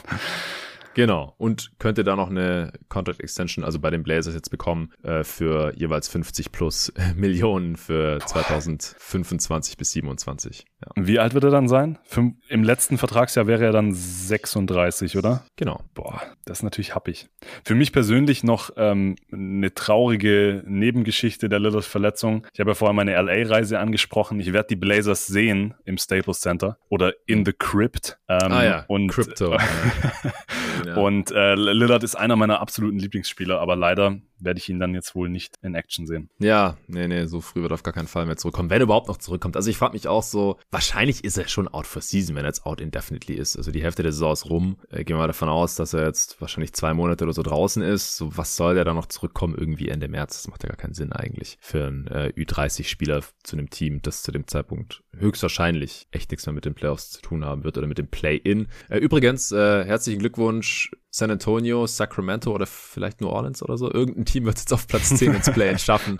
Genau. 0.97 1.35
Und 1.37 1.73
könnte 1.77 2.03
da 2.03 2.15
noch 2.15 2.31
eine 2.31 2.73
Contract 2.89 3.21
Extension, 3.21 3.63
also 3.63 3.79
bei 3.79 3.91
den 3.91 4.01
Blazers 4.01 4.33
jetzt 4.33 4.49
bekommen, 4.49 4.91
äh, 5.03 5.23
für 5.23 5.71
jeweils 5.75 6.07
50 6.07 6.51
plus 6.51 6.91
Millionen 7.15 7.75
für 7.75 8.17
Boah. 8.17 8.25
2025 8.25 9.77
bis 9.77 9.91
27. 9.91 10.65
Ja. 10.81 10.91
Wie 10.95 11.19
alt 11.19 11.35
wird 11.35 11.43
er 11.43 11.51
dann 11.51 11.67
sein? 11.67 11.99
Fünf, 12.03 12.35
Im 12.49 12.63
letzten 12.63 12.97
Vertragsjahr 12.97 13.45
wäre 13.45 13.65
er 13.65 13.71
dann 13.71 13.93
36, 13.93 15.17
oder? 15.17 15.43
Genau. 15.55 15.81
Boah, 15.93 16.19
das 16.45 16.59
ist 16.59 16.63
natürlich 16.63 16.95
happig. 16.95 17.29
Für 17.63 17.75
mich 17.75 17.93
persönlich 17.93 18.43
noch 18.43 18.71
ähm, 18.75 19.17
eine 19.31 19.75
traurige 19.75 20.63
Nebengeschichte 20.65 21.47
der 21.47 21.59
Lillard 21.59 21.85
Verletzung. 21.85 22.47
Ich 22.53 22.59
habe 22.59 22.71
ja 22.71 22.75
vorher 22.75 22.93
meine 22.93 23.21
LA-Reise 23.21 23.77
angesprochen. 23.77 24.39
Ich 24.39 24.51
werde 24.51 24.69
die 24.69 24.75
Blazers 24.75 25.27
sehen 25.27 25.75
im 25.85 25.99
Staples 25.99 26.39
Center 26.39 26.79
oder 26.89 27.13
in 27.27 27.45
the 27.45 27.53
Crypt. 27.53 28.17
Ähm, 28.27 28.51
ah 28.51 28.63
ja, 28.63 28.85
und, 28.87 29.09
Crypto. 29.09 29.57
Und 30.95 31.31
äh, 31.31 31.55
Lillard 31.55 32.03
ist 32.03 32.15
einer 32.15 32.35
meiner 32.35 32.61
absoluten 32.61 32.99
Lieblingsspieler, 32.99 33.59
aber 33.59 33.75
leider 33.75 34.17
werde 34.39 34.59
ich 34.59 34.69
ihn 34.69 34.79
dann 34.79 34.93
jetzt 34.93 35.15
wohl 35.15 35.29
nicht 35.29 35.55
in 35.61 35.75
Action 35.75 36.05
sehen. 36.05 36.29
Ja, 36.39 36.77
nee, 36.87 37.07
nee, 37.07 37.25
so 37.25 37.41
früh 37.41 37.61
wird 37.61 37.71
er 37.71 37.75
auf 37.75 37.83
gar 37.83 37.93
keinen 37.93 38.07
Fall 38.07 38.25
mehr 38.25 38.37
zurückkommen, 38.37 38.69
wenn 38.69 38.81
er 38.81 38.83
überhaupt 38.83 39.07
noch 39.07 39.17
zurückkommt. 39.17 39.55
Also 39.55 39.69
ich 39.69 39.77
frage 39.77 39.93
mich 39.93 40.07
auch 40.07 40.23
so, 40.23 40.57
wahrscheinlich 40.71 41.23
ist 41.23 41.37
er 41.37 41.47
schon 41.47 41.67
out 41.67 41.87
for 41.87 42.01
season, 42.01 42.35
wenn 42.35 42.45
er 42.45 42.49
jetzt 42.49 42.65
out 42.65 42.81
indefinitely 42.81 43.35
ist. 43.35 43.57
Also 43.57 43.71
die 43.71 43.83
Hälfte 43.83 44.03
der 44.03 44.11
Saison 44.11 44.33
ist 44.33 44.49
rum. 44.49 44.77
Äh, 44.89 45.03
gehen 45.03 45.15
wir 45.15 45.21
mal 45.21 45.27
davon 45.27 45.49
aus, 45.49 45.75
dass 45.75 45.93
er 45.93 46.05
jetzt 46.05 46.39
wahrscheinlich 46.41 46.73
zwei 46.73 46.93
Monate 46.93 47.23
oder 47.23 47.33
so 47.33 47.43
draußen 47.43 47.81
ist. 47.81 48.17
So, 48.17 48.35
was 48.35 48.55
soll 48.55 48.75
der 48.75 48.85
da 48.85 48.93
noch 48.93 49.07
zurückkommen? 49.07 49.55
Irgendwie 49.57 49.89
Ende 49.89 50.07
März. 50.07 50.37
Das 50.37 50.47
macht 50.47 50.63
ja 50.63 50.69
gar 50.69 50.77
keinen 50.77 50.93
Sinn 50.93 51.11
eigentlich 51.11 51.57
für 51.59 51.87
einen 51.87 52.07
äh, 52.07 52.33
Ü30-Spieler 52.35 53.21
zu 53.43 53.55
einem 53.55 53.69
Team, 53.69 54.01
das 54.01 54.23
zu 54.23 54.31
dem 54.31 54.47
Zeitpunkt 54.47 55.03
höchstwahrscheinlich 55.15 56.07
echt 56.11 56.31
nichts 56.31 56.45
mehr 56.45 56.53
mit 56.53 56.65
den 56.65 56.75
Playoffs 56.75 57.11
zu 57.11 57.21
tun 57.21 57.43
haben 57.43 57.63
wird 57.63 57.77
oder 57.77 57.87
mit 57.87 57.97
dem 57.97 58.07
Play-In. 58.07 58.67
Äh, 58.89 58.99
übrigens, 58.99 59.51
äh, 59.51 59.83
herzlichen 59.85 60.19
Glückwunsch 60.19 60.91
San 61.17 61.31
Antonio, 61.31 61.87
Sacramento 61.87 62.53
oder 62.53 62.67
vielleicht 62.67 63.21
New 63.21 63.27
Orleans 63.27 63.63
oder 63.63 63.77
so. 63.77 63.91
Irgendein 63.91 64.25
Team 64.27 64.45
wird 64.45 64.59
jetzt 64.59 64.73
auf 64.73 64.87
Platz 64.87 65.09
10 65.09 65.33
ins 65.33 65.51
Play-In 65.51 65.79
schaffen, 65.79 66.17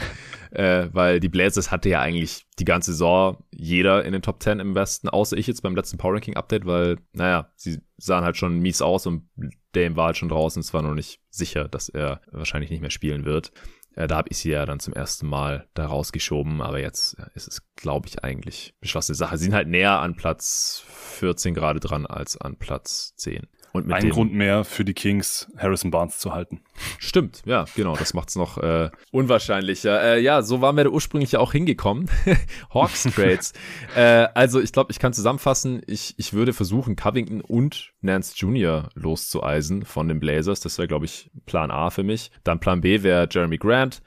äh, 0.51 0.87
weil 0.91 1.19
die 1.19 1.29
Blazers 1.29 1.71
hatte 1.71 1.89
ja 1.89 2.01
eigentlich 2.01 2.45
die 2.59 2.65
ganze 2.65 2.91
Saison 2.91 3.43
jeder 3.51 4.03
in 4.05 4.13
den 4.13 4.21
Top 4.21 4.41
10 4.41 4.59
im 4.59 4.75
Westen, 4.75 5.09
außer 5.09 5.37
ich 5.37 5.47
jetzt 5.47 5.61
beim 5.61 5.75
letzten 5.75 5.97
Power 5.97 6.13
Ranking 6.13 6.35
Update, 6.35 6.65
weil, 6.65 6.97
naja, 7.13 7.51
sie 7.55 7.79
sahen 7.97 8.23
halt 8.23 8.37
schon 8.37 8.59
mies 8.59 8.81
aus 8.81 9.05
und 9.05 9.29
Dame 9.73 9.95
war 9.95 10.07
halt 10.07 10.17
schon 10.17 10.29
draußen, 10.29 10.59
es 10.59 10.73
war 10.73 10.81
noch 10.81 10.95
nicht 10.95 11.21
sicher, 11.29 11.67
dass 11.67 11.89
er 11.89 12.21
wahrscheinlich 12.31 12.71
nicht 12.71 12.81
mehr 12.81 12.89
spielen 12.89 13.25
wird. 13.25 13.51
Äh, 13.97 14.07
da 14.07 14.17
habe 14.17 14.29
ich 14.29 14.37
sie 14.37 14.51
ja 14.51 14.65
dann 14.65 14.79
zum 14.79 14.93
ersten 14.93 15.27
Mal 15.27 15.67
da 15.73 15.87
rausgeschoben, 15.87 16.61
aber 16.61 16.79
jetzt 16.79 17.17
ist 17.33 17.47
es, 17.47 17.61
glaube 17.75 18.07
ich, 18.07 18.23
eigentlich 18.23 18.75
beschlossene 18.79 19.15
Sache. 19.15 19.37
Sie 19.37 19.45
sind 19.45 19.55
halt 19.55 19.67
näher 19.67 19.99
an 19.99 20.15
Platz 20.15 20.83
14 21.17 21.55
gerade 21.55 21.79
dran 21.79 22.05
als 22.05 22.37
an 22.37 22.57
Platz 22.57 23.15
10. 23.15 23.47
Und 23.73 23.87
mit 23.87 23.95
Ein 23.95 24.09
Grund 24.09 24.33
mehr 24.33 24.63
für 24.63 24.85
die 24.85 24.93
Kings, 24.93 25.51
Harrison 25.57 25.91
Barnes 25.91 26.19
zu 26.19 26.33
halten. 26.33 26.61
Stimmt, 26.99 27.41
ja, 27.45 27.65
genau. 27.75 27.95
Das 27.95 28.13
macht's 28.13 28.35
noch 28.35 28.57
äh, 28.57 28.89
unwahrscheinlicher. 29.11 30.15
Äh, 30.15 30.21
ja, 30.21 30.41
so 30.41 30.61
waren 30.61 30.77
wir 30.77 30.85
da 30.85 30.89
ursprünglich 30.89 31.33
ja 31.33 31.39
auch 31.39 31.51
hingekommen. 31.51 32.09
Hawks 32.73 33.03
Trades. 33.03 33.53
äh, 33.95 34.27
also 34.33 34.61
ich 34.61 34.71
glaube, 34.71 34.91
ich 34.91 34.99
kann 34.99 35.13
zusammenfassen. 35.13 35.81
Ich, 35.87 36.15
ich 36.17 36.33
würde 36.33 36.53
versuchen, 36.53 36.95
Covington 36.95 37.41
und 37.41 37.93
Nance 38.01 38.33
Jr. 38.35 38.89
loszueisen 38.95 39.85
von 39.85 40.07
den 40.07 40.19
Blazers. 40.19 40.59
Das 40.59 40.77
wäre, 40.77 40.87
glaube 40.87 41.05
ich, 41.05 41.29
Plan 41.45 41.71
A 41.71 41.89
für 41.89 42.03
mich. 42.03 42.31
Dann 42.43 42.59
Plan 42.59 42.81
B 42.81 43.03
wäre 43.03 43.27
Jeremy 43.29 43.57
Grant 43.57 44.01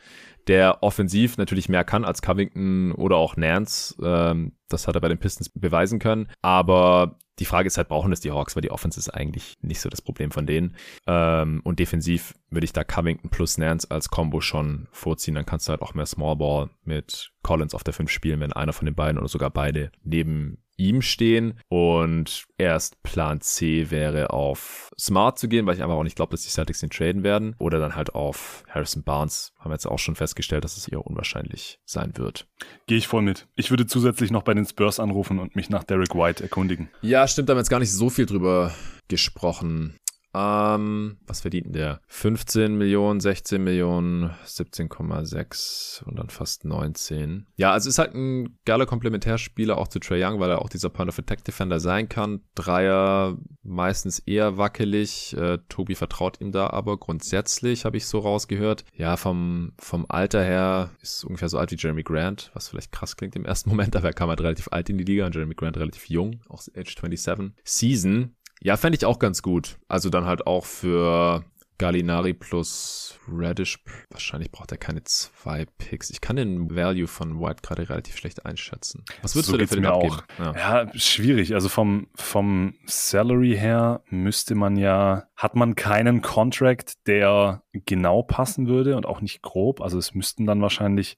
der 0.46 0.82
offensiv 0.82 1.36
natürlich 1.36 1.68
mehr 1.68 1.84
kann 1.84 2.04
als 2.04 2.22
Covington 2.22 2.92
oder 2.92 3.16
auch 3.16 3.36
Nance. 3.36 3.94
Ähm, 4.02 4.52
das 4.68 4.88
hat 4.88 4.96
er 4.96 5.00
bei 5.00 5.08
den 5.08 5.18
Pistons 5.18 5.48
beweisen 5.48 5.98
können. 5.98 6.28
Aber 6.42 7.18
die 7.40 7.46
Frage 7.46 7.66
ist 7.66 7.78
halt, 7.78 7.88
brauchen 7.88 8.12
es 8.12 8.20
die 8.20 8.30
Hawks, 8.30 8.54
weil 8.54 8.60
die 8.60 8.70
Offense 8.70 9.00
ist 9.00 9.08
eigentlich 9.08 9.56
nicht 9.62 9.80
so 9.80 9.88
das 9.88 10.02
Problem 10.02 10.30
von 10.30 10.46
denen. 10.46 10.76
Ähm, 11.06 11.62
und 11.64 11.78
defensiv 11.78 12.34
würde 12.50 12.66
ich 12.66 12.74
da 12.74 12.84
Covington 12.84 13.30
plus 13.30 13.56
Nance 13.56 13.90
als 13.90 14.10
Combo 14.10 14.42
schon 14.42 14.88
vorziehen. 14.92 15.34
Dann 15.34 15.46
kannst 15.46 15.66
du 15.66 15.70
halt 15.70 15.80
auch 15.80 15.94
mehr 15.94 16.04
Small 16.04 16.36
Ball 16.36 16.68
mit 16.84 17.32
Collins 17.42 17.74
auf 17.74 17.82
der 17.82 17.94
5 17.94 18.10
spielen, 18.10 18.40
wenn 18.40 18.52
einer 18.52 18.74
von 18.74 18.84
den 18.84 18.94
beiden 18.94 19.18
oder 19.18 19.28
sogar 19.28 19.48
beide 19.50 19.90
neben 20.04 20.58
ihm 20.80 21.02
stehen. 21.02 21.60
Und 21.68 22.44
erst 22.58 23.02
Plan 23.02 23.40
C 23.40 23.90
wäre 23.90 24.30
auf 24.30 24.90
Smart 24.98 25.38
zu 25.38 25.48
gehen, 25.48 25.66
weil 25.66 25.76
ich 25.76 25.82
einfach 25.82 25.94
auch 25.94 26.02
nicht 26.02 26.16
glaube, 26.16 26.32
dass 26.32 26.42
die 26.42 26.48
Celtics 26.48 26.82
ihn 26.82 26.90
traden 26.90 27.22
werden. 27.22 27.54
Oder 27.58 27.78
dann 27.78 27.94
halt 27.94 28.14
auf 28.14 28.64
Harrison 28.68 29.04
Barnes. 29.04 29.52
Haben 29.58 29.70
wir 29.70 29.74
jetzt 29.74 29.86
auch 29.86 29.98
schon 29.98 30.16
festgestellt, 30.16 30.64
dass 30.64 30.76
es 30.76 30.88
eher 30.88 31.06
unwahrscheinlich 31.06 31.78
sein 31.84 32.12
wird. 32.16 32.48
Gehe 32.86 32.98
ich 32.98 33.06
voll 33.06 33.22
mit. 33.22 33.46
Ich 33.54 33.70
würde 33.70 33.86
zusätzlich 33.86 34.30
noch 34.30 34.42
bei 34.42 34.54
den 34.54 34.66
Spurs 34.66 34.98
anrufen 34.98 35.38
und 35.38 35.54
mich 35.54 35.70
nach 35.70 35.84
Derek 35.84 36.14
White 36.14 36.42
erkundigen. 36.42 36.90
Ja, 37.02 37.28
stimmt, 37.28 37.48
da 37.48 37.52
haben 37.52 37.58
wir 37.58 37.62
jetzt 37.62 37.70
gar 37.70 37.80
nicht 37.80 37.92
so 37.92 38.10
viel 38.10 38.26
drüber 38.26 38.74
gesprochen. 39.08 39.96
Ähm, 40.32 41.16
was 41.26 41.40
verdient 41.40 41.66
denn 41.66 41.72
der? 41.72 42.00
15 42.06 42.76
Millionen, 42.76 43.20
16 43.20 43.62
Millionen, 43.62 44.30
17,6 44.46 46.04
und 46.04 46.18
dann 46.18 46.30
fast 46.30 46.64
19. 46.64 47.46
Ja, 47.56 47.72
also 47.72 47.88
ist 47.88 47.98
halt 47.98 48.14
ein 48.14 48.58
geiler 48.64 48.86
Komplementärspieler 48.86 49.76
auch 49.76 49.88
zu 49.88 49.98
Trey 49.98 50.24
Young, 50.24 50.38
weil 50.38 50.50
er 50.50 50.62
auch 50.62 50.68
dieser 50.68 50.88
Point 50.88 51.08
of 51.08 51.18
Attack 51.18 51.44
Defender 51.44 51.80
sein 51.80 52.08
kann. 52.08 52.42
Dreier 52.54 53.36
meistens 53.62 54.20
eher 54.20 54.56
wackelig. 54.56 55.36
Äh, 55.36 55.58
Tobi 55.68 55.94
vertraut 55.94 56.40
ihm 56.40 56.52
da 56.52 56.70
aber 56.70 56.96
grundsätzlich, 56.98 57.84
habe 57.84 57.96
ich 57.96 58.06
so 58.06 58.20
rausgehört. 58.20 58.84
Ja, 58.94 59.16
vom, 59.16 59.72
vom 59.78 60.06
Alter 60.08 60.44
her 60.44 60.90
ist 61.02 61.24
ungefähr 61.24 61.48
so 61.48 61.58
alt 61.58 61.72
wie 61.72 61.76
Jeremy 61.76 62.02
Grant, 62.02 62.50
was 62.54 62.68
vielleicht 62.68 62.92
krass 62.92 63.16
klingt 63.16 63.34
im 63.34 63.44
ersten 63.44 63.70
Moment, 63.70 63.96
aber 63.96 64.08
er 64.08 64.14
kam 64.14 64.28
halt 64.28 64.40
relativ 64.40 64.68
alt 64.70 64.88
in 64.90 64.98
die 64.98 65.04
Liga 65.04 65.26
und 65.26 65.34
Jeremy 65.34 65.54
Grant 65.54 65.76
relativ 65.76 66.08
jung, 66.08 66.40
auch 66.48 66.62
Age 66.76 66.94
27. 66.94 67.52
Season 67.64 68.36
ja, 68.62 68.76
fände 68.76 68.96
ich 68.96 69.04
auch 69.04 69.18
ganz 69.18 69.42
gut. 69.42 69.78
Also 69.88 70.10
dann 70.10 70.26
halt 70.26 70.46
auch 70.46 70.64
für 70.64 71.44
Gallinari 71.80 72.34
plus 72.34 73.18
Radish. 73.26 73.82
Wahrscheinlich 74.10 74.52
braucht 74.52 74.70
er 74.70 74.76
keine 74.76 75.02
zwei 75.04 75.64
Picks. 75.78 76.10
Ich 76.10 76.20
kann 76.20 76.36
den 76.36 76.76
Value 76.76 77.06
von 77.06 77.40
White 77.40 77.62
gerade 77.62 77.88
relativ 77.88 78.18
schlecht 78.18 78.44
einschätzen. 78.44 79.02
Was 79.22 79.34
würdest 79.34 79.46
so 79.46 79.52
du 79.52 79.58
denn 79.58 79.68
für 79.68 79.76
den 79.76 79.86
abgeben? 79.86 80.12
Auch. 80.12 80.54
Ja. 80.56 80.84
ja, 80.84 80.98
schwierig. 80.98 81.54
Also 81.54 81.70
vom, 81.70 82.08
vom 82.14 82.74
Salary 82.84 83.56
her 83.56 84.02
müsste 84.10 84.54
man 84.54 84.76
ja, 84.76 85.24
hat 85.36 85.56
man 85.56 85.74
keinen 85.74 86.20
Contract, 86.20 87.06
der 87.06 87.62
genau 87.72 88.22
passen 88.22 88.68
würde 88.68 88.94
und 88.94 89.06
auch 89.06 89.22
nicht 89.22 89.40
grob. 89.40 89.80
Also 89.80 89.96
es 89.96 90.14
müssten 90.14 90.44
dann 90.44 90.60
wahrscheinlich 90.60 91.16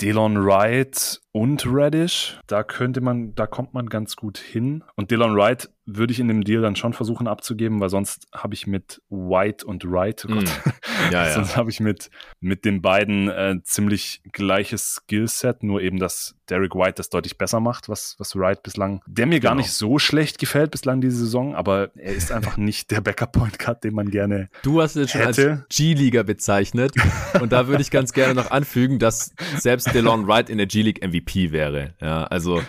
Delon 0.00 0.42
Wright 0.46 1.20
und 1.32 1.64
Radish. 1.66 2.40
Da 2.46 2.62
könnte 2.62 3.02
man, 3.02 3.34
da 3.34 3.46
kommt 3.46 3.74
man 3.74 3.90
ganz 3.90 4.16
gut 4.16 4.38
hin. 4.38 4.82
Und 4.96 5.10
Delon 5.10 5.36
Wright 5.36 5.68
würde 5.96 6.12
ich 6.12 6.20
in 6.20 6.28
dem 6.28 6.44
Deal 6.44 6.62
dann 6.62 6.76
schon 6.76 6.92
versuchen 6.92 7.28
abzugeben, 7.28 7.80
weil 7.80 7.88
sonst 7.88 8.28
habe 8.34 8.54
ich 8.54 8.66
mit 8.66 9.02
White 9.08 9.66
und 9.66 9.84
Wright, 9.84 10.24
oh 10.28 10.34
Gott, 10.34 10.44
mm. 10.44 11.12
ja, 11.12 11.26
ja. 11.26 11.30
sonst 11.34 11.56
habe 11.56 11.70
ich 11.70 11.80
mit, 11.80 12.10
mit 12.40 12.64
den 12.64 12.82
beiden 12.82 13.28
äh, 13.28 13.56
ziemlich 13.62 14.22
gleiches 14.32 15.00
Skillset, 15.02 15.62
nur 15.62 15.80
eben, 15.80 15.98
dass 15.98 16.34
Derek 16.48 16.74
White 16.74 16.94
das 16.96 17.10
deutlich 17.10 17.38
besser 17.38 17.60
macht, 17.60 17.88
was, 17.88 18.16
was 18.18 18.34
Wright 18.36 18.62
bislang, 18.62 19.02
der 19.06 19.26
mir 19.26 19.40
gar 19.40 19.52
genau. 19.52 19.62
nicht 19.62 19.72
so 19.72 19.98
schlecht 19.98 20.38
gefällt 20.38 20.70
bislang 20.70 21.00
diese 21.00 21.18
Saison, 21.18 21.54
aber 21.54 21.90
er 21.96 22.12
ist 22.12 22.32
einfach 22.32 22.56
nicht 22.56 22.90
der 22.90 23.00
Backup-Point 23.00 23.58
Guard, 23.58 23.84
den 23.84 23.94
man 23.94 24.10
gerne 24.10 24.48
Du 24.62 24.82
hast 24.82 24.96
es 24.96 25.12
schon 25.12 25.22
als 25.22 25.40
G-Liga 25.68 26.22
bezeichnet 26.22 26.92
und 27.40 27.52
da 27.52 27.68
würde 27.68 27.82
ich 27.82 27.90
ganz 27.90 28.12
gerne 28.12 28.34
noch 28.34 28.50
anfügen, 28.50 28.98
dass 28.98 29.32
selbst 29.58 29.94
DeLon 29.94 30.26
Wright 30.26 30.50
in 30.50 30.58
der 30.58 30.66
G-League 30.66 31.04
MVP 31.06 31.52
wäre. 31.52 31.94
Ja, 32.00 32.24
also 32.24 32.60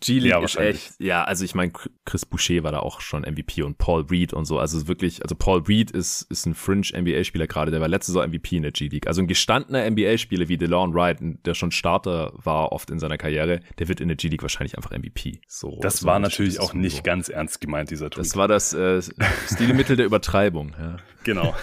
G-League 0.00 0.30
ja, 0.30 0.42
ist 0.42 0.56
echt, 0.56 0.92
ja, 0.98 1.24
also 1.24 1.44
ich 1.44 1.54
meine, 1.54 1.72
Chris 2.04 2.26
Boucher 2.26 2.62
war 2.62 2.72
da 2.72 2.80
auch 2.80 3.00
schon 3.00 3.22
MVP 3.22 3.62
und 3.62 3.78
Paul 3.78 4.02
Reed 4.10 4.32
und 4.32 4.44
so. 4.44 4.58
Also 4.58 4.88
wirklich, 4.88 5.22
also 5.22 5.34
Paul 5.34 5.62
Reed 5.62 5.90
ist, 5.90 6.22
ist 6.30 6.46
ein 6.46 6.54
Fringe-NBA-Spieler 6.54 7.46
gerade, 7.46 7.70
der 7.70 7.80
war 7.80 7.88
letzte 7.88 8.12
Saison 8.12 8.28
MVP 8.28 8.56
in 8.56 8.62
der 8.62 8.72
G-League. 8.72 9.06
Also 9.06 9.22
ein 9.22 9.26
gestandener 9.26 9.88
NBA-Spieler 9.90 10.48
wie 10.48 10.56
DeLon 10.56 10.94
Wright, 10.94 11.18
der 11.20 11.54
schon 11.54 11.70
Starter 11.70 12.32
war 12.36 12.72
oft 12.72 12.90
in 12.90 12.98
seiner 12.98 13.18
Karriere, 13.18 13.60
der 13.78 13.88
wird 13.88 14.00
in 14.00 14.08
der 14.08 14.16
G-League 14.16 14.42
wahrscheinlich 14.42 14.76
einfach 14.76 14.90
MVP. 14.90 15.40
So, 15.48 15.78
das 15.80 15.98
so 15.98 16.06
war 16.06 16.18
natürlich 16.18 16.60
auch 16.60 16.74
nicht 16.74 16.98
so. 16.98 17.02
ganz 17.02 17.28
ernst 17.28 17.60
gemeint, 17.60 17.90
dieser 17.90 18.10
Tweet. 18.10 18.24
Das 18.24 18.36
war 18.36 18.48
das 18.48 18.72
äh, 18.72 19.02
Stilmittel 19.52 19.96
der 19.96 20.06
Übertreibung, 20.06 20.74
ja. 20.78 20.96
Genau. 21.24 21.54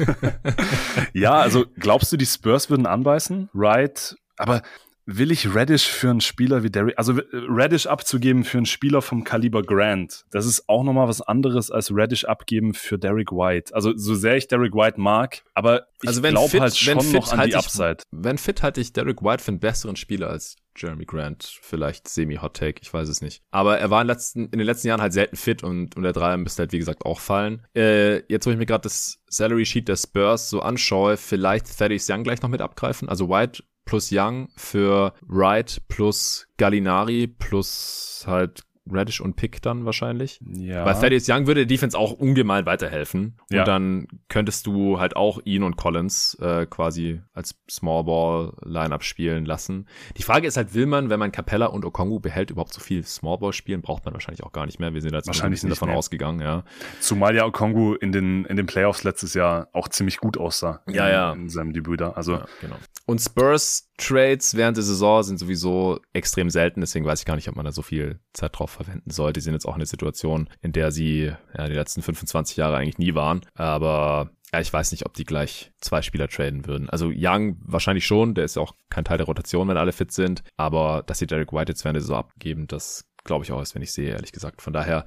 ja, 1.13 1.33
also 1.33 1.65
glaubst 1.79 2.11
du, 2.11 2.17
die 2.17 2.25
Spurs 2.25 2.69
würden 2.69 2.87
anbeißen? 2.87 3.49
Wright, 3.53 4.15
aber 4.37 4.63
will 5.05 5.31
ich 5.31 5.53
Radish 5.53 5.87
für 5.87 6.09
einen 6.09 6.21
Spieler 6.21 6.63
wie 6.63 6.69
Derrick, 6.69 6.97
also 6.97 7.17
äh, 7.17 7.23
Radish 7.31 7.87
abzugeben 7.87 8.43
für 8.43 8.57
einen 8.57 8.65
Spieler 8.65 9.01
vom 9.01 9.23
Kaliber 9.23 9.63
Grant, 9.63 10.25
das 10.31 10.45
ist 10.45 10.67
auch 10.67 10.83
nochmal 10.83 11.07
was 11.07 11.21
anderes 11.21 11.71
als 11.71 11.89
Radish 11.93 12.25
abgeben 12.25 12.73
für 12.73 12.97
Derrick 12.97 13.31
White. 13.31 13.73
Also 13.73 13.95
so 13.95 14.15
sehr 14.15 14.37
ich 14.37 14.47
Derrick 14.47 14.73
White 14.73 14.99
mag, 14.99 15.43
aber 15.53 15.87
ich 16.01 16.09
also 16.09 16.21
glaube 16.21 16.59
halt 16.59 16.77
schon 16.77 17.11
noch 17.11 17.31
an 17.31 17.47
die 17.47 17.55
Upside. 17.55 17.97
Ich, 17.99 18.05
wenn 18.11 18.37
fit 18.37 18.63
halte 18.63 18.81
ich 18.81 18.93
Derrick 18.93 19.21
White 19.21 19.43
für 19.43 19.49
einen 19.49 19.59
besseren 19.59 19.95
Spieler 19.95 20.29
als 20.29 20.55
Jeremy 20.75 21.05
Grant, 21.05 21.59
vielleicht 21.61 22.07
semi-Hot 22.07 22.55
Take, 22.55 22.79
ich 22.81 22.93
weiß 22.93 23.09
es 23.09 23.21
nicht. 23.21 23.43
Aber 23.51 23.77
er 23.79 23.89
war 23.89 24.01
in, 24.01 24.07
letzten, 24.07 24.45
in 24.45 24.51
den 24.51 24.61
letzten 24.61 24.87
Jahren 24.87 25.01
halt 25.01 25.13
selten 25.13 25.35
fit 25.35 25.63
und, 25.63 25.95
und 25.97 26.03
der 26.03 26.13
Dreier 26.13 26.37
müsste 26.37 26.61
halt, 26.61 26.71
wie 26.71 26.79
gesagt, 26.79 27.05
auch 27.05 27.19
fallen. 27.19 27.65
Äh, 27.75 28.23
jetzt, 28.31 28.45
wo 28.45 28.51
ich 28.51 28.57
mir 28.57 28.65
gerade 28.65 28.83
das 28.83 29.21
Salary 29.27 29.65
Sheet 29.65 29.89
der 29.89 29.97
Spurs 29.97 30.49
so 30.49 30.61
anschaue, 30.61 31.17
vielleicht 31.17 31.77
Thaddeus 31.77 32.09
Young 32.09 32.23
gleich 32.23 32.41
noch 32.41 32.49
mit 32.49 32.61
abgreifen. 32.61 33.09
Also 33.09 33.29
White 33.29 33.63
plus 33.85 34.09
Young 34.11 34.49
für 34.55 35.13
Wright 35.27 35.81
plus 35.87 36.47
Gallinari 36.57 37.27
plus 37.27 38.23
halt 38.27 38.63
Radish 38.89 39.21
und 39.21 39.35
Pick 39.35 39.61
dann 39.61 39.85
wahrscheinlich. 39.85 40.39
Ja. 40.41 40.85
Weil 40.85 40.95
Thaddeus 40.95 41.29
Young 41.29 41.47
würde 41.47 41.61
der 41.61 41.65
Defense 41.65 41.97
auch 41.97 42.11
ungemein 42.11 42.65
weiterhelfen. 42.65 43.37
Und 43.49 43.55
ja. 43.55 43.63
dann 43.63 44.07
könntest 44.27 44.65
du 44.67 44.99
halt 44.99 45.15
auch 45.15 45.39
ihn 45.45 45.63
und 45.63 45.77
Collins 45.77 46.35
äh, 46.41 46.65
quasi 46.65 47.21
als 47.33 47.55
Small 47.69 48.03
Ball 48.03 48.53
Lineup 48.63 49.03
spielen 49.03 49.45
lassen. 49.45 49.87
Die 50.17 50.23
Frage 50.23 50.47
ist 50.47 50.57
halt, 50.57 50.73
will 50.73 50.87
man, 50.87 51.09
wenn 51.09 51.19
man 51.19 51.31
Capella 51.31 51.67
und 51.67 51.85
Okongu 51.85 52.19
behält, 52.19 52.49
überhaupt 52.49 52.73
so 52.73 52.81
viel 52.81 53.03
Small 53.05 53.37
Ball 53.37 53.53
spielen? 53.53 53.81
Braucht 53.81 54.05
man 54.05 54.13
wahrscheinlich 54.13 54.43
auch 54.43 54.51
gar 54.51 54.65
nicht 54.65 54.79
mehr. 54.79 54.93
Wir 54.93 55.01
sind 55.01 55.13
jetzt 55.13 55.27
wahrscheinlich 55.27 55.61
davon 55.61 55.89
mehr. 55.89 55.97
ausgegangen, 55.97 56.41
ja. 56.41 56.63
Zumal 56.99 57.35
ja 57.35 57.45
Okongu 57.45 57.93
in 57.95 58.11
den, 58.11 58.45
in 58.45 58.57
den 58.57 58.65
Playoffs 58.65 59.03
letztes 59.03 59.33
Jahr 59.33 59.67
auch 59.73 59.89
ziemlich 59.89 60.17
gut 60.17 60.37
aussah. 60.37 60.81
Ja, 60.87 61.07
in, 61.07 61.13
ja. 61.13 61.33
In 61.33 61.49
seinem 61.49 61.73
Debüt 61.73 62.01
da. 62.01 62.11
Also. 62.11 62.33
Ja, 62.33 62.45
genau. 62.61 62.75
Und 63.05 63.19
Spurs 63.19 63.91
Trades 63.97 64.55
während 64.55 64.77
der 64.77 64.83
Saison 64.83 65.21
sind 65.21 65.37
sowieso 65.37 65.99
extrem 66.13 66.49
selten, 66.49 66.81
deswegen 66.81 67.05
weiß 67.05 67.19
ich 67.19 67.25
gar 67.25 67.35
nicht, 67.35 67.47
ob 67.49 67.55
man 67.55 67.65
da 67.65 67.71
so 67.71 67.81
viel 67.81 68.19
Zeit 68.33 68.57
drauf 68.57 68.70
verwenden 68.71 69.11
sollte. 69.11 69.39
Die 69.39 69.43
sind 69.43 69.53
jetzt 69.53 69.65
auch 69.65 69.75
in 69.75 69.81
einer 69.81 69.85
Situation, 69.85 70.49
in 70.61 70.71
der 70.71 70.91
sie 70.91 71.31
ja, 71.57 71.67
die 71.67 71.73
letzten 71.73 72.01
25 72.01 72.57
Jahre 72.57 72.77
eigentlich 72.77 72.97
nie 72.97 73.15
waren. 73.15 73.41
Aber 73.55 74.31
ja, 74.53 74.59
ich 74.59 74.71
weiß 74.71 74.91
nicht, 74.91 75.05
ob 75.05 75.13
die 75.13 75.23
gleich 75.23 75.71
zwei 75.79 76.01
Spieler 76.01 76.27
traden 76.27 76.65
würden. 76.65 76.89
Also 76.89 77.11
Young 77.13 77.57
wahrscheinlich 77.61 78.05
schon, 78.05 78.33
der 78.35 78.43
ist 78.45 78.57
ja 78.57 78.61
auch 78.61 78.75
kein 78.89 79.05
Teil 79.05 79.17
der 79.17 79.27
Rotation, 79.27 79.67
wenn 79.67 79.77
alle 79.77 79.93
fit 79.93 80.11
sind. 80.11 80.43
Aber 80.57 81.03
dass 81.05 81.19
sie 81.19 81.27
Derek 81.27 81.53
White 81.53 81.71
jetzt 81.71 81.85
während 81.85 81.95
der 81.95 82.01
Saison 82.01 82.17
abgeben, 82.17 82.67
das 82.67 83.05
glaube 83.23 83.45
ich 83.45 83.51
auch 83.51 83.59
erst, 83.59 83.75
wenn 83.75 83.81
ich 83.81 83.93
sehe, 83.93 84.09
ehrlich 84.09 84.31
gesagt. 84.31 84.61
Von 84.61 84.73
daher 84.73 85.05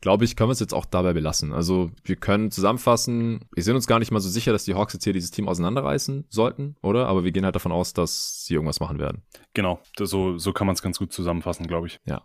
glaube 0.00 0.24
ich, 0.24 0.36
können 0.36 0.48
wir 0.48 0.52
es 0.52 0.60
jetzt 0.60 0.74
auch 0.74 0.84
dabei 0.84 1.12
belassen. 1.12 1.52
Also 1.52 1.90
wir 2.04 2.16
können 2.16 2.50
zusammenfassen, 2.50 3.44
wir 3.52 3.62
sind 3.62 3.74
uns 3.74 3.86
gar 3.86 3.98
nicht 3.98 4.10
mal 4.10 4.20
so 4.20 4.28
sicher, 4.28 4.52
dass 4.52 4.64
die 4.64 4.74
Hawks 4.74 4.92
jetzt 4.92 5.04
hier 5.04 5.12
dieses 5.12 5.30
Team 5.30 5.48
auseinanderreißen 5.48 6.26
sollten, 6.28 6.76
oder? 6.82 7.06
Aber 7.06 7.24
wir 7.24 7.32
gehen 7.32 7.44
halt 7.44 7.54
davon 7.54 7.72
aus, 7.72 7.94
dass 7.94 8.44
sie 8.44 8.54
irgendwas 8.54 8.80
machen 8.80 8.98
werden. 8.98 9.22
Genau, 9.54 9.80
so, 9.98 10.38
so 10.38 10.52
kann 10.52 10.66
man 10.66 10.74
es 10.74 10.82
ganz 10.82 10.98
gut 10.98 11.12
zusammenfassen, 11.12 11.66
glaube 11.66 11.86
ich. 11.86 12.00
Ja. 12.04 12.22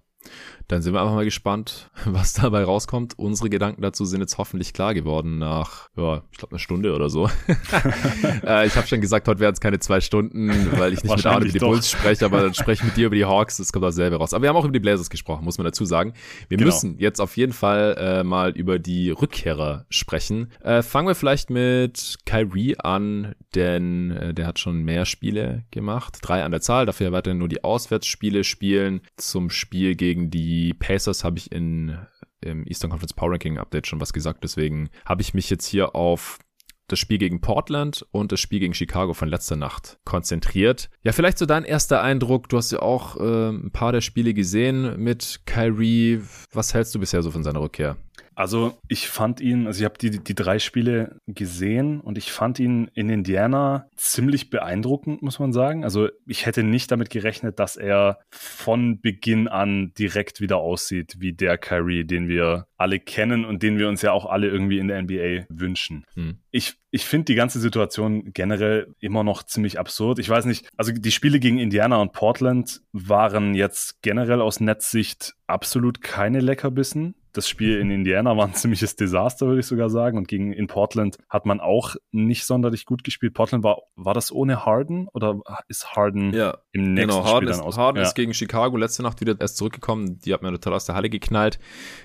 Dann 0.70 0.84
sind 0.84 0.94
wir 0.94 1.02
einfach 1.02 1.16
mal 1.16 1.26
gespannt, 1.26 1.90
was 2.06 2.34
dabei 2.34 2.64
rauskommt. 2.64 3.18
Unsere 3.18 3.50
Gedanken 3.50 3.82
dazu 3.82 4.06
sind 4.06 4.22
jetzt 4.22 4.38
hoffentlich 4.38 4.72
klar 4.72 4.94
geworden 4.94 5.40
nach, 5.40 5.90
ja, 5.98 6.22
ich 6.32 6.38
glaube, 6.38 6.52
eine 6.52 6.60
Stunde 6.60 6.94
oder 6.94 7.10
so. 7.10 7.28
äh, 8.46 8.68
ich 8.68 8.76
habe 8.76 8.86
schon 8.86 9.02
gesagt, 9.02 9.28
heute 9.28 9.40
werden 9.40 9.54
es 9.54 9.62
keine 9.62 9.80
zwei 9.80 10.00
Stunden, 10.00 10.50
weil 10.78 10.94
ich 10.94 11.04
nicht 11.04 11.16
mit 11.16 11.26
Arne 11.26 11.46
über 11.46 11.54
die 11.54 11.60
Bulls 11.60 11.90
spreche, 11.90 12.24
aber 12.24 12.42
dann 12.42 12.54
spreche 12.54 12.84
ich 12.84 12.86
mit 12.86 12.98
dir 12.98 13.08
über 13.08 13.16
die 13.16 13.26
Hawks, 13.26 13.58
das 13.58 13.74
kommt 13.74 13.84
auch 13.84 13.90
selber 13.90 14.18
raus. 14.18 14.32
Aber 14.34 14.44
wir 14.44 14.50
haben 14.50 14.58
auch 14.58 14.64
über 14.64 14.74
die 14.74 14.80
Blazers 14.80 15.10
gesprochen, 15.10 15.44
muss 15.44 15.58
man 15.58 15.66
dazu 15.66 15.86
sagen. 15.86 16.14
Wir 16.50 16.58
genau. 16.58 16.68
müssen 16.68 17.00
jetzt 17.00 17.20
auf 17.20 17.36
jeden 17.36 17.54
Fall 17.54 17.96
äh, 17.98 18.24
mal 18.24 18.52
über 18.52 18.78
die 18.78 19.10
Rückkehrer 19.10 19.88
sprechen. 19.90 20.52
Äh, 20.62 20.84
fangen 20.84 21.08
wir 21.08 21.16
vielleicht 21.16 21.50
mit 21.50 22.20
Kyrie 22.28 22.78
an, 22.78 23.34
denn 23.56 24.12
äh, 24.12 24.34
der 24.36 24.46
hat 24.46 24.60
schon 24.60 24.84
mehr 24.84 25.06
Spiele 25.06 25.64
gemacht. 25.72 26.20
Drei 26.22 26.44
an 26.44 26.52
der 26.52 26.62
Zahl, 26.62 26.86
dafür 26.86 27.12
weiterhin 27.12 27.40
nur 27.40 27.50
die 27.50 27.64
Auswärtsspiele 27.64 28.44
spielen. 28.44 29.02
Zum 29.18 29.50
Spiel 29.50 29.96
gegen 29.96 30.09
die 30.16 30.74
Pacers 30.74 31.24
habe 31.24 31.38
ich 31.38 31.52
in 31.52 31.98
im 32.42 32.66
Eastern 32.68 32.90
Conference 32.90 33.14
Power 33.14 33.32
Ranking 33.32 33.58
Update 33.58 33.88
schon 33.88 34.00
was 34.00 34.14
gesagt. 34.14 34.44
Deswegen 34.44 34.90
habe 35.06 35.22
ich 35.22 35.34
mich 35.34 35.50
jetzt 35.50 35.66
hier 35.66 35.96
auf 35.96 36.40
das 36.88 37.00
Spiel 37.00 37.18
gegen 37.18 37.40
Portland 37.42 38.06
und 38.12 38.32
das 38.32 38.40
Spiel 38.40 38.60
gegen 38.60 38.74
Chicago 38.74 39.14
von 39.14 39.30
letzter 39.30 39.56
Nacht 39.56 40.00
konzentriert. 40.06 40.90
Ja, 41.04 41.12
vielleicht 41.12 41.38
so 41.38 41.46
dein 41.46 41.64
erster 41.64 42.02
Eindruck. 42.02 42.50
Du 42.50 42.58
hast 42.58 42.72
ja 42.72 42.82
auch 42.82 43.18
äh, 43.18 43.50
ein 43.50 43.72
paar 43.72 43.92
der 43.92 44.02
Spiele 44.02 44.34
gesehen 44.34 45.02
mit 45.02 45.42
Kyrie. 45.46 46.22
Was 46.52 46.74
hältst 46.74 46.96
du 46.96 47.00
bisher 47.00 47.22
so 47.22 47.32
von 47.32 47.44
seiner 47.44 47.62
Rückkehr? 47.62 47.98
Also 48.40 48.80
ich 48.88 49.10
fand 49.10 49.42
ihn, 49.42 49.68
also 49.68 49.82
ich 49.82 49.84
habe 49.84 49.98
die, 49.98 50.12
die 50.24 50.34
drei 50.34 50.60
Spiele 50.60 51.20
gesehen 51.28 52.00
und 52.00 52.18
ich 52.18 52.32
fand 52.32 52.58
ihn 52.58 52.90
in 52.94 53.10
Indiana 53.10 53.90
ziemlich 53.98 54.50
beeindruckend, 54.50 55.22
muss 55.22 55.40
man 55.40 55.52
sagen. 55.52 55.84
Also 55.84 56.08
ich 56.26 56.46
hätte 56.46 56.64
nicht 56.64 56.90
damit 56.90 57.10
gerechnet, 57.10 57.60
dass 57.60 57.76
er 57.76 58.20
von 58.32 59.02
Beginn 59.02 59.50
an 59.50 59.92
direkt 60.00 60.40
wieder 60.40 60.56
aussieht 60.56 61.18
wie 61.20 61.34
der 61.34 61.58
Kyrie, 61.58 62.06
den 62.06 62.30
wir 62.30 62.68
alle 62.78 63.02
kennen 63.02 63.44
und 63.44 63.62
den 63.62 63.78
wir 63.78 63.90
uns 63.90 64.02
ja 64.04 64.14
auch 64.14 64.26
alle 64.26 64.48
irgendwie 64.48 64.80
in 64.80 64.88
der 64.88 65.02
NBA 65.02 65.48
wünschen. 65.50 66.06
Hm. 66.14 66.38
Ich, 66.50 66.76
ich 66.92 67.04
finde 67.04 67.26
die 67.26 67.36
ganze 67.36 67.60
Situation 67.60 68.32
generell 68.32 68.96
immer 69.02 69.26
noch 69.26 69.44
ziemlich 69.44 69.78
absurd. 69.78 70.18
Ich 70.18 70.30
weiß 70.30 70.46
nicht, 70.46 70.70
also 70.78 70.94
die 70.94 71.12
Spiele 71.12 71.42
gegen 71.42 71.60
Indiana 71.60 71.98
und 71.98 72.14
Portland 72.14 72.80
waren 72.94 73.54
jetzt 73.54 74.02
generell 74.02 74.40
aus 74.40 74.62
Netzsicht 74.62 75.34
absolut 75.46 76.02
keine 76.02 76.40
Leckerbissen 76.40 77.16
das 77.34 77.48
Spiel 77.48 77.80
in 77.80 77.92
Indiana 77.92 78.36
war 78.36 78.46
ein 78.46 78.54
ziemliches 78.56 78.96
Desaster, 78.96 79.48
würde 79.48 79.60
ich 79.60 79.66
sogar 79.66 79.90
sagen. 79.90 80.18
Und 80.18 80.28
gegen 80.28 80.54
in 80.54 80.68
Portland 80.68 81.18
hat 81.30 81.46
man 81.46 81.60
auch 81.60 81.96
nicht 82.12 82.46
sonderlich 82.46 82.86
gut 82.86 83.04
gespielt. 83.04 83.34
Portland 83.34 83.64
war, 83.64 83.84
war 83.96 84.14
das 84.14 84.32
ohne 84.32 84.66
Harden 84.66 85.08
oder 85.10 85.40
ist 85.68 85.96
Harden 85.96 86.34
ja, 86.34 86.58
im 86.72 86.94
nächsten 86.94 87.12
genau, 87.12 87.26
Harden 87.26 87.48
Spiel 87.48 87.58
dann 87.58 87.68
aus? 87.68 87.78
Harden 87.78 87.98
ja. 87.98 88.04
ist 88.04 88.16
gegen 88.16 88.34
Chicago 88.34 88.78
letzte 88.78 89.04
Nacht 89.04 89.22
wieder 89.22 89.36
erst 89.40 89.58
zurückgekommen. 89.58 90.20
Die 90.20 90.34
hat 90.34 90.42
man 90.42 90.54
total 90.54 90.74
aus 90.74 90.86
der 90.86 90.96
Halle 90.96 91.10
geknallt. 91.10 91.60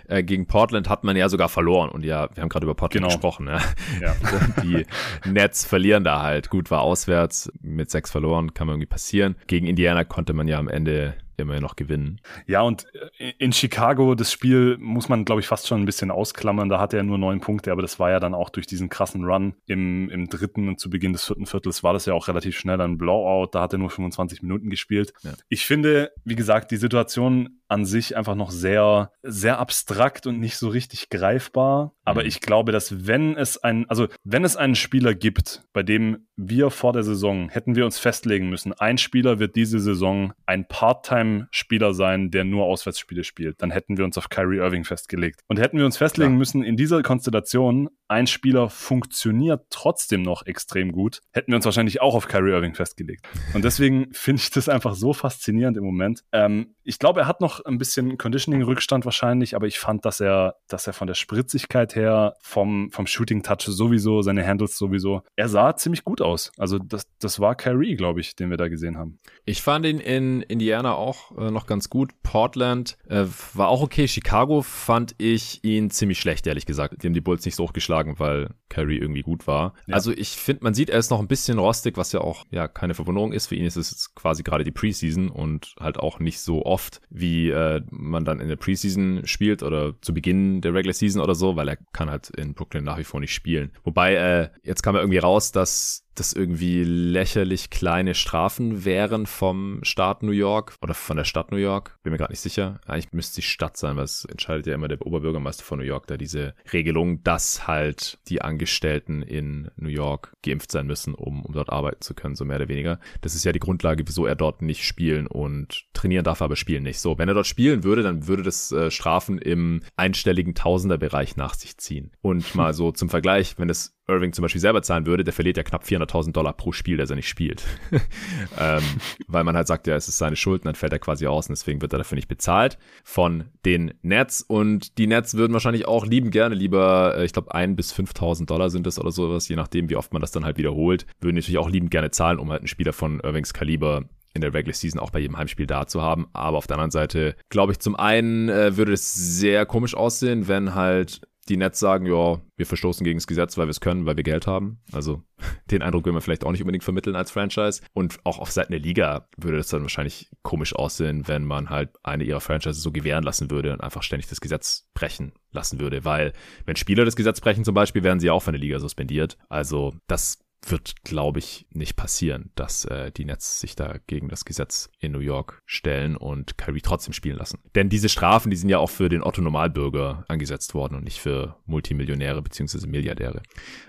Äh, 0.09 0.23
gegen 0.23 0.47
Portland 0.47 0.89
hat 0.89 1.05
man 1.05 1.17
ja 1.17 1.29
sogar 1.29 1.49
verloren. 1.49 1.91
Und 1.91 2.05
ja, 2.05 2.29
wir 2.35 2.43
haben 2.43 2.49
gerade 2.49 2.65
über 2.65 2.75
Portland 2.75 3.05
genau. 3.05 3.15
gesprochen. 3.15 3.49
Ja. 3.49 3.61
ja. 4.01 4.15
die 4.63 4.87
Nets 5.29 5.65
verlieren 5.65 6.05
da 6.05 6.23
halt. 6.23 6.51
Gut, 6.51 6.71
war 6.71 6.83
auswärts 6.83 7.51
mit 7.61 7.91
sechs 7.91 8.11
verloren, 8.11 8.55
kann 8.55 8.67
man 8.67 8.75
irgendwie 8.75 8.87
passieren. 8.87 9.37
Gegen 9.47 9.67
Indiana 9.67 10.05
konnte 10.05 10.33
man 10.33 10.49
ja 10.49 10.59
am 10.59 10.69
Ende 10.69 11.15
immer 11.43 11.61
noch 11.61 11.77
gewinnen. 11.77 12.21
Ja, 12.47 12.63
und 12.63 12.87
äh, 13.19 13.33
in 13.39 13.53
Chicago, 13.53 14.15
das 14.15 14.33
Spiel 14.33 14.77
muss 14.79 15.09
man, 15.09 15.25
glaube 15.25 15.41
ich, 15.41 15.47
fast 15.47 15.67
schon 15.67 15.83
ein 15.83 15.87
bisschen 15.87 16.11
ausklammern. 16.11 16.69
Da 16.69 16.81
hatte 16.81 16.97
er 16.97 17.03
nur 17.03 17.19
neun 17.19 17.41
Punkte, 17.41 17.73
aber 17.73 17.83
das 17.83 17.99
war 17.99 18.11
ja 18.11 18.21
dann 18.21 18.35
auch 18.35 18.51
durch 18.51 18.67
diesen 18.67 18.89
krassen 18.89 19.25
Run 19.25 19.55
im, 19.67 20.11
im 20.11 20.29
dritten 20.29 20.69
und 20.69 20.81
zu 20.81 20.91
Beginn 20.91 21.13
des 21.13 21.25
vierten 21.25 21.47
Viertels 21.47 21.83
war 21.83 21.93
das 21.93 22.07
ja 22.07 22.15
auch 22.15 22.29
relativ 22.29 22.59
schnell 22.59 22.81
ein 22.81 22.99
Blowout. 22.99 23.51
Da 23.53 23.63
hat 23.63 23.73
er 23.73 23.79
nur 23.79 23.91
25 23.91 24.43
Minuten 24.43 24.71
gespielt. 24.71 25.13
Ja. 25.23 25.33
Ich 25.49 25.67
finde, 25.67 26.13
wie 26.25 26.37
gesagt, 26.37 26.71
die 26.71 26.77
Situation 26.77 27.61
an 27.75 27.85
sich 27.85 28.17
einfach 28.17 28.37
noch 28.37 28.53
sehr, 28.53 29.11
sehr 29.25 29.59
abstrakt 29.59 30.29
und 30.29 30.39
nicht 30.39 30.57
so 30.57 30.69
richtig 30.69 31.11
greifbar. 31.11 31.93
Aber 32.05 32.23
mhm. 32.23 32.29
ich 32.29 32.41
glaube, 32.41 32.71
dass 32.71 33.07
wenn 33.07 33.37
es 33.37 33.59
ein, 33.59 33.91
also 33.91 34.07
wenn 34.23 34.45
es 34.45 34.57
einen 34.57 34.77
Spieler 34.77 35.15
gibt, 35.15 35.65
bei 35.73 35.83
dem 35.83 36.29
wir 36.37 36.71
vor 36.71 36.93
der 36.93 37.03
Saison 37.03 37.49
hätten 37.49 37.75
wir 37.75 37.85
uns 37.85 37.99
festlegen 37.99 38.49
müssen, 38.49 38.73
ein 38.75 38.97
Spieler 38.97 39.41
wird 39.41 39.57
diese 39.57 39.81
Saison 39.81 40.33
ein 40.47 40.69
Part-Time-Spieler 40.69 41.95
sein, 41.95 42.31
der 42.31 42.45
nur 42.45 42.65
Auswärtsspiele 42.65 43.25
spielt, 43.25 43.61
dann 43.61 43.73
hätten 43.73 43.97
wir 43.97 44.05
uns 44.05 44.17
auf 44.19 44.29
Kyrie 44.29 44.59
Irving 44.59 44.85
festgelegt. 44.85 45.41
Und 45.49 45.59
hätten 45.59 45.79
wir 45.79 45.85
uns 45.85 45.97
festlegen 45.97 46.31
Klar. 46.31 46.39
müssen, 46.39 46.63
in 46.63 46.77
dieser 46.77 47.03
Konstellation 47.03 47.89
ein 48.07 48.27
Spieler 48.27 48.69
funktioniert 48.69 49.67
trotzdem 49.71 50.23
noch 50.23 50.47
extrem 50.47 50.93
gut, 50.93 51.21
hätten 51.33 51.51
wir 51.51 51.57
uns 51.57 51.65
wahrscheinlich 51.65 52.01
auch 52.01 52.15
auf 52.15 52.29
Kyrie 52.29 52.53
Irving 52.53 52.75
festgelegt. 52.75 53.27
Und 53.55 53.65
deswegen 53.65 54.09
finde 54.13 54.43
ich 54.43 54.51
das 54.51 54.69
einfach 54.69 54.95
so 54.95 55.13
faszinierend 55.13 55.77
im 55.77 55.85
Moment. 55.85 56.23
Ähm, 56.33 56.75
ich 56.85 56.99
glaube, 56.99 57.21
er 57.21 57.27
hat 57.27 57.41
noch 57.41 57.64
ein 57.65 57.79
bisschen 57.79 58.19
Conditioning-Rückstand 58.19 59.05
wahrscheinlich, 59.05 59.57
aber 59.57 59.67
ich 59.67 59.79
fand, 59.79 60.05
dass 60.05 60.21
er, 60.21 60.57
dass 60.69 60.87
er 60.87 60.93
von 60.93 61.07
der 61.07 61.15
Spritzigkeit 61.15 61.95
her, 61.95 62.35
vom, 62.41 62.91
vom 62.91 63.07
Shooting-Touch 63.07 63.63
sowieso, 63.67 64.23
seine 64.23 64.47
Handles 64.47 64.77
sowieso, 64.77 65.23
er 65.37 65.49
sah 65.49 65.77
ziemlich 65.77 66.05
gut 66.05 66.21
aus. 66.21 66.53
Also 66.59 66.79
das, 66.79 67.07
das 67.19 67.41
war 67.41 67.55
Kyrie, 67.55 67.97
glaube 67.97 68.21
ich, 68.21 68.37
den 68.37 68.51
wir 68.51 68.57
da 68.57 68.69
gesehen 68.69 68.97
haben. 68.97 69.19
Ich 69.45 69.63
fand 69.63 69.87
ihn 69.87 69.99
in 69.99 70.43
Indiana 70.43 70.95
auch 70.95 71.37
äh, 71.37 71.51
noch 71.51 71.67
ganz 71.67 71.91
gut. 71.91 72.13
Portland 72.23 72.97
äh, 73.09 73.25
war 73.55 73.69
auch 73.69 73.83
okay. 73.83 74.09
Chicago 74.09 74.63
fand 74.63 75.15
ich 75.19 75.63
ihn 75.65 75.91
ziemlich 75.91 76.21
schlecht, 76.21 76.47
ehrlich 76.47 76.67
gesagt. 76.67 77.03
Die 77.03 77.07
haben 77.07 77.15
die 77.15 77.21
Bulls 77.21 77.45
nicht 77.45 77.57
so 77.57 77.65
hochgeschlagen, 77.65 78.19
weil 78.19 78.55
Kyrie 78.69 78.99
irgendwie 78.99 79.23
gut 79.23 79.47
war. 79.47 79.75
Ja. 79.87 79.95
Also 79.95 80.13
ich 80.13 80.31
finde, 80.31 80.65
man 80.65 80.75
sieht, 80.75 80.91
er 80.91 80.99
ist 80.99 81.11
noch 81.11 81.21
ein 81.21 81.29
bisschen 81.29 81.59
rostig, 81.59 81.97
was 81.97 82.13
ja 82.13 82.21
auch 82.21 82.45
ja 82.51 82.69
keine 82.69 82.95
Verwunderung 82.95 83.33
ist. 83.33 83.47
Für 83.47 83.55
ihn 83.55 83.65
ist 83.65 83.77
es 83.77 84.15
quasi 84.15 84.43
gerade 84.43 84.65
die 84.65 84.73
Preseason 84.73 85.29
und 85.29 85.75
halt 85.81 85.99
auch 85.99 86.19
nicht 86.19 86.41
so 86.41 86.65
oft, 86.65 87.01
wie 87.11 87.44
äh, 87.51 87.83
man 87.91 88.25
dann 88.25 88.41
in 88.41 88.49
der 88.49 88.57
Preseason 88.57 89.23
spielt 89.25 89.63
oder 89.63 89.95
zu 90.01 90.15
Beginn 90.15 90.61
der 90.61 90.75
Regular 90.75 90.95
Season 90.95 91.23
oder 91.23 91.35
so, 91.35 91.57
weil 91.57 91.69
er 91.69 91.77
kann 91.93 92.11
halt 92.11 92.31
in 92.31 92.55
Brooklyn 92.55 92.85
nach 92.85 92.99
wie 92.99 93.05
vor 93.05 93.21
nicht 93.21 93.35
spielen. 93.35 93.71
Wobei, 93.83 94.15
äh, 94.15 94.49
jetzt 94.63 94.83
kam 94.83 94.95
ja 94.95 95.01
irgendwie 95.01 95.19
raus, 95.19 95.53
dass 95.53 96.04
das 96.15 96.33
irgendwie 96.33 96.85
lächerlich 96.85 97.71
kleine 97.71 98.15
Strafen 98.15 98.85
wären 98.85 99.27
vom 99.27 99.81
Staat 99.83 100.23
New 100.23 100.33
York 100.33 100.75
oder 100.83 100.95
von 100.95 101.17
der 101.17 101.25
Stadt 101.25 101.51
New 101.51 101.59
York. 101.59 101.99
Bin 102.03 102.13
mir 102.13 102.19
gerade 102.19 102.33
nicht 102.33 102.41
sicher. 102.41 102.81
Eigentlich 102.87 103.13
müsste 103.13 103.41
es 103.41 103.47
Stadt 103.47 103.77
sein, 103.77 103.97
weil 103.97 104.05
es 104.05 104.25
entscheidet 104.25 104.67
ja 104.67 104.75
immer 104.75 104.89
der 104.89 105.05
Oberbürgermeister 105.05 105.65
von 105.65 105.79
New 105.79 105.85
York, 105.85 106.07
da 106.07 106.17
diese 106.17 106.55
Regelung, 106.73 107.23
dass 107.23 107.67
halt 107.67 108.19
die 108.29 108.43
Angestellten 108.43 109.23
in 109.23 109.71
New 109.77 109.89
York 109.89 110.33
geimpft 110.43 110.71
sein 110.71 110.87
müssen, 110.87 111.15
um, 111.15 111.45
um 111.45 111.53
dort 111.53 111.71
arbeiten 111.71 112.01
zu 112.01 112.15
können, 112.15 112.37
so 112.37 112.45
mehr 112.45 112.57
oder 112.57 112.69
weniger. 112.69 113.01
Das 113.21 113.35
ist 113.35 113.45
ja 113.45 113.53
die 113.53 113.59
Grundlage, 113.59 114.05
wieso 114.07 114.27
er 114.27 114.37
dort 114.37 114.63
nicht 114.63 114.85
spielen 114.85 115.27
und 115.27 115.85
trainieren 115.93 116.25
darf, 116.25 116.43
aber 116.43 116.57
spielen 116.57 116.83
nicht. 116.83 117.01
So, 117.01 117.19
wenn 117.19 117.29
er 117.29 117.35
dort 117.35 117.47
spielen 117.47 117.85
würde, 117.85 118.03
dann 118.03 118.27
würde 118.27 118.43
das 118.43 118.73
äh, 118.73 118.91
Strafen 118.91 119.39
im 119.39 119.83
einstelligen 119.97 120.55
Tausenderbereich 120.55 121.37
nach 121.37 121.55
sich 121.55 121.79
ziehen. 121.79 122.13
Und 122.21 122.55
mal 122.55 122.75
so 122.75 122.93
zum 122.93 123.09
Vergleich, 123.09 123.55
wenn 123.59 123.71
es 123.71 123.95
Irving 124.07 124.33
zum 124.33 124.43
Beispiel 124.43 124.61
selber 124.61 124.83
zahlen 124.83 125.07
würde, 125.07 125.25
der 125.25 125.33
verliert 125.33 125.57
ja 125.57 125.63
knapp 125.63 125.85
400.000 126.07 126.33
Dollar 126.33 126.53
pro 126.53 126.73
Spiel, 126.73 126.97
dass 126.97 127.11
er 127.11 127.17
nicht 127.17 127.29
spielt. 127.29 127.65
ähm, 128.59 128.83
weil 129.27 129.45
man 129.45 129.57
halt 129.57 129.67
sagt, 129.67 129.87
ja, 129.87 129.97
es 129.97 130.09
ist 130.09 130.19
seine 130.19 130.37
Schuld 130.37 130.63
und 130.63 130.67
dann 130.67 130.75
fällt 130.75 130.93
er 130.93 130.99
quasi 130.99 131.27
aus 131.27 131.49
und 131.49 131.57
deswegen 131.57 131.81
wird 131.83 131.93
er 131.93 131.99
dafür 131.99 132.17
nicht 132.17 132.29
bezahlt 132.29 132.79
von 133.03 133.45
den 133.65 133.95
Nets 134.03 134.43
und 134.43 134.99
die 134.99 135.07
Nets 135.07 135.35
würden 135.35 135.53
wahrscheinlich 135.53 135.87
auch 135.87 136.07
lieben 136.07 136.31
gerne 136.31 136.55
lieber, 136.55 137.17
äh, 137.17 137.25
ich 137.25 137.33
glaube, 137.33 137.55
ein 137.55 137.77
bis 137.77 137.95
5.000 137.95 138.47
Dollar 138.47 138.71
sind 138.71 138.87
das 138.87 138.99
oder 138.99 139.11
sowas, 139.11 139.49
je 139.49 139.57
nachdem, 139.57 139.89
wie 139.91 139.97
oft 139.97 140.13
man 140.13 140.21
das 140.21 140.33
dann 140.33 140.45
halt 140.45 140.59
wiederholt, 140.59 141.07
würden 141.21 141.37
natürlich 141.37 141.59
auch 141.59 141.69
lieben 141.69 141.91
gerne 141.91 142.11
zahlen, 142.11 142.39
um 142.39 142.51
halt 142.51 142.61
einen 142.61 142.69
Spieler 142.69 142.93
von 142.93 143.21
Irvings 143.21 143.53
Kaliber 143.53 144.05
in 144.35 144.41
der 144.41 144.53
Regular 144.53 144.75
Season 144.75 145.01
auch 145.01 145.11
bei 145.11 145.21
jedem 145.21 145.39
Heimspiel 145.39 145.67
da 145.67 145.87
zu 145.87 146.03
haben. 146.03 146.27
Aber 146.33 146.59
auf 146.59 146.67
der 146.67 146.77
anderen 146.77 146.91
Seite, 146.91 147.37
glaube 147.51 147.73
ich, 147.73 147.79
zum 147.79 147.95
einen 147.95 148.49
äh, 148.49 148.77
würde 148.77 148.93
es 148.93 149.15
sehr 149.15 149.65
komisch 149.65 149.95
aussehen, 149.95 150.49
wenn 150.49 150.75
halt 150.75 151.21
die 151.45 151.57
Nets 151.57 151.79
sagen, 151.79 152.07
ja, 152.07 152.41
wir 152.57 152.67
verstoßen 152.67 153.05
gegen 153.05 153.19
das 153.19 153.27
Gesetz, 153.27 153.59
weil 153.59 153.67
wir 153.67 153.71
es 153.71 153.81
können, 153.81 154.07
weil 154.07 154.17
wir 154.17 154.23
Geld 154.23 154.47
haben. 154.47 154.81
Also 154.93 155.23
den 155.71 155.83
Eindruck 155.83 156.05
will 156.05 156.13
man 156.13 156.23
vielleicht 156.23 156.45
auch 156.45 156.53
nicht 156.53 156.63
unbedingt 156.63 156.85
vermitteln 156.85 157.17
als 157.17 157.31
Franchise. 157.31 157.83
Und 157.93 158.19
auch 158.25 158.39
auf 158.39 158.51
Seiten 158.51 158.73
der 158.73 158.81
Liga 158.81 159.29
würde 159.37 159.59
das 159.59 159.69
dann 159.69 159.83
wahrscheinlich 159.83 160.31
komisch 160.43 160.75
aussehen, 160.75 161.27
wenn 161.29 161.45
man 161.45 161.71
halt 161.71 161.91
eine 162.03 162.25
ihrer 162.25 162.41
Franchises 162.41 162.83
so 162.83 162.93
gewähren 162.93 163.25
lassen 163.25 163.51
würde 163.51 163.73
und 163.73 163.81
einfach 163.81 164.03
ständig 164.03 164.29
das 164.29 164.41
Gesetz 164.41 164.89
brechen 164.95 165.33
lassen 165.51 165.81
würde. 165.81 166.05
Weil 166.05 166.33
wenn 166.67 166.77
Spieler 166.77 167.05
das 167.05 167.17
Gesetz 167.17 167.41
brechen 167.41 167.65
zum 167.65 167.75
Beispiel, 167.75 168.03
werden 168.03 168.21
sie 168.21 168.31
auch 168.31 168.43
von 168.43 168.53
der 168.53 168.61
Liga 168.61 168.79
suspendiert. 168.79 169.37
Also 169.49 169.95
das 170.07 170.44
wird, 170.71 171.05
glaube 171.05 171.39
ich, 171.39 171.67
nicht 171.71 171.97
passieren, 171.97 172.51
dass 172.55 172.85
äh, 172.85 173.11
die 173.11 173.25
Nets 173.25 173.61
sich 173.61 173.77
da 173.77 173.97
gegen 174.07 174.29
das 174.29 174.45
Gesetz 174.45 174.91
in 174.99 175.13
New 175.13 175.21
York 175.21 175.63
stellen 175.67 176.17
und 176.17 176.59
Kyrie 176.59 176.81
trotzdem 176.81 177.13
spielen 177.13 177.37
lassen. 177.37 177.61
Denn 177.75 177.89
diese 177.89 178.09
Strafen, 178.09 178.51
die 178.51 178.57
sind 178.57 178.69
ja 178.69 178.79
auch 178.79 178.91
für 178.91 179.09
den 179.09 179.23
Otto-Normalbürger 179.23 180.25
angesetzt 180.29 180.75
worden 180.75 180.97
und 180.97 181.05
nicht 181.05 181.21
für 181.21 181.57
Multimillionäre 181.67 182.43
bzw. 182.43 182.87
Milliardäre. 182.87 183.43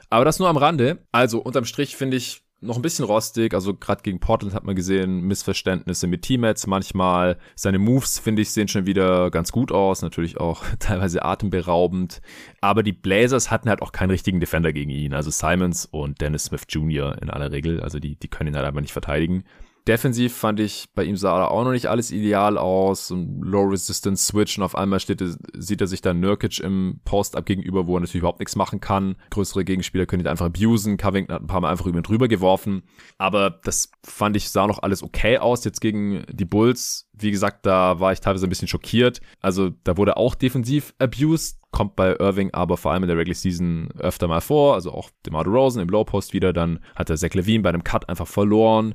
Aber 0.10 0.26
das 0.26 0.40
nur 0.40 0.50
am 0.50 0.58
Rande. 0.58 1.06
Also 1.12 1.40
unterm 1.40 1.66
Strich 1.66 1.96
finde 1.96 2.18
ich 2.18 2.45
noch 2.62 2.78
ein 2.78 2.82
bisschen 2.82 3.06
rostig. 3.06 3.53
Also 3.53 3.74
gerade 3.76 4.01
gegen 4.01 4.20
Portland 4.20 4.53
hat 4.53 4.64
man 4.64 4.76
gesehen, 4.76 5.22
Missverständnisse 5.22 6.08
mit 6.08 6.24
Teammates 6.24 6.68
manchmal. 6.68 7.38
Seine 7.56 7.80
Moves, 7.80 8.20
finde 8.20 8.41
ich, 8.41 8.51
sehen 8.51 8.68
schon 8.68 8.86
wieder 8.86 9.30
ganz 9.32 9.51
gut 9.51 9.72
aus. 9.72 10.01
Natürlich 10.01 10.38
auch 10.38 10.64
teilweise 10.80 11.24
atemberaubend. 11.24 12.22
Aber 12.62 12.84
die 12.84 12.93
Blazers 12.93 13.51
hatten 13.51 13.70
halt 13.70 13.82
auch 13.82 13.91
keinen 13.91 14.12
richtigen 14.12 14.39
Defender 14.39 14.74
gegen 14.74 14.91
ihn. 14.91 15.14
Also 15.14 15.30
Simons 15.30 15.86
und 15.86 16.22
Dennis 16.22 16.45
Smith 16.45 16.66
Jr. 16.70 17.22
in 17.22 17.30
aller 17.30 17.51
Regel. 17.51 17.82
Also 17.82 17.99
die, 17.99 18.16
die 18.16 18.28
können 18.28 18.49
ihn 18.53 18.56
halt 18.56 18.66
einfach 18.66 18.82
nicht 18.82 18.93
verteidigen. 18.93 19.43
Defensiv 19.88 20.36
fand 20.36 20.60
ich, 20.60 20.88
bei 20.96 21.04
ihm 21.04 21.16
sah 21.16 21.38
da 21.38 21.48
auch 21.48 21.64
noch 21.64 21.72
nicht 21.72 21.88
alles 21.88 22.12
ideal 22.12 22.58
aus. 22.58 23.12
Low-Resistance-Switch 23.12 24.58
und 24.58 24.64
auf 24.64 24.76
einmal 24.76 25.00
steht, 25.00 25.24
sieht 25.54 25.82
er 25.82 25.88
sich 25.88 26.02
dann 26.02 26.20
Nurkic 26.20 26.60
im 26.60 27.00
Post-Up 27.06 27.46
gegenüber, 27.46 27.88
wo 27.88 27.98
er 27.98 28.00
natürlich 28.00 28.22
überhaupt 28.22 28.40
nichts 28.40 28.56
machen 28.56 28.80
kann. 28.80 29.16
Größere 29.30 29.64
Gegenspieler 29.64 30.06
können 30.06 30.24
ihn 30.24 30.28
einfach 30.28 30.48
abusen. 30.48 30.98
Covington 30.98 31.36
hat 31.36 31.42
ein 31.44 31.48
paar 31.48 31.62
Mal 31.62 31.72
einfach 31.72 31.86
über 31.86 32.00
ihn 32.00 32.04
drüber 32.04 32.28
geworfen. 32.28 32.84
Aber 33.18 33.60
das 33.64 33.92
fand 34.04 34.36
ich, 34.36 34.50
sah 34.50 34.68
noch 34.68 34.82
alles 34.82 35.04
okay 35.04 35.38
aus. 35.38 35.64
Jetzt 35.64 35.82
gegen 35.82 36.26
die 36.32 36.46
Bulls, 36.46 37.10
wie 37.14 37.32
gesagt, 37.32 37.66
da 37.66 38.00
war 38.00 38.12
ich 38.12 38.22
teilweise 38.22 38.48
ein 38.48 38.50
bisschen 38.50 38.68
schockiert. 38.68 39.22
Also 39.40 39.70
da 39.84 39.98
wurde 39.98 40.18
auch 40.18 40.36
defensiv 40.36 40.94
abused 41.00 41.60
kommt 41.76 41.98
bei 41.98 42.16
Irving 42.16 42.54
aber 42.54 42.78
vor 42.78 42.94
allem 42.94 43.04
in 43.04 43.10
der 43.10 43.18
Regular 43.18 43.36
Season 43.36 43.90
öfter 44.00 44.30
mal 44.30 44.40
vor, 44.40 44.76
also 44.76 44.94
auch 44.94 45.10
DeMar 45.26 45.46
Rosen 45.46 45.82
im 45.82 45.90
Low 45.90 46.06
Post 46.06 46.32
wieder, 46.32 46.54
dann 46.54 46.80
hat 46.96 47.10
er 47.10 47.18
Zach 47.18 47.34
Levine 47.34 47.64
bei 47.64 47.70
einem 47.70 47.84
Cut 47.84 48.08
einfach 48.08 48.28
verloren. 48.28 48.94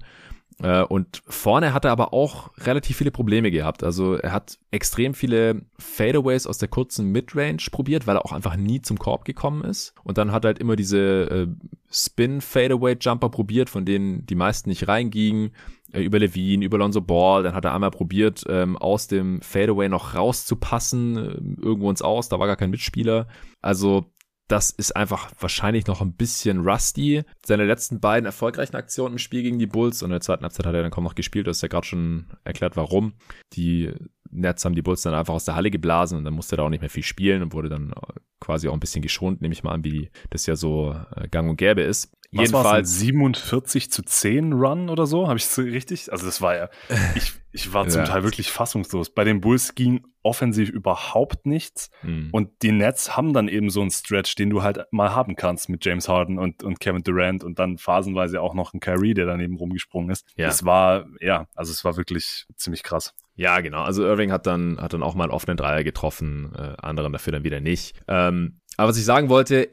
Äh, 0.63 0.83
und 0.83 1.23
vorne 1.27 1.73
hat 1.73 1.85
er 1.85 1.93
aber 1.93 2.13
auch 2.13 2.51
relativ 2.59 2.97
viele 2.97 3.11
Probleme 3.11 3.51
gehabt. 3.51 3.83
Also 3.83 4.15
er 4.15 4.33
hat 4.33 4.59
extrem 4.71 5.15
viele 5.15 5.63
Fadeaways 5.79 6.47
aus 6.47 6.59
der 6.59 6.69
kurzen 6.69 7.07
Midrange 7.13 7.63
probiert, 7.71 8.07
weil 8.07 8.17
er 8.17 8.25
auch 8.25 8.33
einfach 8.33 8.57
nie 8.57 8.83
zum 8.83 8.99
Korb 8.99 9.25
gekommen 9.25 9.65
ist. 9.65 9.95
Und 10.05 10.19
dann 10.19 10.33
hat 10.33 10.45
er 10.45 10.49
halt 10.49 10.59
immer 10.59 10.77
diese 10.77 10.99
äh, 10.99 11.47
Spin-Fadeaway-Jumper 11.91 13.31
probiert, 13.31 13.71
von 13.71 13.85
denen 13.85 14.27
die 14.27 14.35
meisten 14.35 14.69
nicht 14.69 14.87
reingingen. 14.87 15.53
Äh, 15.93 16.03
über 16.03 16.19
Levine, 16.19 16.65
über 16.65 16.79
Lonzo 16.79 17.01
Ball. 17.01 17.43
Dann 17.43 17.55
hat 17.55 17.65
er 17.65 17.75
einmal 17.75 17.91
probiert, 17.91 18.45
ähm, 18.49 18.77
aus 18.77 19.07
dem 19.07 19.41
Fadeaway 19.41 19.89
noch 19.89 20.15
rauszupassen, 20.15 21.59
irgendwo 21.61 21.91
ins 21.91 22.03
Aus. 22.03 22.29
Da 22.29 22.39
war 22.39 22.47
gar 22.47 22.57
kein 22.57 22.71
Mitspieler. 22.71 23.29
Also 23.61 24.07
das 24.51 24.71
ist 24.71 24.97
einfach 24.97 25.31
wahrscheinlich 25.39 25.87
noch 25.87 26.01
ein 26.01 26.15
bisschen 26.15 26.67
rusty. 26.67 27.23
Seine 27.47 27.67
letzten 27.67 28.01
beiden 28.01 28.27
erfolgreichen 28.27 28.75
Aktionen 28.75 29.15
im 29.15 29.19
Spiel 29.19 29.43
gegen 29.43 29.61
die 29.61 29.67
Bulls 29.67 30.03
und 30.03 30.11
in 30.11 30.13
der 30.13 30.21
zweiten 30.21 30.43
Halbzeit 30.43 30.67
hat 30.67 30.75
er 30.75 30.83
dann 30.83 30.91
kaum 30.91 31.05
noch 31.05 31.15
gespielt. 31.15 31.47
Du 31.47 31.51
hast 31.51 31.63
ja 31.63 31.69
gerade 31.69 31.87
schon 31.87 32.27
erklärt, 32.43 32.77
warum. 32.77 33.15
Die 33.53 33.93
Nets 34.31 34.65
haben 34.65 34.75
die 34.75 34.83
Bulls 34.83 35.03
dann 35.03 35.15
einfach 35.15 35.35
aus 35.35 35.45
der 35.45 35.55
Halle 35.55 35.71
geblasen 35.71 36.19
und 36.19 36.25
dann 36.25 36.35
musste 36.35 36.55
er 36.55 36.59
da 36.59 36.63
auch 36.65 36.69
nicht 36.69 36.81
mehr 36.81 36.91
viel 36.91 37.05
spielen 37.05 37.43
und 37.43 37.53
wurde 37.53 37.69
dann 37.69 37.93
quasi 38.41 38.69
auch 38.69 38.75
ein 38.75 38.81
bisschen 38.81 39.03
geschont, 39.03 39.41
nehme 39.41 39.53
ich 39.53 39.63
mal 39.63 39.73
an, 39.73 39.85
wie 39.85 40.11
das 40.31 40.47
ja 40.47 40.57
so 40.57 40.97
äh, 41.15 41.29
gang 41.29 41.49
und 41.49 41.57
gäbe 41.57 41.83
ist. 41.83 42.13
Was 42.33 42.51
Jedenfalls 42.51 42.99
47 42.99 43.91
zu 43.91 44.05
10 44.05 44.53
Run 44.53 44.89
oder 44.89 45.07
so, 45.07 45.27
habe 45.27 45.37
ich 45.37 45.45
es 45.47 45.59
richtig? 45.59 46.13
Also 46.13 46.27
das 46.27 46.41
war 46.41 46.55
ja, 46.55 46.69
ich, 47.17 47.33
ich 47.51 47.73
war 47.73 47.89
zum 47.89 48.03
ja. 48.03 48.07
Teil 48.07 48.23
wirklich 48.23 48.53
fassungslos. 48.53 49.11
Bei 49.11 49.25
den 49.25 49.41
Bulls 49.41 49.75
ging 49.75 50.07
offensiv 50.23 50.69
überhaupt 50.69 51.47
nichts 51.47 51.91
mhm. 52.03 52.29
und 52.31 52.51
die 52.63 52.71
Nets 52.71 53.17
haben 53.17 53.33
dann 53.33 53.49
eben 53.49 53.69
so 53.69 53.81
einen 53.81 53.91
Stretch, 53.91 54.37
den 54.37 54.51
du 54.51 54.63
halt 54.63 54.85
mal 54.93 55.13
haben 55.13 55.35
kannst 55.35 55.69
mit 55.69 55.85
James 55.85 56.09
Harden 56.09 56.39
und, 56.39 56.63
und 56.63 56.79
Kevin 56.79 57.03
Durant 57.03 57.43
und 57.43 57.59
dann 57.59 57.79
phasenweise 57.79 58.41
auch 58.41 58.55
noch 58.55 58.75
ein 58.75 58.81
Kyrie, 58.81 59.15
der 59.15 59.27
daneben 59.27 59.57
rumgesprungen 59.57 60.11
ist. 60.11 60.25
Ja. 60.37 60.49
Es 60.49 60.65
war, 60.65 61.07
ja, 61.21 61.47
also 61.57 61.73
es 61.73 61.85
war 61.85 61.97
wirklich 61.97 62.47
ziemlich 62.55 62.85
krass. 62.85 63.13
Ja, 63.35 63.61
genau. 63.61 63.83
Also 63.83 64.05
Irving 64.05 64.31
hat 64.31 64.47
dann, 64.47 64.79
hat 64.81 64.93
dann 64.93 65.03
auch 65.03 65.17
mal 65.17 65.25
einen 65.25 65.33
offenen 65.33 65.57
Dreier 65.57 65.83
getroffen, 65.83 66.53
äh, 66.55 66.75
anderen 66.81 67.13
dafür 67.13 67.33
dann 67.33 67.43
wieder 67.43 67.61
nicht. 67.61 68.01
Ähm, 68.07 68.61
aber 68.77 68.91
was 68.91 68.99
ich 68.99 69.05
sagen 69.05 69.31
wollte, 69.31 69.71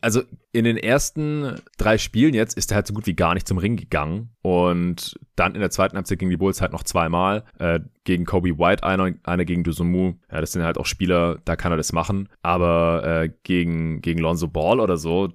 also 0.00 0.22
in 0.52 0.64
den 0.64 0.76
ersten 0.76 1.60
drei 1.78 1.96
Spielen 1.98 2.34
jetzt 2.34 2.56
ist 2.56 2.72
er 2.72 2.76
halt 2.76 2.86
so 2.86 2.94
gut 2.94 3.06
wie 3.06 3.14
gar 3.14 3.34
nicht 3.34 3.46
zum 3.46 3.58
Ring 3.58 3.76
gegangen. 3.76 4.30
Und 4.42 5.18
dann 5.36 5.54
in 5.54 5.60
der 5.60 5.70
zweiten 5.70 5.96
Halbzeit 5.96 6.18
gegen 6.18 6.30
die 6.30 6.36
Bulls 6.36 6.60
halt 6.60 6.72
noch 6.72 6.82
zweimal. 6.82 7.44
Äh, 7.58 7.80
gegen 8.04 8.24
Kobe 8.24 8.58
White 8.58 8.82
einer, 8.82 9.12
einer 9.22 9.44
gegen 9.44 9.62
Dusumu. 9.62 10.14
Ja, 10.30 10.40
das 10.40 10.52
sind 10.52 10.62
halt 10.62 10.78
auch 10.78 10.86
Spieler, 10.86 11.38
da 11.44 11.54
kann 11.54 11.72
er 11.72 11.76
das 11.76 11.92
machen. 11.92 12.28
Aber 12.42 13.04
äh, 13.04 13.30
gegen, 13.44 14.00
gegen 14.00 14.20
Lonzo 14.20 14.48
Ball 14.48 14.80
oder 14.80 14.96
so 14.96 15.28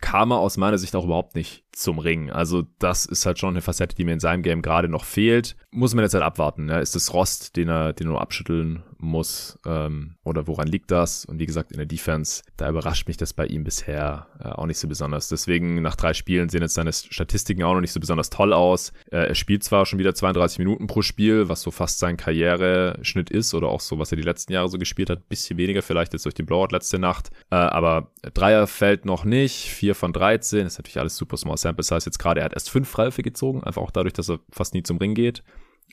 kam 0.00 0.32
er 0.32 0.38
aus 0.38 0.56
meiner 0.56 0.78
Sicht 0.78 0.96
auch 0.96 1.04
überhaupt 1.04 1.36
nicht 1.36 1.64
zum 1.72 1.98
Ring. 1.98 2.30
Also 2.30 2.64
das 2.78 3.06
ist 3.06 3.26
halt 3.26 3.38
schon 3.38 3.50
eine 3.50 3.60
Facette, 3.60 3.94
die 3.94 4.04
mir 4.04 4.14
in 4.14 4.20
seinem 4.20 4.42
Game 4.42 4.62
gerade 4.62 4.88
noch 4.88 5.04
fehlt. 5.04 5.56
Muss 5.70 5.94
man 5.94 6.04
jetzt 6.04 6.14
halt 6.14 6.24
abwarten. 6.24 6.68
Ja. 6.68 6.78
Ist 6.78 6.94
das 6.94 7.12
Rost, 7.12 7.56
den 7.56 7.68
er, 7.68 7.92
den 7.92 8.06
er 8.08 8.12
nur 8.12 8.20
abschütteln 8.20 8.82
muss? 8.98 9.58
Ähm, 9.66 10.16
oder 10.24 10.46
woran 10.46 10.68
liegt 10.68 10.90
das? 10.90 11.24
Und 11.24 11.38
wie 11.38 11.46
gesagt, 11.46 11.72
in 11.72 11.78
der 11.78 11.86
Defense, 11.86 12.42
da 12.56 12.68
überrascht 12.68 13.06
mich 13.06 13.16
das 13.16 13.32
bei 13.32 13.46
ihm 13.46 13.64
bisher 13.64 14.23
äh, 14.40 14.48
auch 14.48 14.66
nicht 14.66 14.78
so 14.78 14.88
besonders. 14.88 15.28
Deswegen 15.28 15.82
nach 15.82 15.96
drei 15.96 16.14
Spielen 16.14 16.48
sehen 16.48 16.62
jetzt 16.62 16.74
seine 16.74 16.92
Statistiken 16.92 17.62
auch 17.62 17.74
noch 17.74 17.80
nicht 17.80 17.92
so 17.92 18.00
besonders 18.00 18.30
toll 18.30 18.52
aus. 18.52 18.92
Äh, 19.10 19.28
er 19.28 19.34
spielt 19.34 19.64
zwar 19.64 19.86
schon 19.86 19.98
wieder 19.98 20.14
32 20.14 20.58
Minuten 20.58 20.86
pro 20.86 21.02
Spiel, 21.02 21.48
was 21.48 21.62
so 21.62 21.70
fast 21.70 21.98
sein 21.98 22.16
Karriereschnitt 22.16 23.30
ist 23.30 23.54
oder 23.54 23.68
auch 23.68 23.80
so, 23.80 23.98
was 23.98 24.12
er 24.12 24.16
die 24.16 24.22
letzten 24.22 24.52
Jahre 24.52 24.68
so 24.68 24.78
gespielt 24.78 25.10
hat. 25.10 25.28
Bisschen 25.28 25.58
weniger 25.58 25.82
vielleicht 25.82 26.12
jetzt 26.12 26.24
durch 26.24 26.34
den 26.34 26.46
Blowout 26.46 26.68
letzte 26.72 26.98
Nacht. 26.98 27.30
Äh, 27.50 27.56
aber 27.56 28.10
Dreier 28.34 28.66
fällt 28.66 29.04
noch 29.04 29.24
nicht. 29.24 29.70
Vier 29.70 29.94
von 29.94 30.12
13. 30.12 30.64
Das 30.64 30.74
ist 30.74 30.78
natürlich 30.78 31.00
alles 31.00 31.16
super 31.16 31.36
small 31.36 31.56
sample 31.56 31.84
size 31.84 32.06
jetzt 32.06 32.18
gerade. 32.18 32.40
Er 32.40 32.46
hat 32.46 32.54
erst 32.54 32.70
fünf 32.70 32.88
Freiwürfe 32.88 33.22
gezogen, 33.22 33.62
einfach 33.62 33.82
auch 33.82 33.90
dadurch, 33.90 34.14
dass 34.14 34.30
er 34.30 34.40
fast 34.50 34.74
nie 34.74 34.82
zum 34.82 34.98
Ring 34.98 35.14
geht. 35.14 35.42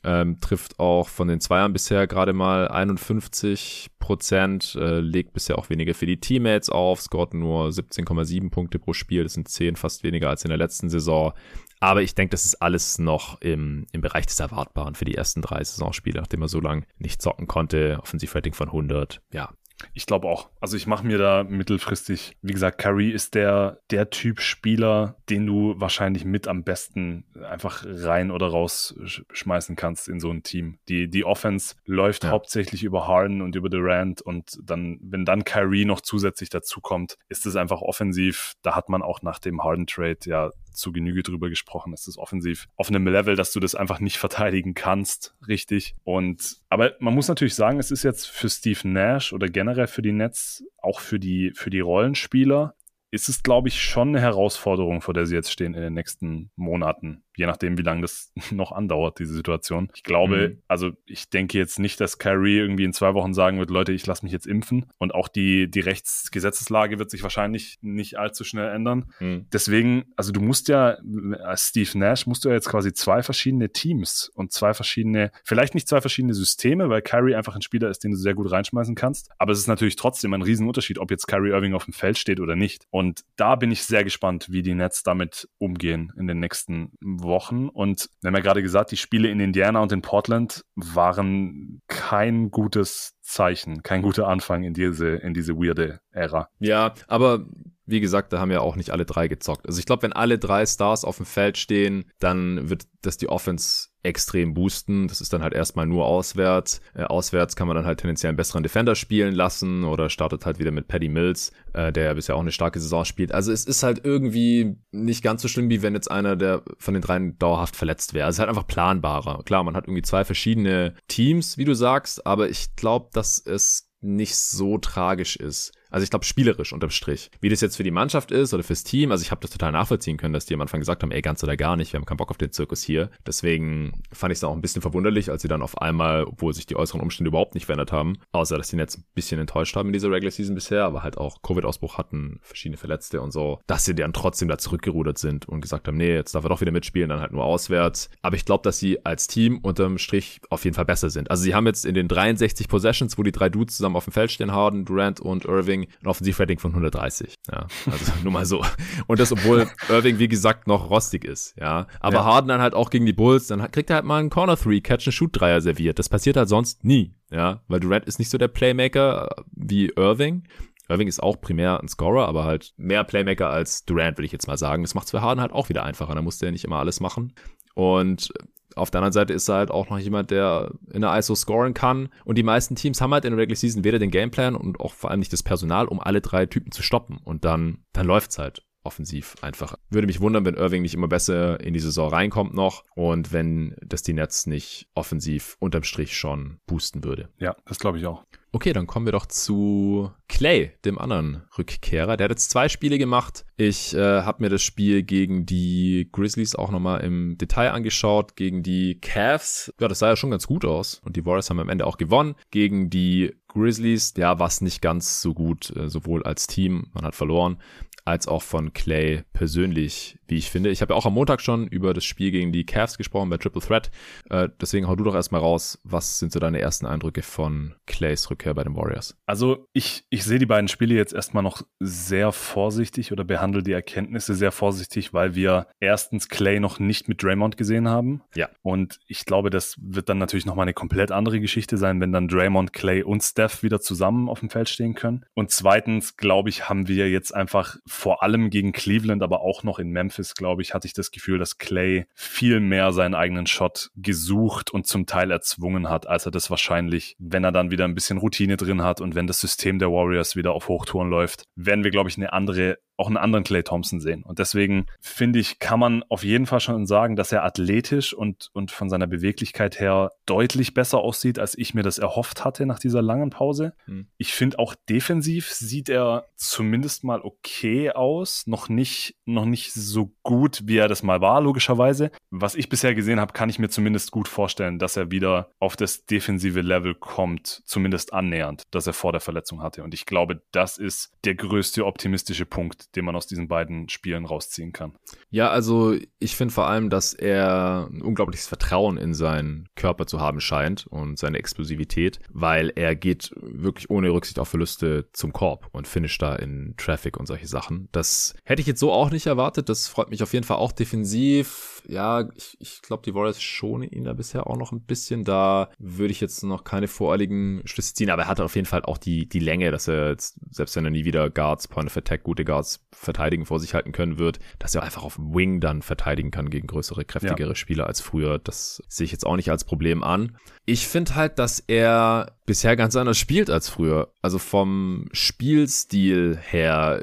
Ähm, 0.04 0.40
trifft 0.40 0.80
auch 0.80 1.08
von 1.08 1.28
den 1.28 1.40
Zweiern 1.40 1.74
bisher 1.74 2.08
gerade 2.08 2.34
mal 2.34 2.68
51 2.68 3.92
Prozent, 4.00 4.76
äh, 4.76 5.00
legt 5.00 5.34
bisher 5.34 5.60
auch 5.60 5.70
weniger 5.70 5.94
für 5.94 6.08
die 6.08 6.20
Teammates 6.20 6.70
auf, 6.70 7.02
scoret 7.02 7.36
nur 7.36 7.68
17,7 7.68 8.50
Punkte 8.50 8.80
pro 8.80 8.94
Spiel, 8.94 9.24
das 9.24 9.34
sind 9.34 9.48
10 9.48 9.76
fast 9.76 10.04
weniger 10.04 10.30
als 10.30 10.44
in 10.44 10.50
der 10.50 10.58
letzten 10.58 10.90
Saison. 10.90 11.34
Aber 11.80 12.02
ich 12.02 12.16
denke, 12.16 12.32
das 12.32 12.46
ist 12.46 12.62
alles 12.62 13.00
noch 13.00 13.42
im, 13.42 13.88
im 13.92 14.02
Bereich 14.02 14.28
des 14.28 14.40
Erwartbaren 14.40 14.96
für 14.96 15.06
die 15.06 15.16
ersten 15.16 15.42
drei 15.42 15.64
Saisonspiele, 15.64 16.20
nachdem 16.20 16.42
er 16.44 16.48
so 16.48 16.60
lange 16.60 16.84
nicht 17.00 17.22
zocken 17.22 17.48
konnte. 17.48 17.98
Offensivrating 18.02 18.54
von 18.54 18.68
100. 18.68 19.22
Ja, 19.34 19.50
ich 19.94 20.06
glaube 20.06 20.28
auch. 20.28 20.50
Also 20.60 20.78
ich 20.78 20.88
mache 20.88 21.06
mir 21.06 21.18
da 21.18 21.44
mittelfristig, 21.44 22.38
wie 22.42 22.54
gesagt, 22.54 22.78
Curry 22.78 23.10
ist 23.10 23.36
der, 23.36 23.80
der 23.90 24.10
Typ 24.10 24.42
Spieler, 24.42 25.18
den 25.30 25.46
du 25.46 25.76
wahrscheinlich 25.78 26.26
mit 26.26 26.48
am 26.48 26.64
besten 26.64 27.26
einfach 27.44 27.84
rein 27.86 28.32
oder 28.32 28.48
raus 28.48 28.96
schmeißen 29.32 29.76
kannst 29.76 30.08
in 30.08 30.20
so 30.20 30.30
ein 30.30 30.44
Team. 30.44 30.78
Die, 30.90 31.10
die 31.10 31.26
Offense 31.26 31.76
läuft 31.86 32.24
ja. 32.24 32.32
hauptsächlich 32.32 32.84
über 32.84 33.08
Harden 33.08 33.42
und 33.42 33.56
über 33.56 33.70
Durant 33.70 34.22
und 34.22 34.60
dann, 34.64 35.00
wenn 35.02 35.26
dann 35.26 35.44
Kyrie 35.44 35.86
noch 35.86 36.02
zusätzlich 36.02 36.50
dazu 36.50 36.82
kommt, 36.82 37.18
ist 37.30 37.46
es 37.46 37.56
einfach 37.56 37.82
offensiv. 37.82 38.54
Da 38.62 38.76
hat 38.76 38.90
man 38.90 39.02
auch 39.02 39.22
nach 39.22 39.40
dem 39.40 39.64
Harden 39.64 39.88
Trade 39.88 40.20
ja 40.26 40.52
zu 40.72 40.92
Genüge 40.92 41.24
drüber 41.24 41.50
gesprochen. 41.50 41.94
Es 41.94 42.08
ist 42.08 42.18
offensiv 42.18 42.68
auf 42.76 42.90
einem 42.90 43.08
Level, 43.08 43.36
dass 43.36 43.52
du 43.52 43.60
das 43.60 43.76
einfach 43.76 44.00
nicht 44.00 44.18
verteidigen 44.18 44.74
kannst, 44.74 45.36
richtig. 45.48 45.96
Und 46.04 46.58
aber 46.70 46.94
man 47.00 47.14
muss 47.14 47.28
natürlich 47.28 47.56
sagen, 47.56 47.80
es 47.80 47.92
ist 47.92 48.04
jetzt 48.04 48.28
für 48.28 48.50
Steve 48.50 48.88
Nash 48.88 49.34
oder 49.34 49.48
generell 49.48 49.88
für 49.88 50.02
die 50.02 50.12
Nets, 50.12 50.64
auch 50.78 51.00
für 51.00 51.20
die, 51.20 51.52
für 51.56 51.70
die 51.70 51.80
Rollenspieler, 51.80 52.76
ist 53.12 53.28
es, 53.28 53.44
glaube 53.44 53.68
ich, 53.68 53.82
schon 53.82 54.10
eine 54.10 54.22
Herausforderung, 54.22 55.02
vor 55.02 55.14
der 55.14 55.26
sie 55.26 55.36
jetzt 55.36 55.52
stehen 55.52 55.74
in 55.74 55.82
den 55.82 55.94
nächsten 55.94 56.50
Monaten 56.56 57.24
je 57.42 57.48
nachdem, 57.48 57.78
wie 57.78 57.82
lange 57.82 58.02
das 58.02 58.32
noch 58.52 58.72
andauert, 58.72 59.20
diese 59.20 59.34
Situation. 59.34 59.90
Ich 59.96 60.04
glaube, 60.04 60.50
mhm. 60.50 60.62
also 60.68 60.92
ich 61.06 61.30
denke 61.30 61.58
jetzt 61.58 61.80
nicht, 61.80 62.00
dass 62.00 62.20
Kyrie 62.20 62.58
irgendwie 62.58 62.84
in 62.84 62.94
zwei 62.94 63.16
Wochen 63.16 63.34
sagen 63.34 63.58
wird, 63.58 63.72
Leute, 63.72 63.92
ich 63.92 64.06
lasse 64.06 64.24
mich 64.24 64.32
jetzt 64.32 64.46
impfen. 64.46 64.86
Und 65.00 65.14
auch 65.14 65.28
die, 65.28 65.70
die 65.70 65.80
Rechtsgesetzeslage 65.80 67.00
wird 67.00 67.10
sich 67.10 67.24
wahrscheinlich 67.24 67.80
nicht 67.82 68.20
allzu 68.20 68.44
schnell 68.44 68.70
ändern. 68.70 69.12
Mhm. 69.20 69.48
Deswegen, 69.52 70.06
also 70.16 70.32
du 70.32 70.40
musst 70.40 70.68
ja, 70.68 70.98
als 71.44 71.70
Steve 71.70 71.98
Nash 71.98 72.28
musst 72.28 72.46
du 72.46 72.50
ja 72.50 72.56
jetzt 72.56 72.70
quasi 72.70 72.94
zwei 72.94 73.24
verschiedene 73.24 73.72
Teams 73.72 74.32
und 74.36 74.52
zwei 74.52 74.76
verschiedene, 74.76 75.32
vielleicht 75.44 75.74
nicht 75.74 75.88
zwei 75.88 76.00
verschiedene 76.00 76.36
Systeme, 76.36 76.90
weil 76.90 77.02
Kyrie 77.02 77.34
einfach 77.34 77.56
ein 77.56 77.64
Spieler 77.64 77.90
ist, 77.90 78.04
den 78.04 78.12
du 78.12 78.18
sehr 78.18 78.36
gut 78.36 78.52
reinschmeißen 78.52 78.94
kannst. 78.94 79.32
Aber 79.40 79.52
es 79.52 79.60
ist 79.60 79.68
natürlich 79.68 79.96
trotzdem 79.96 80.34
ein 80.36 80.44
Riesenunterschied, 80.44 81.00
ob 81.00 81.10
jetzt 81.10 81.26
Kyrie 81.28 81.50
Irving 81.50 81.74
auf 81.74 81.86
dem 81.86 81.94
Feld 81.94 82.20
steht 82.20 82.40
oder 82.40 82.56
nicht. 82.56 82.86
Und 82.92 83.22
da 83.36 83.56
bin 83.56 83.72
ich 83.72 83.84
sehr 83.84 84.04
gespannt, 84.04 84.48
wie 84.52 84.62
die 84.62 84.76
Nets 84.76 85.02
damit 85.02 85.50
umgehen 85.58 86.14
in 86.20 86.28
den 86.28 86.40
nächsten 86.40 86.92
Wochen. 87.02 87.31
Und 87.70 88.10
wir 88.22 88.28
haben 88.28 88.36
ja 88.36 88.42
gerade 88.42 88.62
gesagt, 88.62 88.92
die 88.92 88.98
Spiele 88.98 89.30
in 89.30 89.40
Indiana 89.40 89.82
und 89.82 89.92
in 89.92 90.02
Portland 90.02 90.64
waren 90.76 91.82
kein 91.88 92.52
gutes 92.52 93.14
Zeichen, 93.22 93.84
kein 93.84 94.02
guter 94.02 94.28
Anfang 94.28 94.64
in 94.64 94.74
diese, 94.74 95.10
in 95.10 95.34
diese 95.34 95.56
weirde 95.56 96.00
Ära. 96.12 96.50
Ja, 96.60 96.94
aber 97.08 97.46
wie 97.86 98.00
gesagt, 98.00 98.34
da 98.34 98.40
haben 98.40 98.52
ja 98.52 98.62
auch 98.62 98.76
nicht 98.76 98.92
alle 98.92 99.06
drei 99.06 99.28
gezockt. 99.28 99.68
Also 99.68 99.80
ich 99.80 99.86
glaube, 99.86 100.04
wenn 100.04 100.14
alle 100.14 100.40
drei 100.40 100.66
Stars 100.66 101.06
auf 101.06 101.18
dem 101.18 101.26
Feld 101.26 101.58
stehen, 101.58 102.06
dann 102.20 102.70
wird 102.70 102.84
das 103.02 103.18
die 103.18 103.30
Offense 103.30 103.90
extrem 104.04 104.54
boosten. 104.54 105.08
Das 105.08 105.22
ist 105.22 105.34
dann 105.34 105.44
halt 105.44 105.54
erstmal 105.54 105.86
nur 105.86 106.06
auswärts. 106.06 106.82
Äh, 106.94 107.04
auswärts 107.04 107.56
kann 107.56 107.68
man 107.68 107.76
dann 107.76 107.86
halt 107.86 108.00
tendenziell 108.00 108.30
einen 108.30 108.38
besseren 108.38 108.64
Defender 108.64 108.96
spielen 108.96 109.34
lassen 109.34 109.84
oder 109.84 110.10
startet 110.10 110.46
halt 110.46 110.60
wieder 110.60 110.72
mit 110.72 110.88
Paddy 110.88 111.10
Mills, 111.10 111.52
äh, 111.74 111.92
der 111.92 112.06
ja 112.06 112.14
bisher 112.14 112.36
auch 112.36 112.42
eine 112.42 112.52
starke 112.52 112.80
Saison 112.80 113.06
spielt. 113.06 113.32
Also 113.32 113.52
es 113.52 113.66
ist 113.66 113.84
halt 113.84 114.04
irgendwie 114.04 114.76
nicht 114.92 115.24
ganz 115.24 115.42
so 115.42 115.48
schlimm, 115.48 115.70
wie 115.70 115.82
wenn 115.82 115.94
jetzt 115.94 116.10
einer 116.10 116.36
der 116.36 116.64
von 116.78 116.94
den 116.94 117.02
dreien 117.02 117.38
dauerhaft 117.38 117.76
verletzt 117.76 118.14
wäre. 118.14 118.30
Es 118.30 118.36
ist 118.36 118.40
halt 118.40 118.50
einfach 118.50 118.68
planbarer. 118.68 119.44
Klar, 119.44 119.64
man 119.64 119.76
hat 119.76 119.86
irgendwie 119.86 120.02
zwei 120.04 120.26
verschiedene 120.26 120.96
Teams, 121.08 121.58
wie 121.58 121.66
du 121.66 121.74
sagst, 121.74 122.26
aber 122.26 122.50
ich 122.50 122.76
glaube, 122.76 123.10
dass 123.14 123.38
es 123.38 123.90
nicht 124.02 124.36
so 124.36 124.78
tragisch 124.78 125.36
ist. 125.36 125.74
Also 125.92 126.04
ich 126.04 126.10
glaube 126.10 126.26
spielerisch 126.26 126.74
unterm 126.74 126.90
Strich. 126.90 127.30
Wie 127.40 127.50
das 127.50 127.62
jetzt 127.62 127.78
für 127.78 127.84
die 127.84 127.92
Mannschaft 127.92 128.32
ist 128.32 128.54
oder 128.54 128.64
fürs 128.64 128.84
Team, 128.84 129.12
also 129.12 129.22
ich 129.22 129.32
habe 129.32 129.42
das 129.42 129.52
total 129.52 129.72
nachvollziehen 129.72 130.18
können, 130.18 130.34
dass 130.34 130.46
die 130.46 130.54
am 130.54 130.62
Anfang 130.62 130.80
gesagt 130.80 131.04
haben, 131.04 131.12
ey, 131.12 131.22
ganz 131.22 131.44
oder 131.44 131.58
gar 131.58 131.76
nicht, 131.76 131.94
wir 131.94 132.00
haben 132.00 132.06
keinen 132.06 132.18
Bock 132.18 132.32
auf 132.32 132.38
den 132.38 132.52
Zirkus 132.52 132.82
hier. 132.82 133.10
Deswegen 133.26 134.02
fand 134.12 134.32
ich 134.32 134.40
es 134.40 134.44
auch 134.44 134.54
ein 134.54 134.62
bisschen 134.62 134.82
verwunderlich, 134.82 135.30
als 135.30 135.42
sie 135.42 135.48
dann 135.48 135.62
auf 135.62 135.78
einmal, 135.78 136.24
obwohl 136.24 136.54
sich 136.54 136.66
die 136.66 136.76
äußeren 136.76 137.02
Umstände 137.02 137.30
überhaupt 137.30 137.54
nicht 137.54 137.66
verändert 137.66 137.92
haben, 137.92 138.18
außer 138.32 138.58
dass 138.58 138.70
die 138.70 138.78
jetzt 138.78 138.98
ein 138.98 139.06
bisschen 139.14 139.40
enttäuscht 139.40 139.76
haben 139.76 139.90
in 139.90 139.94
dieser 139.94 140.10
Regular 140.10 140.32
Season 140.32 140.56
bisher, 140.56 140.86
aber 140.86 141.04
halt 141.04 141.18
auch 141.18 141.42
Covid-Ausbruch 141.42 141.98
hatten, 141.98 142.40
verschiedene 142.42 142.78
Verletzte 142.78 143.22
und 143.22 143.32
so, 143.32 143.60
dass 143.68 143.86
sie 143.86 143.96
dann 143.96 144.14
trotzdem 144.14 144.48
da 144.48 144.58
zurückgerudert 144.58 145.18
sind 145.18 145.48
und 145.48 145.62
gesagt 145.62 145.88
haben, 145.88 145.98
nee, 145.98 146.14
jetzt 146.14 146.34
darf 146.34 146.44
er 146.44 146.50
doch 146.50 146.62
wieder 146.62 146.72
mitspielen, 146.72 147.10
dann 147.10 147.20
halt 147.20 147.32
nur 147.32 147.44
auswärts. 147.44 148.10
Aber 148.22 148.36
ich 148.36 148.46
glaube, 148.46 148.64
dass 148.64 148.80
sie 148.80 149.06
als 149.06 149.28
Team 149.28 149.60
unterm 149.60 149.98
Strich 149.98 150.42
auf 150.50 150.64
jeden 150.64 150.76
Fall 150.76 150.86
besser 150.86 151.10
sind. 151.10 151.30
Also 151.30 151.44
sie 151.44 151.54
haben 151.54 151.68
jetzt 151.68 151.86
in 151.86 151.96
den 151.96 152.08
63 152.08 152.68
Possessions, 152.68 153.18
wo 153.18 153.24
die 153.24 153.32
drei 153.32 153.50
Dudes 153.50 153.78
zusammen 153.78 153.96
auf 153.96 154.06
dem 154.06 154.14
Feld 154.14 154.32
stehen, 154.32 154.52
Harden, 154.52 154.86
Durant 154.86 155.20
und 155.20 155.46
Irving, 155.46 155.81
ein 156.02 156.08
Offensivrating 156.08 156.60
von 156.60 156.72
130. 156.72 157.36
Ja, 157.52 157.68
also 157.90 158.12
nur 158.24 158.32
mal 158.32 158.46
so. 158.46 158.64
Und 159.08 159.20
das, 159.20 159.32
obwohl 159.32 159.70
Irving, 159.90 160.20
wie 160.20 160.28
gesagt, 160.28 160.68
noch 160.68 160.90
rostig 160.90 161.26
ist. 161.26 161.56
Ja, 161.58 161.88
aber 162.00 162.18
ja. 162.18 162.26
Harden 162.26 162.48
dann 162.48 162.62
halt 162.62 162.74
auch 162.74 162.90
gegen 162.90 163.06
die 163.06 163.14
Bulls, 163.14 163.48
dann 163.48 163.70
kriegt 163.72 163.90
er 163.90 163.98
halt 163.98 164.06
mal 164.06 164.20
einen 164.20 164.30
Corner 164.30 164.58
Three, 164.58 164.82
Catch 164.82 165.08
and 165.08 165.14
Shoot 165.14 165.40
Dreier 165.40 165.62
serviert. 165.62 166.00
Das 166.00 166.10
passiert 166.10 166.38
halt 166.38 166.50
sonst 166.50 166.84
nie. 166.84 167.14
Ja, 167.32 167.62
weil 167.68 167.80
Durant 167.80 168.06
ist 168.06 168.20
nicht 168.20 168.30
so 168.30 168.38
der 168.38 168.50
Playmaker 168.50 169.30
wie 169.52 169.92
Irving. 169.96 170.44
Irving 170.90 171.08
ist 171.08 171.24
auch 171.24 171.40
primär 171.40 171.80
ein 171.80 171.88
Scorer, 171.88 172.28
aber 172.28 172.44
halt 172.44 172.74
mehr 172.78 173.04
Playmaker 173.04 173.50
als 173.50 173.86
Durant, 173.86 174.18
würde 174.18 174.26
ich 174.26 174.32
jetzt 174.34 174.48
mal 174.48 174.58
sagen. 174.58 174.84
Das 174.84 174.94
macht 174.94 175.06
es 175.06 175.12
für 175.12 175.22
Harden 175.22 175.42
halt 175.42 175.54
auch 175.54 175.70
wieder 175.70 175.84
einfacher. 175.84 176.14
Da 176.14 176.22
musste 176.22 176.46
er 176.46 176.52
nicht 176.52 176.66
immer 176.66 176.80
alles 176.80 177.00
machen. 177.00 177.34
Und 177.74 178.34
auf 178.76 178.92
der 178.92 179.00
anderen 179.00 179.14
Seite 179.14 179.34
ist 179.34 179.50
er 179.50 179.56
halt 179.56 179.72
auch 179.72 179.90
noch 179.90 180.00
jemand, 180.00 180.32
der 180.32 180.72
in 180.92 181.02
der 181.02 181.18
ISO 181.18 181.36
scoren 181.36 181.74
kann. 181.74 182.10
Und 182.26 182.38
die 182.38 182.44
meisten 182.44 182.76
Teams 182.76 183.02
haben 183.02 183.14
halt 183.14 183.26
in 183.26 183.32
der 183.32 183.40
Regular 183.40 183.58
Season 183.58 183.84
weder 183.84 184.00
den 184.00 184.12
Gameplan 184.12 184.56
und 184.56 184.80
auch 184.80 184.94
vor 184.94 185.12
allem 185.12 185.20
nicht 185.20 185.34
das 185.34 185.44
Personal, 185.44 185.88
um 185.88 186.00
alle 186.00 186.22
drei 186.22 186.46
Typen 186.46 186.72
zu 186.72 186.84
stoppen. 186.84 187.18
Und 187.24 187.46
dann, 187.46 187.84
dann 187.94 188.06
läuft's 188.06 188.38
halt 188.38 188.64
offensiv 188.84 189.36
einfach. 189.42 189.76
Würde 189.90 190.08
mich 190.08 190.22
wundern, 190.22 190.46
wenn 190.46 190.56
Irving 190.56 190.82
nicht 190.82 190.94
immer 190.94 191.08
besser 191.08 191.60
in 191.60 191.74
die 191.74 191.80
Saison 191.80 192.10
reinkommt 192.10 192.54
noch 192.54 192.84
und 192.96 193.32
wenn 193.32 193.76
das 193.86 194.02
die 194.02 194.14
Nets 194.14 194.48
nicht 194.48 194.88
offensiv 194.96 195.56
unterm 195.60 195.84
Strich 195.84 196.18
schon 196.18 196.60
boosten 196.66 197.04
würde. 197.04 197.30
Ja, 197.38 197.56
das 197.66 197.80
glaube 197.80 198.00
ich 198.00 198.06
auch. 198.06 198.24
Okay, 198.54 198.74
dann 198.74 198.86
kommen 198.86 199.06
wir 199.06 199.14
doch 199.14 199.28
zu 199.28 200.12
Clay, 200.28 200.74
dem 200.84 201.00
anderen 201.00 201.44
Rückkehrer. 201.58 202.18
Der 202.18 202.26
hat 202.26 202.32
jetzt 202.32 202.52
zwei 202.52 202.68
Spiele 202.68 202.98
gemacht. 202.98 203.46
Ich 203.56 203.94
äh, 203.94 204.24
habe 204.24 204.44
mir 204.44 204.50
das 204.50 204.62
Spiel 204.62 205.04
gegen 205.04 205.46
die 205.46 206.10
Grizzlies 206.12 206.56
auch 206.56 206.70
nochmal 206.70 207.00
im 207.00 207.38
Detail 207.38 207.72
angeschaut. 207.72 208.36
Gegen 208.36 208.62
die 208.62 209.00
Cavs, 209.00 209.74
ja, 209.80 209.88
das 209.88 210.00
sah 210.00 210.10
ja 210.10 210.16
schon 210.18 210.32
ganz 210.32 210.48
gut 210.48 210.66
aus. 210.66 211.00
Und 211.06 211.16
die 211.16 211.26
Warriors 211.26 211.50
haben 211.50 211.62
am 211.62 211.70
Ende 211.70 211.88
auch 211.88 211.98
gewonnen. 211.98 212.36
Gegen 212.52 212.90
die 212.90 213.34
Grizzlies, 213.48 214.16
ja, 214.18 214.38
war 214.38 214.48
es 214.48 214.60
nicht 214.60 214.82
ganz 214.82 215.22
so 215.22 215.34
gut, 215.34 215.74
äh, 215.78 215.88
sowohl 215.88 216.24
als 216.24 216.48
Team, 216.48 216.88
man 216.94 217.06
hat 217.06 217.16
verloren, 217.16 217.58
als 218.04 218.28
auch 218.28 218.42
von 218.42 218.74
Clay 218.74 219.24
persönlich, 219.32 220.18
wie 220.32 220.38
ich 220.38 220.50
finde. 220.50 220.70
Ich 220.70 220.82
habe 220.82 220.94
ja 220.94 220.98
auch 220.98 221.06
am 221.06 221.14
Montag 221.14 221.42
schon 221.42 221.68
über 221.68 221.94
das 221.94 222.06
Spiel 222.06 222.32
gegen 222.32 222.52
die 222.52 222.66
Cavs 222.66 222.98
gesprochen 222.98 223.30
bei 223.30 223.38
Triple 223.38 223.62
Threat. 223.62 223.92
Äh, 224.30 224.48
deswegen 224.60 224.88
hau 224.88 224.96
du 224.96 225.04
doch 225.04 225.14
erstmal 225.14 225.42
raus, 225.42 225.78
was 225.84 226.20
sind 226.20 226.32
so 226.32 226.40
deine 226.40 226.60
ersten 226.60 226.86
Eindrücke 226.86 227.22
von 227.22 227.76
Clays 227.86 228.30
Rückkehr 228.32 228.54
bei 228.54 228.64
den 228.64 228.76
Warriors? 228.76 229.18
Also 229.26 229.68
ich, 229.74 230.06
ich 230.10 230.24
sehe 230.24 230.40
die 230.40 230.46
beiden 230.46 230.70
Spiele 230.70 230.96
jetzt 230.96 231.14
erstmal 231.14 231.44
noch 231.44 231.64
sehr 231.80 232.32
vorsichtig 232.32 233.12
oder 233.12 233.26
behandle 233.26 233.62
die 233.62 233.74
Erkenntnisse 233.74 234.34
sehr 234.34 234.54
vorsichtig, 234.54 235.14
weil 235.14 235.36
wir 235.36 235.68
erstens 235.82 236.30
Clay 236.30 236.62
noch 236.62 236.80
nicht 236.80 237.10
mit 237.10 237.22
Draymond 237.22 237.58
gesehen 237.58 237.90
haben. 237.90 238.22
Ja. 238.34 238.50
Und 238.62 239.00
ich 239.08 239.26
glaube, 239.26 239.50
das 239.50 239.76
wird 239.82 240.08
dann 240.08 240.18
natürlich 240.18 240.46
nochmal 240.46 240.64
eine 240.64 240.74
komplett 240.74 241.12
andere 241.12 241.42
Geschichte 241.42 241.76
sein, 241.76 242.00
wenn 242.00 242.14
dann 242.14 242.30
Draymond, 242.30 242.72
Clay 242.72 243.04
und 243.04 243.22
Steph 243.22 243.64
wieder 243.64 243.82
zusammen 243.82 244.30
auf 244.30 244.40
dem 244.40 244.50
Feld 244.50 244.70
stehen 244.70 244.96
können. 244.96 245.26
Und 245.34 245.52
zweitens, 245.52 246.16
glaube 246.16 246.48
ich, 246.48 246.70
haben 246.70 246.88
wir 246.88 247.10
jetzt 247.10 247.36
einfach 247.36 247.76
vor 247.86 248.24
allem 248.24 248.50
gegen 248.50 248.72
Cleveland, 248.72 249.24
aber 249.24 249.42
auch 249.42 249.64
noch 249.64 249.78
in 249.78 249.90
Memphis, 249.90 250.21
glaube 250.36 250.62
ich, 250.62 250.74
hatte 250.74 250.88
ich 250.88 250.94
das 250.94 251.12
Gefühl, 251.12 251.38
dass 251.38 251.58
Clay 251.58 252.06
viel 252.14 252.60
mehr 252.60 252.94
seinen 252.94 253.16
eigenen 253.16 253.48
Shot 253.48 253.90
gesucht 253.96 254.72
und 254.72 254.88
zum 254.88 255.06
Teil 255.06 255.32
erzwungen 255.32 255.90
hat, 255.90 256.08
als 256.08 256.26
er 256.26 256.32
das 256.32 256.50
wahrscheinlich, 256.50 257.16
wenn 257.20 257.44
er 257.44 257.52
dann 257.52 257.72
wieder 257.72 257.86
ein 257.86 257.96
bisschen 257.96 258.18
Routine 258.18 258.58
drin 258.58 258.84
hat 258.84 259.02
und 259.02 259.16
wenn 259.16 259.28
das 259.28 259.40
System 259.40 259.80
der 259.80 259.92
Warriors 259.92 260.36
wieder 260.36 260.54
auf 260.54 260.68
Hochtouren 260.68 261.10
läuft, 261.10 261.46
werden 261.56 261.84
wir, 261.84 261.92
glaube 261.92 262.10
ich, 262.10 262.18
eine 262.18 262.34
andere 262.34 262.78
auch 263.02 263.08
einen 263.08 263.18
anderen 263.18 263.44
Clay 263.44 263.64
Thompson 263.64 264.00
sehen. 264.00 264.22
Und 264.24 264.38
deswegen 264.38 264.86
finde 265.00 265.40
ich, 265.40 265.58
kann 265.58 265.80
man 265.80 266.04
auf 266.04 266.24
jeden 266.24 266.46
Fall 266.46 266.60
schon 266.60 266.86
sagen, 266.86 267.16
dass 267.16 267.32
er 267.32 267.44
athletisch 267.44 268.14
und, 268.14 268.52
und 268.54 268.70
von 268.70 268.90
seiner 268.90 269.08
Beweglichkeit 269.08 269.80
her 269.80 270.12
deutlich 270.28 270.76
besser 270.76 271.00
aussieht, 271.00 271.40
als 271.40 271.58
ich 271.58 271.74
mir 271.74 271.82
das 271.82 271.98
erhofft 271.98 272.46
hatte 272.46 272.68
nach 272.68 272.78
dieser 272.78 273.02
langen 273.02 273.32
Pause. 273.32 273.74
Mhm. 273.88 274.08
Ich 274.18 274.34
finde 274.34 274.60
auch 274.60 274.76
defensiv 274.88 275.50
sieht 275.52 275.90
er 275.90 276.28
zumindest 276.36 277.04
mal 277.04 277.22
okay 277.22 277.92
aus. 277.92 278.46
Noch 278.46 278.70
nicht, 278.70 279.16
noch 279.26 279.46
nicht 279.46 279.74
so 279.74 280.14
gut, 280.22 280.62
wie 280.66 280.78
er 280.78 280.88
das 280.88 281.02
mal 281.02 281.22
war, 281.22 281.42
logischerweise. 281.42 282.12
Was 282.30 282.54
ich 282.54 282.70
bisher 282.70 282.94
gesehen 282.94 283.20
habe, 283.20 283.34
kann 283.34 283.50
ich 283.50 283.58
mir 283.58 283.70
zumindest 283.70 284.12
gut 284.12 284.28
vorstellen, 284.28 284.78
dass 284.78 284.96
er 284.96 285.10
wieder 285.10 285.50
auf 285.60 285.76
das 285.76 286.06
defensive 286.06 286.62
Level 286.62 286.94
kommt, 286.94 287.64
zumindest 287.66 288.14
annähernd, 288.14 288.64
das 288.70 288.86
er 288.86 288.94
vor 288.94 289.12
der 289.12 289.22
Verletzung 289.22 289.64
hatte. 289.64 289.84
Und 289.84 289.96
ich 289.96 290.06
glaube, 290.06 290.44
das 290.52 290.78
ist 290.78 291.12
der 291.26 291.36
größte 291.36 291.86
optimistische 291.86 292.46
Punkt, 292.46 292.91
den 292.96 293.06
man 293.06 293.16
aus 293.16 293.28
diesen 293.28 293.48
beiden 293.48 293.90
Spielen 293.90 294.26
rausziehen 294.26 294.74
kann. 294.74 294.94
Ja, 295.30 295.50
also 295.50 295.96
ich 296.20 296.36
finde 296.36 296.54
vor 296.54 296.68
allem, 296.68 296.90
dass 296.90 297.14
er 297.14 297.88
ein 297.92 298.02
unglaubliches 298.02 298.48
Vertrauen 298.48 298.98
in 298.98 299.14
seinen 299.14 299.70
Körper 299.76 300.08
zu 300.08 300.20
haben 300.20 300.42
scheint 300.42 300.88
und 300.88 301.18
seine 301.18 301.38
Explosivität, 301.38 302.20
weil 302.30 302.72
er 302.76 302.96
geht 302.96 303.32
wirklich 303.36 303.90
ohne 303.90 304.12
Rücksicht 304.12 304.40
auf 304.40 304.50
Verluste 304.50 305.10
zum 305.14 305.34
Korb 305.34 305.70
und 305.72 305.88
finisht 305.88 306.22
da 306.22 306.36
in 306.36 306.76
Traffic 306.78 307.18
und 307.18 307.28
solche 307.28 307.48
Sachen. 307.48 307.90
Das 307.92 308.36
hätte 308.44 308.62
ich 308.62 308.68
jetzt 308.68 308.80
so 308.80 308.92
auch 308.92 309.12
nicht 309.12 309.28
erwartet. 309.28 309.70
Das 309.70 309.88
freut 309.88 310.10
mich 310.10 310.24
auf 310.24 310.34
jeden 310.34 310.46
Fall 310.46 310.58
auch 310.58 310.72
defensiv. 310.72 311.81
Ja, 311.88 312.30
ich, 312.36 312.58
ich 312.60 312.82
glaube, 312.82 313.04
die 313.04 313.14
Warriors 313.14 313.42
schonen 313.42 313.90
ihn 313.90 314.04
da 314.04 314.14
bisher 314.14 314.48
auch 314.48 314.58
noch 314.58 314.72
ein 314.72 314.82
bisschen. 314.82 315.24
Da 315.24 315.70
würde 315.80 316.12
ich 316.12 316.22
jetzt 316.22 316.44
noch 316.44 316.64
keine 316.64 316.88
voreiligen 316.88 317.62
Schlüsse 317.66 317.94
ziehen, 317.94 318.10
aber 318.10 318.24
er 318.24 318.28
hat 318.28 318.40
auf 318.40 318.56
jeden 318.56 318.68
Fall 318.68 318.84
auch 318.84 318.98
die, 318.98 319.28
die 319.28 319.40
Länge, 319.40 319.72
dass 319.72 319.88
er 319.88 320.10
jetzt, 320.10 320.40
selbst 320.50 320.76
wenn 320.76 320.86
er 320.86 320.92
nie 320.92 321.06
wieder 321.06 321.30
Guards, 321.30 321.68
Point 321.68 321.88
of 321.88 321.98
Attack, 321.98 322.24
gute 322.24 322.46
Guards 322.46 322.86
verteidigen 322.92 323.46
vor 323.46 323.60
sich 323.60 323.74
halten 323.74 323.92
können 323.92 324.20
wird, 324.20 324.40
dass 324.60 324.76
er 324.76 324.84
einfach 324.84 325.04
auf 325.04 325.18
Wing 325.18 325.60
dann 325.60 325.82
verteidigen 325.82 326.32
kann 326.32 326.50
gegen 326.50 326.68
größere, 326.68 327.06
kräftigere 327.06 327.50
ja. 327.50 327.56
Spieler 327.56 327.88
als 327.88 328.02
früher. 328.02 328.40
Das 328.40 328.82
sehe 328.88 329.06
ich 329.06 329.12
jetzt 329.12 329.26
auch 329.26 329.36
nicht 329.36 329.50
als 329.50 329.64
Problem 329.64 330.04
an. 330.04 330.38
Ich 330.66 330.88
finde 330.88 331.16
halt, 331.16 331.40
dass 331.40 331.60
er 331.60 332.38
bisher 332.46 332.76
ganz 332.76 332.96
anders 332.96 333.18
spielt 333.18 333.50
als 333.50 333.70
früher. 333.70 334.14
Also 334.22 334.38
vom 334.38 335.08
Spielstil 335.12 336.38
her 336.42 337.02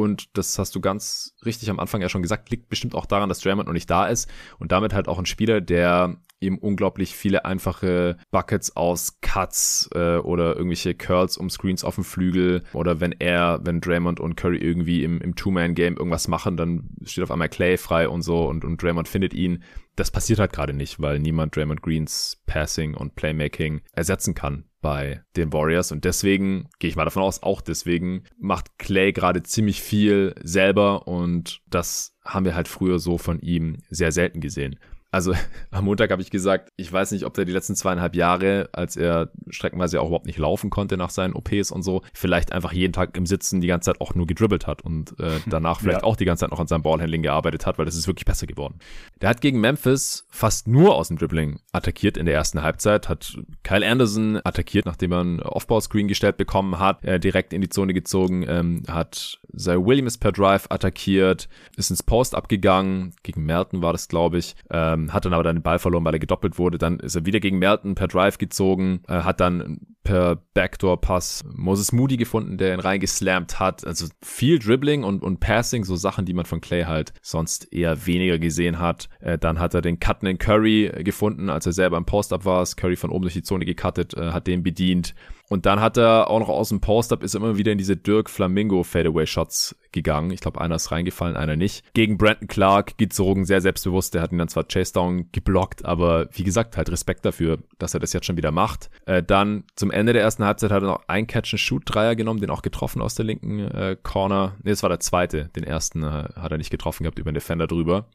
und 0.00 0.36
das 0.36 0.58
hast 0.58 0.74
du 0.74 0.80
ganz 0.80 1.34
richtig 1.44 1.70
am 1.70 1.78
Anfang 1.78 2.00
ja 2.00 2.08
schon 2.08 2.22
gesagt, 2.22 2.50
liegt 2.50 2.68
bestimmt 2.68 2.94
auch 2.94 3.06
daran, 3.06 3.28
dass 3.28 3.40
Draymond 3.40 3.66
noch 3.66 3.74
nicht 3.74 3.90
da 3.90 4.06
ist 4.06 4.30
und 4.58 4.72
damit 4.72 4.94
halt 4.94 5.08
auch 5.08 5.18
ein 5.18 5.26
Spieler, 5.26 5.60
der 5.60 6.16
eben 6.40 6.58
unglaublich 6.58 7.14
viele 7.14 7.44
einfache 7.44 8.16
Buckets 8.30 8.74
aus 8.76 9.20
Cuts 9.20 9.90
äh, 9.94 10.16
oder 10.16 10.56
irgendwelche 10.56 10.94
Curls 10.94 11.36
um 11.36 11.50
Screens 11.50 11.84
auf 11.84 11.96
dem 11.96 12.04
Flügel 12.04 12.64
oder 12.72 13.00
wenn 13.00 13.12
er, 13.12 13.60
wenn 13.62 13.80
Draymond 13.80 14.20
und 14.20 14.36
Curry 14.36 14.56
irgendwie 14.56 15.04
im, 15.04 15.20
im 15.20 15.36
Two-Man-Game 15.36 15.96
irgendwas 15.96 16.28
machen, 16.28 16.56
dann 16.56 16.88
steht 17.04 17.24
auf 17.24 17.30
einmal 17.30 17.50
Clay 17.50 17.76
frei 17.76 18.08
und 18.08 18.22
so 18.22 18.48
und, 18.48 18.64
und 18.64 18.82
Draymond 18.82 19.06
findet 19.06 19.34
ihn. 19.34 19.62
Das 19.96 20.10
passiert 20.10 20.38
halt 20.38 20.52
gerade 20.52 20.72
nicht, 20.72 21.00
weil 21.00 21.18
niemand 21.18 21.54
Draymond 21.54 21.82
Greens 21.82 22.42
Passing 22.46 22.94
und 22.94 23.16
Playmaking 23.16 23.82
ersetzen 23.92 24.34
kann 24.34 24.64
bei 24.80 25.22
den 25.36 25.52
Warriors. 25.52 25.92
Und 25.92 26.04
deswegen 26.04 26.68
gehe 26.78 26.90
ich 26.90 26.96
mal 26.96 27.04
davon 27.04 27.22
aus, 27.22 27.42
auch 27.42 27.60
deswegen 27.60 28.24
macht 28.38 28.78
Clay 28.78 29.12
gerade 29.12 29.42
ziemlich 29.42 29.80
viel 29.82 30.34
selber. 30.42 31.06
Und 31.06 31.62
das 31.68 32.16
haben 32.24 32.44
wir 32.44 32.54
halt 32.54 32.68
früher 32.68 32.98
so 32.98 33.18
von 33.18 33.40
ihm 33.40 33.78
sehr 33.90 34.12
selten 34.12 34.40
gesehen 34.40 34.78
also 35.10 35.34
am 35.70 35.84
Montag 35.84 36.10
habe 36.10 36.22
ich 36.22 36.30
gesagt, 36.30 36.72
ich 36.76 36.92
weiß 36.92 37.12
nicht, 37.12 37.24
ob 37.24 37.34
der 37.34 37.44
die 37.44 37.52
letzten 37.52 37.74
zweieinhalb 37.74 38.14
Jahre, 38.14 38.68
als 38.72 38.96
er 38.96 39.30
streckenweise 39.48 40.00
auch 40.00 40.06
überhaupt 40.06 40.26
nicht 40.26 40.38
laufen 40.38 40.70
konnte 40.70 40.96
nach 40.96 41.10
seinen 41.10 41.34
OPs 41.34 41.70
und 41.70 41.82
so, 41.82 42.02
vielleicht 42.12 42.52
einfach 42.52 42.72
jeden 42.72 42.92
Tag 42.92 43.16
im 43.16 43.26
Sitzen 43.26 43.60
die 43.60 43.66
ganze 43.66 43.92
Zeit 43.92 44.00
auch 44.00 44.14
nur 44.14 44.26
gedribbelt 44.26 44.66
hat 44.66 44.82
und 44.82 45.18
äh, 45.20 45.40
danach 45.46 45.80
vielleicht 45.80 46.02
ja. 46.02 46.04
auch 46.04 46.16
die 46.16 46.24
ganze 46.24 46.42
Zeit 46.42 46.50
noch 46.50 46.60
an 46.60 46.66
seinem 46.66 46.82
Ballhandling 46.82 47.22
gearbeitet 47.22 47.66
hat, 47.66 47.78
weil 47.78 47.86
das 47.86 47.96
ist 47.96 48.06
wirklich 48.06 48.24
besser 48.24 48.46
geworden. 48.46 48.78
Der 49.20 49.28
hat 49.28 49.40
gegen 49.40 49.60
Memphis 49.60 50.26
fast 50.30 50.68
nur 50.68 50.94
aus 50.94 51.08
dem 51.08 51.18
Dribbling 51.18 51.60
attackiert 51.72 52.16
in 52.16 52.26
der 52.26 52.34
ersten 52.34 52.62
Halbzeit, 52.62 53.08
hat 53.08 53.38
Kyle 53.62 53.86
Anderson 53.86 54.40
attackiert, 54.44 54.86
nachdem 54.86 55.12
er 55.12 55.20
einen 55.20 55.40
Offball-Screen 55.40 56.08
gestellt 56.08 56.36
bekommen 56.36 56.78
hat, 56.78 57.04
äh, 57.04 57.18
direkt 57.18 57.52
in 57.52 57.60
die 57.60 57.68
Zone 57.68 57.94
gezogen, 57.94 58.44
ähm, 58.48 58.82
hat 58.88 59.40
Zay 59.56 59.76
Williams 59.76 60.18
per 60.18 60.32
Drive 60.32 60.66
attackiert, 60.70 61.48
ist 61.76 61.90
ins 61.90 62.02
Post 62.02 62.34
abgegangen, 62.34 63.14
gegen 63.22 63.44
Merton 63.44 63.82
war 63.82 63.92
das, 63.92 64.08
glaube 64.08 64.38
ich, 64.38 64.54
ähm, 64.70 64.99
ähm, 65.00 65.12
hat 65.12 65.24
dann 65.24 65.32
aber 65.32 65.42
dann 65.42 65.56
den 65.56 65.62
Ball 65.62 65.78
verloren, 65.78 66.04
weil 66.04 66.14
er 66.14 66.20
gedoppelt 66.20 66.58
wurde. 66.58 66.78
Dann 66.78 67.00
ist 67.00 67.16
er 67.16 67.26
wieder 67.26 67.40
gegen 67.40 67.58
Melton 67.58 67.94
per 67.94 68.08
Drive 68.08 68.38
gezogen, 68.38 69.02
äh, 69.08 69.22
hat 69.22 69.40
dann 69.40 69.80
per 70.02 70.36
Backdoor-Pass 70.54 71.44
Moses 71.54 71.92
Moody 71.92 72.16
gefunden, 72.16 72.56
der 72.58 72.74
ihn 72.74 72.80
reingeslammt 72.80 73.60
hat. 73.60 73.86
Also 73.86 74.06
viel 74.22 74.58
Dribbling 74.58 75.04
und, 75.04 75.22
und 75.22 75.40
Passing, 75.40 75.84
so 75.84 75.96
Sachen, 75.96 76.24
die 76.24 76.32
man 76.32 76.46
von 76.46 76.60
Clay 76.60 76.84
halt 76.84 77.12
sonst 77.22 77.72
eher 77.72 78.06
weniger 78.06 78.38
gesehen 78.38 78.78
hat. 78.78 79.08
Äh, 79.20 79.38
dann 79.38 79.58
hat 79.58 79.74
er 79.74 79.82
den 79.82 80.00
Cutten 80.00 80.28
in 80.28 80.38
Curry 80.38 80.90
gefunden, 81.04 81.50
als 81.50 81.66
er 81.66 81.72
selber 81.72 81.96
im 81.96 82.06
Post-Up 82.06 82.44
war. 82.44 82.60
Curry 82.76 82.96
von 82.96 83.10
oben 83.10 83.22
durch 83.22 83.34
die 83.34 83.42
Zone 83.42 83.64
gecuttet, 83.64 84.14
äh, 84.14 84.32
hat 84.32 84.46
den 84.46 84.62
bedient. 84.62 85.14
Und 85.50 85.66
dann 85.66 85.80
hat 85.80 85.96
er 85.96 86.30
auch 86.30 86.38
noch 86.38 86.48
aus 86.48 86.68
dem 86.68 86.80
Post-Up 86.80 87.24
ist 87.24 87.34
immer 87.34 87.58
wieder 87.58 87.72
in 87.72 87.78
diese 87.78 87.96
Dirk 87.96 88.30
Flamingo 88.30 88.84
Fadeaway 88.84 89.26
Shots 89.26 89.74
gegangen. 89.90 90.30
Ich 90.30 90.40
glaube, 90.40 90.60
einer 90.60 90.76
ist 90.76 90.92
reingefallen, 90.92 91.36
einer 91.36 91.56
nicht. 91.56 91.92
Gegen 91.92 92.16
Brandon 92.16 92.46
Clark 92.46 92.96
gezogen, 92.98 93.44
sehr 93.44 93.60
selbstbewusst. 93.60 94.14
Der 94.14 94.22
hat 94.22 94.30
ihn 94.30 94.38
dann 94.38 94.46
zwar 94.46 94.62
Chase 94.62 94.92
Down 94.92 95.28
geblockt, 95.32 95.84
aber 95.84 96.28
wie 96.32 96.44
gesagt, 96.44 96.76
halt 96.76 96.88
Respekt 96.92 97.24
dafür, 97.24 97.58
dass 97.78 97.94
er 97.94 98.00
das 98.00 98.12
jetzt 98.12 98.26
schon 98.26 98.36
wieder 98.36 98.52
macht. 98.52 98.90
Äh, 99.06 99.24
dann 99.24 99.64
zum 99.74 99.90
Ende 99.90 100.12
der 100.12 100.22
ersten 100.22 100.44
Halbzeit 100.44 100.70
hat 100.70 100.84
er 100.84 100.88
noch 100.88 101.08
einen 101.08 101.26
Catch-and-Shoot-Dreier 101.26 102.14
genommen, 102.14 102.40
den 102.40 102.50
auch 102.50 102.62
getroffen 102.62 103.02
aus 103.02 103.16
der 103.16 103.24
linken 103.24 103.58
äh, 103.58 103.96
Corner. 104.00 104.54
Nee, 104.62 104.70
das 104.70 104.84
war 104.84 104.88
der 104.88 105.00
zweite. 105.00 105.50
Den 105.56 105.64
ersten 105.64 106.04
äh, 106.04 106.28
hat 106.36 106.52
er 106.52 106.58
nicht 106.58 106.70
getroffen 106.70 107.02
gehabt, 107.02 107.18
über 107.18 107.32
den 107.32 107.34
Defender 107.34 107.66
drüber. 107.66 108.06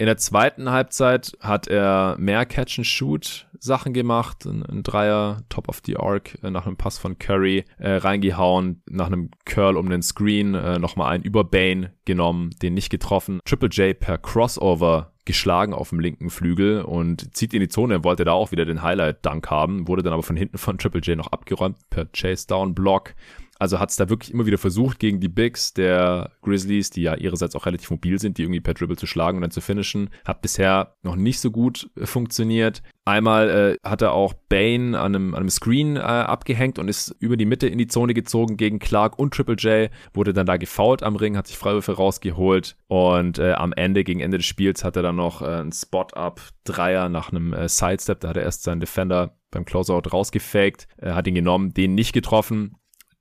In 0.00 0.06
der 0.06 0.16
zweiten 0.16 0.70
Halbzeit 0.70 1.36
hat 1.40 1.68
er 1.68 2.16
mehr 2.18 2.46
Catch-and-Shoot-Sachen 2.46 3.92
gemacht. 3.92 4.46
Ein, 4.46 4.64
ein, 4.64 4.82
Dreier, 4.82 5.42
Top 5.50 5.68
of 5.68 5.82
the 5.84 5.98
Arc, 5.98 6.42
äh, 6.42 6.50
nach 6.50 6.64
einem 6.64 6.78
Pass 6.78 6.96
von 6.96 7.18
Curry 7.18 7.66
äh, 7.76 7.96
reingehauen, 7.96 8.80
nach 8.88 9.08
einem 9.08 9.30
Curl 9.44 9.76
um 9.76 9.90
den 9.90 10.00
Screen, 10.00 10.54
äh, 10.54 10.78
nochmal 10.78 11.12
einen 11.12 11.22
über 11.22 11.44
Bane 11.44 11.92
genommen, 12.06 12.48
den 12.62 12.72
nicht 12.72 12.88
getroffen. 12.88 13.40
Triple 13.44 13.68
J 13.68 14.00
per 14.00 14.16
Crossover 14.16 15.12
geschlagen 15.26 15.74
auf 15.74 15.90
dem 15.90 16.00
linken 16.00 16.30
Flügel 16.30 16.80
und 16.80 17.36
zieht 17.36 17.52
in 17.52 17.60
die 17.60 17.68
Zone. 17.68 18.02
Wollte 18.02 18.24
da 18.24 18.32
auch 18.32 18.52
wieder 18.52 18.64
den 18.64 18.80
Highlight-Dunk 18.80 19.50
haben, 19.50 19.86
wurde 19.86 20.02
dann 20.02 20.14
aber 20.14 20.22
von 20.22 20.34
hinten 20.34 20.56
von 20.56 20.78
Triple 20.78 21.02
J 21.02 21.18
noch 21.18 21.30
abgeräumt 21.30 21.76
per 21.90 22.06
Chase-Down-Block. 22.06 23.14
Also 23.60 23.78
hat 23.78 23.90
es 23.90 23.96
da 23.96 24.08
wirklich 24.08 24.32
immer 24.32 24.46
wieder 24.46 24.56
versucht, 24.56 24.98
gegen 24.98 25.20
die 25.20 25.28
Bigs 25.28 25.74
der 25.74 26.32
Grizzlies, 26.40 26.88
die 26.88 27.02
ja 27.02 27.14
ihrerseits 27.14 27.54
auch 27.54 27.66
relativ 27.66 27.90
mobil 27.90 28.18
sind, 28.18 28.38
die 28.38 28.42
irgendwie 28.42 28.62
per 28.62 28.72
Dribble 28.72 28.96
zu 28.96 29.06
schlagen 29.06 29.36
und 29.36 29.42
dann 29.42 29.50
zu 29.50 29.60
finishen. 29.60 30.08
Hat 30.24 30.40
bisher 30.40 30.94
noch 31.02 31.14
nicht 31.14 31.40
so 31.40 31.50
gut 31.50 31.90
äh, 31.94 32.06
funktioniert. 32.06 32.82
Einmal 33.04 33.50
äh, 33.50 33.88
hat 33.88 34.00
er 34.00 34.12
auch 34.12 34.32
Bane 34.32 34.98
an 34.98 35.14
einem, 35.14 35.34
an 35.34 35.40
einem 35.40 35.50
Screen 35.50 35.96
äh, 35.96 36.00
abgehängt 36.00 36.78
und 36.78 36.88
ist 36.88 37.14
über 37.18 37.36
die 37.36 37.44
Mitte 37.44 37.66
in 37.66 37.76
die 37.76 37.86
Zone 37.86 38.14
gezogen 38.14 38.56
gegen 38.56 38.78
Clark 38.78 39.18
und 39.18 39.34
Triple 39.34 39.56
J. 39.56 39.90
Wurde 40.14 40.32
dann 40.32 40.46
da 40.46 40.56
gefoult 40.56 41.02
am 41.02 41.16
Ring, 41.16 41.36
hat 41.36 41.46
sich 41.46 41.58
Freiwürfe 41.58 41.92
rausgeholt 41.92 42.76
und 42.86 43.38
äh, 43.38 43.52
am 43.52 43.74
Ende, 43.74 44.04
gegen 44.04 44.20
Ende 44.20 44.38
des 44.38 44.46
Spiels, 44.46 44.84
hat 44.84 44.96
er 44.96 45.02
dann 45.02 45.16
noch 45.16 45.42
äh, 45.42 45.46
einen 45.46 45.72
Spot-Up-Dreier 45.72 47.10
nach 47.10 47.30
einem 47.30 47.52
äh, 47.52 47.68
Sidestep. 47.68 48.20
Da 48.20 48.28
hat 48.28 48.38
er 48.38 48.44
erst 48.44 48.62
seinen 48.62 48.80
Defender 48.80 49.36
beim 49.50 49.66
Closeout 49.66 50.08
rausgefaked, 50.10 50.88
äh, 50.96 51.10
hat 51.12 51.26
ihn 51.26 51.34
genommen, 51.34 51.74
den 51.74 51.94
nicht 51.94 52.14
getroffen. 52.14 52.76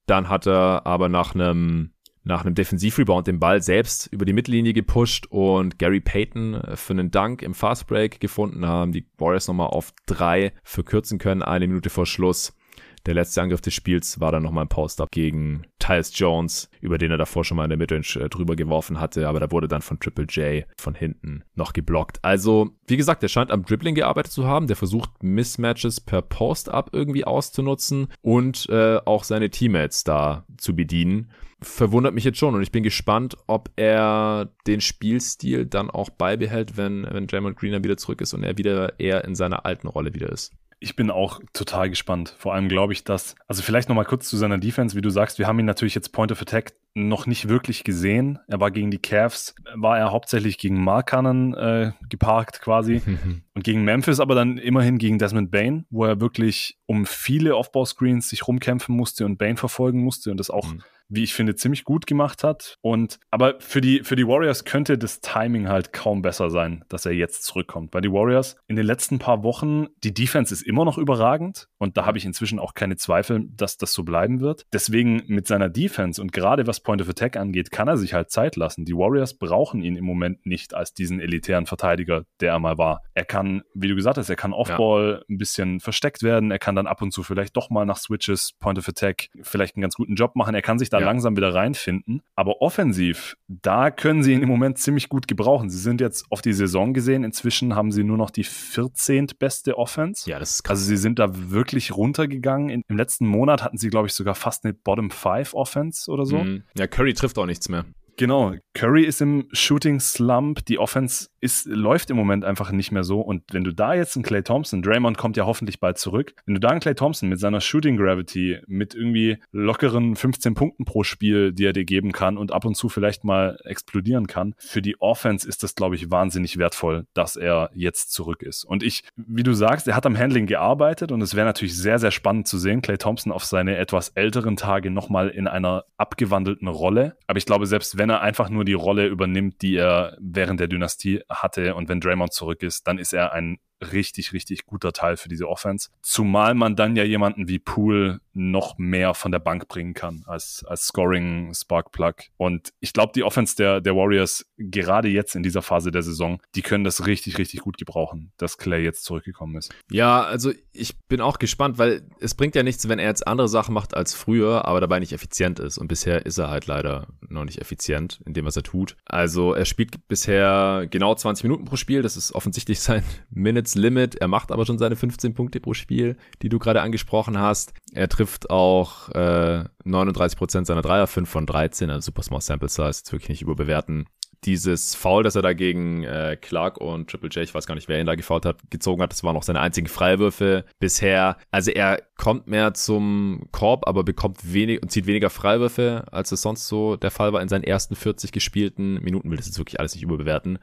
Dann 0.10 0.28
hat 0.28 0.48
er 0.48 0.88
aber 0.88 1.08
nach 1.08 1.36
einem 1.36 1.92
nach 2.24 2.44
einem 2.44 2.54
Defensivrebound 2.54 3.28
den 3.28 3.40
Ball 3.40 3.62
selbst 3.62 4.08
über 4.08 4.26
die 4.26 4.34
Mittellinie 4.34 4.74
gepusht 4.74 5.28
und 5.30 5.80
Gary 5.80 6.02
Payton 6.02 6.62
für 6.76 6.94
einen 6.94 7.12
Dunk 7.12 7.42
im 7.42 7.54
Fastbreak 7.54 8.20
gefunden 8.20 8.66
haben. 8.66 8.92
Die 8.92 9.08
Warriors 9.18 9.48
nochmal 9.48 9.68
auf 9.68 9.94
drei 10.06 10.54
verkürzen 10.64 11.18
können, 11.18 11.42
eine 11.42 11.68
Minute 11.68 11.90
vor 11.90 12.06
Schluss. 12.06 12.56
Der 13.06 13.14
letzte 13.14 13.42
Angriff 13.42 13.62
des 13.62 13.74
Spiels 13.74 14.20
war 14.20 14.32
dann 14.32 14.44
nochmal 14.44 14.66
ein 14.66 14.70
Post-Up 14.70 15.10
gegen 15.12 15.64
Tyus 15.80 16.12
Jones, 16.14 16.70
über 16.82 16.98
den 16.98 17.12
er 17.12 17.18
davor 17.18 17.44
schon 17.44 17.58
mal 17.58 17.64
in 17.64 17.70
der 17.70 17.78
Midrange 17.78 18.24
äh, 18.24 18.30
drüber 18.30 18.56
geworfen 18.56 19.00
hatte, 19.00 19.28
aber 19.28 19.40
da 19.40 19.52
wurde 19.52 19.68
dann 19.68 19.82
von 19.82 20.00
Triple 20.00 20.26
J 20.26 20.66
von 20.78 20.96
hinten 20.96 21.44
noch 21.56 21.74
geblockt. 21.74 22.20
Also, 22.22 22.72
wie 22.88 22.98
gesagt, 22.98 23.24
der 23.24 23.28
scheint 23.28 23.52
am 23.52 23.64
Dribbling 23.64 23.96
gearbeitet 23.96 24.32
zu 24.32 24.46
haben. 24.46 24.68
Der 24.68 24.76
versucht 24.76 25.24
Mismatches 25.24 26.02
per 26.02 26.22
Post-Up 26.22 26.90
irgendwie 26.94 27.26
auszunutzen 27.26 28.08
und 28.22 28.68
äh, 28.70 28.98
auch 29.06 29.24
seine 29.24 29.50
Teammates 29.50 30.04
da 30.04 30.46
zu 30.58 30.76
bedienen 30.76 31.32
verwundert 31.62 32.14
mich 32.14 32.24
jetzt 32.24 32.38
schon 32.38 32.56
und 32.56 32.62
ich 32.62 32.72
bin 32.72 32.84
gespannt, 32.84 33.36
ob 33.48 33.70
er 33.76 34.50
den 34.66 34.82
Spielstil 34.82 35.66
dann 35.66 35.90
auch 35.90 36.10
beibehält, 36.10 36.78
wenn, 36.78 37.06
wenn 37.10 37.28
Draymond 37.28 37.58
Green 37.58 37.84
wieder 37.84 37.98
zurück 37.98 38.22
ist 38.22 38.34
und 38.34 38.44
er 38.44 38.58
wieder 38.58 39.00
eher 39.00 39.26
in 39.26 39.36
seiner 39.36 39.66
alten 39.66 39.88
Rolle 39.88 40.14
wieder 40.14 40.30
ist. 40.30 40.54
Ich 40.82 40.96
bin 40.96 41.12
auch 41.12 41.42
total 41.54 41.90
gespannt. 41.90 42.36
Vor 42.38 42.54
allem 42.54 42.70
glaube 42.70 42.94
ich, 42.94 43.04
dass, 43.04 43.36
also 43.48 43.62
vielleicht 43.62 43.90
nochmal 43.90 44.06
kurz 44.06 44.30
zu 44.30 44.38
seiner 44.38 44.58
Defense, 44.58 44.96
wie 44.96 45.02
du 45.02 45.10
sagst, 45.10 45.38
wir 45.38 45.48
haben 45.48 45.60
ihn 45.60 45.66
natürlich 45.66 45.96
jetzt 45.96 46.14
Point 46.14 46.32
of 46.32 46.42
Attack 46.42 46.74
noch 46.94 47.28
nicht 47.28 47.50
wirklich 47.50 47.84
gesehen. 47.84 48.40
Er 48.48 48.60
war 48.60 48.72
gegen 48.72 48.90
die 48.90 48.98
Cavs, 48.98 49.56
war 49.76 49.98
er 49.98 50.12
hauptsächlich 50.12 50.58
gegen 50.58 50.84
Markanen 50.84 51.54
äh, 51.54 51.92
geparkt 52.10 52.62
quasi 52.62 53.02
und 53.54 53.64
gegen 53.64 53.84
Memphis, 53.84 54.20
aber 54.20 54.36
dann 54.36 54.58
immerhin 54.58 54.98
gegen 54.98 55.20
Desmond 55.20 55.52
Bain, 55.52 55.86
wo 55.90 56.06
er 56.06 56.22
wirklich 56.22 56.80
um 56.86 57.06
viele 57.06 57.58
Offball-Screens 57.58 58.30
sich 58.30 58.48
rumkämpfen 58.48 58.96
musste 58.96 59.26
und 59.26 59.38
Bain 59.38 59.58
verfolgen 59.58 60.02
musste 60.02 60.32
und 60.32 60.38
das 60.38 60.50
auch 60.50 60.74
mhm 60.74 60.84
wie 61.10 61.24
ich 61.24 61.34
finde, 61.34 61.56
ziemlich 61.56 61.84
gut 61.84 62.08
gemacht 62.08 62.44
hat. 62.44 62.76
Und 62.82 63.20
aber 63.32 63.56
für 63.60 63.82
die, 63.82 64.04
für 64.04 64.16
die 64.16 64.28
Warriors 64.28 64.66
könnte 64.66 64.98
das 64.98 65.22
Timing 65.22 65.68
halt 65.68 65.94
kaum 65.94 66.22
besser 66.22 66.50
sein, 66.50 66.84
dass 66.90 67.06
er 67.06 67.14
jetzt 67.14 67.44
zurückkommt. 67.44 67.94
Weil 67.94 68.02
die 68.02 68.12
Warriors 68.12 68.56
in 68.68 68.76
den 68.76 68.86
letzten 68.86 69.20
paar 69.20 69.44
Wochen, 69.44 69.88
die 70.04 70.14
Defense 70.14 70.54
ist 70.54 70.62
immer 70.62 70.86
noch 70.86 70.98
überragend 70.98 71.69
und 71.80 71.98
da 71.98 72.06
habe 72.06 72.18
ich 72.18 72.26
inzwischen 72.26 72.60
auch 72.60 72.74
keine 72.74 72.98
Zweifel, 72.98 73.48
dass 73.56 73.78
das 73.78 73.94
so 73.94 74.04
bleiben 74.04 74.42
wird. 74.42 74.66
Deswegen 74.74 75.24
mit 75.28 75.48
seiner 75.48 75.70
Defense 75.70 76.22
und 76.22 76.34
gerade 76.34 76.68
was 76.68 76.82
Point 76.82 77.02
of 77.02 77.10
Attack 77.10 77.38
angeht, 77.38 77.72
kann 77.72 77.88
er 77.88 77.98
sich 77.98 78.14
halt 78.14 78.30
Zeit 78.30 78.58
lassen. 78.58 78.86
Die 78.86 78.94
Warriors 78.94 79.38
brauchen 79.38 79.82
ihn 79.82 79.96
im 79.96 80.04
Moment 80.04 80.46
nicht 80.46 80.74
als 80.74 80.94
diesen 80.94 81.22
elitären 81.22 81.66
Verteidiger, 81.66 82.26
der 82.42 82.52
er 82.52 82.60
mal 82.60 82.78
war. 82.78 83.02
Er 83.14 83.24
kann, 83.24 83.64
wie 83.74 83.88
du 83.88 83.96
gesagt 83.96 84.18
hast, 84.18 84.30
er 84.30 84.36
kann 84.36 84.54
Offball 84.54 85.20
ja. 85.20 85.26
ein 85.30 85.38
bisschen 85.38 85.80
versteckt 85.80 86.22
werden. 86.22 86.52
Er 86.52 86.60
kann 86.60 86.76
dann 86.76 86.86
ab 86.86 87.02
und 87.02 87.12
zu 87.12 87.24
vielleicht 87.24 87.56
doch 87.56 87.70
mal 87.70 87.86
nach 87.86 87.98
Switches, 87.98 88.52
Point 88.60 88.78
of 88.78 88.88
Attack 88.90 89.30
vielleicht 89.42 89.78
einen 89.78 89.82
ganz 89.82 89.96
guten 89.96 90.16
Job 90.16 90.36
machen. 90.36 90.56
Er 90.56 90.62
kann 90.62 90.80
sich 90.80 90.90
da 90.90 91.00
ja. 91.00 91.06
langsam 91.06 91.38
wieder 91.38 91.54
reinfinden. 91.56 92.22
Aber 92.36 92.62
offensiv, 92.62 93.38
da 93.48 93.90
können 93.90 94.22
sie 94.22 94.34
ihn 94.34 94.42
im 94.42 94.50
Moment 94.50 94.80
ziemlich 94.80 95.08
gut 95.08 95.30
gebrauchen. 95.30 95.70
Sie 95.70 95.80
sind 95.80 96.02
jetzt 96.02 96.26
auf 96.30 96.42
die 96.42 96.54
Saison 96.54 96.94
gesehen. 96.94 97.24
Inzwischen 97.24 97.74
haben 97.74 97.94
sie 97.94 98.04
nur 98.04 98.18
noch 98.18 98.32
die 98.32 98.44
14. 98.44 99.28
beste 99.40 99.78
Offense. 99.78 100.30
Ja, 100.30 100.40
das 100.40 100.52
ist 100.52 100.64
krass. 100.64 100.80
Also 100.80 100.90
sie 100.90 100.98
sind 100.98 101.20
da 101.20 101.30
wirklich 101.52 101.69
runtergegangen. 101.96 102.84
Im 102.88 102.98
letzten 102.98 103.28
Monat 103.28 103.64
hatten 103.64 103.78
sie, 103.78 103.90
glaube 103.90 104.08
ich, 104.08 104.14
sogar 104.14 104.36
fast 104.36 104.66
eine 104.66 104.74
Bottom 104.74 105.12
5 105.12 105.54
Offense 105.54 106.12
oder 106.12 106.26
so. 106.26 106.40
Mhm. 106.40 106.64
Ja, 106.78 106.88
Curry 106.88 107.14
trifft 107.14 107.38
auch 107.38 107.46
nichts 107.46 107.70
mehr. 107.70 107.86
Genau. 108.18 108.54
Curry 108.74 109.06
ist 109.06 109.22
im 109.22 109.48
Shooting 109.54 110.02
Slump. 110.02 110.66
Die 110.66 110.78
Offense 110.78 111.30
ist, 111.42 111.66
läuft 111.66 112.10
im 112.10 112.18
Moment 112.18 112.46
einfach 112.46 112.72
nicht 112.72 112.92
mehr 112.92 113.04
so. 113.04 113.22
Und 113.22 113.44
wenn 113.52 113.64
du 113.64 113.74
da 113.74 113.94
jetzt 113.94 114.16
einen 114.16 114.24
Clay 114.24 114.44
Thompson, 114.44 114.82
Draymond 114.82 115.18
kommt 115.18 115.38
ja 115.38 115.46
hoffentlich 115.46 115.80
bald 115.80 115.98
zurück, 115.98 116.34
wenn 116.46 116.56
du 116.56 116.60
da 116.60 116.70
einen 116.70 116.80
Clay 116.80 116.96
Thompson 116.96 117.30
mit 117.30 117.40
seiner 117.40 117.62
Shooting 117.62 117.98
Gravity, 117.98 118.60
mit 118.68 118.96
irgendwie 118.96 119.38
lockeren 119.52 120.16
15 120.16 120.54
Punkten 120.54 120.86
pro 120.86 121.04
Spiel, 121.04 121.52
die 121.52 121.66
er 121.66 121.74
dir 121.74 121.86
geben 121.86 122.12
kann 122.12 122.38
und 122.38 122.52
ab 122.52 122.66
und 122.66 122.76
zu 122.76 122.90
vielleicht 122.90 123.24
mal 123.24 123.60
explodieren 123.64 124.28
kann, 124.28 124.56
für 124.58 124.82
die 124.82 125.00
Offense 125.02 125.48
ist 125.48 125.64
das, 125.64 125.76
glaube 125.76 125.96
ich, 125.96 126.12
wahnsinnig 126.12 126.58
wertvoll, 126.58 127.06
dass 127.14 127.36
er 127.36 127.70
jetzt 127.74 128.12
zurück 128.12 128.42
ist. 128.42 128.64
Und 128.64 128.84
ich, 128.84 129.04
wie 129.16 129.44
du 129.44 129.54
sagst, 129.54 129.88
er 129.88 129.96
hat 129.96 130.06
am 130.06 130.18
Handling 130.18 130.46
gearbeitet 130.46 131.12
und 131.12 131.22
es 131.22 131.36
wäre 131.36 131.46
natürlich 131.46 131.76
sehr, 131.76 132.00
sehr 132.00 132.12
spannend 132.12 132.48
zu 132.48 132.58
sehen, 132.58 132.82
Clay 132.82 132.98
Thompson 132.98 133.32
auf 133.32 133.46
seine 133.46 133.78
etwas 133.78 134.10
älteren 134.10 134.56
Tage 134.56 134.92
nochmal 134.92 135.30
in 135.30 135.48
einer 135.48 135.86
abgewandelten 135.98 136.68
Rolle. 136.68 137.18
Aber 137.28 137.38
ich 137.38 137.46
glaube, 137.46 137.66
selbst 137.66 137.98
wenn 137.98 138.10
er 138.10 138.22
einfach 138.22 138.50
nur 138.50 138.66
die 138.66 138.74
Rolle 138.74 139.08
übernimmt, 139.08 139.62
die 139.62 139.76
er 139.76 140.18
während 140.20 140.60
der 140.60 140.68
Dynastie 140.68 141.22
hatte 141.30 141.76
und 141.76 141.90
wenn 141.90 142.00
Draymond 142.00 142.34
zurück 142.34 142.64
ist, 142.64 142.88
dann 142.88 142.98
ist 142.98 143.14
er 143.14 143.34
ein 143.34 143.60
richtig, 143.82 144.34
richtig 144.34 144.66
guter 144.66 144.94
Teil 144.94 145.18
für 145.18 145.30
diese 145.30 145.48
Offense. 145.48 145.90
Zumal 146.02 146.54
man 146.54 146.76
dann 146.76 146.96
ja 146.96 147.04
jemanden 147.04 147.48
wie 147.48 147.60
Poole 147.60 148.22
noch 148.34 148.78
mehr 148.78 149.14
von 149.14 149.32
der 149.32 149.40
Bank 149.40 149.68
bringen 149.68 149.94
kann 149.94 150.24
als, 150.26 150.64
als 150.68 150.88
Scoring 150.88 151.54
Spark 151.54 151.92
Plug. 151.92 152.14
Und 152.38 152.74
ich 152.80 152.94
glaube, 152.94 153.12
die 153.14 153.24
Offense 153.24 153.56
der, 153.56 153.82
der 153.82 153.96
Warriors, 153.96 154.46
gerade 154.58 155.10
jetzt 155.10 155.36
in 155.36 155.44
dieser 155.44 155.62
Phase 155.62 155.92
der 155.92 156.04
Saison, 156.04 156.42
die 156.56 156.62
können 156.62 156.84
das 156.84 157.06
richtig, 157.06 157.38
richtig 157.38 157.62
gut 157.62 157.78
gebrauchen, 157.78 158.32
dass 158.38 158.58
Clay 158.58 158.84
jetzt 158.84 159.04
zurückgekommen 159.04 159.58
ist. 159.58 159.74
Ja, 159.92 160.24
also 160.24 160.52
ich 160.72 160.98
bin 161.08 161.22
auch 161.22 161.40
gespannt, 161.40 161.78
weil 161.78 162.08
es 162.20 162.34
bringt 162.34 162.56
ja 162.56 162.64
nichts, 162.64 162.88
wenn 162.88 163.00
er 163.00 163.08
jetzt 163.08 163.28
andere 163.28 163.50
Sachen 163.50 163.74
macht 163.74 163.94
als 163.94 164.14
früher, 164.14 164.66
aber 164.66 164.80
dabei 164.80 165.00
nicht 165.00 165.12
effizient 165.12 165.60
ist. 165.60 165.78
Und 165.78 165.88
bisher 165.88 166.26
ist 166.26 166.38
er 166.38 166.50
halt 166.50 166.68
leider 166.68 167.08
noch 167.28 167.44
nicht 167.44 167.60
effizient 167.60 168.22
in 168.26 168.34
dem, 168.34 168.46
was 168.46 168.56
er 168.56 168.64
tut. 168.64 168.96
Also 169.06 169.54
er 169.54 169.66
spielt 169.66 170.08
bisher 170.08 170.88
genau 170.90 171.14
20 171.14 171.44
Minuten 171.44 171.66
pro 171.66 171.76
Spiel. 171.76 172.02
Das 172.02 172.16
ist 172.16 172.34
offensichtlich 172.34 172.80
sein 172.80 173.04
Minutes 173.30 173.69
Limit. 173.76 174.16
Er 174.16 174.28
macht 174.28 174.52
aber 174.52 174.66
schon 174.66 174.78
seine 174.78 174.96
15 174.96 175.34
Punkte 175.34 175.60
pro 175.60 175.74
Spiel, 175.74 176.18
die 176.42 176.50
du 176.50 176.60
gerade 176.60 176.82
angesprochen 176.82 177.40
hast. 177.40 177.74
Er 177.94 178.10
trifft 178.10 178.50
auch 178.50 179.10
äh, 179.10 179.64
39% 179.86 180.66
seiner 180.66 180.82
Dreier, 180.82 181.08
5 181.08 181.30
von 181.30 181.46
13, 181.46 181.90
also 181.90 182.06
super 182.06 182.24
small 182.24 182.42
sample 182.42 182.70
size, 182.70 182.88
jetzt 182.88 183.12
wirklich 183.12 183.30
nicht 183.30 183.42
überbewerten 183.42 184.06
dieses 184.46 184.96
Foul, 184.96 185.24
das 185.24 185.36
er 185.36 185.42
da 185.42 185.54
gegen 185.54 186.04
äh, 186.04 186.38
Clark 186.40 186.78
und 186.78 187.10
Triple 187.10 187.30
J, 187.30 187.44
ich 187.44 187.54
weiß 187.54 187.68
gar 187.68 187.76
nicht, 187.76 187.90
wer 187.90 188.00
ihn 188.00 188.06
da 188.06 188.16
gefault 188.16 188.46
hat, 188.46 188.60
gezogen 188.70 189.02
hat, 189.02 189.12
das 189.12 189.24
waren 189.24 189.36
auch 189.36 189.44
seine 189.44 189.60
einzigen 189.60 189.88
Freiwürfe 189.88 190.66
bisher. 190.80 191.38
Also 191.52 191.72
er 191.72 192.02
kommt 192.16 192.48
mehr 192.48 192.74
zum 192.74 193.48
Korb, 193.52 193.88
aber 193.88 194.04
bekommt 194.04 194.54
wenig 194.54 194.82
und 194.82 194.92
zieht 194.92 195.08
weniger 195.08 195.30
Freiwürfe, 195.30 196.06
als 196.12 196.32
es 196.32 196.42
sonst 196.42 196.68
so 196.68 196.96
der 196.96 197.12
Fall 197.12 197.34
war 197.34 197.42
in 197.42 197.50
seinen 197.50 197.64
ersten 197.64 197.96
40 197.96 198.32
gespielten 198.32 198.96
Minuten. 199.02 199.30
Will 199.30 199.38
das 199.38 199.48
jetzt 199.48 199.58
wirklich 199.58 199.80
alles 199.80 199.94
nicht 199.94 200.04
überbewerten. 200.04 200.60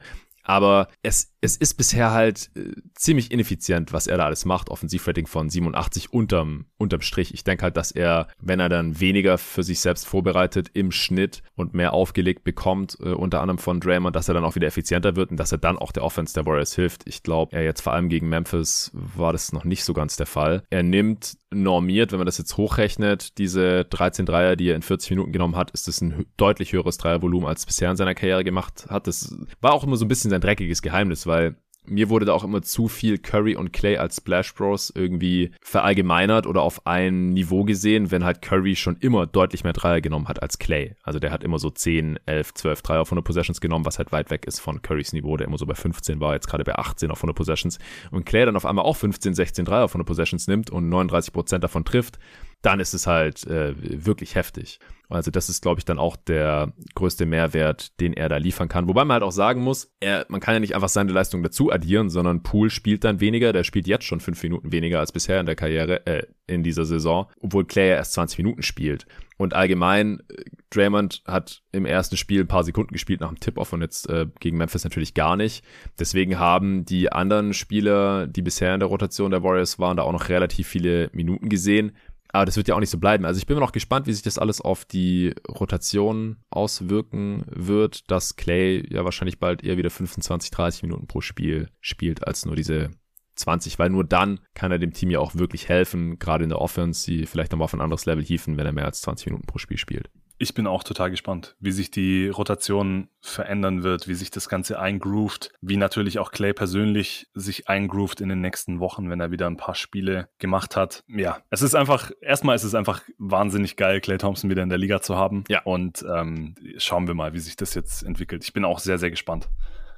Aber 0.47 0.87
es, 1.03 1.33
es 1.41 1.57
ist 1.57 1.73
bisher 1.73 2.11
halt 2.11 2.49
äh, 2.55 2.71
ziemlich 2.95 3.31
ineffizient, 3.31 3.91
was 3.91 4.07
er 4.07 4.17
da 4.17 4.25
alles 4.25 4.45
macht. 4.45 4.69
Offensivrating 4.69 5.27
von 5.27 5.49
87 5.49 6.13
unterm, 6.13 6.67
unterm 6.77 7.01
Strich. 7.01 7.33
Ich 7.33 7.43
denke 7.43 7.63
halt, 7.63 7.75
dass 7.75 7.91
er, 7.91 8.29
wenn 8.39 8.61
er 8.61 8.69
dann 8.69 9.01
weniger 9.01 9.37
für 9.37 9.63
sich 9.63 9.81
selbst 9.81 10.07
vorbereitet 10.07 10.69
im 10.73 10.93
Schnitt 10.93 11.43
und 11.55 11.73
mehr 11.73 11.91
aufgelegt 11.91 12.45
bekommt, 12.45 12.97
äh, 13.01 13.09
unter 13.09 13.41
anderem 13.41 13.57
von 13.57 13.81
Draymond, 13.81 14.15
dass 14.15 14.29
er 14.29 14.35
dann 14.35 14.45
auch 14.45 14.55
wieder 14.55 14.67
effizienter 14.67 15.17
wird 15.17 15.31
und 15.31 15.37
dass 15.37 15.51
er 15.51 15.57
dann 15.57 15.77
auch 15.77 15.91
der 15.91 16.03
Offense 16.03 16.33
der 16.33 16.45
Warriors 16.45 16.73
hilft. 16.73 17.01
Ich 17.05 17.23
glaube, 17.23 17.53
er 17.53 17.63
jetzt 17.63 17.81
vor 17.81 17.91
allem 17.91 18.07
gegen 18.07 18.29
Memphis 18.29 18.91
war 18.93 19.33
das 19.33 19.51
noch 19.51 19.65
nicht 19.65 19.83
so 19.83 19.93
ganz 19.93 20.15
der 20.15 20.27
Fall. 20.27 20.63
Er 20.69 20.83
nimmt 20.83 21.37
normiert, 21.49 22.11
wenn 22.11 22.19
man 22.19 22.25
das 22.25 22.37
jetzt 22.37 22.57
hochrechnet, 22.57 23.37
diese 23.37 23.85
13 23.85 24.25
Dreier, 24.25 24.55
die 24.55 24.69
er 24.69 24.75
in 24.75 24.81
40 24.81 25.11
Minuten 25.11 25.31
genommen 25.31 25.55
hat, 25.55 25.71
ist 25.71 25.87
das 25.87 26.01
ein 26.01 26.25
deutlich 26.35 26.73
höheres 26.73 26.97
Dreiervolumen, 26.97 27.47
als 27.47 27.65
bisher 27.65 27.89
in 27.89 27.97
seiner 27.97 28.15
Karriere 28.15 28.43
gemacht 28.43 28.87
hat. 28.89 29.07
Das 29.07 29.35
war 29.61 29.73
auch 29.73 29.83
immer 29.83 29.95
so 29.95 30.05
ein 30.05 30.09
bisschen 30.09 30.29
sein 30.37 30.41
dreckiges 30.41 30.81
Geheimnis, 30.81 31.27
weil 31.27 31.55
mir 31.89 32.09
wurde 32.09 32.25
da 32.25 32.33
auch 32.33 32.43
immer 32.43 32.61
zu 32.61 32.89
viel 32.89 33.17
Curry 33.17 33.55
und 33.55 33.71
Clay 33.71 33.95
als 33.95 34.17
Splash 34.17 34.53
Bros 34.53 34.91
irgendwie 34.93 35.51
verallgemeinert 35.61 36.45
oder 36.45 36.61
auf 36.61 36.85
ein 36.85 37.29
Niveau 37.29 37.63
gesehen, 37.63 38.11
wenn 38.11 38.25
halt 38.25 38.41
Curry 38.41 38.75
schon 38.75 38.97
immer 38.97 39.25
deutlich 39.25 39.63
mehr 39.63 39.71
Dreier 39.71 40.01
genommen 40.01 40.27
hat 40.27 40.41
als 40.41 40.59
Clay. 40.59 40.95
Also 41.03 41.19
der 41.19 41.31
hat 41.31 41.45
immer 41.45 41.59
so 41.59 41.69
10, 41.69 42.19
11, 42.25 42.55
12 42.55 42.81
Dreier 42.81 43.01
auf 43.01 43.07
100 43.07 43.23
Possessions 43.23 43.61
genommen, 43.61 43.85
was 43.85 43.99
halt 43.99 44.11
weit 44.11 44.29
weg 44.31 44.45
ist 44.45 44.59
von 44.59 44.81
Currys 44.81 45.13
Niveau, 45.13 45.37
der 45.37 45.47
immer 45.47 45.57
so 45.57 45.65
bei 45.65 45.75
15 45.75 46.19
war, 46.19 46.33
jetzt 46.33 46.47
gerade 46.47 46.65
bei 46.65 46.75
18 46.75 47.09
auf 47.09 47.19
100 47.19 47.35
Possessions. 47.35 47.79
Und 48.11 48.25
Clay 48.25 48.45
dann 48.45 48.57
auf 48.57 48.65
einmal 48.65 48.83
auch 48.83 48.97
15, 48.97 49.33
16 49.33 49.63
Dreier 49.63 49.85
auf 49.85 49.91
100 49.91 50.05
Possessions 50.05 50.47
nimmt 50.47 50.69
und 50.69 50.89
39 50.89 51.31
Prozent 51.31 51.63
davon 51.63 51.85
trifft, 51.85 52.19
dann 52.61 52.81
ist 52.81 52.93
es 52.93 53.07
halt 53.07 53.47
äh, 53.47 53.73
wirklich 53.77 54.35
heftig. 54.35 54.79
Also 55.09 55.31
das 55.31 55.47
ist, 55.47 55.61
glaube 55.61 55.79
ich, 55.79 55.85
dann 55.85 55.99
auch 55.99 56.17
der 56.17 56.73
größte 56.95 57.25
Mehrwert, 57.25 57.99
den 58.01 58.13
er 58.13 58.27
da 58.27 58.37
liefern 58.37 58.67
kann. 58.67 58.87
Wobei 58.87 59.05
man 59.05 59.15
halt 59.15 59.23
auch 59.23 59.31
sagen 59.31 59.61
muss, 59.61 59.93
er, 60.01 60.25
man 60.27 60.41
kann 60.41 60.53
ja 60.55 60.59
nicht 60.59 60.75
einfach 60.75 60.89
seine 60.89 61.13
Leistung 61.13 61.43
dazu 61.43 61.71
addieren, 61.71 62.09
sondern 62.09 62.43
Poole 62.43 62.69
spielt 62.69 63.03
dann 63.05 63.21
weniger. 63.21 63.53
Der 63.53 63.63
spielt 63.63 63.87
jetzt 63.87 64.05
schon 64.05 64.19
fünf 64.19 64.43
Minuten 64.43 64.71
weniger 64.71 64.99
als 64.99 65.13
bisher 65.13 65.39
in 65.39 65.45
der 65.45 65.55
Karriere, 65.55 66.05
äh, 66.05 66.23
in 66.45 66.63
dieser 66.63 66.85
Saison, 66.85 67.27
obwohl 67.39 67.65
Clay 67.65 67.89
ja 67.89 67.95
erst 67.95 68.13
20 68.13 68.39
Minuten 68.39 68.63
spielt. 68.63 69.05
Und 69.37 69.53
allgemein, 69.53 70.21
äh, 70.29 70.43
Draymond 70.71 71.23
hat 71.25 71.61
im 71.71 71.85
ersten 71.85 72.17
Spiel 72.17 72.41
ein 72.41 72.47
paar 72.47 72.63
Sekunden 72.63 72.91
gespielt 72.91 73.21
nach 73.21 73.29
dem 73.29 73.39
Tip-Off 73.39 73.71
und 73.71 73.81
jetzt 73.81 74.09
äh, 74.09 74.25
gegen 74.39 74.57
Memphis 74.57 74.83
natürlich 74.83 75.13
gar 75.13 75.37
nicht. 75.37 75.63
Deswegen 75.99 76.39
haben 76.39 76.83
die 76.83 77.11
anderen 77.11 77.53
Spieler, 77.53 78.27
die 78.27 78.41
bisher 78.41 78.73
in 78.73 78.79
der 78.79 78.89
Rotation 78.89 79.31
der 79.31 79.43
Warriors 79.43 79.79
waren, 79.79 79.97
da 79.97 80.03
auch 80.03 80.11
noch 80.11 80.29
relativ 80.29 80.67
viele 80.67 81.09
Minuten 81.13 81.47
gesehen. 81.47 81.95
Aber 82.29 82.45
das 82.45 82.57
wird 82.57 82.67
ja 82.67 82.75
auch 82.75 82.79
nicht 82.79 82.89
so 82.89 82.97
bleiben. 82.97 83.25
Also 83.25 83.37
ich 83.37 83.45
bin 83.45 83.55
mir 83.55 83.61
noch 83.61 83.71
gespannt, 83.71 84.07
wie 84.07 84.13
sich 84.13 84.23
das 84.23 84.37
alles 84.37 84.61
auf 84.61 84.85
die 84.85 85.33
Rotation 85.47 86.37
auswirken 86.49 87.45
wird, 87.47 88.09
dass 88.11 88.35
Clay 88.35 88.85
ja 88.89 89.05
wahrscheinlich 89.05 89.39
bald 89.39 89.63
eher 89.63 89.77
wieder 89.77 89.89
25, 89.89 90.51
30 90.51 90.83
Minuten 90.83 91.07
pro 91.07 91.21
Spiel 91.21 91.69
spielt, 91.79 92.27
als 92.27 92.45
nur 92.45 92.55
diese 92.55 92.91
20, 93.35 93.79
weil 93.79 93.89
nur 93.89 94.03
dann 94.03 94.39
kann 94.53 94.71
er 94.71 94.79
dem 94.79 94.93
Team 94.93 95.09
ja 95.09 95.19
auch 95.19 95.35
wirklich 95.35 95.69
helfen, 95.69 96.19
gerade 96.19 96.43
in 96.43 96.49
der 96.49 96.59
Offense, 96.59 97.05
die 97.05 97.25
vielleicht 97.25 97.51
nochmal 97.51 97.65
auf 97.65 97.73
ein 97.73 97.81
anderes 97.81 98.05
Level 98.05 98.23
hieven, 98.23 98.57
wenn 98.57 98.65
er 98.65 98.73
mehr 98.73 98.85
als 98.85 99.01
20 99.01 99.27
Minuten 99.27 99.47
pro 99.47 99.59
Spiel 99.59 99.77
spielt. 99.77 100.09
Ich 100.39 100.53
bin 100.53 100.67
auch 100.67 100.83
total 100.83 101.09
gespannt, 101.09 101.55
wie 101.59 101.71
sich 101.71 101.89
die 101.89 102.29
Rotation 102.29 103.09
verändern 103.21 103.83
wird, 103.83 104.07
wie 104.07 104.13
sich 104.13 104.29
das 104.29 104.49
Ganze 104.49 104.79
eingroovt, 104.79 105.51
wie 105.61 105.77
natürlich 105.77 106.19
auch 106.19 106.31
Clay 106.31 106.53
persönlich 106.53 107.27
sich 107.33 107.67
eingroovt 107.67 108.21
in 108.21 108.29
den 108.29 108.41
nächsten 108.41 108.79
Wochen, 108.79 109.09
wenn 109.09 109.19
er 109.19 109.31
wieder 109.31 109.47
ein 109.47 109.57
paar 109.57 109.75
Spiele 109.75 110.29
gemacht 110.37 110.75
hat. 110.75 111.03
Ja, 111.07 111.39
es 111.49 111.61
ist 111.61 111.73
einfach, 111.73 112.11
erstmal 112.21 112.55
ist 112.55 112.63
es 112.63 112.75
einfach 112.75 113.01
wahnsinnig 113.17 113.77
geil, 113.77 113.99
Clay 113.99 114.17
Thompson 114.17 114.49
wieder 114.49 114.63
in 114.63 114.69
der 114.69 114.77
Liga 114.77 115.01
zu 115.01 115.15
haben. 115.15 115.43
Ja. 115.49 115.63
Und 115.63 116.05
ähm, 116.07 116.55
schauen 116.77 117.07
wir 117.07 117.15
mal, 117.15 117.33
wie 117.33 117.39
sich 117.39 117.55
das 117.55 117.73
jetzt 117.73 118.03
entwickelt. 118.03 118.43
Ich 118.43 118.53
bin 118.53 118.63
auch 118.63 118.79
sehr, 118.79 118.99
sehr 118.99 119.09
gespannt. 119.09 119.49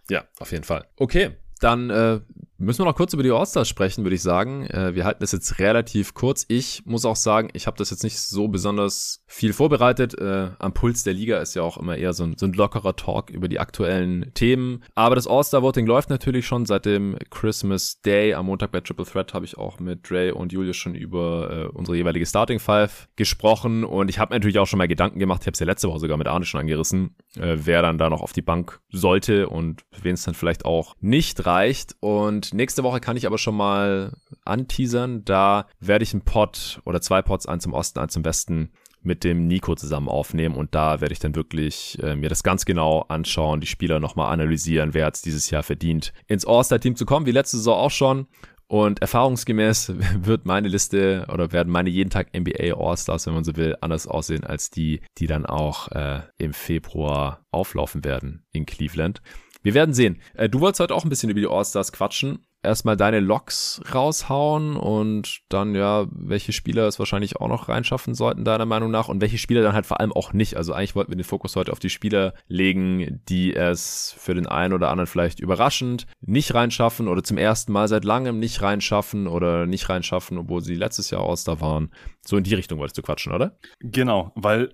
Ja, 0.09 0.23
auf 0.39 0.51
jeden 0.51 0.63
Fall. 0.63 0.85
Okay, 0.95 1.31
dann 1.59 1.89
äh, 1.89 2.21
müssen 2.59 2.79
wir 2.79 2.85
noch 2.85 2.95
kurz 2.95 3.13
über 3.13 3.23
die 3.23 3.31
All-Stars 3.31 3.67
sprechen, 3.67 4.03
würde 4.03 4.15
ich 4.15 4.21
sagen. 4.21 4.67
Äh, 4.67 4.93
wir 4.93 5.05
halten 5.05 5.21
das 5.21 5.31
jetzt 5.31 5.59
relativ 5.59 6.13
kurz. 6.13 6.45
Ich 6.47 6.83
muss 6.85 7.05
auch 7.05 7.15
sagen, 7.15 7.49
ich 7.53 7.67
habe 7.67 7.77
das 7.77 7.89
jetzt 7.89 8.03
nicht 8.03 8.19
so 8.19 8.47
besonders 8.47 9.23
viel 9.27 9.53
vorbereitet. 9.53 10.17
Äh, 10.19 10.49
am 10.59 10.73
Puls 10.73 11.03
der 11.03 11.13
Liga 11.13 11.39
ist 11.39 11.55
ja 11.55 11.63
auch 11.63 11.77
immer 11.77 11.97
eher 11.97 12.13
so 12.13 12.25
ein, 12.25 12.35
so 12.37 12.45
ein 12.45 12.53
lockerer 12.53 12.95
Talk 12.95 13.29
über 13.29 13.47
die 13.47 13.59
aktuellen 13.59 14.31
Themen. 14.33 14.83
Aber 14.93 15.15
das 15.15 15.27
All-Star-Voting 15.27 15.87
läuft 15.87 16.09
natürlich 16.09 16.45
schon 16.45 16.65
seit 16.65 16.85
dem 16.85 17.17
Christmas 17.29 18.01
Day. 18.01 18.33
Am 18.33 18.47
Montag 18.47 18.71
bei 18.71 18.81
Triple 18.81 19.05
Threat 19.05 19.33
habe 19.33 19.45
ich 19.45 19.57
auch 19.57 19.79
mit 19.79 20.09
Dre 20.09 20.35
und 20.35 20.51
Julius 20.51 20.75
schon 20.75 20.95
über 20.95 21.69
äh, 21.73 21.77
unsere 21.77 21.97
jeweilige 21.97 22.25
Starting 22.25 22.59
Five 22.59 23.07
gesprochen. 23.15 23.83
Und 23.85 24.09
ich 24.09 24.19
habe 24.19 24.33
natürlich 24.33 24.59
auch 24.59 24.67
schon 24.67 24.79
mal 24.79 24.87
Gedanken 24.87 25.19
gemacht. 25.19 25.41
Ich 25.41 25.47
habe 25.47 25.53
es 25.53 25.59
ja 25.59 25.65
letzte 25.65 25.87
Woche 25.87 25.99
sogar 25.99 26.17
mit 26.17 26.27
Arne 26.27 26.45
schon 26.45 26.59
angerissen, 26.59 27.15
äh, 27.35 27.57
wer 27.57 27.81
dann 27.81 27.97
da 27.97 28.09
noch 28.09 28.21
auf 28.21 28.33
die 28.33 28.41
Bank 28.41 28.79
sollte 28.91 29.49
und 29.49 29.83
wen 30.01 30.13
es 30.13 30.23
dann 30.23 30.33
vielleicht 30.33 30.65
auch 30.65 30.95
nicht 30.99 31.45
reicht. 31.45 31.95
Und 31.99 32.53
nächste 32.53 32.83
Woche 32.83 32.99
kann 32.99 33.17
ich 33.17 33.27
aber 33.27 33.37
schon 33.37 33.55
mal 33.55 34.13
anteasern. 34.45 35.23
Da 35.25 35.67
werde 35.79 36.03
ich 36.03 36.13
einen 36.13 36.23
Pod 36.23 36.81
oder 36.85 37.01
zwei 37.01 37.21
Pods, 37.21 37.45
eins 37.45 37.63
zum 37.63 37.73
Osten, 37.73 37.99
eins 37.99 38.13
zum 38.13 38.25
Westen, 38.25 38.71
mit 39.01 39.23
dem 39.23 39.47
Nico 39.47 39.75
zusammen 39.75 40.09
aufnehmen 40.09 40.55
und 40.55 40.75
da 40.75 40.99
werde 41.01 41.13
ich 41.13 41.19
dann 41.19 41.35
wirklich 41.35 41.97
äh, 42.03 42.15
mir 42.15 42.29
das 42.29 42.43
ganz 42.43 42.65
genau 42.65 43.05
anschauen, 43.07 43.61
die 43.61 43.67
Spieler 43.67 43.99
nochmal 43.99 44.31
analysieren, 44.33 44.93
wer 44.93 45.05
hat 45.05 45.23
dieses 45.23 45.49
Jahr 45.49 45.63
verdient, 45.63 46.11
ins 46.27 46.45
All-Star-Team 46.45 46.95
zu 46.95 47.05
kommen, 47.05 47.25
wie 47.25 47.31
letzte 47.31 47.57
Saison 47.57 47.77
auch 47.77 47.91
schon. 47.91 48.27
Und 48.69 49.01
erfahrungsgemäß 49.01 49.93
wird 50.21 50.45
meine 50.45 50.67
Liste 50.67 51.25
oder 51.33 51.51
werden 51.51 51.73
meine 51.73 51.89
jeden 51.89 52.11
Tag 52.11 52.37
NBA 52.37 52.75
All-Stars, 52.75 53.25
wenn 53.25 53.33
man 53.33 53.43
so 53.43 53.55
will, 53.55 53.75
anders 53.81 54.07
aussehen 54.07 54.43
als 54.43 54.69
die, 54.69 55.01
die 55.17 55.25
dann 55.25 55.47
auch 55.47 55.87
äh, 55.91 56.21
im 56.37 56.53
Februar 56.53 57.43
auflaufen 57.51 58.05
werden 58.05 58.45
in 58.51 58.67
Cleveland. 58.67 59.23
Wir 59.63 59.73
werden 59.73 59.95
sehen. 59.95 60.21
Äh, 60.35 60.49
du 60.49 60.59
wolltest 60.59 60.81
heute 60.81 60.93
auch 60.93 61.03
ein 61.03 61.09
bisschen 61.09 61.31
über 61.31 61.39
die 61.39 61.47
All-Stars 61.47 61.91
quatschen. 61.91 62.45
Erstmal 62.61 62.97
deine 62.97 63.21
Loks 63.21 63.81
raushauen 63.93 64.75
und 64.75 65.39
dann 65.47 65.75
ja, 65.75 66.07
welche 66.11 66.51
Spieler 66.51 66.87
es 66.87 66.99
wahrscheinlich 66.99 67.37
auch 67.37 67.47
noch 67.47 67.69
reinschaffen 67.69 68.13
sollten, 68.13 68.43
deiner 68.43 68.65
Meinung 68.65 68.91
nach, 68.91 69.07
und 69.07 69.21
welche 69.21 69.37
Spieler 69.37 69.61
dann 69.61 69.73
halt 69.73 69.85
vor 69.85 69.99
allem 69.99 70.11
auch 70.11 70.33
nicht. 70.33 70.57
Also 70.57 70.73
eigentlich 70.73 70.95
wollten 70.95 71.11
wir 71.11 71.17
den 71.17 71.23
Fokus 71.23 71.55
heute 71.55 71.71
auf 71.71 71.79
die 71.79 71.89
Spieler 71.89 72.33
legen, 72.47 73.21
die 73.29 73.55
es 73.55 74.13
für 74.17 74.33
den 74.33 74.45
einen 74.45 74.73
oder 74.73 74.89
anderen 74.89 75.07
vielleicht 75.07 75.39
überraschend 75.39 76.05
nicht 76.19 76.53
reinschaffen 76.53 77.07
oder 77.07 77.23
zum 77.23 77.37
ersten 77.37 77.71
Mal 77.71 77.87
seit 77.87 78.03
langem 78.03 78.39
nicht 78.39 78.61
reinschaffen 78.61 79.27
oder 79.27 79.65
nicht 79.65 79.87
reinschaffen, 79.87 80.37
obwohl 80.37 80.61
sie 80.61 80.75
letztes 80.75 81.11
Jahr 81.11 81.21
aus 81.21 81.45
da 81.45 81.61
waren. 81.61 81.91
So 82.25 82.35
in 82.37 82.43
die 82.43 82.55
Richtung 82.55 82.79
wolltest 82.79 82.97
du 82.97 83.01
quatschen, 83.01 83.31
oder? 83.31 83.57
Genau, 83.79 84.33
weil 84.35 84.73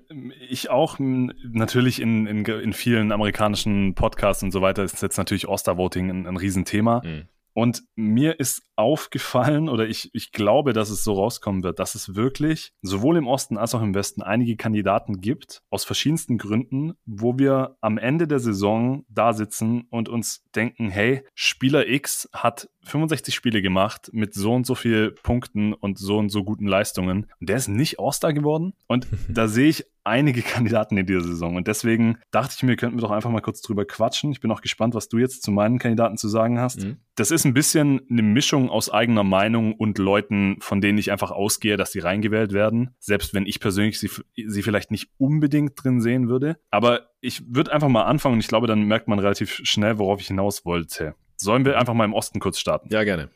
ich 0.49 0.71
auch 0.71 0.97
natürlich 0.99 2.01
in, 2.01 2.25
in, 2.25 2.45
in 2.45 2.73
vielen 2.73 3.11
amerikanischen 3.11 3.93
Podcasts 3.93 4.41
und 4.41 4.51
so 4.51 4.61
weiter 4.61 4.83
ist 4.83 5.01
jetzt 5.01 5.17
natürlich 5.17 5.47
All-Star-Voting 5.47 6.09
ein, 6.09 6.27
ein 6.27 6.37
Riesenthema. 6.37 7.01
Mhm. 7.05 7.27
Und 7.57 7.84
mir 7.95 8.38
ist 8.41 8.64
aufgefallen 8.76 9.69
oder 9.69 9.88
ich, 9.88 10.14
ich 10.14 10.34
glaube, 10.34 10.73
dass 10.73 10.90
es 10.90 11.06
so 11.06 11.14
rauskommen 11.14 11.64
wird, 11.64 11.80
dass 11.80 11.95
es 11.95 12.14
wirklich 12.14 12.73
sowohl 12.82 13.15
im 13.15 13.27
Osten 13.27 13.57
als 13.57 13.73
auch 13.73 13.82
im 13.82 13.95
Westen 13.95 14.22
einige 14.22 14.57
Kandidaten 14.57 15.22
gibt, 15.22 15.61
aus 15.69 15.86
verschiedensten 15.86 16.38
Gründen, 16.38 16.95
wo 17.06 17.40
wir 17.40 17.77
am 17.80 17.98
Ende 17.98 18.27
der 18.27 18.40
Saison 18.40 19.06
da 19.07 19.32
sitzen 19.32 19.88
und 19.90 20.10
uns 20.10 20.44
denken, 20.53 20.90
hey, 20.90 21.23
Spieler 21.34 21.88
X 21.88 22.30
hat 22.34 22.69
65 22.85 23.33
Spiele 23.33 23.61
gemacht 23.61 24.09
mit 24.13 24.33
so 24.33 24.53
und 24.53 24.65
so 24.65 24.75
viel 24.75 25.11
Punkten 25.23 25.73
und 25.73 25.97
so 25.97 26.17
und 26.17 26.29
so 26.29 26.43
guten 26.43 26.67
Leistungen. 26.67 27.27
Und 27.39 27.49
der 27.49 27.57
ist 27.57 27.67
nicht 27.67 27.99
All-Star 27.99 28.33
geworden. 28.33 28.73
Und 28.87 29.07
da 29.27 29.47
sehe 29.47 29.69
ich 29.69 29.85
einige 30.05 30.43
Kandidaten 30.43 30.97
in 30.97 31.05
dieser 31.05 31.21
Saison. 31.21 31.55
Und 31.55 31.67
deswegen 31.67 32.19
dachte 32.31 32.53
ich 32.55 32.63
mir, 32.63 32.75
könnten 32.75 32.97
wir 32.97 33.01
doch 33.01 33.11
einfach 33.11 33.31
mal 33.31 33.41
kurz 33.41 33.61
drüber 33.61 33.85
quatschen. 33.85 34.31
Ich 34.31 34.39
bin 34.39 34.51
auch 34.51 34.61
gespannt, 34.61 34.93
was 34.93 35.09
du 35.09 35.17
jetzt 35.17 35.41
zu 35.41 35.51
meinen 35.51 35.79
Kandidaten 35.79 36.17
zu 36.17 36.29
sagen 36.29 36.59
hast. 36.59 36.83
Mhm. 36.83 36.97
Das 37.15 37.31
ist 37.31 37.45
ein 37.45 37.53
bisschen 37.53 38.01
eine 38.09 38.21
Mischung 38.21 38.69
aus 38.69 38.91
eigener 38.91 39.23
Meinung 39.23 39.73
und 39.73 39.97
Leuten, 39.97 40.57
von 40.59 40.79
denen 40.79 40.99
ich 40.99 41.11
einfach 41.11 41.31
ausgehe, 41.31 41.75
dass 41.75 41.91
sie 41.91 41.99
reingewählt 41.99 42.53
werden. 42.53 42.95
Selbst 42.99 43.33
wenn 43.33 43.47
ich 43.47 43.59
persönlich 43.59 43.99
sie, 43.99 44.09
sie 44.35 44.61
vielleicht 44.61 44.91
nicht 44.91 45.09
unbedingt 45.17 45.73
drin 45.75 46.01
sehen 46.01 46.29
würde. 46.29 46.57
Aber 46.69 47.09
ich 47.19 47.41
würde 47.47 47.73
einfach 47.73 47.89
mal 47.89 48.03
anfangen 48.03 48.35
und 48.35 48.41
ich 48.41 48.47
glaube, 48.47 48.67
dann 48.67 48.83
merkt 48.83 49.07
man 49.07 49.17
relativ 49.17 49.61
schnell, 49.63 49.97
worauf 49.97 50.21
ich 50.21 50.27
hinaus 50.27 50.65
wollte. 50.65 51.15
Sollen 51.37 51.65
wir 51.65 51.77
einfach 51.79 51.93
mal 51.93 52.05
im 52.05 52.13
Osten 52.13 52.39
kurz 52.39 52.59
starten? 52.59 52.89
Ja, 52.91 53.03
gerne. 53.03 53.29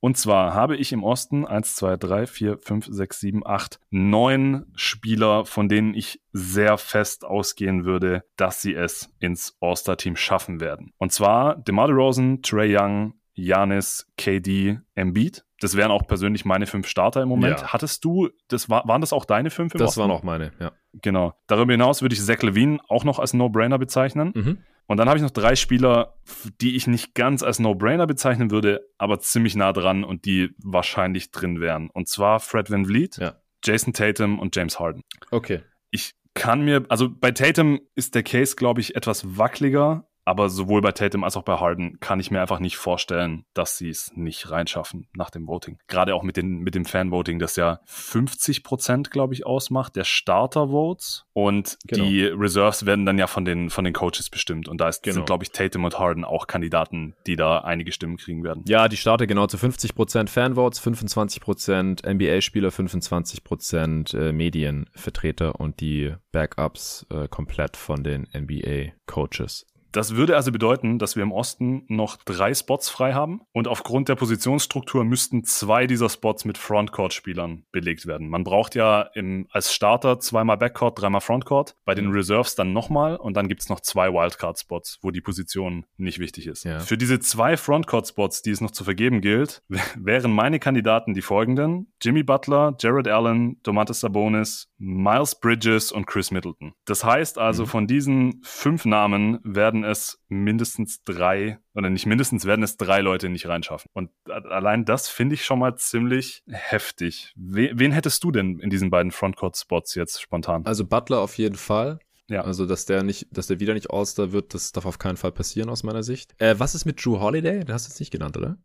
Und 0.00 0.18
zwar 0.18 0.52
habe 0.54 0.76
ich 0.76 0.92
im 0.92 1.02
Osten 1.02 1.46
1, 1.46 1.74
2, 1.76 1.96
3, 1.96 2.26
4, 2.26 2.58
5, 2.58 2.86
6, 2.90 3.20
7, 3.20 3.46
8, 3.46 3.80
9 3.90 4.66
Spieler, 4.76 5.46
von 5.46 5.68
denen 5.68 5.94
ich 5.94 6.20
sehr 6.32 6.76
fest 6.78 7.24
ausgehen 7.24 7.84
würde, 7.84 8.22
dass 8.36 8.60
sie 8.62 8.74
es 8.74 9.08
ins 9.20 9.56
All-Star-Team 9.60 10.16
schaffen 10.16 10.60
werden. 10.60 10.92
Und 10.98 11.12
zwar 11.12 11.56
DeMar 11.56 11.88
DeRozan, 11.88 12.42
Trey 12.42 12.76
Young, 12.76 13.14
Janis, 13.34 14.06
KD, 14.16 14.78
Embiid. 14.94 15.44
Das 15.60 15.76
wären 15.76 15.90
auch 15.90 16.06
persönlich 16.06 16.44
meine 16.44 16.66
fünf 16.66 16.86
Starter 16.86 17.22
im 17.22 17.28
Moment. 17.28 17.60
Ja. 17.60 17.72
Hattest 17.72 18.04
du, 18.04 18.28
das 18.48 18.68
war, 18.68 18.86
waren 18.86 19.00
das 19.00 19.12
auch 19.14 19.24
deine 19.24 19.50
fünf 19.50 19.74
im 19.74 19.78
Das 19.78 19.88
Osten? 19.90 20.00
waren 20.02 20.10
auch 20.10 20.22
meine, 20.22 20.52
ja. 20.60 20.72
Genau. 21.02 21.34
Darüber 21.46 21.72
hinaus 21.72 22.02
würde 22.02 22.14
ich 22.14 22.22
Zach 22.22 22.42
Levine 22.42 22.78
auch 22.88 23.04
noch 23.04 23.18
als 23.18 23.32
No-Brainer 23.32 23.78
bezeichnen. 23.78 24.32
Mhm. 24.34 24.58
Und 24.86 24.98
dann 24.98 25.08
habe 25.08 25.18
ich 25.18 25.22
noch 25.22 25.30
drei 25.30 25.56
Spieler, 25.56 26.16
die 26.60 26.76
ich 26.76 26.86
nicht 26.86 27.14
ganz 27.14 27.42
als 27.42 27.58
No-Brainer 27.58 28.06
bezeichnen 28.06 28.50
würde, 28.50 28.88
aber 28.98 29.18
ziemlich 29.18 29.56
nah 29.56 29.72
dran 29.72 30.04
und 30.04 30.24
die 30.24 30.50
wahrscheinlich 30.58 31.32
drin 31.32 31.60
wären. 31.60 31.90
Und 31.90 32.08
zwar 32.08 32.38
Fred 32.40 32.70
Van 32.70 32.86
Vliet, 32.86 33.16
ja. 33.16 33.40
Jason 33.64 33.92
Tatum 33.92 34.38
und 34.38 34.54
James 34.54 34.78
Harden. 34.78 35.02
Okay. 35.30 35.62
Ich 35.90 36.14
kann 36.34 36.64
mir, 36.64 36.84
also 36.88 37.08
bei 37.10 37.32
Tatum 37.32 37.80
ist 37.94 38.14
der 38.14 38.22
Case, 38.22 38.54
glaube 38.54 38.80
ich, 38.80 38.94
etwas 38.94 39.36
wackeliger, 39.36 40.08
aber 40.26 40.48
sowohl 40.50 40.80
bei 40.80 40.90
Tatum 40.90 41.22
als 41.22 41.36
auch 41.36 41.44
bei 41.44 41.54
Harden 41.54 42.00
kann 42.00 42.18
ich 42.18 42.32
mir 42.32 42.40
einfach 42.40 42.58
nicht 42.58 42.76
vorstellen, 42.76 43.44
dass 43.54 43.78
sie 43.78 43.88
es 43.88 44.12
nicht 44.16 44.50
reinschaffen 44.50 45.06
nach 45.14 45.30
dem 45.30 45.46
Voting. 45.46 45.78
Gerade 45.86 46.16
auch 46.16 46.24
mit, 46.24 46.36
den, 46.36 46.58
mit 46.58 46.74
dem 46.74 46.84
Fan-Voting, 46.84 47.38
das 47.38 47.54
ja 47.54 47.78
50 47.84 48.64
Prozent, 48.64 49.12
glaube 49.12 49.34
ich, 49.34 49.46
ausmacht, 49.46 49.94
der 49.94 50.02
Starter-Votes. 50.02 51.26
Und 51.32 51.78
genau. 51.86 52.04
die 52.04 52.24
Reserves 52.24 52.86
werden 52.86 53.06
dann 53.06 53.18
ja 53.18 53.28
von 53.28 53.44
den, 53.44 53.70
von 53.70 53.84
den 53.84 53.94
Coaches 53.94 54.28
bestimmt. 54.28 54.68
Und 54.68 54.80
da 54.80 54.88
ist, 54.88 55.04
genau. 55.04 55.14
sind, 55.14 55.26
glaube 55.26 55.44
ich, 55.44 55.52
Tatum 55.52 55.84
und 55.84 55.96
Harden 55.96 56.24
auch 56.24 56.48
Kandidaten, 56.48 57.14
die 57.28 57.36
da 57.36 57.58
einige 57.60 57.92
Stimmen 57.92 58.16
kriegen 58.16 58.42
werden. 58.42 58.64
Ja, 58.66 58.88
die 58.88 58.96
Starter 58.96 59.28
genau 59.28 59.46
zu 59.46 59.58
50 59.58 59.94
Prozent 59.94 60.28
Fan-Votes, 60.28 60.80
25 60.80 61.40
Prozent 61.40 62.02
NBA-Spieler, 62.04 62.72
25 62.72 63.44
Prozent 63.44 64.12
äh, 64.12 64.32
Medienvertreter 64.32 65.60
und 65.60 65.78
die 65.78 66.16
Backups 66.32 67.06
äh, 67.10 67.28
komplett 67.28 67.76
von 67.76 68.02
den 68.02 68.26
NBA-Coaches. 68.34 69.66
Das 69.96 70.14
würde 70.14 70.36
also 70.36 70.52
bedeuten, 70.52 70.98
dass 70.98 71.16
wir 71.16 71.22
im 71.22 71.32
Osten 71.32 71.84
noch 71.88 72.16
drei 72.16 72.52
Spots 72.52 72.90
frei 72.90 73.14
haben 73.14 73.40
und 73.52 73.66
aufgrund 73.66 74.10
der 74.10 74.14
Positionsstruktur 74.14 75.04
müssten 75.04 75.42
zwei 75.44 75.86
dieser 75.86 76.10
Spots 76.10 76.44
mit 76.44 76.58
Frontcourt-Spielern 76.58 77.64
belegt 77.72 78.06
werden. 78.06 78.28
Man 78.28 78.44
braucht 78.44 78.74
ja 78.74 79.08
im, 79.14 79.46
als 79.50 79.72
Starter 79.72 80.20
zweimal 80.20 80.58
Backcourt, 80.58 81.00
dreimal 81.00 81.22
Frontcourt, 81.22 81.76
bei 81.86 81.94
den. 81.94 82.06
Reserves 82.16 82.54
dann 82.54 82.72
nochmal 82.72 83.16
und 83.16 83.36
dann 83.36 83.48
gibt's 83.48 83.68
noch 83.68 83.80
zwei 83.80 84.12
Wildcard-Spots, 84.12 84.98
wo 85.02 85.10
die 85.10 85.20
Position 85.20 85.86
nicht 85.96 86.18
wichtig 86.18 86.46
ist. 86.46 86.64
Ja. 86.64 86.78
Für 86.80 86.98
diese 86.98 87.18
zwei 87.18 87.56
Frontcourt-Spots, 87.56 88.42
die 88.42 88.50
es 88.50 88.60
noch 88.60 88.70
zu 88.70 88.84
vergeben 88.84 89.22
gilt, 89.22 89.62
wären 89.96 90.32
meine 90.32 90.58
Kandidaten 90.58 91.14
die 91.14 91.22
folgenden. 91.22 91.92
Jimmy 92.02 92.22
Butler, 92.22 92.76
Jared 92.80 93.08
Allen, 93.08 93.62
Domantas 93.62 94.00
Sabonis, 94.00 94.70
Miles 94.78 95.40
Bridges 95.40 95.90
und 95.90 96.06
Chris 96.06 96.30
Middleton. 96.30 96.74
Das 96.84 97.02
heißt 97.02 97.38
also, 97.38 97.62
mhm. 97.64 97.68
von 97.68 97.86
diesen 97.86 98.40
fünf 98.44 98.84
Namen 98.84 99.40
werden 99.42 99.84
es 99.86 100.22
mindestens 100.28 101.02
drei, 101.04 101.58
oder 101.74 101.90
nicht 101.90 102.06
mindestens, 102.06 102.44
werden 102.44 102.62
es 102.62 102.76
drei 102.76 103.00
Leute 103.00 103.28
nicht 103.28 103.46
reinschaffen. 103.46 103.90
Und 103.94 104.10
allein 104.26 104.84
das 104.84 105.08
finde 105.08 105.34
ich 105.34 105.44
schon 105.44 105.58
mal 105.58 105.76
ziemlich 105.76 106.42
heftig. 106.48 107.32
Wen 107.36 107.92
hättest 107.92 108.22
du 108.24 108.30
denn 108.30 108.58
in 108.58 108.70
diesen 108.70 108.90
beiden 108.90 109.12
Frontcourt-Spots 109.12 109.94
jetzt 109.94 110.20
spontan? 110.20 110.66
Also 110.66 110.84
Butler 110.84 111.20
auf 111.20 111.38
jeden 111.38 111.56
Fall. 111.56 111.98
Ja. 112.28 112.42
Also, 112.42 112.66
dass 112.66 112.86
der 112.86 113.02
nicht, 113.02 113.28
dass 113.30 113.46
der 113.46 113.60
wieder 113.60 113.74
nicht 113.74 113.90
All-Star 113.90 114.32
wird, 114.32 114.52
das 114.52 114.72
darf 114.72 114.84
auf 114.84 114.98
keinen 114.98 115.16
Fall 115.16 115.32
passieren 115.32 115.68
aus 115.68 115.84
meiner 115.84 116.02
Sicht. 116.02 116.34
Äh, 116.38 116.56
was 116.58 116.74
ist 116.74 116.84
mit 116.84 117.04
Drew 117.04 117.20
Holiday? 117.20 117.64
Den 117.64 117.72
hast 117.72 117.86
du 117.86 117.90
jetzt 117.90 118.00
nicht 118.00 118.10
genannt, 118.10 118.36
oder? 118.36 118.58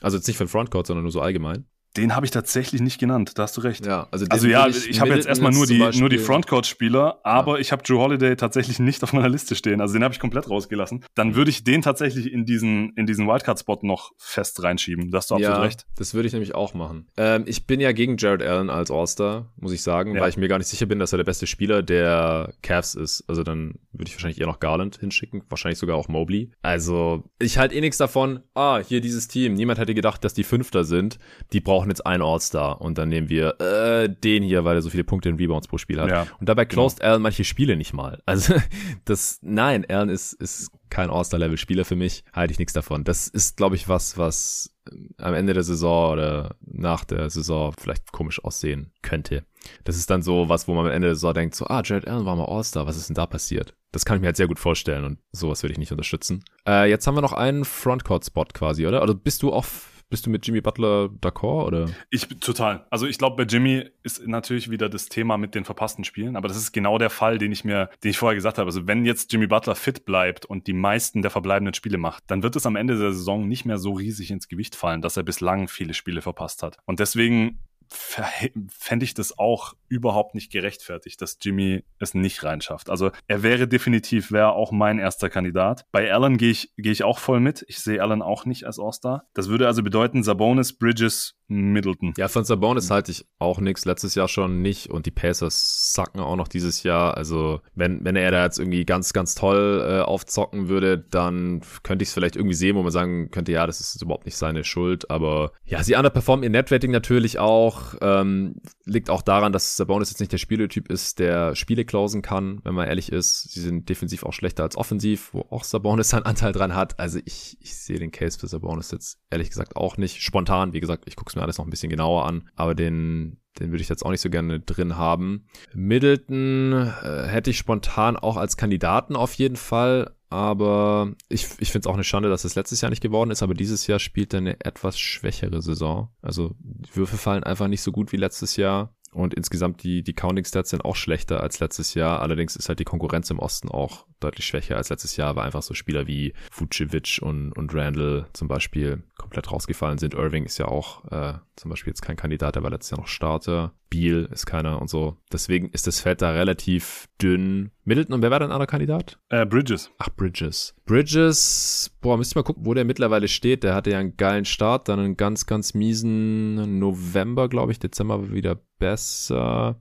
Also 0.00 0.16
jetzt 0.16 0.26
nicht 0.26 0.38
für 0.38 0.44
den 0.44 0.50
Frontcourt, 0.50 0.86
sondern 0.86 1.02
nur 1.02 1.12
so 1.12 1.20
allgemein. 1.20 1.66
Den 1.98 2.14
habe 2.14 2.24
ich 2.24 2.30
tatsächlich 2.30 2.80
nicht 2.80 2.98
genannt, 2.98 3.32
da 3.36 3.42
hast 3.42 3.56
du 3.56 3.60
recht. 3.60 3.84
Ja, 3.84 4.06
also, 4.12 4.24
also 4.28 4.46
ja, 4.46 4.68
ich, 4.68 4.88
ich 4.88 5.00
habe 5.00 5.10
jetzt 5.10 5.26
erstmal 5.26 5.50
nur 5.50 5.66
die, 5.66 5.78
nur 5.98 6.08
die 6.08 6.18
Frontcourt-Spieler, 6.18 7.18
aber 7.24 7.54
ja. 7.54 7.60
ich 7.60 7.72
habe 7.72 7.82
Drew 7.82 7.98
Holiday 7.98 8.36
tatsächlich 8.36 8.78
nicht 8.78 9.02
auf 9.02 9.12
meiner 9.12 9.28
Liste 9.28 9.56
stehen. 9.56 9.80
Also 9.80 9.94
den 9.94 10.04
habe 10.04 10.14
ich 10.14 10.20
komplett 10.20 10.48
rausgelassen. 10.48 11.04
Dann 11.14 11.34
würde 11.34 11.50
ich 11.50 11.64
den 11.64 11.82
tatsächlich 11.82 12.32
in 12.32 12.44
diesen, 12.44 12.92
in 12.94 13.06
diesen 13.06 13.26
Wildcard-Spot 13.26 13.80
noch 13.82 14.12
fest 14.16 14.62
reinschieben. 14.62 15.10
Da 15.10 15.18
hast 15.18 15.30
du 15.30 15.34
absolut 15.34 15.56
ja, 15.56 15.62
recht. 15.62 15.86
Das 15.96 16.14
würde 16.14 16.28
ich 16.28 16.32
nämlich 16.32 16.54
auch 16.54 16.72
machen. 16.74 17.08
Ähm, 17.16 17.44
ich 17.46 17.66
bin 17.66 17.80
ja 17.80 17.90
gegen 17.90 18.16
Jared 18.16 18.42
Allen 18.42 18.70
als 18.70 18.92
All-Star, 18.92 19.52
muss 19.56 19.72
ich 19.72 19.82
sagen, 19.82 20.14
ja. 20.14 20.20
weil 20.20 20.28
ich 20.28 20.36
mir 20.36 20.48
gar 20.48 20.58
nicht 20.58 20.68
sicher 20.68 20.86
bin, 20.86 21.00
dass 21.00 21.12
er 21.12 21.16
der 21.16 21.24
beste 21.24 21.48
Spieler 21.48 21.82
der 21.82 22.54
Cavs 22.62 22.94
ist. 22.94 23.24
Also 23.26 23.42
dann 23.42 23.74
würde 23.92 24.08
ich 24.08 24.14
wahrscheinlich 24.14 24.40
eher 24.40 24.46
noch 24.46 24.60
Garland 24.60 24.98
hinschicken, 24.98 25.42
wahrscheinlich 25.48 25.78
sogar 25.78 25.96
auch 25.96 26.06
Mobley. 26.06 26.52
Also 26.62 27.24
ich 27.40 27.58
halte 27.58 27.74
eh 27.74 27.80
nichts 27.80 27.98
davon. 27.98 28.40
Ah, 28.54 28.78
hier 28.78 29.00
dieses 29.00 29.26
Team. 29.26 29.54
Niemand 29.54 29.78
hätte 29.80 29.94
gedacht, 29.94 30.22
dass 30.22 30.34
die 30.34 30.44
Fünfter 30.44 30.84
sind. 30.84 31.18
Die 31.52 31.60
brauchen 31.60 31.87
jetzt 31.90 32.04
einen 32.06 32.22
All-Star 32.22 32.80
und 32.80 32.98
dann 32.98 33.08
nehmen 33.08 33.28
wir 33.28 33.60
äh, 33.60 34.08
den 34.08 34.42
hier, 34.42 34.64
weil 34.64 34.76
er 34.76 34.82
so 34.82 34.90
viele 34.90 35.04
Punkte 35.04 35.28
in 35.28 35.36
Rebounds 35.36 35.68
pro 35.68 35.78
Spiel 35.78 36.00
hat. 36.00 36.10
Ja, 36.10 36.26
und 36.40 36.48
dabei 36.48 36.64
genau. 36.64 36.82
closed 36.82 37.00
genau. 37.00 37.12
Allen 37.12 37.22
manche 37.22 37.44
Spiele 37.44 37.76
nicht 37.76 37.92
mal. 37.92 38.22
Also 38.26 38.54
das, 39.04 39.38
nein, 39.42 39.84
Allen 39.88 40.08
ist, 40.08 40.32
ist 40.34 40.70
kein 40.90 41.10
All-Star-Level-Spieler 41.10 41.84
für 41.84 41.96
mich, 41.96 42.24
halte 42.32 42.52
ich 42.52 42.58
nichts 42.58 42.72
davon. 42.72 43.04
Das 43.04 43.28
ist, 43.28 43.56
glaube 43.56 43.76
ich, 43.76 43.88
was, 43.88 44.16
was 44.16 44.74
am 45.18 45.34
Ende 45.34 45.52
der 45.52 45.62
Saison 45.62 46.12
oder 46.12 46.56
nach 46.60 47.04
der 47.04 47.30
Saison 47.30 47.72
vielleicht 47.78 48.12
komisch 48.12 48.42
aussehen 48.42 48.92
könnte. 49.02 49.44
Das 49.84 49.96
ist 49.96 50.08
dann 50.10 50.22
so 50.22 50.48
was, 50.48 50.68
wo 50.68 50.74
man 50.74 50.86
am 50.86 50.92
Ende 50.92 51.08
der 51.08 51.14
Saison 51.14 51.34
denkt, 51.34 51.54
so, 51.54 51.66
ah, 51.66 51.82
Jared 51.84 52.06
Allen 52.08 52.24
war 52.24 52.36
mal 52.36 52.46
All-Star, 52.46 52.86
was 52.86 52.96
ist 52.96 53.08
denn 53.08 53.14
da 53.14 53.26
passiert? 53.26 53.74
Das 53.92 54.04
kann 54.04 54.16
ich 54.16 54.20
mir 54.20 54.28
halt 54.28 54.36
sehr 54.36 54.48
gut 54.48 54.58
vorstellen 54.58 55.04
und 55.04 55.18
sowas 55.32 55.62
würde 55.62 55.72
ich 55.72 55.78
nicht 55.78 55.92
unterstützen. 55.92 56.44
Äh, 56.66 56.90
jetzt 56.90 57.06
haben 57.06 57.16
wir 57.16 57.22
noch 57.22 57.32
einen 57.32 57.64
Frontcourt-Spot 57.64 58.46
quasi, 58.52 58.86
oder? 58.86 59.02
Oder 59.02 59.14
bist 59.14 59.42
du 59.42 59.52
auf 59.52 59.97
bist 60.08 60.26
du 60.26 60.30
mit 60.30 60.46
Jimmy 60.46 60.60
Butler 60.60 61.10
d'accord 61.20 61.66
oder? 61.66 61.86
Ich 62.10 62.26
total. 62.40 62.86
Also 62.90 63.06
ich 63.06 63.18
glaube, 63.18 63.36
bei 63.36 63.42
Jimmy 63.42 63.84
ist 64.02 64.26
natürlich 64.26 64.70
wieder 64.70 64.88
das 64.88 65.08
Thema 65.08 65.36
mit 65.36 65.54
den 65.54 65.64
verpassten 65.64 66.04
Spielen, 66.04 66.36
aber 66.36 66.48
das 66.48 66.56
ist 66.56 66.72
genau 66.72 66.98
der 66.98 67.10
Fall, 67.10 67.38
den 67.38 67.52
ich 67.52 67.64
mir, 67.64 67.90
den 68.02 68.10
ich 68.10 68.18
vorher 68.18 68.34
gesagt 68.34 68.58
habe. 68.58 68.66
Also 68.66 68.86
wenn 68.86 69.04
jetzt 69.04 69.32
Jimmy 69.32 69.46
Butler 69.46 69.74
fit 69.74 70.04
bleibt 70.04 70.46
und 70.46 70.66
die 70.66 70.72
meisten 70.72 71.22
der 71.22 71.30
verbleibenden 71.30 71.74
Spiele 71.74 71.98
macht, 71.98 72.24
dann 72.28 72.42
wird 72.42 72.56
es 72.56 72.66
am 72.66 72.76
Ende 72.76 72.98
der 72.98 73.12
Saison 73.12 73.46
nicht 73.46 73.64
mehr 73.64 73.78
so 73.78 73.92
riesig 73.92 74.30
ins 74.30 74.48
Gewicht 74.48 74.74
fallen, 74.74 75.02
dass 75.02 75.16
er 75.16 75.22
bislang 75.22 75.68
viele 75.68 75.94
Spiele 75.94 76.22
verpasst 76.22 76.62
hat. 76.62 76.78
Und 76.86 77.00
deswegen 77.00 77.58
fände 77.90 79.04
ich 79.04 79.14
das 79.14 79.38
auch 79.38 79.74
überhaupt 79.88 80.34
nicht 80.34 80.52
gerechtfertigt, 80.52 81.20
dass 81.22 81.38
Jimmy 81.40 81.84
es 81.98 82.14
nicht 82.14 82.44
reinschafft. 82.44 82.90
Also 82.90 83.10
er 83.26 83.42
wäre 83.42 83.68
definitiv, 83.68 84.30
wäre 84.32 84.52
auch 84.52 84.72
mein 84.72 84.98
erster 84.98 85.30
Kandidat. 85.30 85.86
Bei 85.92 86.12
Allen 86.12 86.36
gehe 86.36 86.50
ich, 86.50 86.72
gehe 86.76 86.92
ich 86.92 87.04
auch 87.04 87.18
voll 87.18 87.40
mit. 87.40 87.64
Ich 87.68 87.80
sehe 87.80 88.02
Allen 88.02 88.22
auch 88.22 88.44
nicht 88.44 88.64
als 88.64 88.78
All-Star. 88.78 89.26
Das 89.34 89.48
würde 89.48 89.66
also 89.66 89.82
bedeuten, 89.82 90.22
Sabonis, 90.22 90.76
Bridges, 90.76 91.37
Middleton. 91.48 92.12
Ja, 92.18 92.28
von 92.28 92.44
Sabonis 92.44 92.90
halte 92.90 93.10
ich 93.10 93.26
auch 93.38 93.58
nichts. 93.58 93.86
Letztes 93.86 94.14
Jahr 94.14 94.28
schon 94.28 94.60
nicht. 94.60 94.90
Und 94.90 95.06
die 95.06 95.10
Pacers 95.10 95.92
sacken 95.94 96.20
auch 96.20 96.36
noch 96.36 96.48
dieses 96.48 96.82
Jahr. 96.82 97.16
Also 97.16 97.60
wenn, 97.74 98.04
wenn 98.04 98.16
er 98.16 98.30
da 98.30 98.44
jetzt 98.44 98.58
irgendwie 98.58 98.84
ganz, 98.84 99.14
ganz 99.14 99.34
toll 99.34 99.82
äh, 99.88 100.00
aufzocken 100.02 100.68
würde, 100.68 100.98
dann 100.98 101.62
könnte 101.82 102.02
ich 102.02 102.10
es 102.10 102.14
vielleicht 102.14 102.36
irgendwie 102.36 102.54
sehen, 102.54 102.76
wo 102.76 102.82
man 102.82 102.92
sagen 102.92 103.30
könnte, 103.30 103.52
ja, 103.52 103.66
das 103.66 103.80
ist 103.80 104.00
überhaupt 104.02 104.26
nicht 104.26 104.36
seine 104.36 104.62
Schuld. 104.62 105.10
Aber 105.10 105.52
ja, 105.64 105.82
sie 105.82 105.96
underperformen 105.96 106.44
ihr 106.44 106.50
Netrating 106.50 106.90
natürlich 106.90 107.38
auch. 107.38 107.94
Ähm, 108.02 108.56
liegt 108.84 109.08
auch 109.08 109.22
daran, 109.22 109.52
dass 109.52 109.76
Sabonis 109.76 110.10
jetzt 110.10 110.20
nicht 110.20 110.32
der 110.32 110.38
Spieletyp 110.38 110.90
ist, 110.90 111.18
der 111.18 111.56
Spiele 111.56 111.86
klausen 111.86 112.20
kann, 112.20 112.60
wenn 112.64 112.74
man 112.74 112.88
ehrlich 112.88 113.10
ist. 113.10 113.50
Sie 113.52 113.60
sind 113.60 113.88
defensiv 113.88 114.24
auch 114.24 114.34
schlechter 114.34 114.64
als 114.64 114.76
offensiv, 114.76 115.32
wo 115.32 115.46
auch 115.50 115.64
Sabonis 115.64 116.08
seinen 116.10 116.24
Anteil 116.24 116.52
dran 116.52 116.74
hat. 116.74 117.00
Also 117.00 117.20
ich, 117.24 117.56
ich 117.60 117.74
sehe 117.74 117.98
den 117.98 118.10
Case 118.10 118.38
für 118.38 118.48
Sabonis 118.48 118.90
jetzt 118.90 119.18
ehrlich 119.30 119.48
gesagt 119.48 119.76
auch 119.76 119.96
nicht. 119.96 120.22
Spontan, 120.22 120.74
wie 120.74 120.80
gesagt, 120.80 121.04
ich 121.06 121.16
gucke 121.16 121.30
es 121.30 121.37
mir 121.38 121.42
alles 121.42 121.58
noch 121.58 121.66
ein 121.66 121.70
bisschen 121.70 121.90
genauer 121.90 122.26
an, 122.26 122.48
aber 122.54 122.74
den, 122.74 123.38
den 123.58 123.70
würde 123.70 123.82
ich 123.82 123.88
jetzt 123.88 124.04
auch 124.04 124.10
nicht 124.10 124.20
so 124.20 124.30
gerne 124.30 124.60
drin 124.60 124.96
haben. 124.96 125.46
Middleton 125.74 126.72
äh, 126.72 127.26
hätte 127.28 127.50
ich 127.50 127.58
spontan 127.58 128.16
auch 128.16 128.36
als 128.36 128.56
Kandidaten 128.56 129.16
auf 129.16 129.34
jeden 129.34 129.56
Fall, 129.56 130.14
aber 130.30 131.12
ich, 131.28 131.46
ich 131.58 131.72
finde 131.72 131.86
es 131.86 131.86
auch 131.86 131.94
eine 131.94 132.04
Schande, 132.04 132.28
dass 132.28 132.44
es 132.44 132.54
letztes 132.54 132.80
Jahr 132.80 132.90
nicht 132.90 133.02
geworden 133.02 133.30
ist, 133.30 133.42
aber 133.42 133.54
dieses 133.54 133.86
Jahr 133.86 133.98
spielt 133.98 134.34
er 134.34 134.38
eine 134.38 134.60
etwas 134.60 134.98
schwächere 134.98 135.62
Saison. 135.62 136.10
Also 136.20 136.54
die 136.58 136.94
Würfe 136.96 137.16
fallen 137.16 137.44
einfach 137.44 137.68
nicht 137.68 137.82
so 137.82 137.92
gut 137.92 138.12
wie 138.12 138.18
letztes 138.18 138.56
Jahr. 138.56 138.94
Und 139.10 139.32
insgesamt 139.32 139.82
die, 139.82 140.02
die 140.02 140.12
Counting-Stats 140.12 140.68
sind 140.68 140.84
auch 140.84 140.96
schlechter 140.96 141.40
als 141.40 141.60
letztes 141.60 141.94
Jahr. 141.94 142.20
Allerdings 142.20 142.56
ist 142.56 142.68
halt 142.68 142.78
die 142.78 142.84
Konkurrenz 142.84 143.30
im 143.30 143.38
Osten 143.38 143.70
auch 143.70 144.06
deutlich 144.20 144.46
schwächer 144.46 144.76
als 144.76 144.90
letztes 144.90 145.16
Jahr, 145.16 145.36
weil 145.36 145.44
einfach 145.44 145.62
so 145.62 145.74
Spieler 145.74 146.06
wie 146.06 146.32
Vucevic 146.52 147.20
und, 147.22 147.52
und 147.52 147.74
Randall 147.74 148.26
zum 148.32 148.48
Beispiel 148.48 149.02
komplett 149.16 149.50
rausgefallen 149.50 149.98
sind. 149.98 150.14
Irving 150.14 150.44
ist 150.44 150.58
ja 150.58 150.66
auch 150.66 151.04
äh, 151.10 151.34
zum 151.56 151.70
Beispiel 151.70 151.90
jetzt 151.90 152.02
kein 152.02 152.16
Kandidat, 152.16 152.56
der 152.56 152.62
war 152.62 152.70
letztes 152.70 152.90
Jahr 152.90 153.00
noch 153.00 153.08
Starter. 153.08 153.72
Beal 153.90 154.28
ist 154.32 154.46
keiner 154.46 154.80
und 154.80 154.90
so. 154.90 155.16
Deswegen 155.32 155.70
ist 155.70 155.86
das 155.86 156.00
Feld 156.00 156.20
da 156.20 156.30
relativ 156.30 157.08
dünn. 157.20 157.70
Middleton 157.84 158.14
und 158.14 158.22
wer 158.22 158.30
war 158.30 158.38
dein 158.38 158.50
anderer 158.50 158.66
Kandidat? 158.66 159.18
Äh, 159.30 159.46
Bridges. 159.46 159.90
Ach, 159.98 160.10
Bridges. 160.14 160.74
Bridges, 160.84 161.96
boah, 162.00 162.18
müsst 162.18 162.34
ihr 162.34 162.38
mal 162.38 162.44
gucken, 162.44 162.66
wo 162.66 162.74
der 162.74 162.84
mittlerweile 162.84 163.28
steht. 163.28 163.64
Der 163.64 163.74
hatte 163.74 163.90
ja 163.90 163.98
einen 163.98 164.16
geilen 164.16 164.44
Start, 164.44 164.88
dann 164.88 164.98
einen 164.98 165.16
ganz, 165.16 165.46
ganz 165.46 165.74
miesen 165.74 166.78
November, 166.78 167.48
glaube 167.48 167.72
ich, 167.72 167.78
Dezember 167.78 168.30
wieder 168.30 168.60
besser. 168.78 169.80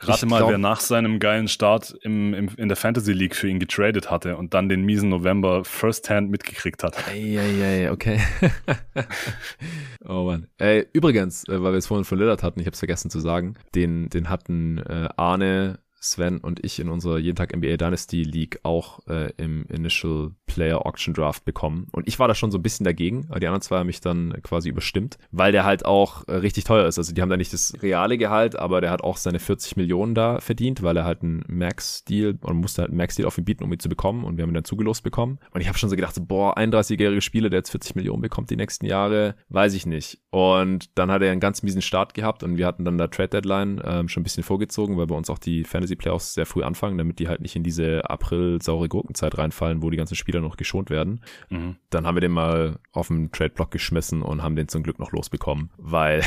Rate 0.00 0.26
mal, 0.26 0.38
glaub, 0.38 0.50
wer 0.50 0.58
nach 0.58 0.80
seinem 0.80 1.18
geilen 1.18 1.48
Start 1.48 1.94
im, 2.02 2.34
im, 2.34 2.48
in 2.56 2.68
der 2.68 2.76
Fantasy 2.76 3.12
League 3.12 3.36
für 3.36 3.48
ihn 3.48 3.58
getradet 3.58 4.10
hatte 4.10 4.36
und 4.36 4.54
dann 4.54 4.68
den 4.68 4.82
miesen 4.82 5.08
November 5.08 5.64
firsthand 5.64 6.30
mitgekriegt 6.30 6.82
hat. 6.82 7.08
Eieiei, 7.08 7.90
okay. 7.90 8.20
oh 10.04 10.24
Mann. 10.24 10.48
Ey, 10.58 10.86
übrigens, 10.92 11.46
äh, 11.48 11.62
weil 11.62 11.72
wir 11.72 11.78
es 11.78 11.86
vorhin 11.86 12.04
von 12.04 12.18
Lillard 12.18 12.42
hatten, 12.42 12.60
ich 12.60 12.66
habe 12.66 12.74
es 12.74 12.80
vergessen 12.80 13.10
zu 13.10 13.20
sagen, 13.20 13.54
den, 13.74 14.08
den 14.08 14.28
hatten 14.28 14.78
äh, 14.78 15.08
Arne 15.16 15.78
Sven 16.04 16.38
und 16.38 16.64
ich 16.64 16.78
in 16.78 16.88
unserer 16.88 17.18
jeden 17.18 17.36
Tag 17.36 17.56
NBA 17.56 17.76
Dynasty 17.76 18.22
League 18.22 18.60
auch 18.62 19.00
äh, 19.08 19.32
im 19.36 19.66
Initial 19.66 20.32
Player 20.46 20.84
Auction 20.86 21.14
Draft 21.14 21.44
bekommen. 21.44 21.86
Und 21.92 22.06
ich 22.06 22.18
war 22.18 22.28
da 22.28 22.34
schon 22.34 22.50
so 22.50 22.58
ein 22.58 22.62
bisschen 22.62 22.84
dagegen, 22.84 23.26
aber 23.28 23.40
die 23.40 23.46
anderen 23.46 23.62
zwei 23.62 23.78
haben 23.78 23.86
mich 23.86 24.00
dann 24.00 24.34
quasi 24.42 24.68
überstimmt, 24.68 25.18
weil 25.30 25.52
der 25.52 25.64
halt 25.64 25.84
auch 25.84 26.26
äh, 26.28 26.34
richtig 26.34 26.64
teuer 26.64 26.86
ist. 26.86 26.98
Also 26.98 27.14
die 27.14 27.22
haben 27.22 27.30
da 27.30 27.36
nicht 27.36 27.52
das 27.52 27.74
reale 27.82 28.18
Gehalt, 28.18 28.56
aber 28.56 28.80
der 28.80 28.90
hat 28.90 29.02
auch 29.02 29.16
seine 29.16 29.38
40 29.38 29.76
Millionen 29.76 30.14
da 30.14 30.40
verdient, 30.40 30.82
weil 30.82 30.96
er 30.96 31.04
halt 31.04 31.22
einen 31.22 31.44
Max-Deal 31.48 32.38
und 32.42 32.56
musste 32.56 32.82
halt 32.82 32.90
einen 32.90 32.98
Max-Deal 32.98 33.26
auf 33.26 33.38
ihn 33.38 33.44
bieten, 33.44 33.64
um 33.64 33.72
ihn 33.72 33.78
zu 33.78 33.88
bekommen. 33.88 34.24
Und 34.24 34.36
wir 34.36 34.42
haben 34.42 34.50
ihn 34.50 34.54
dann 34.54 34.64
zugelost 34.64 35.02
bekommen. 35.02 35.38
Und 35.52 35.60
ich 35.60 35.68
habe 35.68 35.78
schon 35.78 35.88
so 35.88 35.96
gedacht, 35.96 36.14
so, 36.14 36.24
boah, 36.24 36.56
31-jährige 36.58 37.20
Spieler, 37.20 37.50
der 37.50 37.60
jetzt 37.60 37.70
40 37.70 37.96
Millionen 37.96 38.22
bekommt 38.22 38.50
die 38.50 38.56
nächsten 38.56 38.86
Jahre, 38.86 39.36
weiß 39.48 39.74
ich 39.74 39.86
nicht. 39.86 40.20
Und 40.30 40.98
dann 40.98 41.10
hat 41.10 41.22
er 41.22 41.30
einen 41.30 41.40
ganz 41.40 41.62
miesen 41.62 41.82
Start 41.82 42.14
gehabt 42.14 42.42
und 42.42 42.58
wir 42.58 42.66
hatten 42.66 42.84
dann 42.84 42.98
da 42.98 43.08
Trade 43.08 43.28
Deadline 43.28 43.80
ähm, 43.84 44.08
schon 44.08 44.20
ein 44.20 44.24
bisschen 44.24 44.42
vorgezogen, 44.42 44.96
weil 44.96 45.06
bei 45.06 45.14
uns 45.14 45.30
auch 45.30 45.38
die 45.38 45.64
Fantasy 45.64 45.93
Fantasy-Playoffs 45.94 46.34
sehr 46.34 46.46
früh 46.46 46.62
anfangen, 46.62 46.98
damit 46.98 47.18
die 47.18 47.28
halt 47.28 47.40
nicht 47.40 47.56
in 47.56 47.62
diese 47.62 48.08
April-saure 48.08 48.88
Gurkenzeit 48.88 49.36
reinfallen, 49.38 49.82
wo 49.82 49.90
die 49.90 49.96
ganzen 49.96 50.16
Spieler 50.16 50.40
noch 50.40 50.56
geschont 50.56 50.90
werden. 50.90 51.22
Mhm. 51.50 51.76
Dann 51.90 52.06
haben 52.06 52.16
wir 52.16 52.20
den 52.20 52.32
mal 52.32 52.78
auf 52.92 53.08
den 53.08 53.30
Trade-Block 53.32 53.70
geschmissen 53.70 54.22
und 54.22 54.42
haben 54.42 54.56
den 54.56 54.68
zum 54.68 54.82
Glück 54.82 54.98
noch 54.98 55.12
losbekommen, 55.12 55.70
weil 55.78 56.22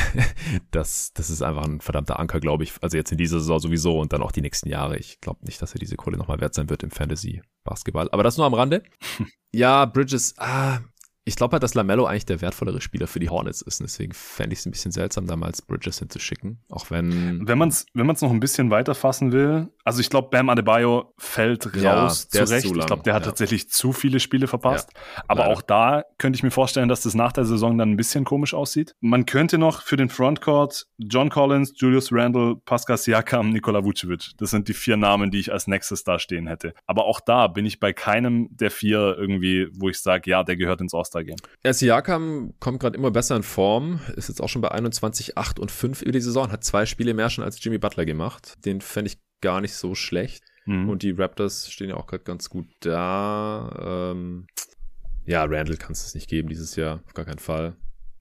das, 0.72 1.14
das 1.14 1.30
ist 1.30 1.42
einfach 1.42 1.66
ein 1.66 1.82
verdammter 1.82 2.20
Anker, 2.20 2.40
glaube 2.40 2.64
ich. 2.64 2.74
Also 2.82 2.98
jetzt 2.98 3.12
in 3.12 3.18
dieser 3.18 3.40
Saison 3.40 3.60
sowieso 3.60 4.00
und 4.00 4.14
dann 4.14 4.22
auch 4.22 4.32
die 4.32 4.42
nächsten 4.42 4.70
Jahre. 4.70 4.98
Ich 4.98 5.22
glaube 5.22 5.46
nicht, 5.46 5.62
dass 5.62 5.74
er 5.74 5.80
diese 5.80 5.96
Kohle 5.96 6.18
nochmal 6.18 6.40
wert 6.40 6.54
sein 6.54 6.70
wird 6.70 6.84
im 6.84 6.92
Fantasy-Basketball. 6.92 8.10
Aber 8.12 8.24
das 8.24 8.38
nur 8.38 8.46
am 8.46 8.54
Rande. 8.54 8.84
ja, 9.52 9.86
Bridges, 9.86 10.36
ah, 10.38 10.80
ich 11.28 11.36
glaube 11.36 11.52
halt, 11.52 11.64
dass 11.64 11.74
Lamello 11.74 12.06
eigentlich 12.06 12.26
der 12.26 12.40
wertvollere 12.40 12.80
Spieler 12.80 13.06
für 13.06 13.20
die 13.20 13.30
Hornets 13.30 13.62
ist. 13.62 13.82
Und 13.82 13.86
deswegen 13.86 14.14
fände 14.14 14.54
ich 14.54 14.60
es 14.60 14.66
ein 14.66 14.72
bisschen 14.72 14.94
seltsam, 14.94 15.28
damals 15.28 15.62
Bridges 15.62 16.00
hinzuschicken. 16.00 16.60
Auch 16.70 16.90
wenn. 16.90 17.46
Wenn 17.46 17.58
man 17.58 17.68
es 17.68 17.86
wenn 17.94 18.06
man's 18.06 18.22
noch 18.22 18.32
ein 18.32 18.40
bisschen 18.40 18.72
weiter 18.72 18.96
fassen 18.96 19.34
will, 19.34 19.68
also 19.88 20.02
ich 20.02 20.10
glaube, 20.10 20.28
Bam 20.30 20.50
Adebayo 20.50 21.14
fällt 21.18 21.74
ja, 21.78 22.04
raus 22.04 22.28
zurecht. 22.28 22.68
Zu 22.68 22.76
ich 22.76 22.86
glaube, 22.86 23.04
der 23.04 23.14
hat 23.14 23.24
ja. 23.24 23.30
tatsächlich 23.30 23.70
zu 23.70 23.94
viele 23.94 24.20
Spiele 24.20 24.48
verpasst. 24.48 24.90
Ja, 24.94 25.24
Aber 25.30 25.44
leider. 25.44 25.54
auch 25.54 25.62
da 25.62 26.04
könnte 26.18 26.36
ich 26.36 26.44
mir 26.44 26.52
vorstellen, 26.52 26.90
dass 26.90 27.04
das 27.04 27.16
nach 27.16 27.32
der 27.32 27.46
Saison 27.46 27.78
dann 27.78 27.92
ein 27.92 27.96
bisschen 27.96 28.26
komisch 28.26 28.54
aussieht. 28.54 28.96
Man 29.00 29.26
könnte 29.26 29.58
noch 29.58 29.84
für 29.84 29.96
den 29.96 30.10
Frontcourt 30.10 30.88
John 30.98 31.30
Collins, 31.30 31.72
Julius 31.78 32.12
Randle, 32.12 32.58
Pascal 32.66 32.98
Siakam, 32.98 33.52
Nikola 33.52 33.86
Vucevic. 33.86 34.32
Das 34.38 34.52
sind 34.52 34.68
die 34.68 34.74
vier 34.74 34.98
Namen, 34.98 35.32
die 35.32 35.40
ich 35.40 35.54
als 35.54 35.68
nächstes 35.68 36.04
da 36.04 36.20
stehen 36.20 36.48
hätte. 36.48 36.74
Aber 36.86 37.06
auch 37.06 37.22
da 37.22 37.48
bin 37.48 37.66
ich 37.66 37.80
bei 37.80 37.94
keinem 37.94 38.50
der 38.52 38.72
vier 38.72 39.16
irgendwie, 39.18 39.70
wo 39.72 39.88
ich 39.88 40.02
sage, 40.02 40.30
ja, 40.30 40.44
der 40.44 40.58
gehört 40.58 40.82
ins 40.82 40.94
All-Star-Game. 40.94 41.38
Ja, 41.64 41.72
Siakam 41.72 42.56
kommt 42.60 42.82
gerade 42.82 42.98
immer 42.98 43.12
besser 43.12 43.38
in 43.38 43.44
Form, 43.44 44.02
ist 44.18 44.28
jetzt 44.28 44.42
auch 44.42 44.50
schon 44.50 44.62
bei 44.62 44.72
21, 44.72 45.38
8 45.38 45.62
und 45.62 45.72
5 45.72 46.02
über 46.02 46.12
die 46.12 46.20
Saison, 46.20 46.52
hat 46.52 46.66
zwei 46.66 46.86
Spiele 46.86 47.14
mehr 47.14 47.30
schon 47.30 47.46
als 47.46 47.64
Jimmy 47.64 47.78
Butler 47.78 48.04
gemacht. 48.04 48.56
Den 48.66 48.82
fände 48.82 49.12
ich 49.12 49.18
gar 49.42 49.62
nicht 49.62 49.74
so 49.74 49.96
schlecht. 49.96 50.44
Mhm. 50.66 50.90
Und 50.90 51.04
die 51.04 51.12
Raptors 51.12 51.72
stehen 51.72 51.90
ja 51.90 51.96
auch 51.96 52.08
gerade 52.08 52.24
ganz 52.24 52.50
gut 52.50 52.68
da. 52.82 54.12
Ähm, 54.12 54.48
ja, 55.26 55.44
Randall 55.44 55.78
kannst 55.78 56.04
du 56.04 56.08
es 56.08 56.16
nicht 56.16 56.30
geben 56.30 56.50
dieses 56.50 56.76
Jahr, 56.76 57.02
auf 57.06 57.14
gar 57.14 57.26
keinen 57.26 57.40
Fall. 57.40 57.76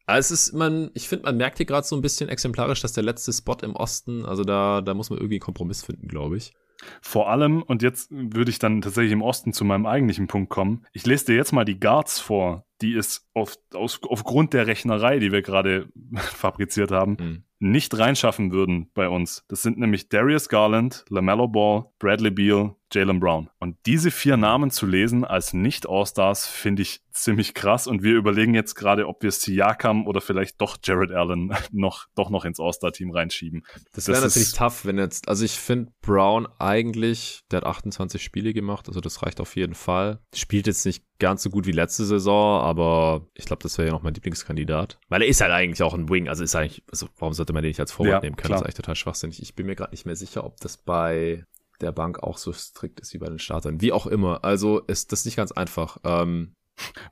Aber 0.06 0.18
es 0.18 0.30
ist, 0.30 0.52
man, 0.52 0.90
ich 0.94 1.08
finde, 1.08 1.24
man 1.24 1.36
merkt 1.36 1.56
hier 1.56 1.66
gerade 1.66 1.86
so 1.86 1.96
ein 1.96 2.02
bisschen 2.02 2.28
exemplarisch, 2.28 2.80
dass 2.80 2.92
der 2.92 3.02
letzte 3.02 3.32
Spot 3.32 3.56
im 3.62 3.74
Osten, 3.74 4.24
also 4.24 4.44
da, 4.44 4.80
da 4.80 4.94
muss 4.94 5.10
man 5.10 5.18
irgendwie 5.18 5.36
einen 5.36 5.40
Kompromiss 5.40 5.84
finden, 5.84 6.06
glaube 6.06 6.36
ich. 6.36 6.52
Vor 7.00 7.30
allem, 7.30 7.62
und 7.62 7.82
jetzt 7.82 8.10
würde 8.10 8.50
ich 8.50 8.58
dann 8.58 8.82
tatsächlich 8.82 9.12
im 9.12 9.22
Osten 9.22 9.52
zu 9.52 9.64
meinem 9.64 9.86
eigentlichen 9.86 10.26
Punkt 10.26 10.50
kommen. 10.50 10.84
Ich 10.92 11.06
lese 11.06 11.26
dir 11.26 11.34
jetzt 11.34 11.52
mal 11.52 11.64
die 11.64 11.80
Guards 11.80 12.20
vor, 12.20 12.66
die 12.82 12.94
es 12.94 13.28
auf, 13.34 13.56
aus, 13.74 14.00
aufgrund 14.06 14.52
der 14.52 14.66
Rechnerei, 14.66 15.18
die 15.18 15.32
wir 15.32 15.42
gerade 15.42 15.88
fabriziert 16.16 16.92
haben, 16.92 17.16
mhm 17.18 17.45
nicht 17.58 17.96
reinschaffen 17.98 18.52
würden 18.52 18.90
bei 18.94 19.08
uns. 19.08 19.44
Das 19.48 19.62
sind 19.62 19.78
nämlich 19.78 20.08
Darius 20.08 20.48
Garland, 20.48 21.04
LaMelo 21.08 21.48
Ball, 21.48 21.86
Bradley 21.98 22.30
Beal, 22.30 22.74
Jalen 22.92 23.20
Brown. 23.20 23.50
Und 23.58 23.76
diese 23.86 24.10
vier 24.10 24.36
Namen 24.36 24.70
zu 24.70 24.86
lesen 24.86 25.24
als 25.24 25.52
Nicht-All-Stars 25.52 26.46
finde 26.46 26.82
ich 26.82 27.00
ziemlich 27.10 27.54
krass. 27.54 27.86
Und 27.86 28.02
wir 28.02 28.14
überlegen 28.14 28.54
jetzt 28.54 28.74
gerade, 28.74 29.08
ob 29.08 29.22
wir 29.22 29.32
Siakam 29.32 30.06
oder 30.06 30.20
vielleicht 30.20 30.60
doch 30.60 30.76
Jared 30.82 31.10
Allen 31.10 31.52
noch, 31.72 32.06
doch 32.14 32.30
noch 32.30 32.44
ins 32.44 32.60
All-Star-Team 32.60 33.10
reinschieben. 33.10 33.64
Das 33.92 34.08
wäre 34.08 34.20
natürlich 34.20 34.52
tough, 34.52 34.84
wenn 34.84 34.98
jetzt, 34.98 35.28
also 35.28 35.44
ich 35.44 35.52
finde 35.52 35.92
Brown 36.00 36.46
eigentlich, 36.58 37.42
der 37.50 37.58
hat 37.58 37.66
28 37.66 38.22
Spiele 38.22 38.52
gemacht, 38.52 38.88
also 38.88 39.00
das 39.00 39.22
reicht 39.22 39.40
auf 39.40 39.56
jeden 39.56 39.74
Fall. 39.74 40.20
Spielt 40.34 40.66
jetzt 40.66 40.84
nicht 40.86 41.04
ganz 41.18 41.42
so 41.42 41.50
gut 41.50 41.66
wie 41.66 41.72
letzte 41.72 42.04
Saison, 42.04 42.60
aber 42.60 43.26
ich 43.34 43.46
glaube, 43.46 43.62
das 43.62 43.78
wäre 43.78 43.88
ja 43.88 43.94
noch 43.94 44.02
mein 44.02 44.14
Lieblingskandidat. 44.14 44.98
Weil 45.08 45.22
er 45.22 45.28
ist 45.28 45.40
halt 45.40 45.52
eigentlich 45.52 45.82
auch 45.82 45.94
ein 45.94 46.08
Wing, 46.08 46.28
also 46.28 46.44
ist 46.44 46.54
eigentlich, 46.54 46.84
also 46.90 47.08
warum 47.18 47.32
sollte 47.32 47.52
man 47.52 47.62
den 47.62 47.70
nicht 47.70 47.80
als 47.80 47.92
Vorwart 47.92 48.12
ja, 48.12 48.20
nehmen 48.20 48.36
können? 48.36 48.48
Klar. 48.48 48.58
Das 48.58 48.60
ist 48.60 48.66
eigentlich 48.66 48.76
total 48.76 48.96
schwachsinnig. 48.96 49.42
Ich 49.42 49.54
bin 49.54 49.66
mir 49.66 49.74
gerade 49.74 49.92
nicht 49.92 50.06
mehr 50.06 50.16
sicher, 50.16 50.44
ob 50.44 50.60
das 50.60 50.76
bei 50.76 51.44
der 51.80 51.92
Bank 51.92 52.22
auch 52.22 52.38
so 52.38 52.52
strikt 52.52 53.00
ist 53.00 53.14
wie 53.14 53.18
bei 53.18 53.28
den 53.28 53.38
Startern. 53.38 53.80
Wie 53.80 53.92
auch 53.92 54.06
immer. 54.06 54.44
Also 54.44 54.80
ist 54.80 55.12
das 55.12 55.24
nicht 55.24 55.36
ganz 55.36 55.52
einfach. 55.52 55.98
Ähm, 56.04 56.54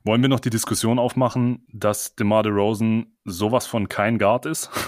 wollen 0.03 0.21
wir 0.21 0.29
noch 0.29 0.39
die 0.39 0.49
Diskussion 0.49 0.99
aufmachen, 0.99 1.65
dass 1.71 2.15
DeMar 2.15 2.43
DeRozan 2.43 3.14
sowas 3.25 3.67
von 3.67 3.89
kein 3.89 4.17
Guard 4.17 4.45
ist? 4.45 4.69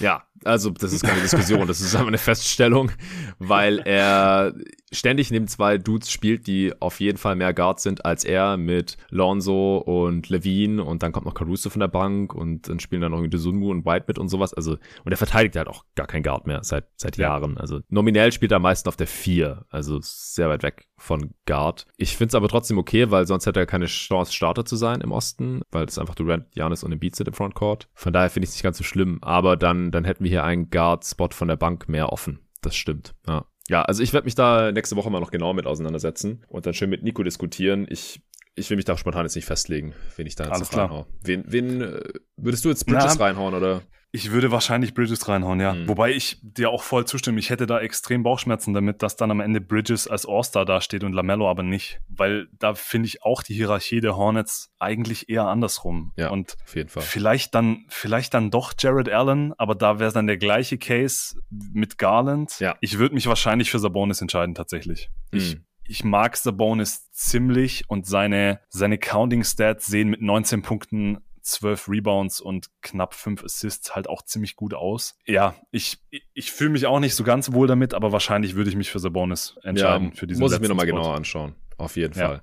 Ja, 0.00 0.22
also 0.44 0.70
das 0.70 0.94
ist 0.94 1.04
keine 1.04 1.20
Diskussion, 1.20 1.68
das 1.68 1.82
ist 1.82 1.94
einfach 1.94 2.08
eine 2.08 2.16
Feststellung, 2.16 2.90
weil 3.38 3.80
er 3.80 4.54
ständig 4.90 5.30
neben 5.30 5.46
zwei 5.46 5.76
Dudes 5.78 6.10
spielt, 6.10 6.46
die 6.46 6.72
auf 6.80 7.00
jeden 7.00 7.18
Fall 7.18 7.36
mehr 7.36 7.52
Guards 7.52 7.82
sind 7.82 8.04
als 8.04 8.24
er 8.24 8.56
mit 8.56 8.96
Lonzo 9.10 9.76
und 9.76 10.28
Levine 10.30 10.82
und 10.82 11.02
dann 11.02 11.12
kommt 11.12 11.26
noch 11.26 11.34
Caruso 11.34 11.68
von 11.68 11.80
der 11.80 11.88
Bank 11.88 12.34
und 12.34 12.68
dann 12.68 12.80
spielen 12.80 13.02
dann 13.02 13.12
noch 13.12 13.18
irgendwie 13.18 13.36
Sunmu 13.36 13.70
und 13.70 13.84
White 13.84 14.06
mit 14.08 14.18
und 14.18 14.28
sowas. 14.28 14.54
Also 14.54 14.78
und 15.04 15.12
er 15.12 15.16
verteidigt 15.16 15.56
halt 15.56 15.68
auch 15.68 15.84
gar 15.94 16.06
kein 16.06 16.22
Guard 16.22 16.46
mehr 16.46 16.64
seit 16.64 16.86
seit 16.96 17.18
ja. 17.18 17.28
Jahren. 17.28 17.58
Also 17.58 17.80
nominell 17.88 18.32
spielt 18.32 18.52
er 18.52 18.56
am 18.56 18.62
meisten 18.62 18.88
auf 18.88 18.96
der 18.96 19.06
vier, 19.06 19.66
also 19.68 19.98
sehr 20.00 20.48
weit 20.48 20.62
weg 20.62 20.88
von 20.96 21.34
Guard. 21.46 21.86
Ich 21.96 22.16
finde 22.16 22.28
es 22.28 22.34
aber 22.34 22.48
trotzdem 22.48 22.78
okay, 22.78 23.10
weil 23.10 23.26
sonst 23.26 23.46
hätte 23.46 23.60
er 23.60 23.66
keine 23.66 23.86
Chance 23.86 24.32
Starter 24.32 24.64
zu 24.64 24.76
sein 24.76 25.02
im 25.02 25.12
Osten, 25.12 25.60
weil 25.70 25.84
es 25.84 25.98
einfach 25.98 26.14
Durant, 26.14 26.46
Janis 26.54 26.82
und 26.82 26.92
Embiid 26.92 27.14
sind 27.14 27.28
im 27.28 27.34
Frontcourt. 27.34 27.69
Von 27.94 28.12
daher 28.12 28.30
finde 28.30 28.44
ich 28.44 28.50
es 28.50 28.56
nicht 28.56 28.62
ganz 28.62 28.78
so 28.78 28.84
schlimm, 28.84 29.18
aber 29.22 29.56
dann 29.56 29.90
dann 29.90 30.04
hätten 30.04 30.24
wir 30.24 30.30
hier 30.30 30.44
einen 30.44 30.70
Guard-Spot 30.70 31.30
von 31.32 31.48
der 31.48 31.56
Bank 31.56 31.88
mehr 31.88 32.12
offen. 32.12 32.40
Das 32.62 32.76
stimmt, 32.76 33.14
ja. 33.26 33.46
Ja, 33.68 33.82
also 33.82 34.02
ich 34.02 34.12
werde 34.12 34.24
mich 34.24 34.34
da 34.34 34.72
nächste 34.72 34.96
Woche 34.96 35.10
mal 35.10 35.20
noch 35.20 35.30
genau 35.30 35.52
mit 35.52 35.66
auseinandersetzen 35.66 36.44
und 36.48 36.66
dann 36.66 36.74
schön 36.74 36.90
mit 36.90 37.04
Nico 37.04 37.22
diskutieren. 37.22 37.86
Ich 37.88 38.20
ich 38.56 38.68
will 38.68 38.76
mich 38.76 38.84
da 38.84 38.96
spontan 38.96 39.24
jetzt 39.24 39.36
nicht 39.36 39.44
festlegen, 39.44 39.94
wen 40.16 40.26
ich 40.26 40.34
da 40.34 40.44
jetzt 40.44 40.54
Alles 40.54 40.68
klar. 40.70 41.06
Wen, 41.22 41.44
wen 41.46 41.80
äh, 41.80 42.02
würdest 42.36 42.64
du 42.64 42.68
jetzt 42.68 42.84
Bridges 42.84 43.16
Na, 43.16 43.24
reinhauen 43.24 43.54
oder? 43.54 43.82
Ich 44.12 44.32
würde 44.32 44.50
wahrscheinlich 44.50 44.92
Bridges 44.92 45.28
reinhauen, 45.28 45.60
ja. 45.60 45.72
Mhm. 45.72 45.88
Wobei 45.88 46.10
ich 46.10 46.38
dir 46.42 46.70
auch 46.70 46.82
voll 46.82 47.04
zustimme. 47.06 47.38
Ich 47.38 47.50
hätte 47.50 47.66
da 47.66 47.80
extrem 47.80 48.24
Bauchschmerzen 48.24 48.74
damit, 48.74 49.02
dass 49.02 49.16
dann 49.16 49.30
am 49.30 49.40
Ende 49.40 49.60
Bridges 49.60 50.08
als 50.08 50.26
All-Star 50.26 50.64
dasteht 50.64 51.04
und 51.04 51.12
Lamello 51.12 51.48
aber 51.48 51.62
nicht. 51.62 52.00
Weil 52.08 52.48
da 52.58 52.74
finde 52.74 53.06
ich 53.06 53.22
auch 53.22 53.42
die 53.42 53.54
Hierarchie 53.54 54.00
der 54.00 54.16
Hornets 54.16 54.72
eigentlich 54.80 55.28
eher 55.28 55.46
andersrum. 55.46 56.12
Ja, 56.16 56.30
und 56.30 56.56
auf 56.64 56.74
jeden 56.74 56.88
Fall. 56.88 57.04
Vielleicht 57.04 57.54
dann, 57.54 57.84
vielleicht 57.88 58.34
dann 58.34 58.50
doch 58.50 58.72
Jared 58.76 59.08
Allen, 59.08 59.52
aber 59.58 59.76
da 59.76 60.00
wäre 60.00 60.12
dann 60.12 60.26
der 60.26 60.38
gleiche 60.38 60.76
Case 60.76 61.40
mit 61.50 61.96
Garland. 61.96 62.58
Ja. 62.58 62.76
Ich 62.80 62.98
würde 62.98 63.14
mich 63.14 63.28
wahrscheinlich 63.28 63.70
für 63.70 63.78
Sabonis 63.78 64.20
entscheiden, 64.20 64.56
tatsächlich. 64.56 65.10
Mhm. 65.30 65.38
Ich 65.38 65.56
ich 65.90 66.04
mag 66.04 66.36
Sabonis 66.36 67.10
ziemlich 67.10 67.90
und 67.90 68.06
seine, 68.06 68.60
seine 68.68 68.96
Counting 68.96 69.42
Stats 69.42 69.86
sehen 69.86 70.08
mit 70.08 70.22
19 70.22 70.62
Punkten 70.62 71.18
12 71.42 71.88
Rebounds 71.88 72.40
und 72.40 72.68
knapp 72.82 73.14
5 73.14 73.44
Assists 73.44 73.94
halt 73.94 74.08
auch 74.08 74.22
ziemlich 74.22 74.56
gut 74.56 74.74
aus. 74.74 75.16
Ja, 75.26 75.54
ich, 75.70 75.98
ich 76.34 76.52
fühle 76.52 76.70
mich 76.70 76.86
auch 76.86 77.00
nicht 77.00 77.14
so 77.14 77.24
ganz 77.24 77.52
wohl 77.52 77.66
damit, 77.66 77.94
aber 77.94 78.12
wahrscheinlich 78.12 78.54
würde 78.54 78.70
ich 78.70 78.76
mich 78.76 78.90
für 78.90 78.98
Sabonis 78.98 79.58
entscheiden. 79.62 80.08
Ja, 80.08 80.14
für 80.14 80.26
diesen 80.26 80.40
muss 80.40 80.52
ich 80.52 80.60
mir 80.60 80.68
nochmal 80.68 80.86
genauer 80.86 81.14
anschauen. 81.14 81.54
Auf 81.76 81.96
jeden 81.96 82.18
ja. 82.18 82.26
Fall. 82.26 82.42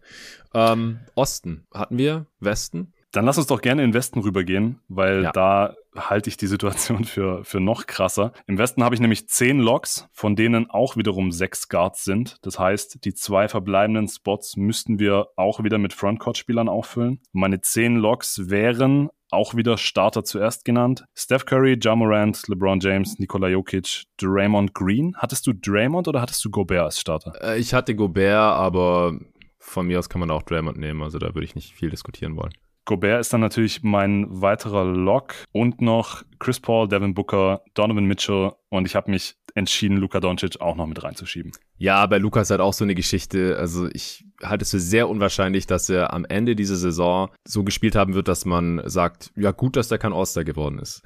Ähm, 0.54 1.00
Osten 1.16 1.68
hatten 1.74 1.98
wir, 1.98 2.26
Westen. 2.40 2.94
Dann 3.12 3.26
lass 3.26 3.38
uns 3.38 3.48
doch 3.48 3.62
gerne 3.62 3.84
in 3.84 3.92
den 3.92 3.94
Westen 3.94 4.20
rübergehen, 4.20 4.80
weil 4.88 5.24
ja. 5.24 5.32
da 5.32 5.76
halte 5.96 6.30
ich 6.30 6.38
die 6.38 6.48
Situation 6.48 7.06
für, 7.06 7.44
für 7.44 7.60
noch 7.60 7.88
krasser. 7.88 8.34
Im 8.48 8.58
Westen 8.58 8.84
habe 8.84 8.96
ich 8.96 9.02
nämlich 9.02 9.28
zehn 9.30 9.60
Logs, 9.60 10.08
von 10.12 10.36
denen 10.36 10.70
auch 10.70 10.98
wiederum 10.98 11.32
sechs 11.32 11.70
Guards 11.70 12.04
sind. 12.04 12.38
Das 12.42 12.60
heißt, 12.60 13.06
die 13.06 13.14
zwei 13.14 13.48
verbleibenden 13.48 14.08
Spots 14.08 14.58
müssten 14.58 15.00
wir 15.00 15.28
auch 15.36 15.64
wieder 15.64 15.78
mit 15.78 15.94
Frontcourt-Spielern 15.94 16.70
auffüllen. 16.70 17.22
Meine 17.32 17.62
zehn 17.62 17.96
Logs 17.96 18.50
wären 18.50 19.10
auch 19.30 19.56
wieder 19.56 19.78
Starter 19.78 20.24
zuerst 20.24 20.64
genannt. 20.64 21.06
Steph 21.14 21.46
Curry, 21.46 21.78
Ja 21.82 21.96
Morant, 21.96 22.48
LeBron 22.48 22.80
James, 22.80 23.20
Nikola 23.20 23.50
Jokic, 23.50 24.04
Draymond 24.18 24.74
Green. 24.74 25.16
Hattest 25.18 25.48
du 25.48 25.54
Draymond 25.54 26.08
oder 26.08 26.22
hattest 26.22 26.44
du 26.46 26.50
Gobert 26.50 26.86
als 26.86 27.00
Starter? 27.00 27.34
Äh, 27.42 27.60
ich 27.60 27.74
hatte 27.74 27.96
Gobert, 27.96 28.36
aber 28.36 29.18
von 29.60 29.88
mir 29.88 30.00
aus 30.00 30.08
kann 30.08 30.20
man 30.20 30.32
auch 30.32 30.44
Draymond 30.44 30.78
nehmen. 30.78 31.02
Also 31.02 31.20
da 31.20 31.36
würde 31.36 31.44
ich 31.44 31.56
nicht 31.56 31.74
viel 31.74 31.90
diskutieren 31.90 32.38
wollen. 32.38 32.54
Gobert 32.88 33.20
ist 33.20 33.34
dann 33.34 33.42
natürlich 33.42 33.84
mein 33.84 34.26
weiterer 34.30 34.86
Lock 34.86 35.36
und 35.52 35.82
noch 35.82 36.24
Chris 36.40 36.60
Paul, 36.60 36.88
Devin 36.88 37.14
Booker, 37.14 37.62
Donovan 37.74 38.06
Mitchell 38.06 38.54
und 38.70 38.88
ich 38.88 38.96
habe 38.96 39.12
mich 39.12 39.36
entschieden, 39.56 39.98
Luka 39.98 40.20
Doncic 40.20 40.62
auch 40.62 40.76
noch 40.76 40.88
mit 40.88 41.04
reinzuschieben. 41.04 41.52
Ja, 41.78 42.06
bei 42.06 42.18
Luka 42.18 42.42
ist 42.42 42.50
halt 42.50 42.62
auch 42.62 42.74
so 42.74 42.86
eine 42.86 42.96
Geschichte. 42.96 43.58
Also 43.58 43.90
ich 43.92 44.24
halte 44.42 44.64
es 44.64 44.72
für 44.72 44.80
sehr 44.80 45.10
unwahrscheinlich, 45.10 45.68
dass 45.68 45.90
er 45.90 46.14
am 46.14 46.26
Ende 46.26 46.56
dieser 46.56 46.76
Saison 46.76 47.30
so 47.44 47.64
gespielt 47.64 47.96
haben 47.96 48.14
wird, 48.14 48.28
dass 48.28 48.46
man 48.46 48.82
sagt, 48.86 49.32
ja 49.36 49.52
gut, 49.52 49.76
dass 49.76 49.92
er 49.92 49.98
kein 49.98 50.14
All-Star 50.14 50.46
geworden 50.46 50.80
ist. 50.80 51.02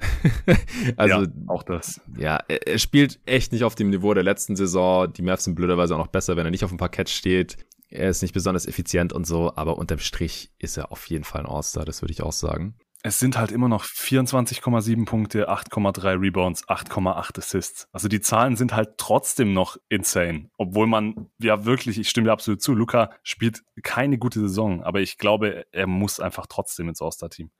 also 0.96 1.22
ja, 1.22 1.28
auch 1.48 1.62
das. 1.62 2.00
Ja, 2.16 2.38
er, 2.46 2.66
er, 2.66 2.78
spielt 2.78 3.18
echt 3.26 3.52
nicht 3.52 3.64
auf 3.64 3.74
dem 3.74 3.90
Niveau 3.90 4.14
der 4.14 4.22
letzten 4.22 4.54
Saison. 4.54 5.12
Die 5.12 5.22
Mavs 5.22 5.44
sind 5.44 5.56
blöderweise 5.56 5.94
auch 5.94 5.98
noch 5.98 6.08
besser, 6.08 6.36
wenn 6.36 6.46
er 6.46 6.50
nicht 6.50 6.62
auf 6.62 6.70
dem 6.70 6.78
Parkett 6.78 7.08
steht. 7.08 7.56
Er 7.92 8.08
ist 8.08 8.22
nicht 8.22 8.32
besonders 8.32 8.66
effizient 8.66 9.12
und 9.12 9.26
so, 9.26 9.52
aber 9.54 9.76
unterm 9.76 9.98
Strich 9.98 10.50
ist 10.58 10.76
er 10.76 10.92
auf 10.92 11.06
jeden 11.06 11.24
Fall 11.24 11.42
ein 11.42 11.46
All-Star, 11.46 11.84
das 11.84 12.02
würde 12.02 12.12
ich 12.12 12.22
auch 12.22 12.32
sagen. 12.32 12.76
Es 13.04 13.18
sind 13.18 13.36
halt 13.36 13.50
immer 13.50 13.68
noch 13.68 13.84
24,7 13.84 15.04
Punkte, 15.04 15.50
8,3 15.50 16.20
Rebounds, 16.20 16.66
8,8 16.68 17.38
Assists. 17.38 17.88
Also 17.92 18.06
die 18.06 18.20
Zahlen 18.20 18.56
sind 18.56 18.74
halt 18.74 18.96
trotzdem 18.96 19.52
noch 19.52 19.76
insane. 19.88 20.50
Obwohl 20.56 20.86
man 20.86 21.26
ja 21.40 21.64
wirklich, 21.64 21.98
ich 21.98 22.08
stimme 22.08 22.28
dir 22.28 22.32
absolut 22.32 22.62
zu, 22.62 22.74
Luca 22.74 23.10
spielt 23.24 23.62
keine 23.82 24.18
gute 24.18 24.40
Saison, 24.40 24.84
aber 24.84 25.00
ich 25.00 25.18
glaube, 25.18 25.64
er 25.72 25.88
muss 25.88 26.20
einfach 26.20 26.46
trotzdem 26.46 26.88
ins 26.88 27.02
All-Star-Team. 27.02 27.50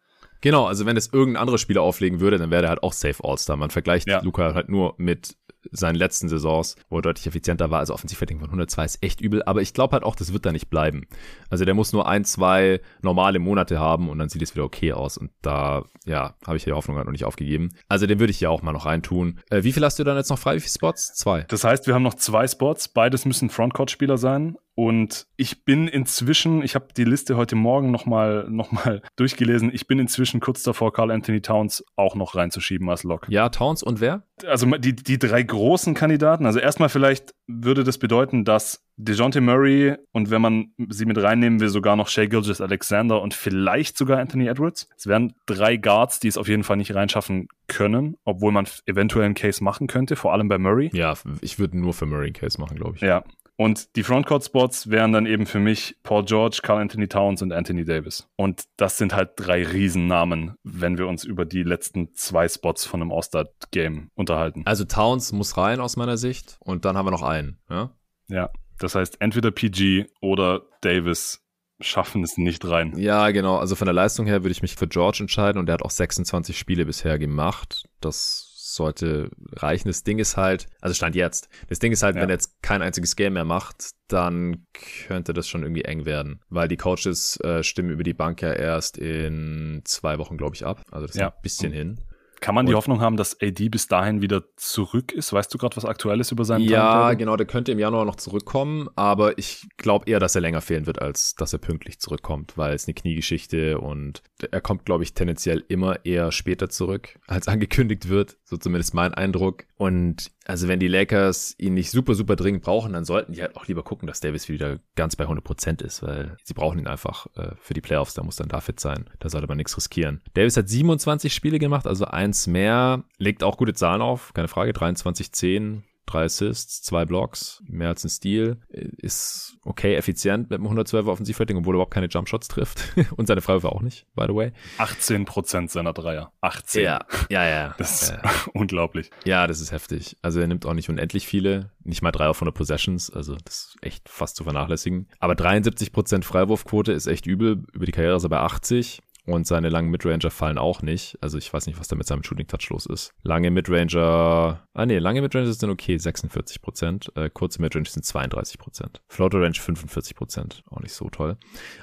Genau, 0.43 0.67
also 0.67 0.87
wenn 0.87 0.97
es 0.97 1.13
irgendein 1.13 1.41
anderer 1.41 1.59
Spieler 1.59 1.83
auflegen 1.83 2.21
würde, 2.21 2.39
dann 2.39 2.51
wäre 2.51 2.65
er 2.65 2.69
halt 2.71 2.83
auch 2.83 2.93
safe 2.93 3.23
All-Star. 3.23 3.57
Man 3.57 3.71
vergleicht 3.71 4.09
ja. 4.09 4.21
Luca 4.23 4.55
halt 4.55 4.69
nur 4.69 4.95
mit 4.97 5.37
seinen 5.71 5.95
letzten 5.95 6.29
Saisons, 6.29 6.77
wo 6.89 6.99
er 6.99 7.03
deutlich 7.03 7.27
effizienter 7.27 7.71
war. 7.71 7.81
Also 7.81 7.95
Offensivrating 7.95 8.39
von 8.39 8.49
102 8.49 8.85
ist 8.85 9.03
echt 9.03 9.21
übel, 9.21 9.43
aber 9.45 9.63
ich 9.63 9.75
glaube 9.75 9.93
halt 9.93 10.05
auch, 10.05 10.17
das 10.17 10.33
wird 10.33 10.47
da 10.47 10.53
nicht 10.53 10.71
bleiben. 10.71 11.07
Also 11.51 11.65
der 11.65 11.75
muss 11.75 11.93
nur 11.93 12.09
ein, 12.09 12.25
zwei 12.25 12.81
normale 13.03 13.39
Monate 13.39 13.79
haben 13.79 14.09
und 14.09 14.19
dann 14.19 14.29
sieht 14.29 14.43
es 14.43 14.55
wieder 14.55 14.65
okay 14.65 14.93
aus. 14.93 15.17
Und 15.17 15.31
da, 15.43 15.85
ja, 16.05 16.35
habe 16.47 16.57
ich 16.57 16.65
die 16.65 16.73
Hoffnung 16.73 16.97
halt 16.97 17.07
noch 17.07 17.13
nicht 17.13 17.25
aufgegeben. 17.25 17.71
Also 17.89 18.07
den 18.07 18.21
würde 18.21 18.31
ich 18.31 18.41
ja 18.41 18.51
auch 18.51 18.63
mal 18.63 18.73
noch 18.73 18.87
reintun. 18.87 19.41
Äh, 19.51 19.63
wie 19.63 19.73
viel 19.73 19.85
hast 19.85 19.99
du 19.99 20.05
dann 20.05 20.17
jetzt 20.17 20.31
noch 20.31 20.39
frei? 20.39 20.57
Wie 20.57 20.61
viele 20.61 20.73
Spots? 20.73 21.15
Zwei. 21.15 21.45
Das 21.49 21.65
heißt, 21.65 21.87
wir 21.87 21.95
haben 21.95 22.03
noch 22.03 22.15
zwei 22.15 22.47
Spots. 22.47 22.89
Beides 22.89 23.25
müssen 23.25 23.51
Frontcourt-Spieler 23.51 24.19
sein. 24.19 24.57
Und 24.75 25.27
ich 25.37 25.65
bin 25.65 25.87
inzwischen, 25.87 26.63
ich 26.63 26.75
habe 26.75 26.89
die 26.97 27.05
Liste 27.05 27.37
heute 27.37 27.57
Morgen 27.57 27.91
nochmal 27.91 28.47
noch 28.49 28.73
mal 28.73 29.03
durchgelesen, 29.17 29.71
ich 29.73 29.87
bin 29.87 29.99
inzwischen 29.99 30.41
kurz 30.41 30.63
davor, 30.63 30.93
Carl 30.93 31.11
Anthony 31.11 31.43
Towns 31.43 31.85
auch 31.97 32.15
noch 32.15 32.35
reinzuschieben 32.35 32.89
als 32.89 33.03
Lock. 33.03 33.27
Ja, 33.29 33.49
Towns 33.51 33.83
und 33.83 34.01
wer? 34.01 34.23
Also 34.47 34.67
die, 34.79 34.95
die 34.95 35.19
drei 35.19 35.43
großen 35.43 35.95
Kandidaten. 35.95 36.47
Also 36.47 36.59
erstmal 36.59 36.89
vielleicht 36.89 37.35
würde 37.47 37.85
das 37.85 37.99
bedeuten, 37.99 38.45
dass 38.45 38.85
DeJounte 38.97 39.41
Murray 39.41 39.97
und 40.13 40.31
wenn 40.31 40.43
man 40.43 40.73
sie 40.89 41.05
mit 41.05 41.21
reinnehmen 41.21 41.61
will, 41.61 41.69
sogar 41.69 41.97
noch 41.97 42.09
Shea 42.09 42.27
Gilgis 42.27 42.61
Alexander 42.61 43.21
und 43.21 43.35
vielleicht 43.35 43.97
sogar 43.97 44.19
Anthony 44.19 44.47
Edwards. 44.47 44.89
Es 44.97 45.07
wären 45.07 45.35
drei 45.47 45.77
Guards, 45.77 46.21
die 46.21 46.29
es 46.29 46.39
auf 46.39 46.49
jeden 46.49 46.65
Fall 46.65 46.77
nicht 46.77 46.95
reinschaffen 46.95 47.49
können, 47.69 48.17
obwohl 48.25 48.53
man 48.53 48.67
eventuell 48.87 49.27
einen 49.27 49.35
Case 49.35 49.63
machen 49.63 49.87
könnte, 49.87 50.17
vor 50.17 50.33
allem 50.33 50.49
bei 50.49 50.59
Murray. 50.59 50.91
Ja, 50.93 51.15
ich 51.41 51.59
würde 51.59 51.79
nur 51.79 51.95
für 51.95 52.07
Murray 52.07 52.27
einen 52.27 52.33
Case 52.35 52.61
machen, 52.61 52.77
glaube 52.77 52.97
ich. 52.97 53.03
Ja, 53.03 53.25
und 53.63 53.95
die 53.95 54.03
Frontcourt-Spots 54.03 54.91
wären 54.91 55.13
dann 55.13 55.25
eben 55.25 55.47
für 55.47 55.61
mich 55.61 55.97
Paul 56.03 56.25
George, 56.25 56.59
Carl 56.65 56.81
Anthony 56.81 57.07
Towns 57.07 57.43
und 57.43 57.53
Anthony 57.53 57.85
Davis. 57.85 58.29
Und 58.35 58.65
das 58.77 58.99
sind 58.99 59.15
halt 59.15 59.35
drei 59.37 59.63
Riesennamen, 59.63 60.57
wenn 60.65 60.99
wir 60.99 61.07
uns 61.07 61.23
über 61.23 61.45
die 61.45 61.63
letzten 61.63 62.13
zwei 62.15 62.49
Spots 62.49 62.85
von 62.85 63.01
einem 63.01 63.13
All-Star-Game 63.13 64.11
unterhalten. 64.17 64.63
Also 64.65 64.85
Towns 64.85 65.31
muss 65.31 65.57
rein 65.57 65.79
aus 65.79 65.97
meiner 65.97 66.17
Sicht 66.17 66.57
und 66.59 66.85
dann 66.85 66.97
haben 66.97 67.07
wir 67.07 67.13
noch 67.13 67.23
einen, 67.23 67.61
ja? 67.71 67.93
Ja, 68.27 68.51
das 68.81 68.97
heißt 68.97 69.21
entweder 69.21 69.53
PG 69.53 70.07
oder 70.21 70.63
Davis 70.81 71.47
schaffen 71.81 72.25
es 72.25 72.39
nicht 72.39 72.69
rein. 72.69 72.99
Ja, 72.99 73.31
genau. 73.31 73.59
Also 73.59 73.77
von 73.77 73.87
der 73.87 73.95
Leistung 73.95 74.27
her 74.27 74.43
würde 74.43 74.51
ich 74.53 74.63
mich 74.63 74.75
für 74.75 74.89
George 74.89 75.19
entscheiden 75.21 75.61
und 75.61 75.67
der 75.67 75.75
hat 75.75 75.83
auch 75.83 75.91
26 75.91 76.59
Spiele 76.59 76.85
bisher 76.85 77.17
gemacht. 77.17 77.89
Das 78.01 78.52
sollte 78.75 79.31
reichen. 79.53 79.89
Das 79.89 80.05
Ding 80.05 80.19
ist 80.19 80.37
halt, 80.37 80.67
also 80.81 80.95
stand 80.95 81.15
jetzt, 81.15 81.49
das 81.69 81.79
Ding 81.79 81.93
ist 81.93 82.03
halt, 82.03 82.17
ja. 82.17 82.23
wenn 82.23 82.31
er 82.31 82.35
jetzt 82.35 82.63
kein 82.63 82.83
einziges 82.83 83.17
Game 83.17 83.35
mehr 83.35 83.45
macht, 83.45 83.91
dann 84.09 84.67
könnte 85.07 85.33
das 85.33 85.49
schon 85.49 85.63
irgendwie 85.63 85.85
eng 85.85 86.05
werden, 86.05 86.41
weil 86.49 86.69
die 86.69 86.77
Coaches 86.77 87.39
äh, 87.41 87.63
stimmen 87.63 87.91
über 87.91 88.03
die 88.03 88.15
Bank 88.15 88.43
ja 88.43 88.53
erst 88.53 88.99
in 88.99 89.83
zwei 89.85 90.19
Wochen, 90.19 90.37
glaube 90.37 90.55
ich, 90.55 90.65
ab. 90.65 90.83
Also 90.91 91.07
das 91.07 91.17
ist 91.17 91.21
ja. 91.21 91.29
ein 91.29 91.43
bisschen 91.43 91.73
hin. 91.73 92.01
Kann 92.43 92.55
man 92.57 92.67
die 92.67 92.75
Hoffnung 92.75 93.01
haben, 93.01 93.17
dass 93.17 93.41
AD 93.41 93.69
bis 93.69 93.87
dahin 93.87 94.21
wieder 94.21 94.43
zurück 94.57 95.13
ist? 95.13 95.33
Weißt 95.33 95.53
du 95.55 95.59
gerade 95.59 95.77
was 95.77 95.85
Aktuelles 95.85 96.33
über 96.33 96.45
seinen 96.45 96.63
Ja, 96.63 96.91
Timetable? 96.91 97.17
genau, 97.17 97.37
der 97.37 97.47
könnte 97.47 97.71
im 97.73 97.79
Januar 97.79 98.05
noch 98.05 98.17
zurückkommen, 98.17 98.89
aber 98.97 99.39
ich 99.39 99.69
glaube 99.77 100.11
eher, 100.11 100.19
dass 100.19 100.35
er 100.35 100.41
länger 100.41 100.61
fehlen 100.61 100.87
wird, 100.87 101.01
als 101.01 101.37
dass 101.37 101.53
er 101.53 101.61
pünktlich 101.61 102.01
zurückkommt, 102.01 102.59
weil 102.59 102.75
es 102.75 102.87
eine 102.87 102.95
Kniegeschichte 102.95 103.79
und 103.79 104.23
er 104.51 104.61
kommt, 104.61 104.85
glaube 104.85 105.05
ich, 105.05 105.15
tendenziell 105.15 105.65
immer 105.69 106.05
eher 106.05 106.33
später 106.33 106.69
zurück, 106.69 107.19
als 107.29 107.47
angekündigt 107.49 108.09
wird. 108.09 108.37
So 108.45 108.57
zumindest 108.57 108.93
mein 108.93 109.15
Eindruck. 109.15 109.65
Und 109.77 110.31
also 110.45 110.67
wenn 110.69 110.81
die 110.81 110.89
Lakers 110.89 111.55
ihn 111.59 111.75
nicht 111.75 111.91
super, 111.91 112.15
super 112.15 112.37
dringend 112.37 112.63
brauchen, 112.63 112.93
dann 112.93 113.05
sollten 113.05 113.33
die 113.33 113.41
halt 113.43 113.57
auch 113.57 113.67
lieber 113.69 113.83
gucken, 113.85 114.07
dass 114.09 114.21
Davis 114.21 114.49
wieder 114.49 114.81
ganz 114.97 115.15
bei 115.17 115.25
100% 115.27 115.83
ist, 115.83 116.03
weil 116.03 116.37
sie 116.43 116.55
brauchen 116.55 116.81
ihn 116.81 116.87
einfach 116.89 117.27
äh, 117.37 117.53
für 117.61 117.75
die 117.75 117.81
Playoffs, 117.81 118.15
da 118.15 118.23
muss 118.25 118.37
dann 118.37 118.49
da 118.49 118.61
fit 118.61 118.81
sein. 118.81 119.09
Da 119.21 119.29
sollte 119.29 119.47
man 119.47 119.57
nichts 119.57 119.77
riskieren. 119.77 120.21
Davis 120.35 120.57
hat 120.57 120.69
27 120.69 121.33
Spiele 121.33 121.59
gemacht, 121.61 121.87
also 121.87 122.05
eins 122.33 122.47
mehr, 122.47 123.05
legt 123.19 123.43
auch 123.43 123.59
gute 123.59 123.75
Zahlen 123.75 124.01
auf, 124.01 124.33
keine 124.33 124.49
Frage, 124.49 124.73
23, 124.73 125.33
10, 125.33 125.85
drei 126.07 126.25
Assists, 126.25 126.83
zwei 126.83 127.05
Blocks, 127.05 127.63
mehr 127.69 127.89
als 127.89 128.05
ein 128.05 128.09
Steal, 128.09 128.57
ist 128.71 129.59
okay 129.65 129.97
effizient 129.97 130.49
mit 130.49 130.59
einem 130.59 130.67
112er 130.67 131.09
Offensivrating, 131.09 131.59
obwohl 131.59 131.75
er 131.75 131.77
überhaupt 131.77 131.93
keine 131.93 132.07
Jumpshots 132.07 132.49
trifft 132.49 132.95
und 133.17 133.27
seine 133.27 133.43
Freiwürfe 133.43 133.71
auch 133.71 133.83
nicht, 133.83 134.07
by 134.15 134.25
the 134.29 134.35
way. 134.35 134.53
18% 134.79 135.69
seiner 135.69 135.93
Dreier. 135.93 136.33
18. 136.41 136.83
Ja, 136.83 137.01
ja, 137.29 137.47
ja. 137.47 137.75
Das 137.77 138.03
ist 138.03 138.11
ja. 138.11 138.23
unglaublich. 138.55 139.11
Ja, 139.27 139.47
das 139.47 139.61
ist 139.61 139.71
heftig. 139.71 140.17
Also 140.23 140.41
er 140.41 140.47
nimmt 140.47 140.65
auch 140.65 140.75
nicht 140.75 140.89
unendlich 140.89 141.27
viele, 141.27 141.71
nicht 141.85 142.01
mal 142.01 142.13
drei 142.13 142.29
auf 142.29 142.39
100 142.39 142.55
Possessions, 142.55 143.11
also 143.11 143.37
das 143.45 143.55
ist 143.55 143.77
echt 143.83 144.09
fast 144.09 144.37
zu 144.37 144.45
vernachlässigen. 144.45 145.07
Aber 145.21 145.35
73% 145.35 146.25
Freiwurfquote 146.25 146.93
ist 146.93 147.07
echt 147.07 147.27
übel. 147.27 147.65
Über 147.75 147.85
die 147.85 147.93
Karriere 147.93 148.17
ist 148.17 148.25
er 148.25 148.31
bei 148.31 148.41
80. 148.41 149.03
Und 149.25 149.47
seine 149.47 149.69
langen 149.69 149.91
Midranger 149.91 150.31
fallen 150.31 150.59
auch 150.59 150.83
nicht. 150.83 151.17
Also 151.21 151.39
ich 151.39 151.53
weiß 151.53 151.67
nicht, 151.67 151.79
was 151.79 151.87
da 151.87 151.95
mit 151.95 152.07
seinem 152.07 152.25
Shooting 152.25 152.49
Touch 152.49 152.69
los 152.71 152.87
ist. 152.87 153.13
Lange 153.23 153.53
Midranger, 153.53 154.67
ah 154.75 154.87
nee, 154.87 154.99
lange 154.99 155.23
Midranger 155.23 155.53
sind 155.53 155.71
okay, 155.71 155.95
46% 155.95 157.17
Äh, 157.17 157.31
kurze 157.31 157.61
Midrange 157.61 157.89
sind 157.89 158.05
32% 158.05 159.01
Floater 159.07 159.41
Range 159.41 159.53
45% 159.53 160.63
Auch 160.69 160.81
nicht 160.81 160.93
so 160.93 161.09
toll. 161.09 161.37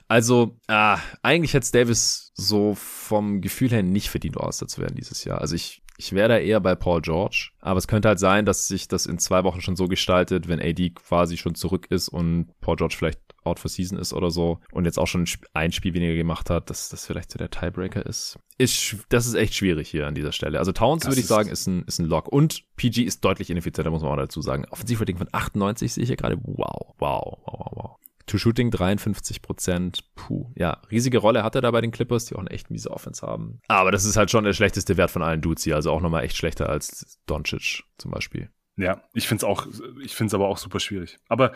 Also, 0.09 0.57
ah, 0.67 0.99
eigentlich 1.23 1.53
hätte 1.53 1.71
Davis 1.71 2.31
so 2.33 2.75
vom 2.75 3.39
Gefühl 3.39 3.69
her 3.69 3.83
nicht 3.83 4.09
verdient, 4.09 4.37
All-Star 4.37 4.67
zu 4.67 4.81
werden 4.81 4.95
dieses 4.95 5.23
Jahr. 5.23 5.39
Also 5.39 5.55
ich 5.55 5.81
ich 5.99 6.13
wäre 6.13 6.29
da 6.29 6.37
eher 6.37 6.61
bei 6.61 6.75
Paul 6.75 7.01
George. 7.01 7.49
Aber 7.59 7.77
es 7.77 7.87
könnte 7.87 8.07
halt 8.07 8.19
sein, 8.19 8.45
dass 8.45 8.69
sich 8.69 8.87
das 8.87 9.05
in 9.05 9.19
zwei 9.19 9.43
Wochen 9.43 9.59
schon 9.59 9.75
so 9.75 9.89
gestaltet, 9.89 10.47
wenn 10.47 10.61
AD 10.61 10.91
quasi 10.91 11.35
schon 11.35 11.55
zurück 11.55 11.87
ist 11.89 12.07
und 12.07 12.47
Paul 12.61 12.77
George 12.77 12.95
vielleicht 12.97 13.19
out 13.43 13.59
for 13.59 13.69
season 13.69 13.97
ist 13.97 14.13
oder 14.13 14.31
so 14.31 14.59
und 14.71 14.85
jetzt 14.85 14.97
auch 14.97 15.07
schon 15.07 15.25
ein 15.53 15.71
Spiel 15.73 15.93
weniger 15.93 16.15
gemacht 16.15 16.49
hat, 16.49 16.69
dass 16.69 16.87
das 16.87 17.05
vielleicht 17.05 17.31
so 17.31 17.37
der 17.37 17.49
Tiebreaker 17.49 18.05
ist. 18.05 18.39
ist 18.57 18.95
das 19.09 19.27
ist 19.27 19.33
echt 19.33 19.53
schwierig 19.55 19.89
hier 19.89 20.07
an 20.07 20.15
dieser 20.15 20.31
Stelle. 20.31 20.59
Also 20.59 20.71
Towns 20.71 21.05
würde 21.05 21.19
ich 21.19 21.27
sagen, 21.27 21.49
ist 21.49 21.67
ein, 21.67 21.83
ist 21.83 21.99
ein 21.99 22.05
Lock. 22.05 22.29
Und 22.29 22.63
PG 22.77 23.03
ist 23.03 23.25
deutlich 23.25 23.49
ineffizienter, 23.49 23.91
muss 23.91 24.01
man 24.01 24.11
auch 24.11 24.17
dazu 24.17 24.41
sagen. 24.41 24.65
Offensivrating 24.71 25.17
von 25.17 25.27
98 25.33 25.93
sehe 25.93 26.03
ich 26.03 26.09
hier 26.09 26.17
gerade. 26.17 26.37
Wow, 26.43 26.95
wow, 26.97 27.37
wow, 27.45 27.59
wow, 27.59 27.71
wow. 27.75 27.95
To-Shooting 28.29 28.69
53 28.71 29.41
Prozent. 29.41 30.03
Puh. 30.15 30.51
Ja, 30.55 30.81
riesige 30.91 31.17
Rolle 31.17 31.43
hat 31.43 31.55
er 31.55 31.61
da 31.61 31.71
bei 31.71 31.81
den 31.81 31.91
Clippers, 31.91 32.25
die 32.25 32.35
auch 32.35 32.39
eine 32.39 32.51
echt 32.51 32.69
miese 32.69 32.91
Offense 32.91 33.25
haben. 33.25 33.59
Aber 33.67 33.91
das 33.91 34.05
ist 34.05 34.17
halt 34.17 34.29
schon 34.29 34.43
der 34.43 34.53
schlechteste 34.53 34.97
Wert 34.97 35.11
von 35.11 35.23
allen 35.23 35.41
Dudes 35.41 35.63
hier. 35.63 35.75
Also 35.75 35.91
auch 35.91 36.01
nochmal 36.01 36.23
echt 36.23 36.37
schlechter 36.37 36.69
als 36.69 37.19
Doncic 37.25 37.83
zum 37.97 38.11
Beispiel. 38.11 38.49
Ja, 38.77 39.01
ich 39.13 39.27
finde 39.27 39.41
es 39.41 39.43
auch, 39.43 39.67
ich 40.01 40.15
finde 40.15 40.27
es 40.27 40.33
aber 40.33 40.47
auch 40.47 40.57
super 40.57 40.79
schwierig. 40.79 41.17
Aber 41.27 41.51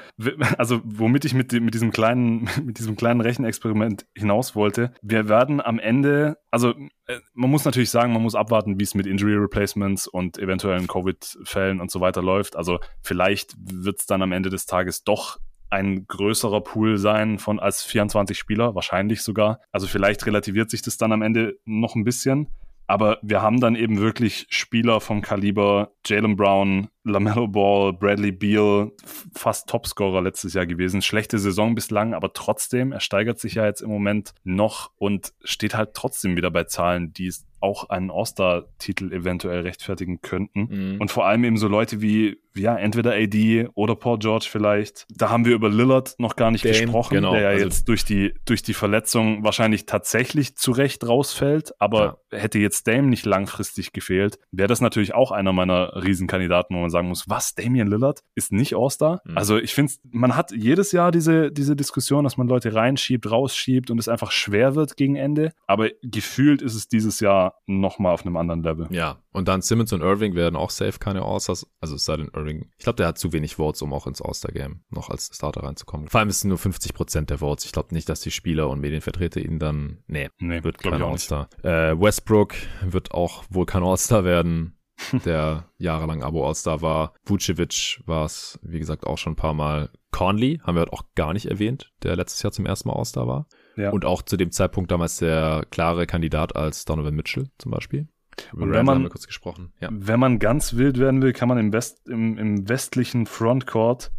also, 0.57 0.81
womit 0.83 1.23
ich 1.23 1.33
mit, 1.33 1.53
mit 1.53 1.73
diesem 1.73 1.91
kleinen, 1.91 2.49
mit 2.65 2.79
diesem 2.79 2.97
kleinen 2.97 3.21
Rechenexperiment 3.21 4.05
hinaus 4.13 4.55
wollte, 4.55 4.93
wir 5.01 5.29
werden 5.29 5.61
am 5.61 5.79
Ende, 5.79 6.37
also 6.51 6.73
äh, 7.05 7.19
man 7.33 7.49
muss 7.49 7.63
natürlich 7.63 7.91
sagen, 7.91 8.11
man 8.11 8.23
muss 8.23 8.35
abwarten, 8.35 8.77
wie 8.77 8.83
es 8.83 8.93
mit 8.93 9.05
Injury 9.05 9.35
Replacements 9.35 10.05
und 10.07 10.37
eventuellen 10.37 10.87
Covid-Fällen 10.87 11.79
und 11.79 11.91
so 11.91 12.01
weiter 12.01 12.21
läuft. 12.21 12.57
Also 12.57 12.79
vielleicht 13.01 13.55
wird 13.57 14.01
es 14.01 14.05
dann 14.05 14.21
am 14.21 14.33
Ende 14.33 14.49
des 14.49 14.65
Tages 14.65 15.05
doch 15.05 15.39
ein 15.73 16.05
größerer 16.05 16.61
Pool 16.61 16.97
sein 16.97 17.39
von 17.39 17.59
als 17.59 17.83
24 17.83 18.37
Spieler, 18.37 18.75
wahrscheinlich 18.75 19.23
sogar. 19.23 19.59
Also 19.71 19.87
vielleicht 19.87 20.25
relativiert 20.25 20.69
sich 20.69 20.83
das 20.83 20.97
dann 20.97 21.11
am 21.11 21.23
Ende 21.23 21.57
noch 21.65 21.95
ein 21.95 22.03
bisschen. 22.03 22.47
Aber 22.85 23.17
wir 23.23 23.41
haben 23.41 23.59
dann 23.59 23.75
eben 23.75 23.99
wirklich 23.99 24.45
Spieler 24.49 24.99
vom 24.99 25.21
Kaliber 25.21 25.93
Jalen 26.05 26.35
Brown, 26.35 26.89
LaMelo 27.05 27.47
Ball, 27.47 27.93
Bradley 27.93 28.31
Beal, 28.31 28.91
fast 29.33 29.69
Topscorer 29.69 30.21
letztes 30.21 30.53
Jahr 30.53 30.65
gewesen. 30.67 31.01
Schlechte 31.01 31.39
Saison 31.39 31.75
bislang, 31.75 32.13
aber 32.13 32.33
trotzdem, 32.33 32.91
er 32.91 32.99
steigert 32.99 33.39
sich 33.39 33.55
ja 33.55 33.65
jetzt 33.65 33.81
im 33.81 33.89
Moment 33.89 34.33
noch 34.43 34.91
und 34.97 35.33
steht 35.43 35.75
halt 35.75 35.93
trotzdem 35.93 36.35
wieder 36.35 36.51
bei 36.51 36.65
Zahlen, 36.65 37.13
die 37.13 37.27
es 37.27 37.45
auch 37.61 37.89
einen 37.89 38.11
All-Star-Titel 38.11 39.13
eventuell 39.13 39.61
rechtfertigen 39.61 40.21
könnten. 40.21 40.67
Mhm. 40.69 41.01
Und 41.01 41.09
vor 41.09 41.25
allem 41.25 41.45
eben 41.45 41.57
so 41.57 41.69
Leute 41.69 42.01
wie, 42.01 42.42
ja, 42.55 42.75
entweder 42.75 43.13
AD 43.13 43.69
oder 43.73 43.95
Paul 43.95 44.19
George 44.19 44.47
vielleicht. 44.49 45.05
Da 45.09 45.29
haben 45.29 45.45
wir 45.45 45.55
über 45.55 45.69
Lillard 45.69 46.15
noch 46.17 46.35
gar 46.35 46.51
nicht 46.51 46.65
Dame, 46.65 46.79
gesprochen, 46.79 47.15
genau. 47.15 47.33
der 47.33 47.41
ja 47.41 47.49
also 47.49 47.65
jetzt 47.65 47.87
durch 47.87 48.05
die, 48.05 48.33
durch 48.45 48.63
die 48.63 48.73
Verletzung 48.73 49.43
wahrscheinlich 49.43 49.85
tatsächlich 49.85 50.55
zu 50.55 50.71
Recht 50.71 51.07
rausfällt. 51.07 51.73
Aber 51.79 52.19
ja. 52.31 52.39
hätte 52.39 52.59
jetzt 52.59 52.87
Dame 52.87 53.07
nicht 53.07 53.25
langfristig 53.25 53.93
gefehlt, 53.93 54.39
wäre 54.51 54.67
das 54.67 54.81
natürlich 54.81 55.13
auch 55.13 55.31
einer 55.31 55.53
meiner 55.53 56.03
Riesenkandidaten, 56.03 56.75
wo 56.75 56.81
man 56.81 56.89
sagen 56.89 57.07
muss, 57.07 57.29
was, 57.29 57.55
Damian 57.55 57.87
Lillard 57.87 58.21
ist 58.35 58.51
nicht 58.51 58.75
All-Star? 58.75 59.21
Mhm. 59.25 59.37
Also 59.37 59.57
ich 59.57 59.73
finde, 59.73 59.93
man 60.11 60.35
hat 60.35 60.51
jedes 60.51 60.91
Jahr 60.91 61.11
diese, 61.11 61.51
diese 61.51 61.75
Diskussion, 61.75 62.23
dass 62.23 62.37
man 62.37 62.47
Leute 62.47 62.73
reinschiebt, 62.73 63.29
rausschiebt 63.29 63.89
und 63.91 63.99
es 63.99 64.07
einfach 64.07 64.31
schwer 64.31 64.75
wird 64.75 64.97
gegen 64.97 65.15
Ende. 65.15 65.51
Aber 65.67 65.89
gefühlt 66.01 66.61
ist 66.61 66.75
es 66.75 66.87
dieses 66.87 67.19
Jahr 67.19 67.55
nochmal 67.65 68.13
auf 68.13 68.25
einem 68.25 68.37
anderen 68.37 68.63
Level. 68.63 68.87
Ja, 68.91 69.17
und 69.31 69.47
dann 69.47 69.61
Simmons 69.61 69.91
und 69.91 70.01
Irving 70.01 70.35
werden 70.35 70.55
auch 70.55 70.69
safe 70.69 70.99
keine 70.99 71.23
All-Stars. 71.23 71.67
Also 71.81 71.95
es 71.95 72.05
sei 72.05 72.17
denn 72.17 72.29
Irving. 72.33 72.42
Ich 72.77 72.83
glaube, 72.83 72.97
der 72.97 73.07
hat 73.07 73.17
zu 73.17 73.33
wenig 73.33 73.55
Votes, 73.55 73.81
um 73.81 73.93
auch 73.93 74.07
ins 74.07 74.21
All-Star-Game 74.21 74.83
noch 74.89 75.09
als 75.09 75.29
Starter 75.33 75.63
reinzukommen. 75.63 76.07
Vor 76.07 76.19
allem 76.19 76.29
ist 76.29 76.37
es 76.37 76.43
nur 76.43 76.57
50 76.57 76.93
Prozent 76.93 77.29
der 77.29 77.39
Votes. 77.39 77.65
Ich 77.65 77.71
glaube 77.71 77.93
nicht, 77.93 78.09
dass 78.09 78.21
die 78.21 78.31
Spieler 78.31 78.69
und 78.69 78.79
Medienvertreter 78.81 79.41
ihn 79.41 79.59
dann, 79.59 80.03
nee, 80.07 80.29
nee 80.39 80.63
wird 80.63 80.79
kein 80.79 81.01
All-Star. 81.01 81.49
Äh, 81.63 81.99
Westbrook 81.99 82.55
wird 82.81 83.11
auch 83.11 83.43
wohl 83.49 83.65
kein 83.65 83.83
All-Star 83.83 84.23
werden 84.23 84.77
der 85.25 85.69
jahrelang 85.77 86.23
Abo 86.23 86.47
All-Star 86.47 86.81
war. 86.81 87.13
Vucevic 87.25 88.01
war 88.05 88.25
es, 88.25 88.59
wie 88.61 88.79
gesagt, 88.79 89.05
auch 89.05 89.17
schon 89.17 89.33
ein 89.33 89.37
paar 89.37 89.53
Mal. 89.53 89.89
Conley 90.11 90.59
haben 90.63 90.75
wir 90.75 90.81
halt 90.81 90.93
auch 90.93 91.03
gar 91.15 91.33
nicht 91.33 91.47
erwähnt, 91.47 91.91
der 92.03 92.15
letztes 92.15 92.43
Jahr 92.43 92.51
zum 92.51 92.65
ersten 92.65 92.89
Mal 92.89 92.95
All-Star 92.95 93.27
war. 93.27 93.47
Ja. 93.75 93.89
Und 93.89 94.05
auch 94.05 94.21
zu 94.21 94.37
dem 94.37 94.51
Zeitpunkt 94.51 94.91
damals 94.91 95.17
der 95.17 95.65
klare 95.71 96.05
Kandidat 96.05 96.55
als 96.55 96.85
Donovan 96.85 97.15
Mitchell 97.15 97.49
zum 97.57 97.71
Beispiel. 97.71 98.07
Und 98.53 98.71
wenn 98.71 98.85
man, 98.85 99.09
kurz 99.09 99.27
gesprochen. 99.27 99.73
Ja. 99.79 99.89
wenn 99.91 100.19
man 100.19 100.39
ganz 100.39 100.75
wild 100.75 100.99
werden 100.99 101.21
will, 101.21 101.33
kann 101.33 101.49
man 101.49 101.57
im, 101.57 101.73
West, 101.73 102.07
im, 102.07 102.37
im 102.37 102.69
westlichen 102.69 103.25
Frontcourt 103.25 104.11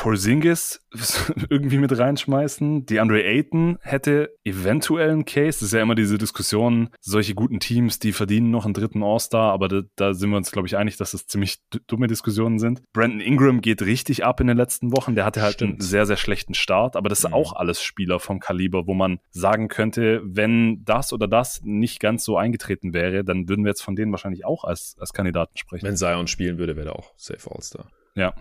Porzingis 0.00 0.80
irgendwie 1.50 1.76
mit 1.76 1.96
reinschmeißen. 1.96 2.86
Die 2.86 3.00
Andre 3.00 3.22
Ayton 3.22 3.76
hätte 3.82 4.34
eventuell 4.44 5.10
einen 5.10 5.26
Case. 5.26 5.58
Das 5.58 5.62
ist 5.64 5.72
ja 5.74 5.82
immer 5.82 5.94
diese 5.94 6.16
Diskussion, 6.16 6.88
solche 7.02 7.34
guten 7.34 7.60
Teams, 7.60 7.98
die 7.98 8.12
verdienen 8.12 8.50
noch 8.50 8.64
einen 8.64 8.72
dritten 8.72 9.02
All-Star, 9.02 9.52
aber 9.52 9.68
da, 9.68 9.82
da, 9.96 10.14
sind 10.14 10.30
wir 10.30 10.38
uns, 10.38 10.52
glaube 10.52 10.66
ich, 10.66 10.78
einig, 10.78 10.96
dass 10.96 11.10
das 11.10 11.26
ziemlich 11.26 11.58
dumme 11.86 12.06
Diskussionen 12.06 12.58
sind. 12.58 12.82
Brandon 12.94 13.20
Ingram 13.20 13.60
geht 13.60 13.82
richtig 13.82 14.24
ab 14.24 14.40
in 14.40 14.46
den 14.46 14.56
letzten 14.56 14.90
Wochen. 14.90 15.14
Der 15.16 15.26
hatte 15.26 15.42
halt 15.42 15.56
Stimmt. 15.56 15.72
einen 15.72 15.80
sehr, 15.82 16.06
sehr 16.06 16.16
schlechten 16.16 16.54
Start, 16.54 16.96
aber 16.96 17.10
das 17.10 17.18
ist 17.18 17.28
mhm. 17.28 17.34
auch 17.34 17.52
alles 17.52 17.82
Spieler 17.82 18.20
vom 18.20 18.40
Kaliber, 18.40 18.86
wo 18.86 18.94
man 18.94 19.20
sagen 19.28 19.68
könnte, 19.68 20.22
wenn 20.24 20.82
das 20.82 21.12
oder 21.12 21.28
das 21.28 21.60
nicht 21.62 22.00
ganz 22.00 22.24
so 22.24 22.38
eingetreten 22.38 22.94
wäre, 22.94 23.22
dann 23.22 23.50
würden 23.50 23.66
wir 23.66 23.72
jetzt 23.72 23.82
von 23.82 23.96
denen 23.96 24.12
wahrscheinlich 24.12 24.46
auch 24.46 24.64
als, 24.64 24.96
als 24.98 25.12
Kandidaten 25.12 25.58
sprechen. 25.58 25.86
Wenn 25.86 25.98
Zion 25.98 26.26
spielen 26.26 26.56
würde, 26.56 26.74
wäre 26.74 26.88
er 26.88 26.96
auch 26.96 27.12
Safe 27.18 27.50
All-Star. 27.50 27.84
Ja. 28.20 28.34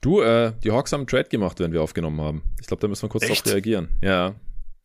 Du, 0.00 0.22
äh, 0.22 0.52
die 0.64 0.70
Hawks 0.70 0.92
haben 0.92 1.00
einen 1.00 1.06
Trade 1.06 1.28
gemacht, 1.28 1.60
wenn 1.60 1.72
wir 1.72 1.82
aufgenommen 1.82 2.20
haben. 2.20 2.42
Ich 2.60 2.66
glaube, 2.66 2.80
da 2.80 2.88
müssen 2.88 3.02
wir 3.02 3.08
kurz 3.10 3.24
Echt? 3.24 3.44
drauf 3.44 3.52
reagieren. 3.52 3.88
Ja. 4.02 4.34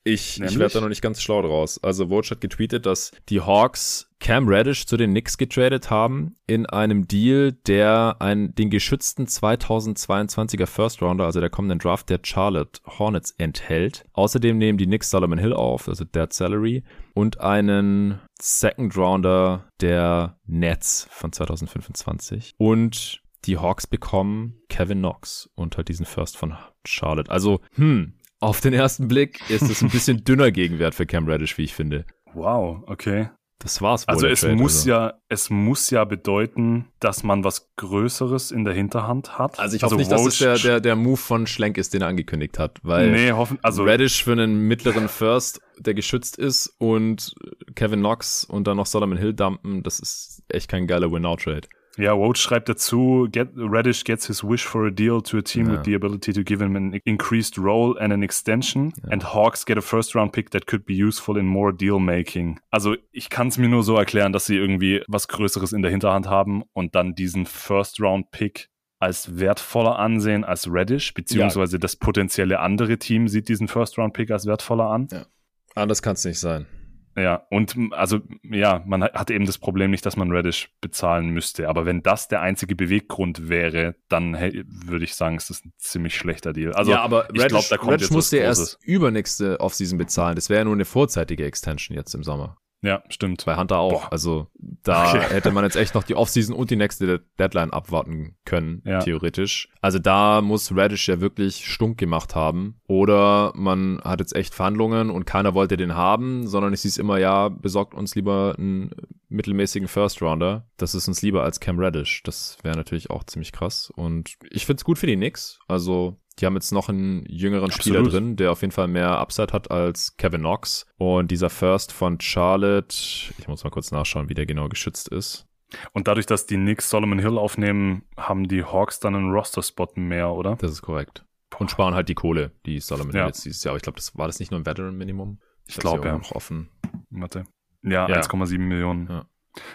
Ich, 0.04 0.42
ich 0.42 0.58
werde 0.58 0.74
da 0.74 0.82
noch 0.82 0.90
nicht 0.90 1.04
ganz 1.04 1.22
schlau 1.22 1.44
draus. 1.44 1.82
Also 1.84 2.10
Woj 2.10 2.24
hat 2.32 2.42
getweetet, 2.42 2.88
dass 2.88 3.12
die 3.30 3.40
Hawks 3.40 4.10
Cam 4.20 4.48
Reddish 4.48 4.88
zu 4.88 4.98
den 4.98 5.12
Knicks 5.12 5.38
getradet 5.38 5.92
haben 5.92 6.36
in 6.48 6.66
einem 6.66 7.08
Deal, 7.08 7.52
der 7.52 8.16
ein, 8.20 8.56
den 8.56 8.72
geschützten 8.72 9.28
2022er 9.28 10.66
First 10.66 11.04
Rounder, 11.04 11.26
also 11.26 11.40
der 11.40 11.52
kommenden 11.52 11.78
Draft 11.78 12.10
der 12.10 12.20
Charlotte 12.24 12.82
Hornets 12.86 13.32
enthält. 13.38 14.06
Außerdem 14.14 14.58
nehmen 14.58 14.80
die 14.80 14.88
Knicks 14.88 15.12
Solomon 15.12 15.38
Hill 15.38 15.54
auf, 15.54 15.88
also 15.88 16.04
Dead 16.04 16.34
Salary, 16.34 16.84
und 17.14 17.40
einen 17.40 18.20
Second 18.42 18.98
Rounder 18.98 19.68
der 19.82 20.40
Nets 20.48 21.08
von 21.12 21.32
2025. 21.32 22.56
Und 22.58 23.21
die 23.46 23.58
Hawks 23.58 23.88
bekommen 23.88 24.62
Kevin 24.70 25.00
Knox 25.00 25.50
und 25.56 25.78
halt 25.78 25.88
diesen 25.88 26.06
First 26.06 26.38
von 26.38 26.56
Charlotte. 26.86 27.32
Also, 27.32 27.62
hm, 27.76 28.14
auf 28.40 28.60
den 28.62 28.74
ersten 28.74 29.08
Blick 29.08 29.40
ist 29.50 29.64
es 29.64 29.82
ein 29.82 29.90
bisschen 29.90 30.24
dünner 30.24 30.52
Gegenwert 30.52 30.96
für 30.96 31.06
Cam 31.06 31.28
Reddish, 31.28 31.58
wie 31.58 31.64
ich 31.64 31.74
finde. 31.74 32.06
Wow, 32.34 32.84
okay. 32.88 33.30
Das 33.60 33.82
war's 33.82 34.08
wohl. 34.08 34.14
Also 34.14 34.28
es 34.28 34.42
Trade, 34.42 34.56
muss 34.56 34.78
also. 34.78 34.90
ja, 34.90 35.14
es 35.30 35.50
muss 35.52 35.92
ja 35.92 36.04
bedeuten, 36.04 36.88
dass 37.00 37.22
man 37.24 37.44
was 37.44 37.70
Größeres 37.76 38.50
in 38.50 38.66
der 38.66 38.74
Hinterhand 38.74 39.38
hat. 39.38 39.60
Also 39.60 39.76
ich 39.76 39.84
hoffe 39.84 39.96
also 39.96 40.00
nicht, 40.00 40.12
dass 40.12 40.26
es 40.26 40.40
der, 40.40 40.58
der, 40.58 40.80
der 40.80 40.96
Move 40.96 41.18
von 41.18 41.46
Schlenk 41.46 41.78
ist, 41.78 41.94
den 41.94 42.02
er 42.02 42.08
angekündigt 42.08 42.58
hat, 42.58 42.80
weil 42.82 43.12
nee, 43.12 43.32
hoffen, 43.32 43.60
also 43.62 43.84
Reddish 43.84 44.24
für 44.24 44.32
einen 44.32 44.68
mittleren 44.68 45.08
First, 45.08 45.62
der 45.78 45.94
geschützt 45.94 46.38
ist 46.38 46.74
und 46.80 47.36
Kevin 47.76 48.00
Knox 48.00 48.44
und 48.44 48.66
dann 48.66 48.78
noch 48.78 48.88
Solomon 48.88 49.18
Hill 49.18 49.34
dumpen, 49.36 49.84
das 49.84 50.00
ist 50.00 50.44
echt 50.50 50.68
kein 50.68 50.88
geiler 50.88 51.12
Win-Out-Trade. 51.12 51.68
Ja, 51.98 52.18
Woj 52.18 52.36
schreibt 52.36 52.70
dazu, 52.70 53.28
get, 53.32 53.50
Reddish 53.56 54.04
gets 54.04 54.28
his 54.28 54.44
wish 54.44 54.66
for 54.66 54.88
a 54.88 54.92
deal 54.92 55.22
to 55.22 55.38
a 55.38 55.42
team 55.42 55.68
ja. 55.68 55.74
with 55.74 55.84
the 55.86 55.94
ability 55.94 56.32
to 56.34 56.44
give 56.44 56.64
him 56.64 56.76
an 56.76 56.94
increased 57.04 57.58
role 57.58 57.98
and 58.00 58.14
an 58.14 58.24
extension. 58.24 58.94
Ja. 59.04 59.12
And 59.12 59.34
Hawks 59.34 59.66
get 59.66 59.78
a 59.78 59.82
first 59.82 60.16
round 60.16 60.32
pick 60.32 60.52
that 60.52 60.68
could 60.68 60.86
be 60.86 60.94
useful 60.94 61.38
in 61.38 61.46
more 61.46 61.74
deal 61.74 62.00
making. 62.00 62.60
Also 62.70 62.96
ich 63.12 63.30
kann 63.30 63.50
es 63.50 63.58
mir 63.58 63.68
nur 63.68 63.84
so 63.84 63.96
erklären, 63.98 64.32
dass 64.32 64.46
sie 64.46 64.56
irgendwie 64.56 65.04
was 65.08 65.28
Größeres 65.28 65.74
in 65.74 65.82
der 65.82 65.92
Hinterhand 65.92 66.28
haben 66.28 66.64
und 66.74 66.96
dann 66.96 67.14
diesen 67.14 67.46
First 67.46 68.00
Round 68.00 68.32
Pick 68.32 68.70
als 69.00 69.40
wertvoller 69.40 69.98
ansehen 69.98 70.44
als 70.44 70.72
Reddish, 70.72 71.14
beziehungsweise 71.14 71.78
ja. 71.78 71.80
das 71.80 71.96
potenzielle 71.96 72.60
andere 72.60 72.98
Team 73.00 73.28
sieht 73.28 73.50
diesen 73.50 73.68
First 73.68 73.98
Round 73.98 74.14
Pick 74.14 74.30
als 74.30 74.46
wertvoller 74.46 74.86
an. 74.86 75.08
Ja. 75.12 75.26
Anders 75.74 76.02
kann 76.02 76.14
es 76.14 76.24
nicht 76.24 76.40
sein. 76.40 76.68
Ja, 77.16 77.46
und 77.50 77.76
also 77.92 78.20
ja, 78.44 78.84
man 78.86 79.04
hat 79.04 79.32
eben 79.32 79.46
das 79.46 79.58
Problem 79.58 79.92
nicht, 79.92 80.06
dass 80.06 80.16
man 80.16 80.32
Reddish 80.32 80.70
bezahlen 80.80 81.30
müsste. 81.30 81.68
Aber 81.68 81.86
wenn 81.86 82.02
das 82.04 82.28
der 82.30 82.42
einzige 82.42 82.76
Beweggrund 82.76 83.50
wäre, 83.50 83.96
dann 84.08 84.34
hey, 84.34 84.64
würde 84.66 85.04
ich 85.04 85.16
sagen, 85.16 85.36
ist 85.36 85.50
das 85.50 85.66
ein 85.66 85.74
ziemlich 85.78 86.16
schlechter 86.16 86.54
Deal. 86.54 86.74
Also 86.74 86.92
ja, 86.92 87.02
aber 87.02 87.28
ich 87.34 87.48
glaube, 87.48 87.66
da 87.70 87.78
kommt 87.78 87.92
Reddish 87.92 88.08
jetzt 88.08 88.14
musste 88.14 88.38
erst 88.38 88.80
übernächste 88.84 89.60
Offseason 89.60 89.98
bezahlen. 89.98 90.36
Das 90.36 90.50
wäre 90.50 90.60
ja 90.60 90.66
nur 90.66 90.74
eine 90.74 90.86
vorzeitige 90.86 91.46
Extension 91.46 91.98
jetzt 91.98 92.14
im 92.16 92.24
Sommer. 92.24 92.58
Ja, 92.84 93.04
stimmt. 93.10 93.46
Bei 93.46 93.58
Hunter 93.58 93.78
auch. 93.78 94.04
Boah. 94.04 94.12
Also 94.12 94.48
da 94.58 95.10
okay. 95.10 95.22
hätte 95.30 95.52
man 95.52 95.64
jetzt 95.64 95.76
echt 95.76 95.94
noch 95.94 96.04
die 96.04 96.16
Offseason 96.16 96.56
und 96.56 96.72
die 96.72 96.76
nächste 96.76 97.24
Deadline 97.40 97.72
abwarten 97.72 98.36
können, 98.44 98.82
ja. 98.86 99.00
theoretisch. 99.00 99.70
Also 99.82 100.00
da 100.00 100.42
muss 100.42 100.76
Radish 100.76 101.08
ja 101.08 101.22
wirklich 101.22 101.68
stunk 101.68 101.98
gemacht 101.98 102.36
haben. 102.36 102.80
Oder 102.88 103.54
man 103.56 104.02
hat 104.04 104.20
jetzt 104.20 104.36
echt 104.36 104.56
Verhandlungen 104.56 105.12
und 105.12 105.26
keiner 105.26 105.54
wollte 105.54 105.78
den 105.78 105.96
haben, 105.96 106.48
sondern 106.48 106.74
es 106.74 106.82
hieß 106.82 106.98
immer, 106.98 107.20
ja, 107.20 107.50
besorgt 107.50 107.94
uns 107.94 108.16
lieber 108.16 108.56
einen 108.58 108.92
mittelmäßigen 109.30 109.88
First 109.88 110.22
Rounder. 110.22 110.68
Das 110.78 110.96
ist 110.96 111.08
uns 111.08 111.22
lieber 111.22 111.44
als 111.44 111.60
Cam 111.60 111.80
Radish. 111.80 112.24
Das 112.24 112.58
wäre 112.64 112.76
natürlich 112.76 113.10
auch 113.12 113.24
ziemlich 113.24 113.52
krass. 113.52 113.92
Und 113.96 114.36
ich 114.50 114.66
find's 114.66 114.84
gut 114.84 114.98
für 114.98 115.08
die 115.08 115.16
Knicks. 115.16 115.60
Also 115.68 116.21
die 116.40 116.46
haben 116.46 116.56
jetzt 116.56 116.72
noch 116.72 116.90
einen 116.90 117.26
jüngeren 117.28 117.72
Absolut. 117.72 118.00
Spieler 118.00 118.10
drin, 118.10 118.36
der 118.36 118.52
auf 118.52 118.62
jeden 118.62 118.72
Fall 118.72 118.88
mehr 118.88 119.20
Upside 119.20 119.54
hat 119.54 119.70
als 119.70 120.18
Kevin 120.18 120.42
Knox. 120.42 120.86
Und 120.98 121.30
dieser 121.32 121.50
First 121.50 121.92
von 121.92 122.20
Charlotte, 122.20 122.96
ich 123.38 123.48
muss 123.48 123.64
mal 123.64 123.70
kurz 123.70 123.92
nachschauen, 123.92 124.30
wie 124.30 124.34
der 124.34 124.46
genau 124.46 124.70
geschützt 124.70 125.08
ist. 125.10 125.48
Und 125.94 126.08
dadurch, 126.08 126.26
dass 126.26 126.46
die 126.46 126.56
Knicks 126.56 126.90
Solomon 126.90 127.20
Hill 127.20 127.38
aufnehmen, 127.38 128.04
haben 128.18 128.48
die 128.48 128.64
Hawks 128.64 129.00
dann 129.00 129.16
einen 129.16 129.32
Roster-Spot 129.32 129.90
mehr, 129.96 130.32
oder? 130.32 130.56
Das 130.58 130.72
ist 130.72 130.82
korrekt. 130.82 131.26
Und 131.58 131.72
sparen 131.72 131.94
halt 131.94 132.10
die 132.10 132.16
Kohle, 132.16 132.52
die 132.66 132.80
Solomon 132.80 133.14
ja. 133.14 133.22
Hill 133.22 133.28
jetzt 133.28 133.46
dieses 133.46 133.64
Jahr. 133.64 133.72
Aber 133.72 133.78
ich 133.78 133.84
glaube, 133.84 133.98
das 133.98 134.18
war 134.18 134.28
das 134.28 134.40
nicht 134.40 134.52
nur 134.52 134.60
ein 134.60 134.66
Veteran-Minimum? 134.66 135.40
Ich, 135.68 135.76
ich 135.76 135.80
glaube, 135.80 136.08
ja. 136.08 136.18
Noch 136.18 136.32
offen. 136.32 136.70
Warte. 137.10 137.46
Ja, 137.84 138.08
ja. 138.08 138.20
1,7 138.20 138.58
Millionen. 138.60 139.08
Ja. 139.10 139.26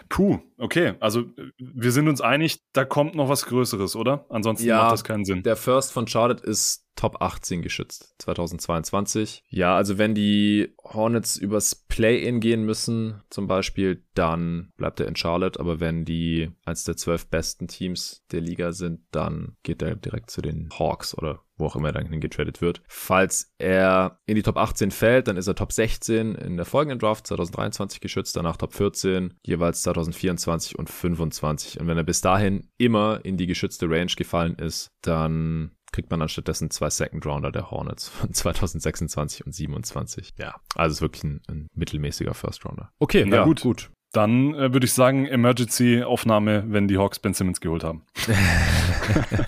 Puh, 0.09 0.39
okay. 0.57 0.95
Also 1.01 1.25
wir 1.59 1.93
sind 1.93 2.09
uns 2.09 2.21
einig, 2.21 2.63
da 2.73 2.85
kommt 2.85 3.15
noch 3.15 3.29
was 3.29 3.45
Größeres, 3.47 3.97
oder? 3.97 4.25
Ansonsten 4.31 4.67
ja, 4.67 4.79
macht 4.79 4.93
das 4.93 5.05
keinen 5.05 5.25
Sinn. 5.25 5.43
Der 5.43 5.57
First 5.57 5.93
von 5.93 6.07
Charlotte 6.07 6.45
ist 6.45 6.86
Top 6.97 7.21
18 7.21 7.63
geschützt 7.63 8.15
2022. 8.19 9.45
Ja, 9.49 9.77
also 9.77 9.99
wenn 9.99 10.15
die 10.15 10.75
Hornets 10.83 11.37
übers 11.37 11.75
Play-In 11.75 12.41
gehen 12.41 12.65
müssen, 12.65 13.23
zum 13.31 13.47
Beispiel, 13.47 14.03
dann 14.15 14.73
bleibt 14.77 15.01
er 15.01 15.07
in 15.07 15.17
Charlotte. 15.17 15.61
Aber 15.61 15.79
wenn 15.79 16.05
die 16.05 16.51
eins 16.65 16.85
der 16.85 16.97
zwölf 16.97 17.27
besten 17.27 17.69
Teams 17.69 18.25
der 18.33 18.41
Liga 18.41 18.73
sind, 18.73 19.01
dann 19.13 19.57
geht 19.63 19.83
er 19.83 19.95
direkt 19.95 20.31
zu 20.31 20.43
den 20.43 20.71
Hawks 20.79 21.17
oder 21.17 21.43
wo 21.59 21.67
auch 21.67 21.77
immer 21.77 21.89
er 21.89 21.95
dann 21.95 22.07
hingetradet 22.07 22.61
wird. 22.61 22.83
Falls 22.87 23.55
er 23.59 24.19
in 24.27 24.37
die 24.37 24.43
Top 24.43 24.57
18 24.57 24.91
fällt, 24.91 25.29
dann 25.29 25.37
ist 25.37 25.47
er 25.47 25.55
Top 25.55 25.73
16 25.73 26.35
in 26.35 26.57
der 26.57 26.67
folgenden 26.67 26.99
Draft 26.99 27.27
2023 27.27 28.01
geschützt, 28.01 28.37
danach 28.37 28.57
Top 28.57 28.75
14, 28.75 29.35
jeweils 29.43 29.83
2024 29.83 30.79
und 30.79 30.91
25. 30.91 31.81
Und 31.81 31.87
wenn 31.87 31.97
er 31.97 32.05
bis 32.05 32.21
dahin 32.21 32.69
immer 32.77 33.21
in 33.25 33.37
die 33.37 33.47
geschützte 33.47 33.89
Range 33.89 34.13
gefallen 34.17 34.57
ist, 34.57 34.91
dann 35.03 35.76
kriegt 35.93 36.11
man 36.11 36.23
anstattdessen 36.23 36.71
zwei 36.71 36.91
Second 36.91 37.25
Rounder 37.27 37.53
der 37.53 37.71
Hornets 37.71 38.09
von 38.09 38.31
2026 38.33 39.47
und 39.47 39.53
27. 39.53 40.35
Ja, 40.39 40.57
also 40.75 40.93
ist 40.93 41.01
wirklich 41.01 41.25
ein, 41.25 41.41
ein 41.49 41.69
mittelmäßiger 41.75 42.35
First 42.35 42.65
Rounder. 42.65 42.91
Okay, 42.99 43.25
na 43.27 43.37
ja, 43.37 43.45
gut. 43.45 43.63
gut. 43.63 43.91
Dann 44.13 44.55
äh, 44.55 44.73
würde 44.73 44.87
ich 44.87 44.95
sagen, 44.95 45.27
Emergency-Aufnahme, 45.27 46.65
wenn 46.69 46.89
die 46.89 46.97
Hawks 46.97 47.19
Ben 47.19 47.35
Simmons 47.35 47.61
geholt 47.61 47.85
haben. 47.85 48.03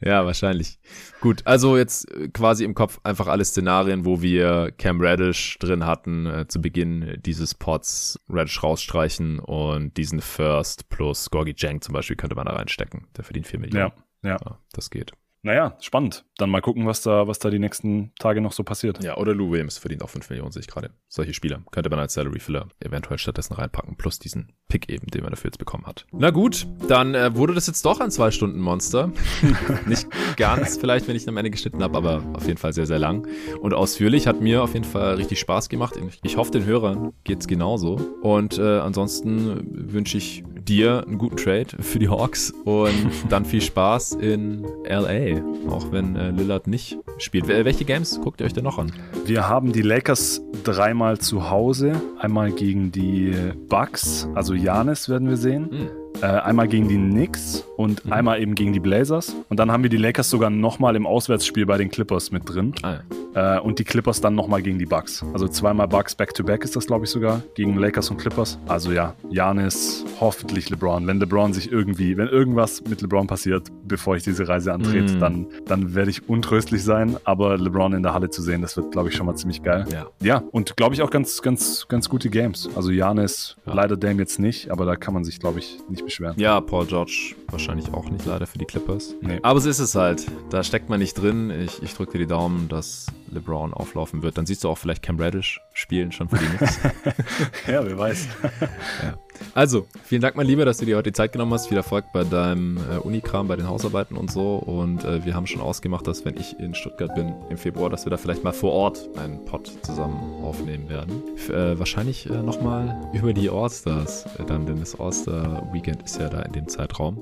ja, 0.00 0.24
wahrscheinlich. 0.24 0.78
Gut, 1.20 1.46
also 1.46 1.76
jetzt 1.76 2.10
äh, 2.10 2.28
quasi 2.28 2.64
im 2.64 2.74
Kopf 2.74 2.98
einfach 3.04 3.28
alle 3.28 3.44
Szenarien, 3.44 4.04
wo 4.04 4.20
wir 4.20 4.72
Cam 4.78 5.00
Radish 5.00 5.58
drin 5.58 5.86
hatten, 5.86 6.26
äh, 6.26 6.48
zu 6.48 6.60
Beginn 6.60 7.18
dieses 7.24 7.54
Pots 7.54 8.18
Radish 8.28 8.62
rausstreichen 8.62 9.38
und 9.38 9.96
diesen 9.96 10.20
First 10.20 10.88
plus 10.88 11.30
Gorgi 11.30 11.54
Jang 11.56 11.80
zum 11.80 11.92
Beispiel 11.92 12.16
könnte 12.16 12.36
man 12.36 12.46
da 12.46 12.54
reinstecken. 12.54 13.06
Der 13.16 13.24
verdient 13.24 13.46
4 13.46 13.60
Millionen. 13.60 13.90
Ja. 13.90 14.05
Ja. 14.26 14.58
Das 14.72 14.90
geht. 14.90 15.12
Naja, 15.42 15.76
spannend. 15.80 16.24
Dann 16.38 16.50
mal 16.50 16.60
gucken, 16.60 16.86
was 16.86 17.02
da, 17.02 17.28
was 17.28 17.38
da 17.38 17.50
die 17.50 17.58
nächsten 17.58 18.12
Tage 18.18 18.40
noch 18.40 18.52
so 18.52 18.64
passiert. 18.64 19.02
Ja, 19.02 19.16
oder 19.16 19.34
Lou 19.34 19.50
Williams 19.50 19.78
verdient 19.78 20.02
auch 20.02 20.10
5 20.10 20.28
Millionen, 20.30 20.50
sehe 20.50 20.60
ich 20.60 20.66
gerade. 20.66 20.90
Solche 21.08 21.34
Spieler 21.34 21.62
könnte 21.70 21.88
man 21.88 21.98
als 21.98 22.14
Salary 22.14 22.40
Filler 22.40 22.68
eventuell 22.80 23.18
stattdessen 23.18 23.54
reinpacken, 23.54 23.96
plus 23.96 24.18
diesen 24.18 24.52
Pick 24.68 24.90
eben, 24.90 25.06
den 25.06 25.22
man 25.22 25.30
dafür 25.30 25.48
jetzt 25.48 25.58
bekommen 25.58 25.86
hat. 25.86 26.06
Na 26.12 26.30
gut, 26.30 26.66
dann 26.88 27.14
äh, 27.14 27.34
wurde 27.36 27.54
das 27.54 27.66
jetzt 27.68 27.84
doch 27.84 28.00
ein 28.00 28.10
2-Stunden-Monster. 28.10 29.12
Nicht 29.86 30.08
ganz 30.36 30.76
vielleicht, 30.76 31.06
wenn 31.06 31.16
ich 31.16 31.28
am 31.28 31.36
Ende 31.36 31.50
geschnitten 31.50 31.82
habe, 31.82 31.96
aber 31.96 32.22
auf 32.34 32.46
jeden 32.46 32.58
Fall 32.58 32.72
sehr, 32.72 32.86
sehr 32.86 32.98
lang 32.98 33.26
und 33.60 33.72
ausführlich. 33.72 34.26
Hat 34.26 34.40
mir 34.40 34.62
auf 34.62 34.74
jeden 34.74 34.84
Fall 34.84 35.14
richtig 35.14 35.38
Spaß 35.38 35.68
gemacht. 35.68 35.94
Ich 36.22 36.36
hoffe, 36.36 36.50
den 36.50 36.64
Hörern 36.64 37.12
geht 37.24 37.40
es 37.40 37.46
genauso. 37.46 37.94
Und 38.22 38.58
äh, 38.58 38.78
ansonsten 38.78 39.92
wünsche 39.92 40.18
ich 40.18 40.42
dir 40.66 41.04
einen 41.06 41.18
guten 41.18 41.36
Trade 41.36 41.80
für 41.80 41.98
die 41.98 42.08
Hawks 42.08 42.50
und 42.64 43.12
dann 43.28 43.44
viel 43.44 43.62
Spaß 43.62 44.12
in 44.12 44.66
LA, 44.84 45.25
auch 45.68 45.92
wenn 45.92 46.16
äh, 46.16 46.30
Lillard 46.30 46.66
nicht 46.66 46.98
spielt. 47.18 47.48
Welche 47.48 47.84
Games 47.84 48.20
guckt 48.22 48.40
ihr 48.40 48.46
euch 48.46 48.52
denn 48.52 48.64
noch 48.64 48.78
an? 48.78 48.92
Wir 49.24 49.48
haben 49.48 49.72
die 49.72 49.82
Lakers 49.82 50.42
dreimal 50.64 51.18
zu 51.18 51.50
Hause, 51.50 52.00
einmal 52.18 52.52
gegen 52.52 52.92
die 52.92 53.34
Bucks, 53.68 54.28
also 54.34 54.54
Janis 54.54 55.08
werden 55.08 55.28
wir 55.28 55.36
sehen. 55.36 55.68
Mhm. 55.70 56.05
Äh, 56.22 56.26
einmal 56.26 56.68
gegen 56.68 56.88
die 56.88 56.96
Knicks 56.96 57.64
und 57.76 58.04
mhm. 58.04 58.12
einmal 58.12 58.40
eben 58.40 58.54
gegen 58.54 58.72
die 58.72 58.80
Blazers. 58.80 59.34
Und 59.48 59.58
dann 59.58 59.70
haben 59.70 59.82
wir 59.82 59.90
die 59.90 59.96
Lakers 59.96 60.30
sogar 60.30 60.50
nochmal 60.50 60.96
im 60.96 61.06
Auswärtsspiel 61.06 61.66
bei 61.66 61.76
den 61.76 61.90
Clippers 61.90 62.30
mit 62.30 62.48
drin. 62.48 62.74
Ah, 62.82 62.98
ja. 63.34 63.56
Äh, 63.56 63.60
und 63.60 63.78
die 63.78 63.84
Clippers 63.84 64.20
dann 64.20 64.34
nochmal 64.34 64.62
gegen 64.62 64.78
die 64.78 64.86
Bucks. 64.86 65.24
Also 65.32 65.46
zweimal 65.48 65.88
Bucks 65.88 66.14
back-to-back 66.14 66.60
-back 66.60 66.64
ist 66.64 66.76
das, 66.76 66.86
glaube 66.86 67.04
ich, 67.04 67.10
sogar. 67.10 67.42
Gegen 67.54 67.76
Lakers 67.76 68.10
und 68.10 68.16
Clippers. 68.16 68.58
Also 68.66 68.92
ja, 68.92 69.14
Janis, 69.28 70.04
hoffentlich 70.20 70.70
LeBron. 70.70 71.06
Wenn 71.06 71.20
LeBron 71.20 71.52
sich 71.52 71.70
irgendwie, 71.70 72.16
wenn 72.16 72.28
irgendwas 72.28 72.82
mit 72.88 73.02
LeBron 73.02 73.26
passiert, 73.26 73.68
bevor 73.86 74.16
ich 74.16 74.22
diese 74.22 74.48
Reise 74.48 74.72
antrete, 74.72 75.16
mm. 75.16 75.20
dann, 75.20 75.46
dann 75.66 75.94
werde 75.94 76.10
ich 76.10 76.28
untröstlich 76.28 76.82
sein. 76.82 77.16
Aber 77.24 77.58
LeBron 77.58 77.92
in 77.92 78.02
der 78.02 78.14
Halle 78.14 78.30
zu 78.30 78.40
sehen, 78.40 78.62
das 78.62 78.76
wird, 78.76 78.90
glaube 78.92 79.10
ich, 79.10 79.16
schon 79.16 79.26
mal 79.26 79.34
ziemlich 79.34 79.62
geil. 79.62 79.84
Ja, 79.92 80.06
ja 80.20 80.42
und 80.52 80.76
glaube 80.76 80.94
ich 80.94 81.02
auch 81.02 81.10
ganz, 81.10 81.42
ganz, 81.42 81.86
ganz 81.88 82.08
gute 82.08 82.30
Games. 82.30 82.70
Also 82.74 82.90
Janis, 82.90 83.56
ja. 83.66 83.74
leider 83.74 83.96
Dame 83.98 84.20
jetzt 84.20 84.38
nicht, 84.38 84.70
aber 84.70 84.86
da 84.86 84.96
kann 84.96 85.12
man 85.12 85.24
sich, 85.24 85.40
glaube 85.40 85.58
ich, 85.58 85.78
nicht 85.90 86.05
beschweren. 86.06 86.38
Ja, 86.38 86.60
Paul 86.60 86.86
George 86.86 87.34
wahrscheinlich 87.48 87.92
auch 87.92 88.08
nicht 88.08 88.24
leider 88.24 88.46
für 88.46 88.58
die 88.58 88.64
Clippers. 88.64 89.14
Nee. 89.20 89.38
Aber 89.42 89.60
so 89.60 89.68
ist 89.68 89.78
es 89.78 89.94
halt. 89.94 90.26
Da 90.50 90.62
steckt 90.62 90.88
man 90.88 90.98
nicht 90.98 91.14
drin. 91.14 91.50
Ich, 91.50 91.82
ich 91.82 91.94
drücke 91.94 92.12
dir 92.12 92.18
die 92.18 92.26
Daumen, 92.26 92.68
dass 92.68 93.06
LeBron 93.30 93.74
auflaufen 93.74 94.22
wird. 94.22 94.38
Dann 94.38 94.46
siehst 94.46 94.64
du 94.64 94.68
auch 94.68 94.78
vielleicht 94.78 95.02
Cam 95.02 95.20
Reddish 95.20 95.60
spielen 95.72 96.12
schon 96.12 96.28
für 96.28 96.38
die 96.38 96.46
Knicks. 96.46 96.80
ja, 97.66 97.84
wer 97.84 97.98
weiß. 97.98 98.28
ja. 99.02 99.18
Also, 99.54 99.86
vielen 100.04 100.22
Dank, 100.22 100.36
mein 100.36 100.46
Lieber, 100.46 100.64
dass 100.64 100.78
du 100.78 100.84
dir 100.84 100.96
heute 100.96 101.10
die 101.10 101.14
Zeit 101.14 101.32
genommen 101.32 101.52
hast. 101.52 101.68
Viel 101.68 101.76
Erfolg 101.76 102.04
bei 102.12 102.24
deinem 102.24 102.76
äh, 102.76 102.98
Unikram, 102.98 103.48
bei 103.48 103.56
den 103.56 103.68
Hausarbeiten 103.68 104.16
und 104.16 104.30
so. 104.30 104.56
Und 104.56 105.04
äh, 105.04 105.24
wir 105.24 105.34
haben 105.34 105.46
schon 105.46 105.60
ausgemacht, 105.60 106.06
dass 106.06 106.24
wenn 106.24 106.36
ich 106.36 106.58
in 106.58 106.74
Stuttgart 106.74 107.14
bin 107.14 107.34
im 107.48 107.56
Februar, 107.56 107.88
dass 107.90 108.04
wir 108.04 108.10
da 108.10 108.16
vielleicht 108.16 108.44
mal 108.44 108.52
vor 108.52 108.72
Ort 108.72 109.08
einen 109.16 109.44
Pod 109.44 109.72
zusammen 109.82 110.44
aufnehmen 110.44 110.88
werden. 110.88 111.22
F 111.36 111.50
äh, 111.50 111.78
wahrscheinlich 111.78 112.28
äh, 112.28 112.42
nochmal 112.42 113.00
über 113.12 113.32
die 113.32 113.48
All-Stars, 113.48 114.26
äh, 114.38 114.44
dann, 114.46 114.66
denn 114.66 114.80
das 114.80 114.98
All-Star-Weekend 114.98 116.02
ist 116.02 116.20
ja 116.20 116.28
da 116.28 116.42
in 116.42 116.52
dem 116.52 116.68
Zeitraum. 116.68 117.18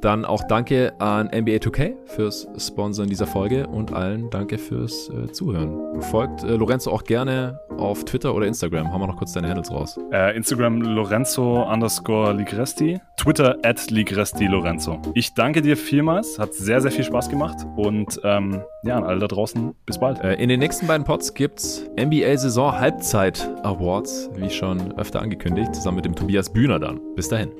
Dann 0.00 0.24
auch 0.24 0.42
danke 0.48 0.92
an 0.98 1.26
NBA 1.26 1.56
2K 1.56 1.92
fürs 2.06 2.48
Sponsoren 2.58 3.10
dieser 3.10 3.26
Folge 3.26 3.66
und 3.66 3.92
allen 3.92 4.30
danke 4.30 4.58
fürs 4.58 5.10
äh, 5.10 5.30
Zuhören. 5.30 6.00
Folgt 6.02 6.42
äh, 6.42 6.56
Lorenzo 6.56 6.90
auch 6.90 7.04
gerne 7.04 7.60
auf 7.76 8.04
Twitter 8.04 8.34
oder 8.34 8.46
Instagram. 8.46 8.92
Haben 8.92 9.02
wir 9.02 9.06
noch 9.06 9.16
kurz 9.16 9.32
deine 9.32 9.48
Handles 9.48 9.70
raus. 9.70 9.98
Instagram 10.34 10.82
Lorenzo 10.82 11.39
underscore 11.42 12.32
Ligresti, 12.32 13.00
Twitter 13.16 13.56
at 13.62 13.90
Ligresti 13.90 14.46
Lorenzo. 14.46 15.00
Ich 15.14 15.34
danke 15.34 15.62
dir 15.62 15.76
vielmals, 15.76 16.38
hat 16.38 16.54
sehr, 16.54 16.80
sehr 16.80 16.90
viel 16.90 17.04
Spaß 17.04 17.28
gemacht 17.28 17.58
und 17.76 18.20
ähm, 18.24 18.62
ja, 18.82 18.96
an 18.96 19.04
alle 19.04 19.20
da 19.20 19.26
draußen, 19.26 19.74
bis 19.86 19.98
bald. 19.98 20.20
Äh, 20.20 20.34
in 20.34 20.48
den 20.48 20.60
nächsten 20.60 20.86
beiden 20.86 21.04
Pods 21.04 21.34
gibt's 21.34 21.84
NBA 21.98 22.36
Saison 22.36 22.78
Halbzeit 22.78 23.48
Awards, 23.62 24.30
wie 24.36 24.50
schon 24.50 24.96
öfter 24.98 25.20
angekündigt, 25.20 25.74
zusammen 25.74 25.96
mit 25.96 26.04
dem 26.04 26.14
Tobias 26.14 26.52
Bühner 26.52 26.78
dann. 26.78 27.00
Bis 27.14 27.28
dahin. 27.28 27.50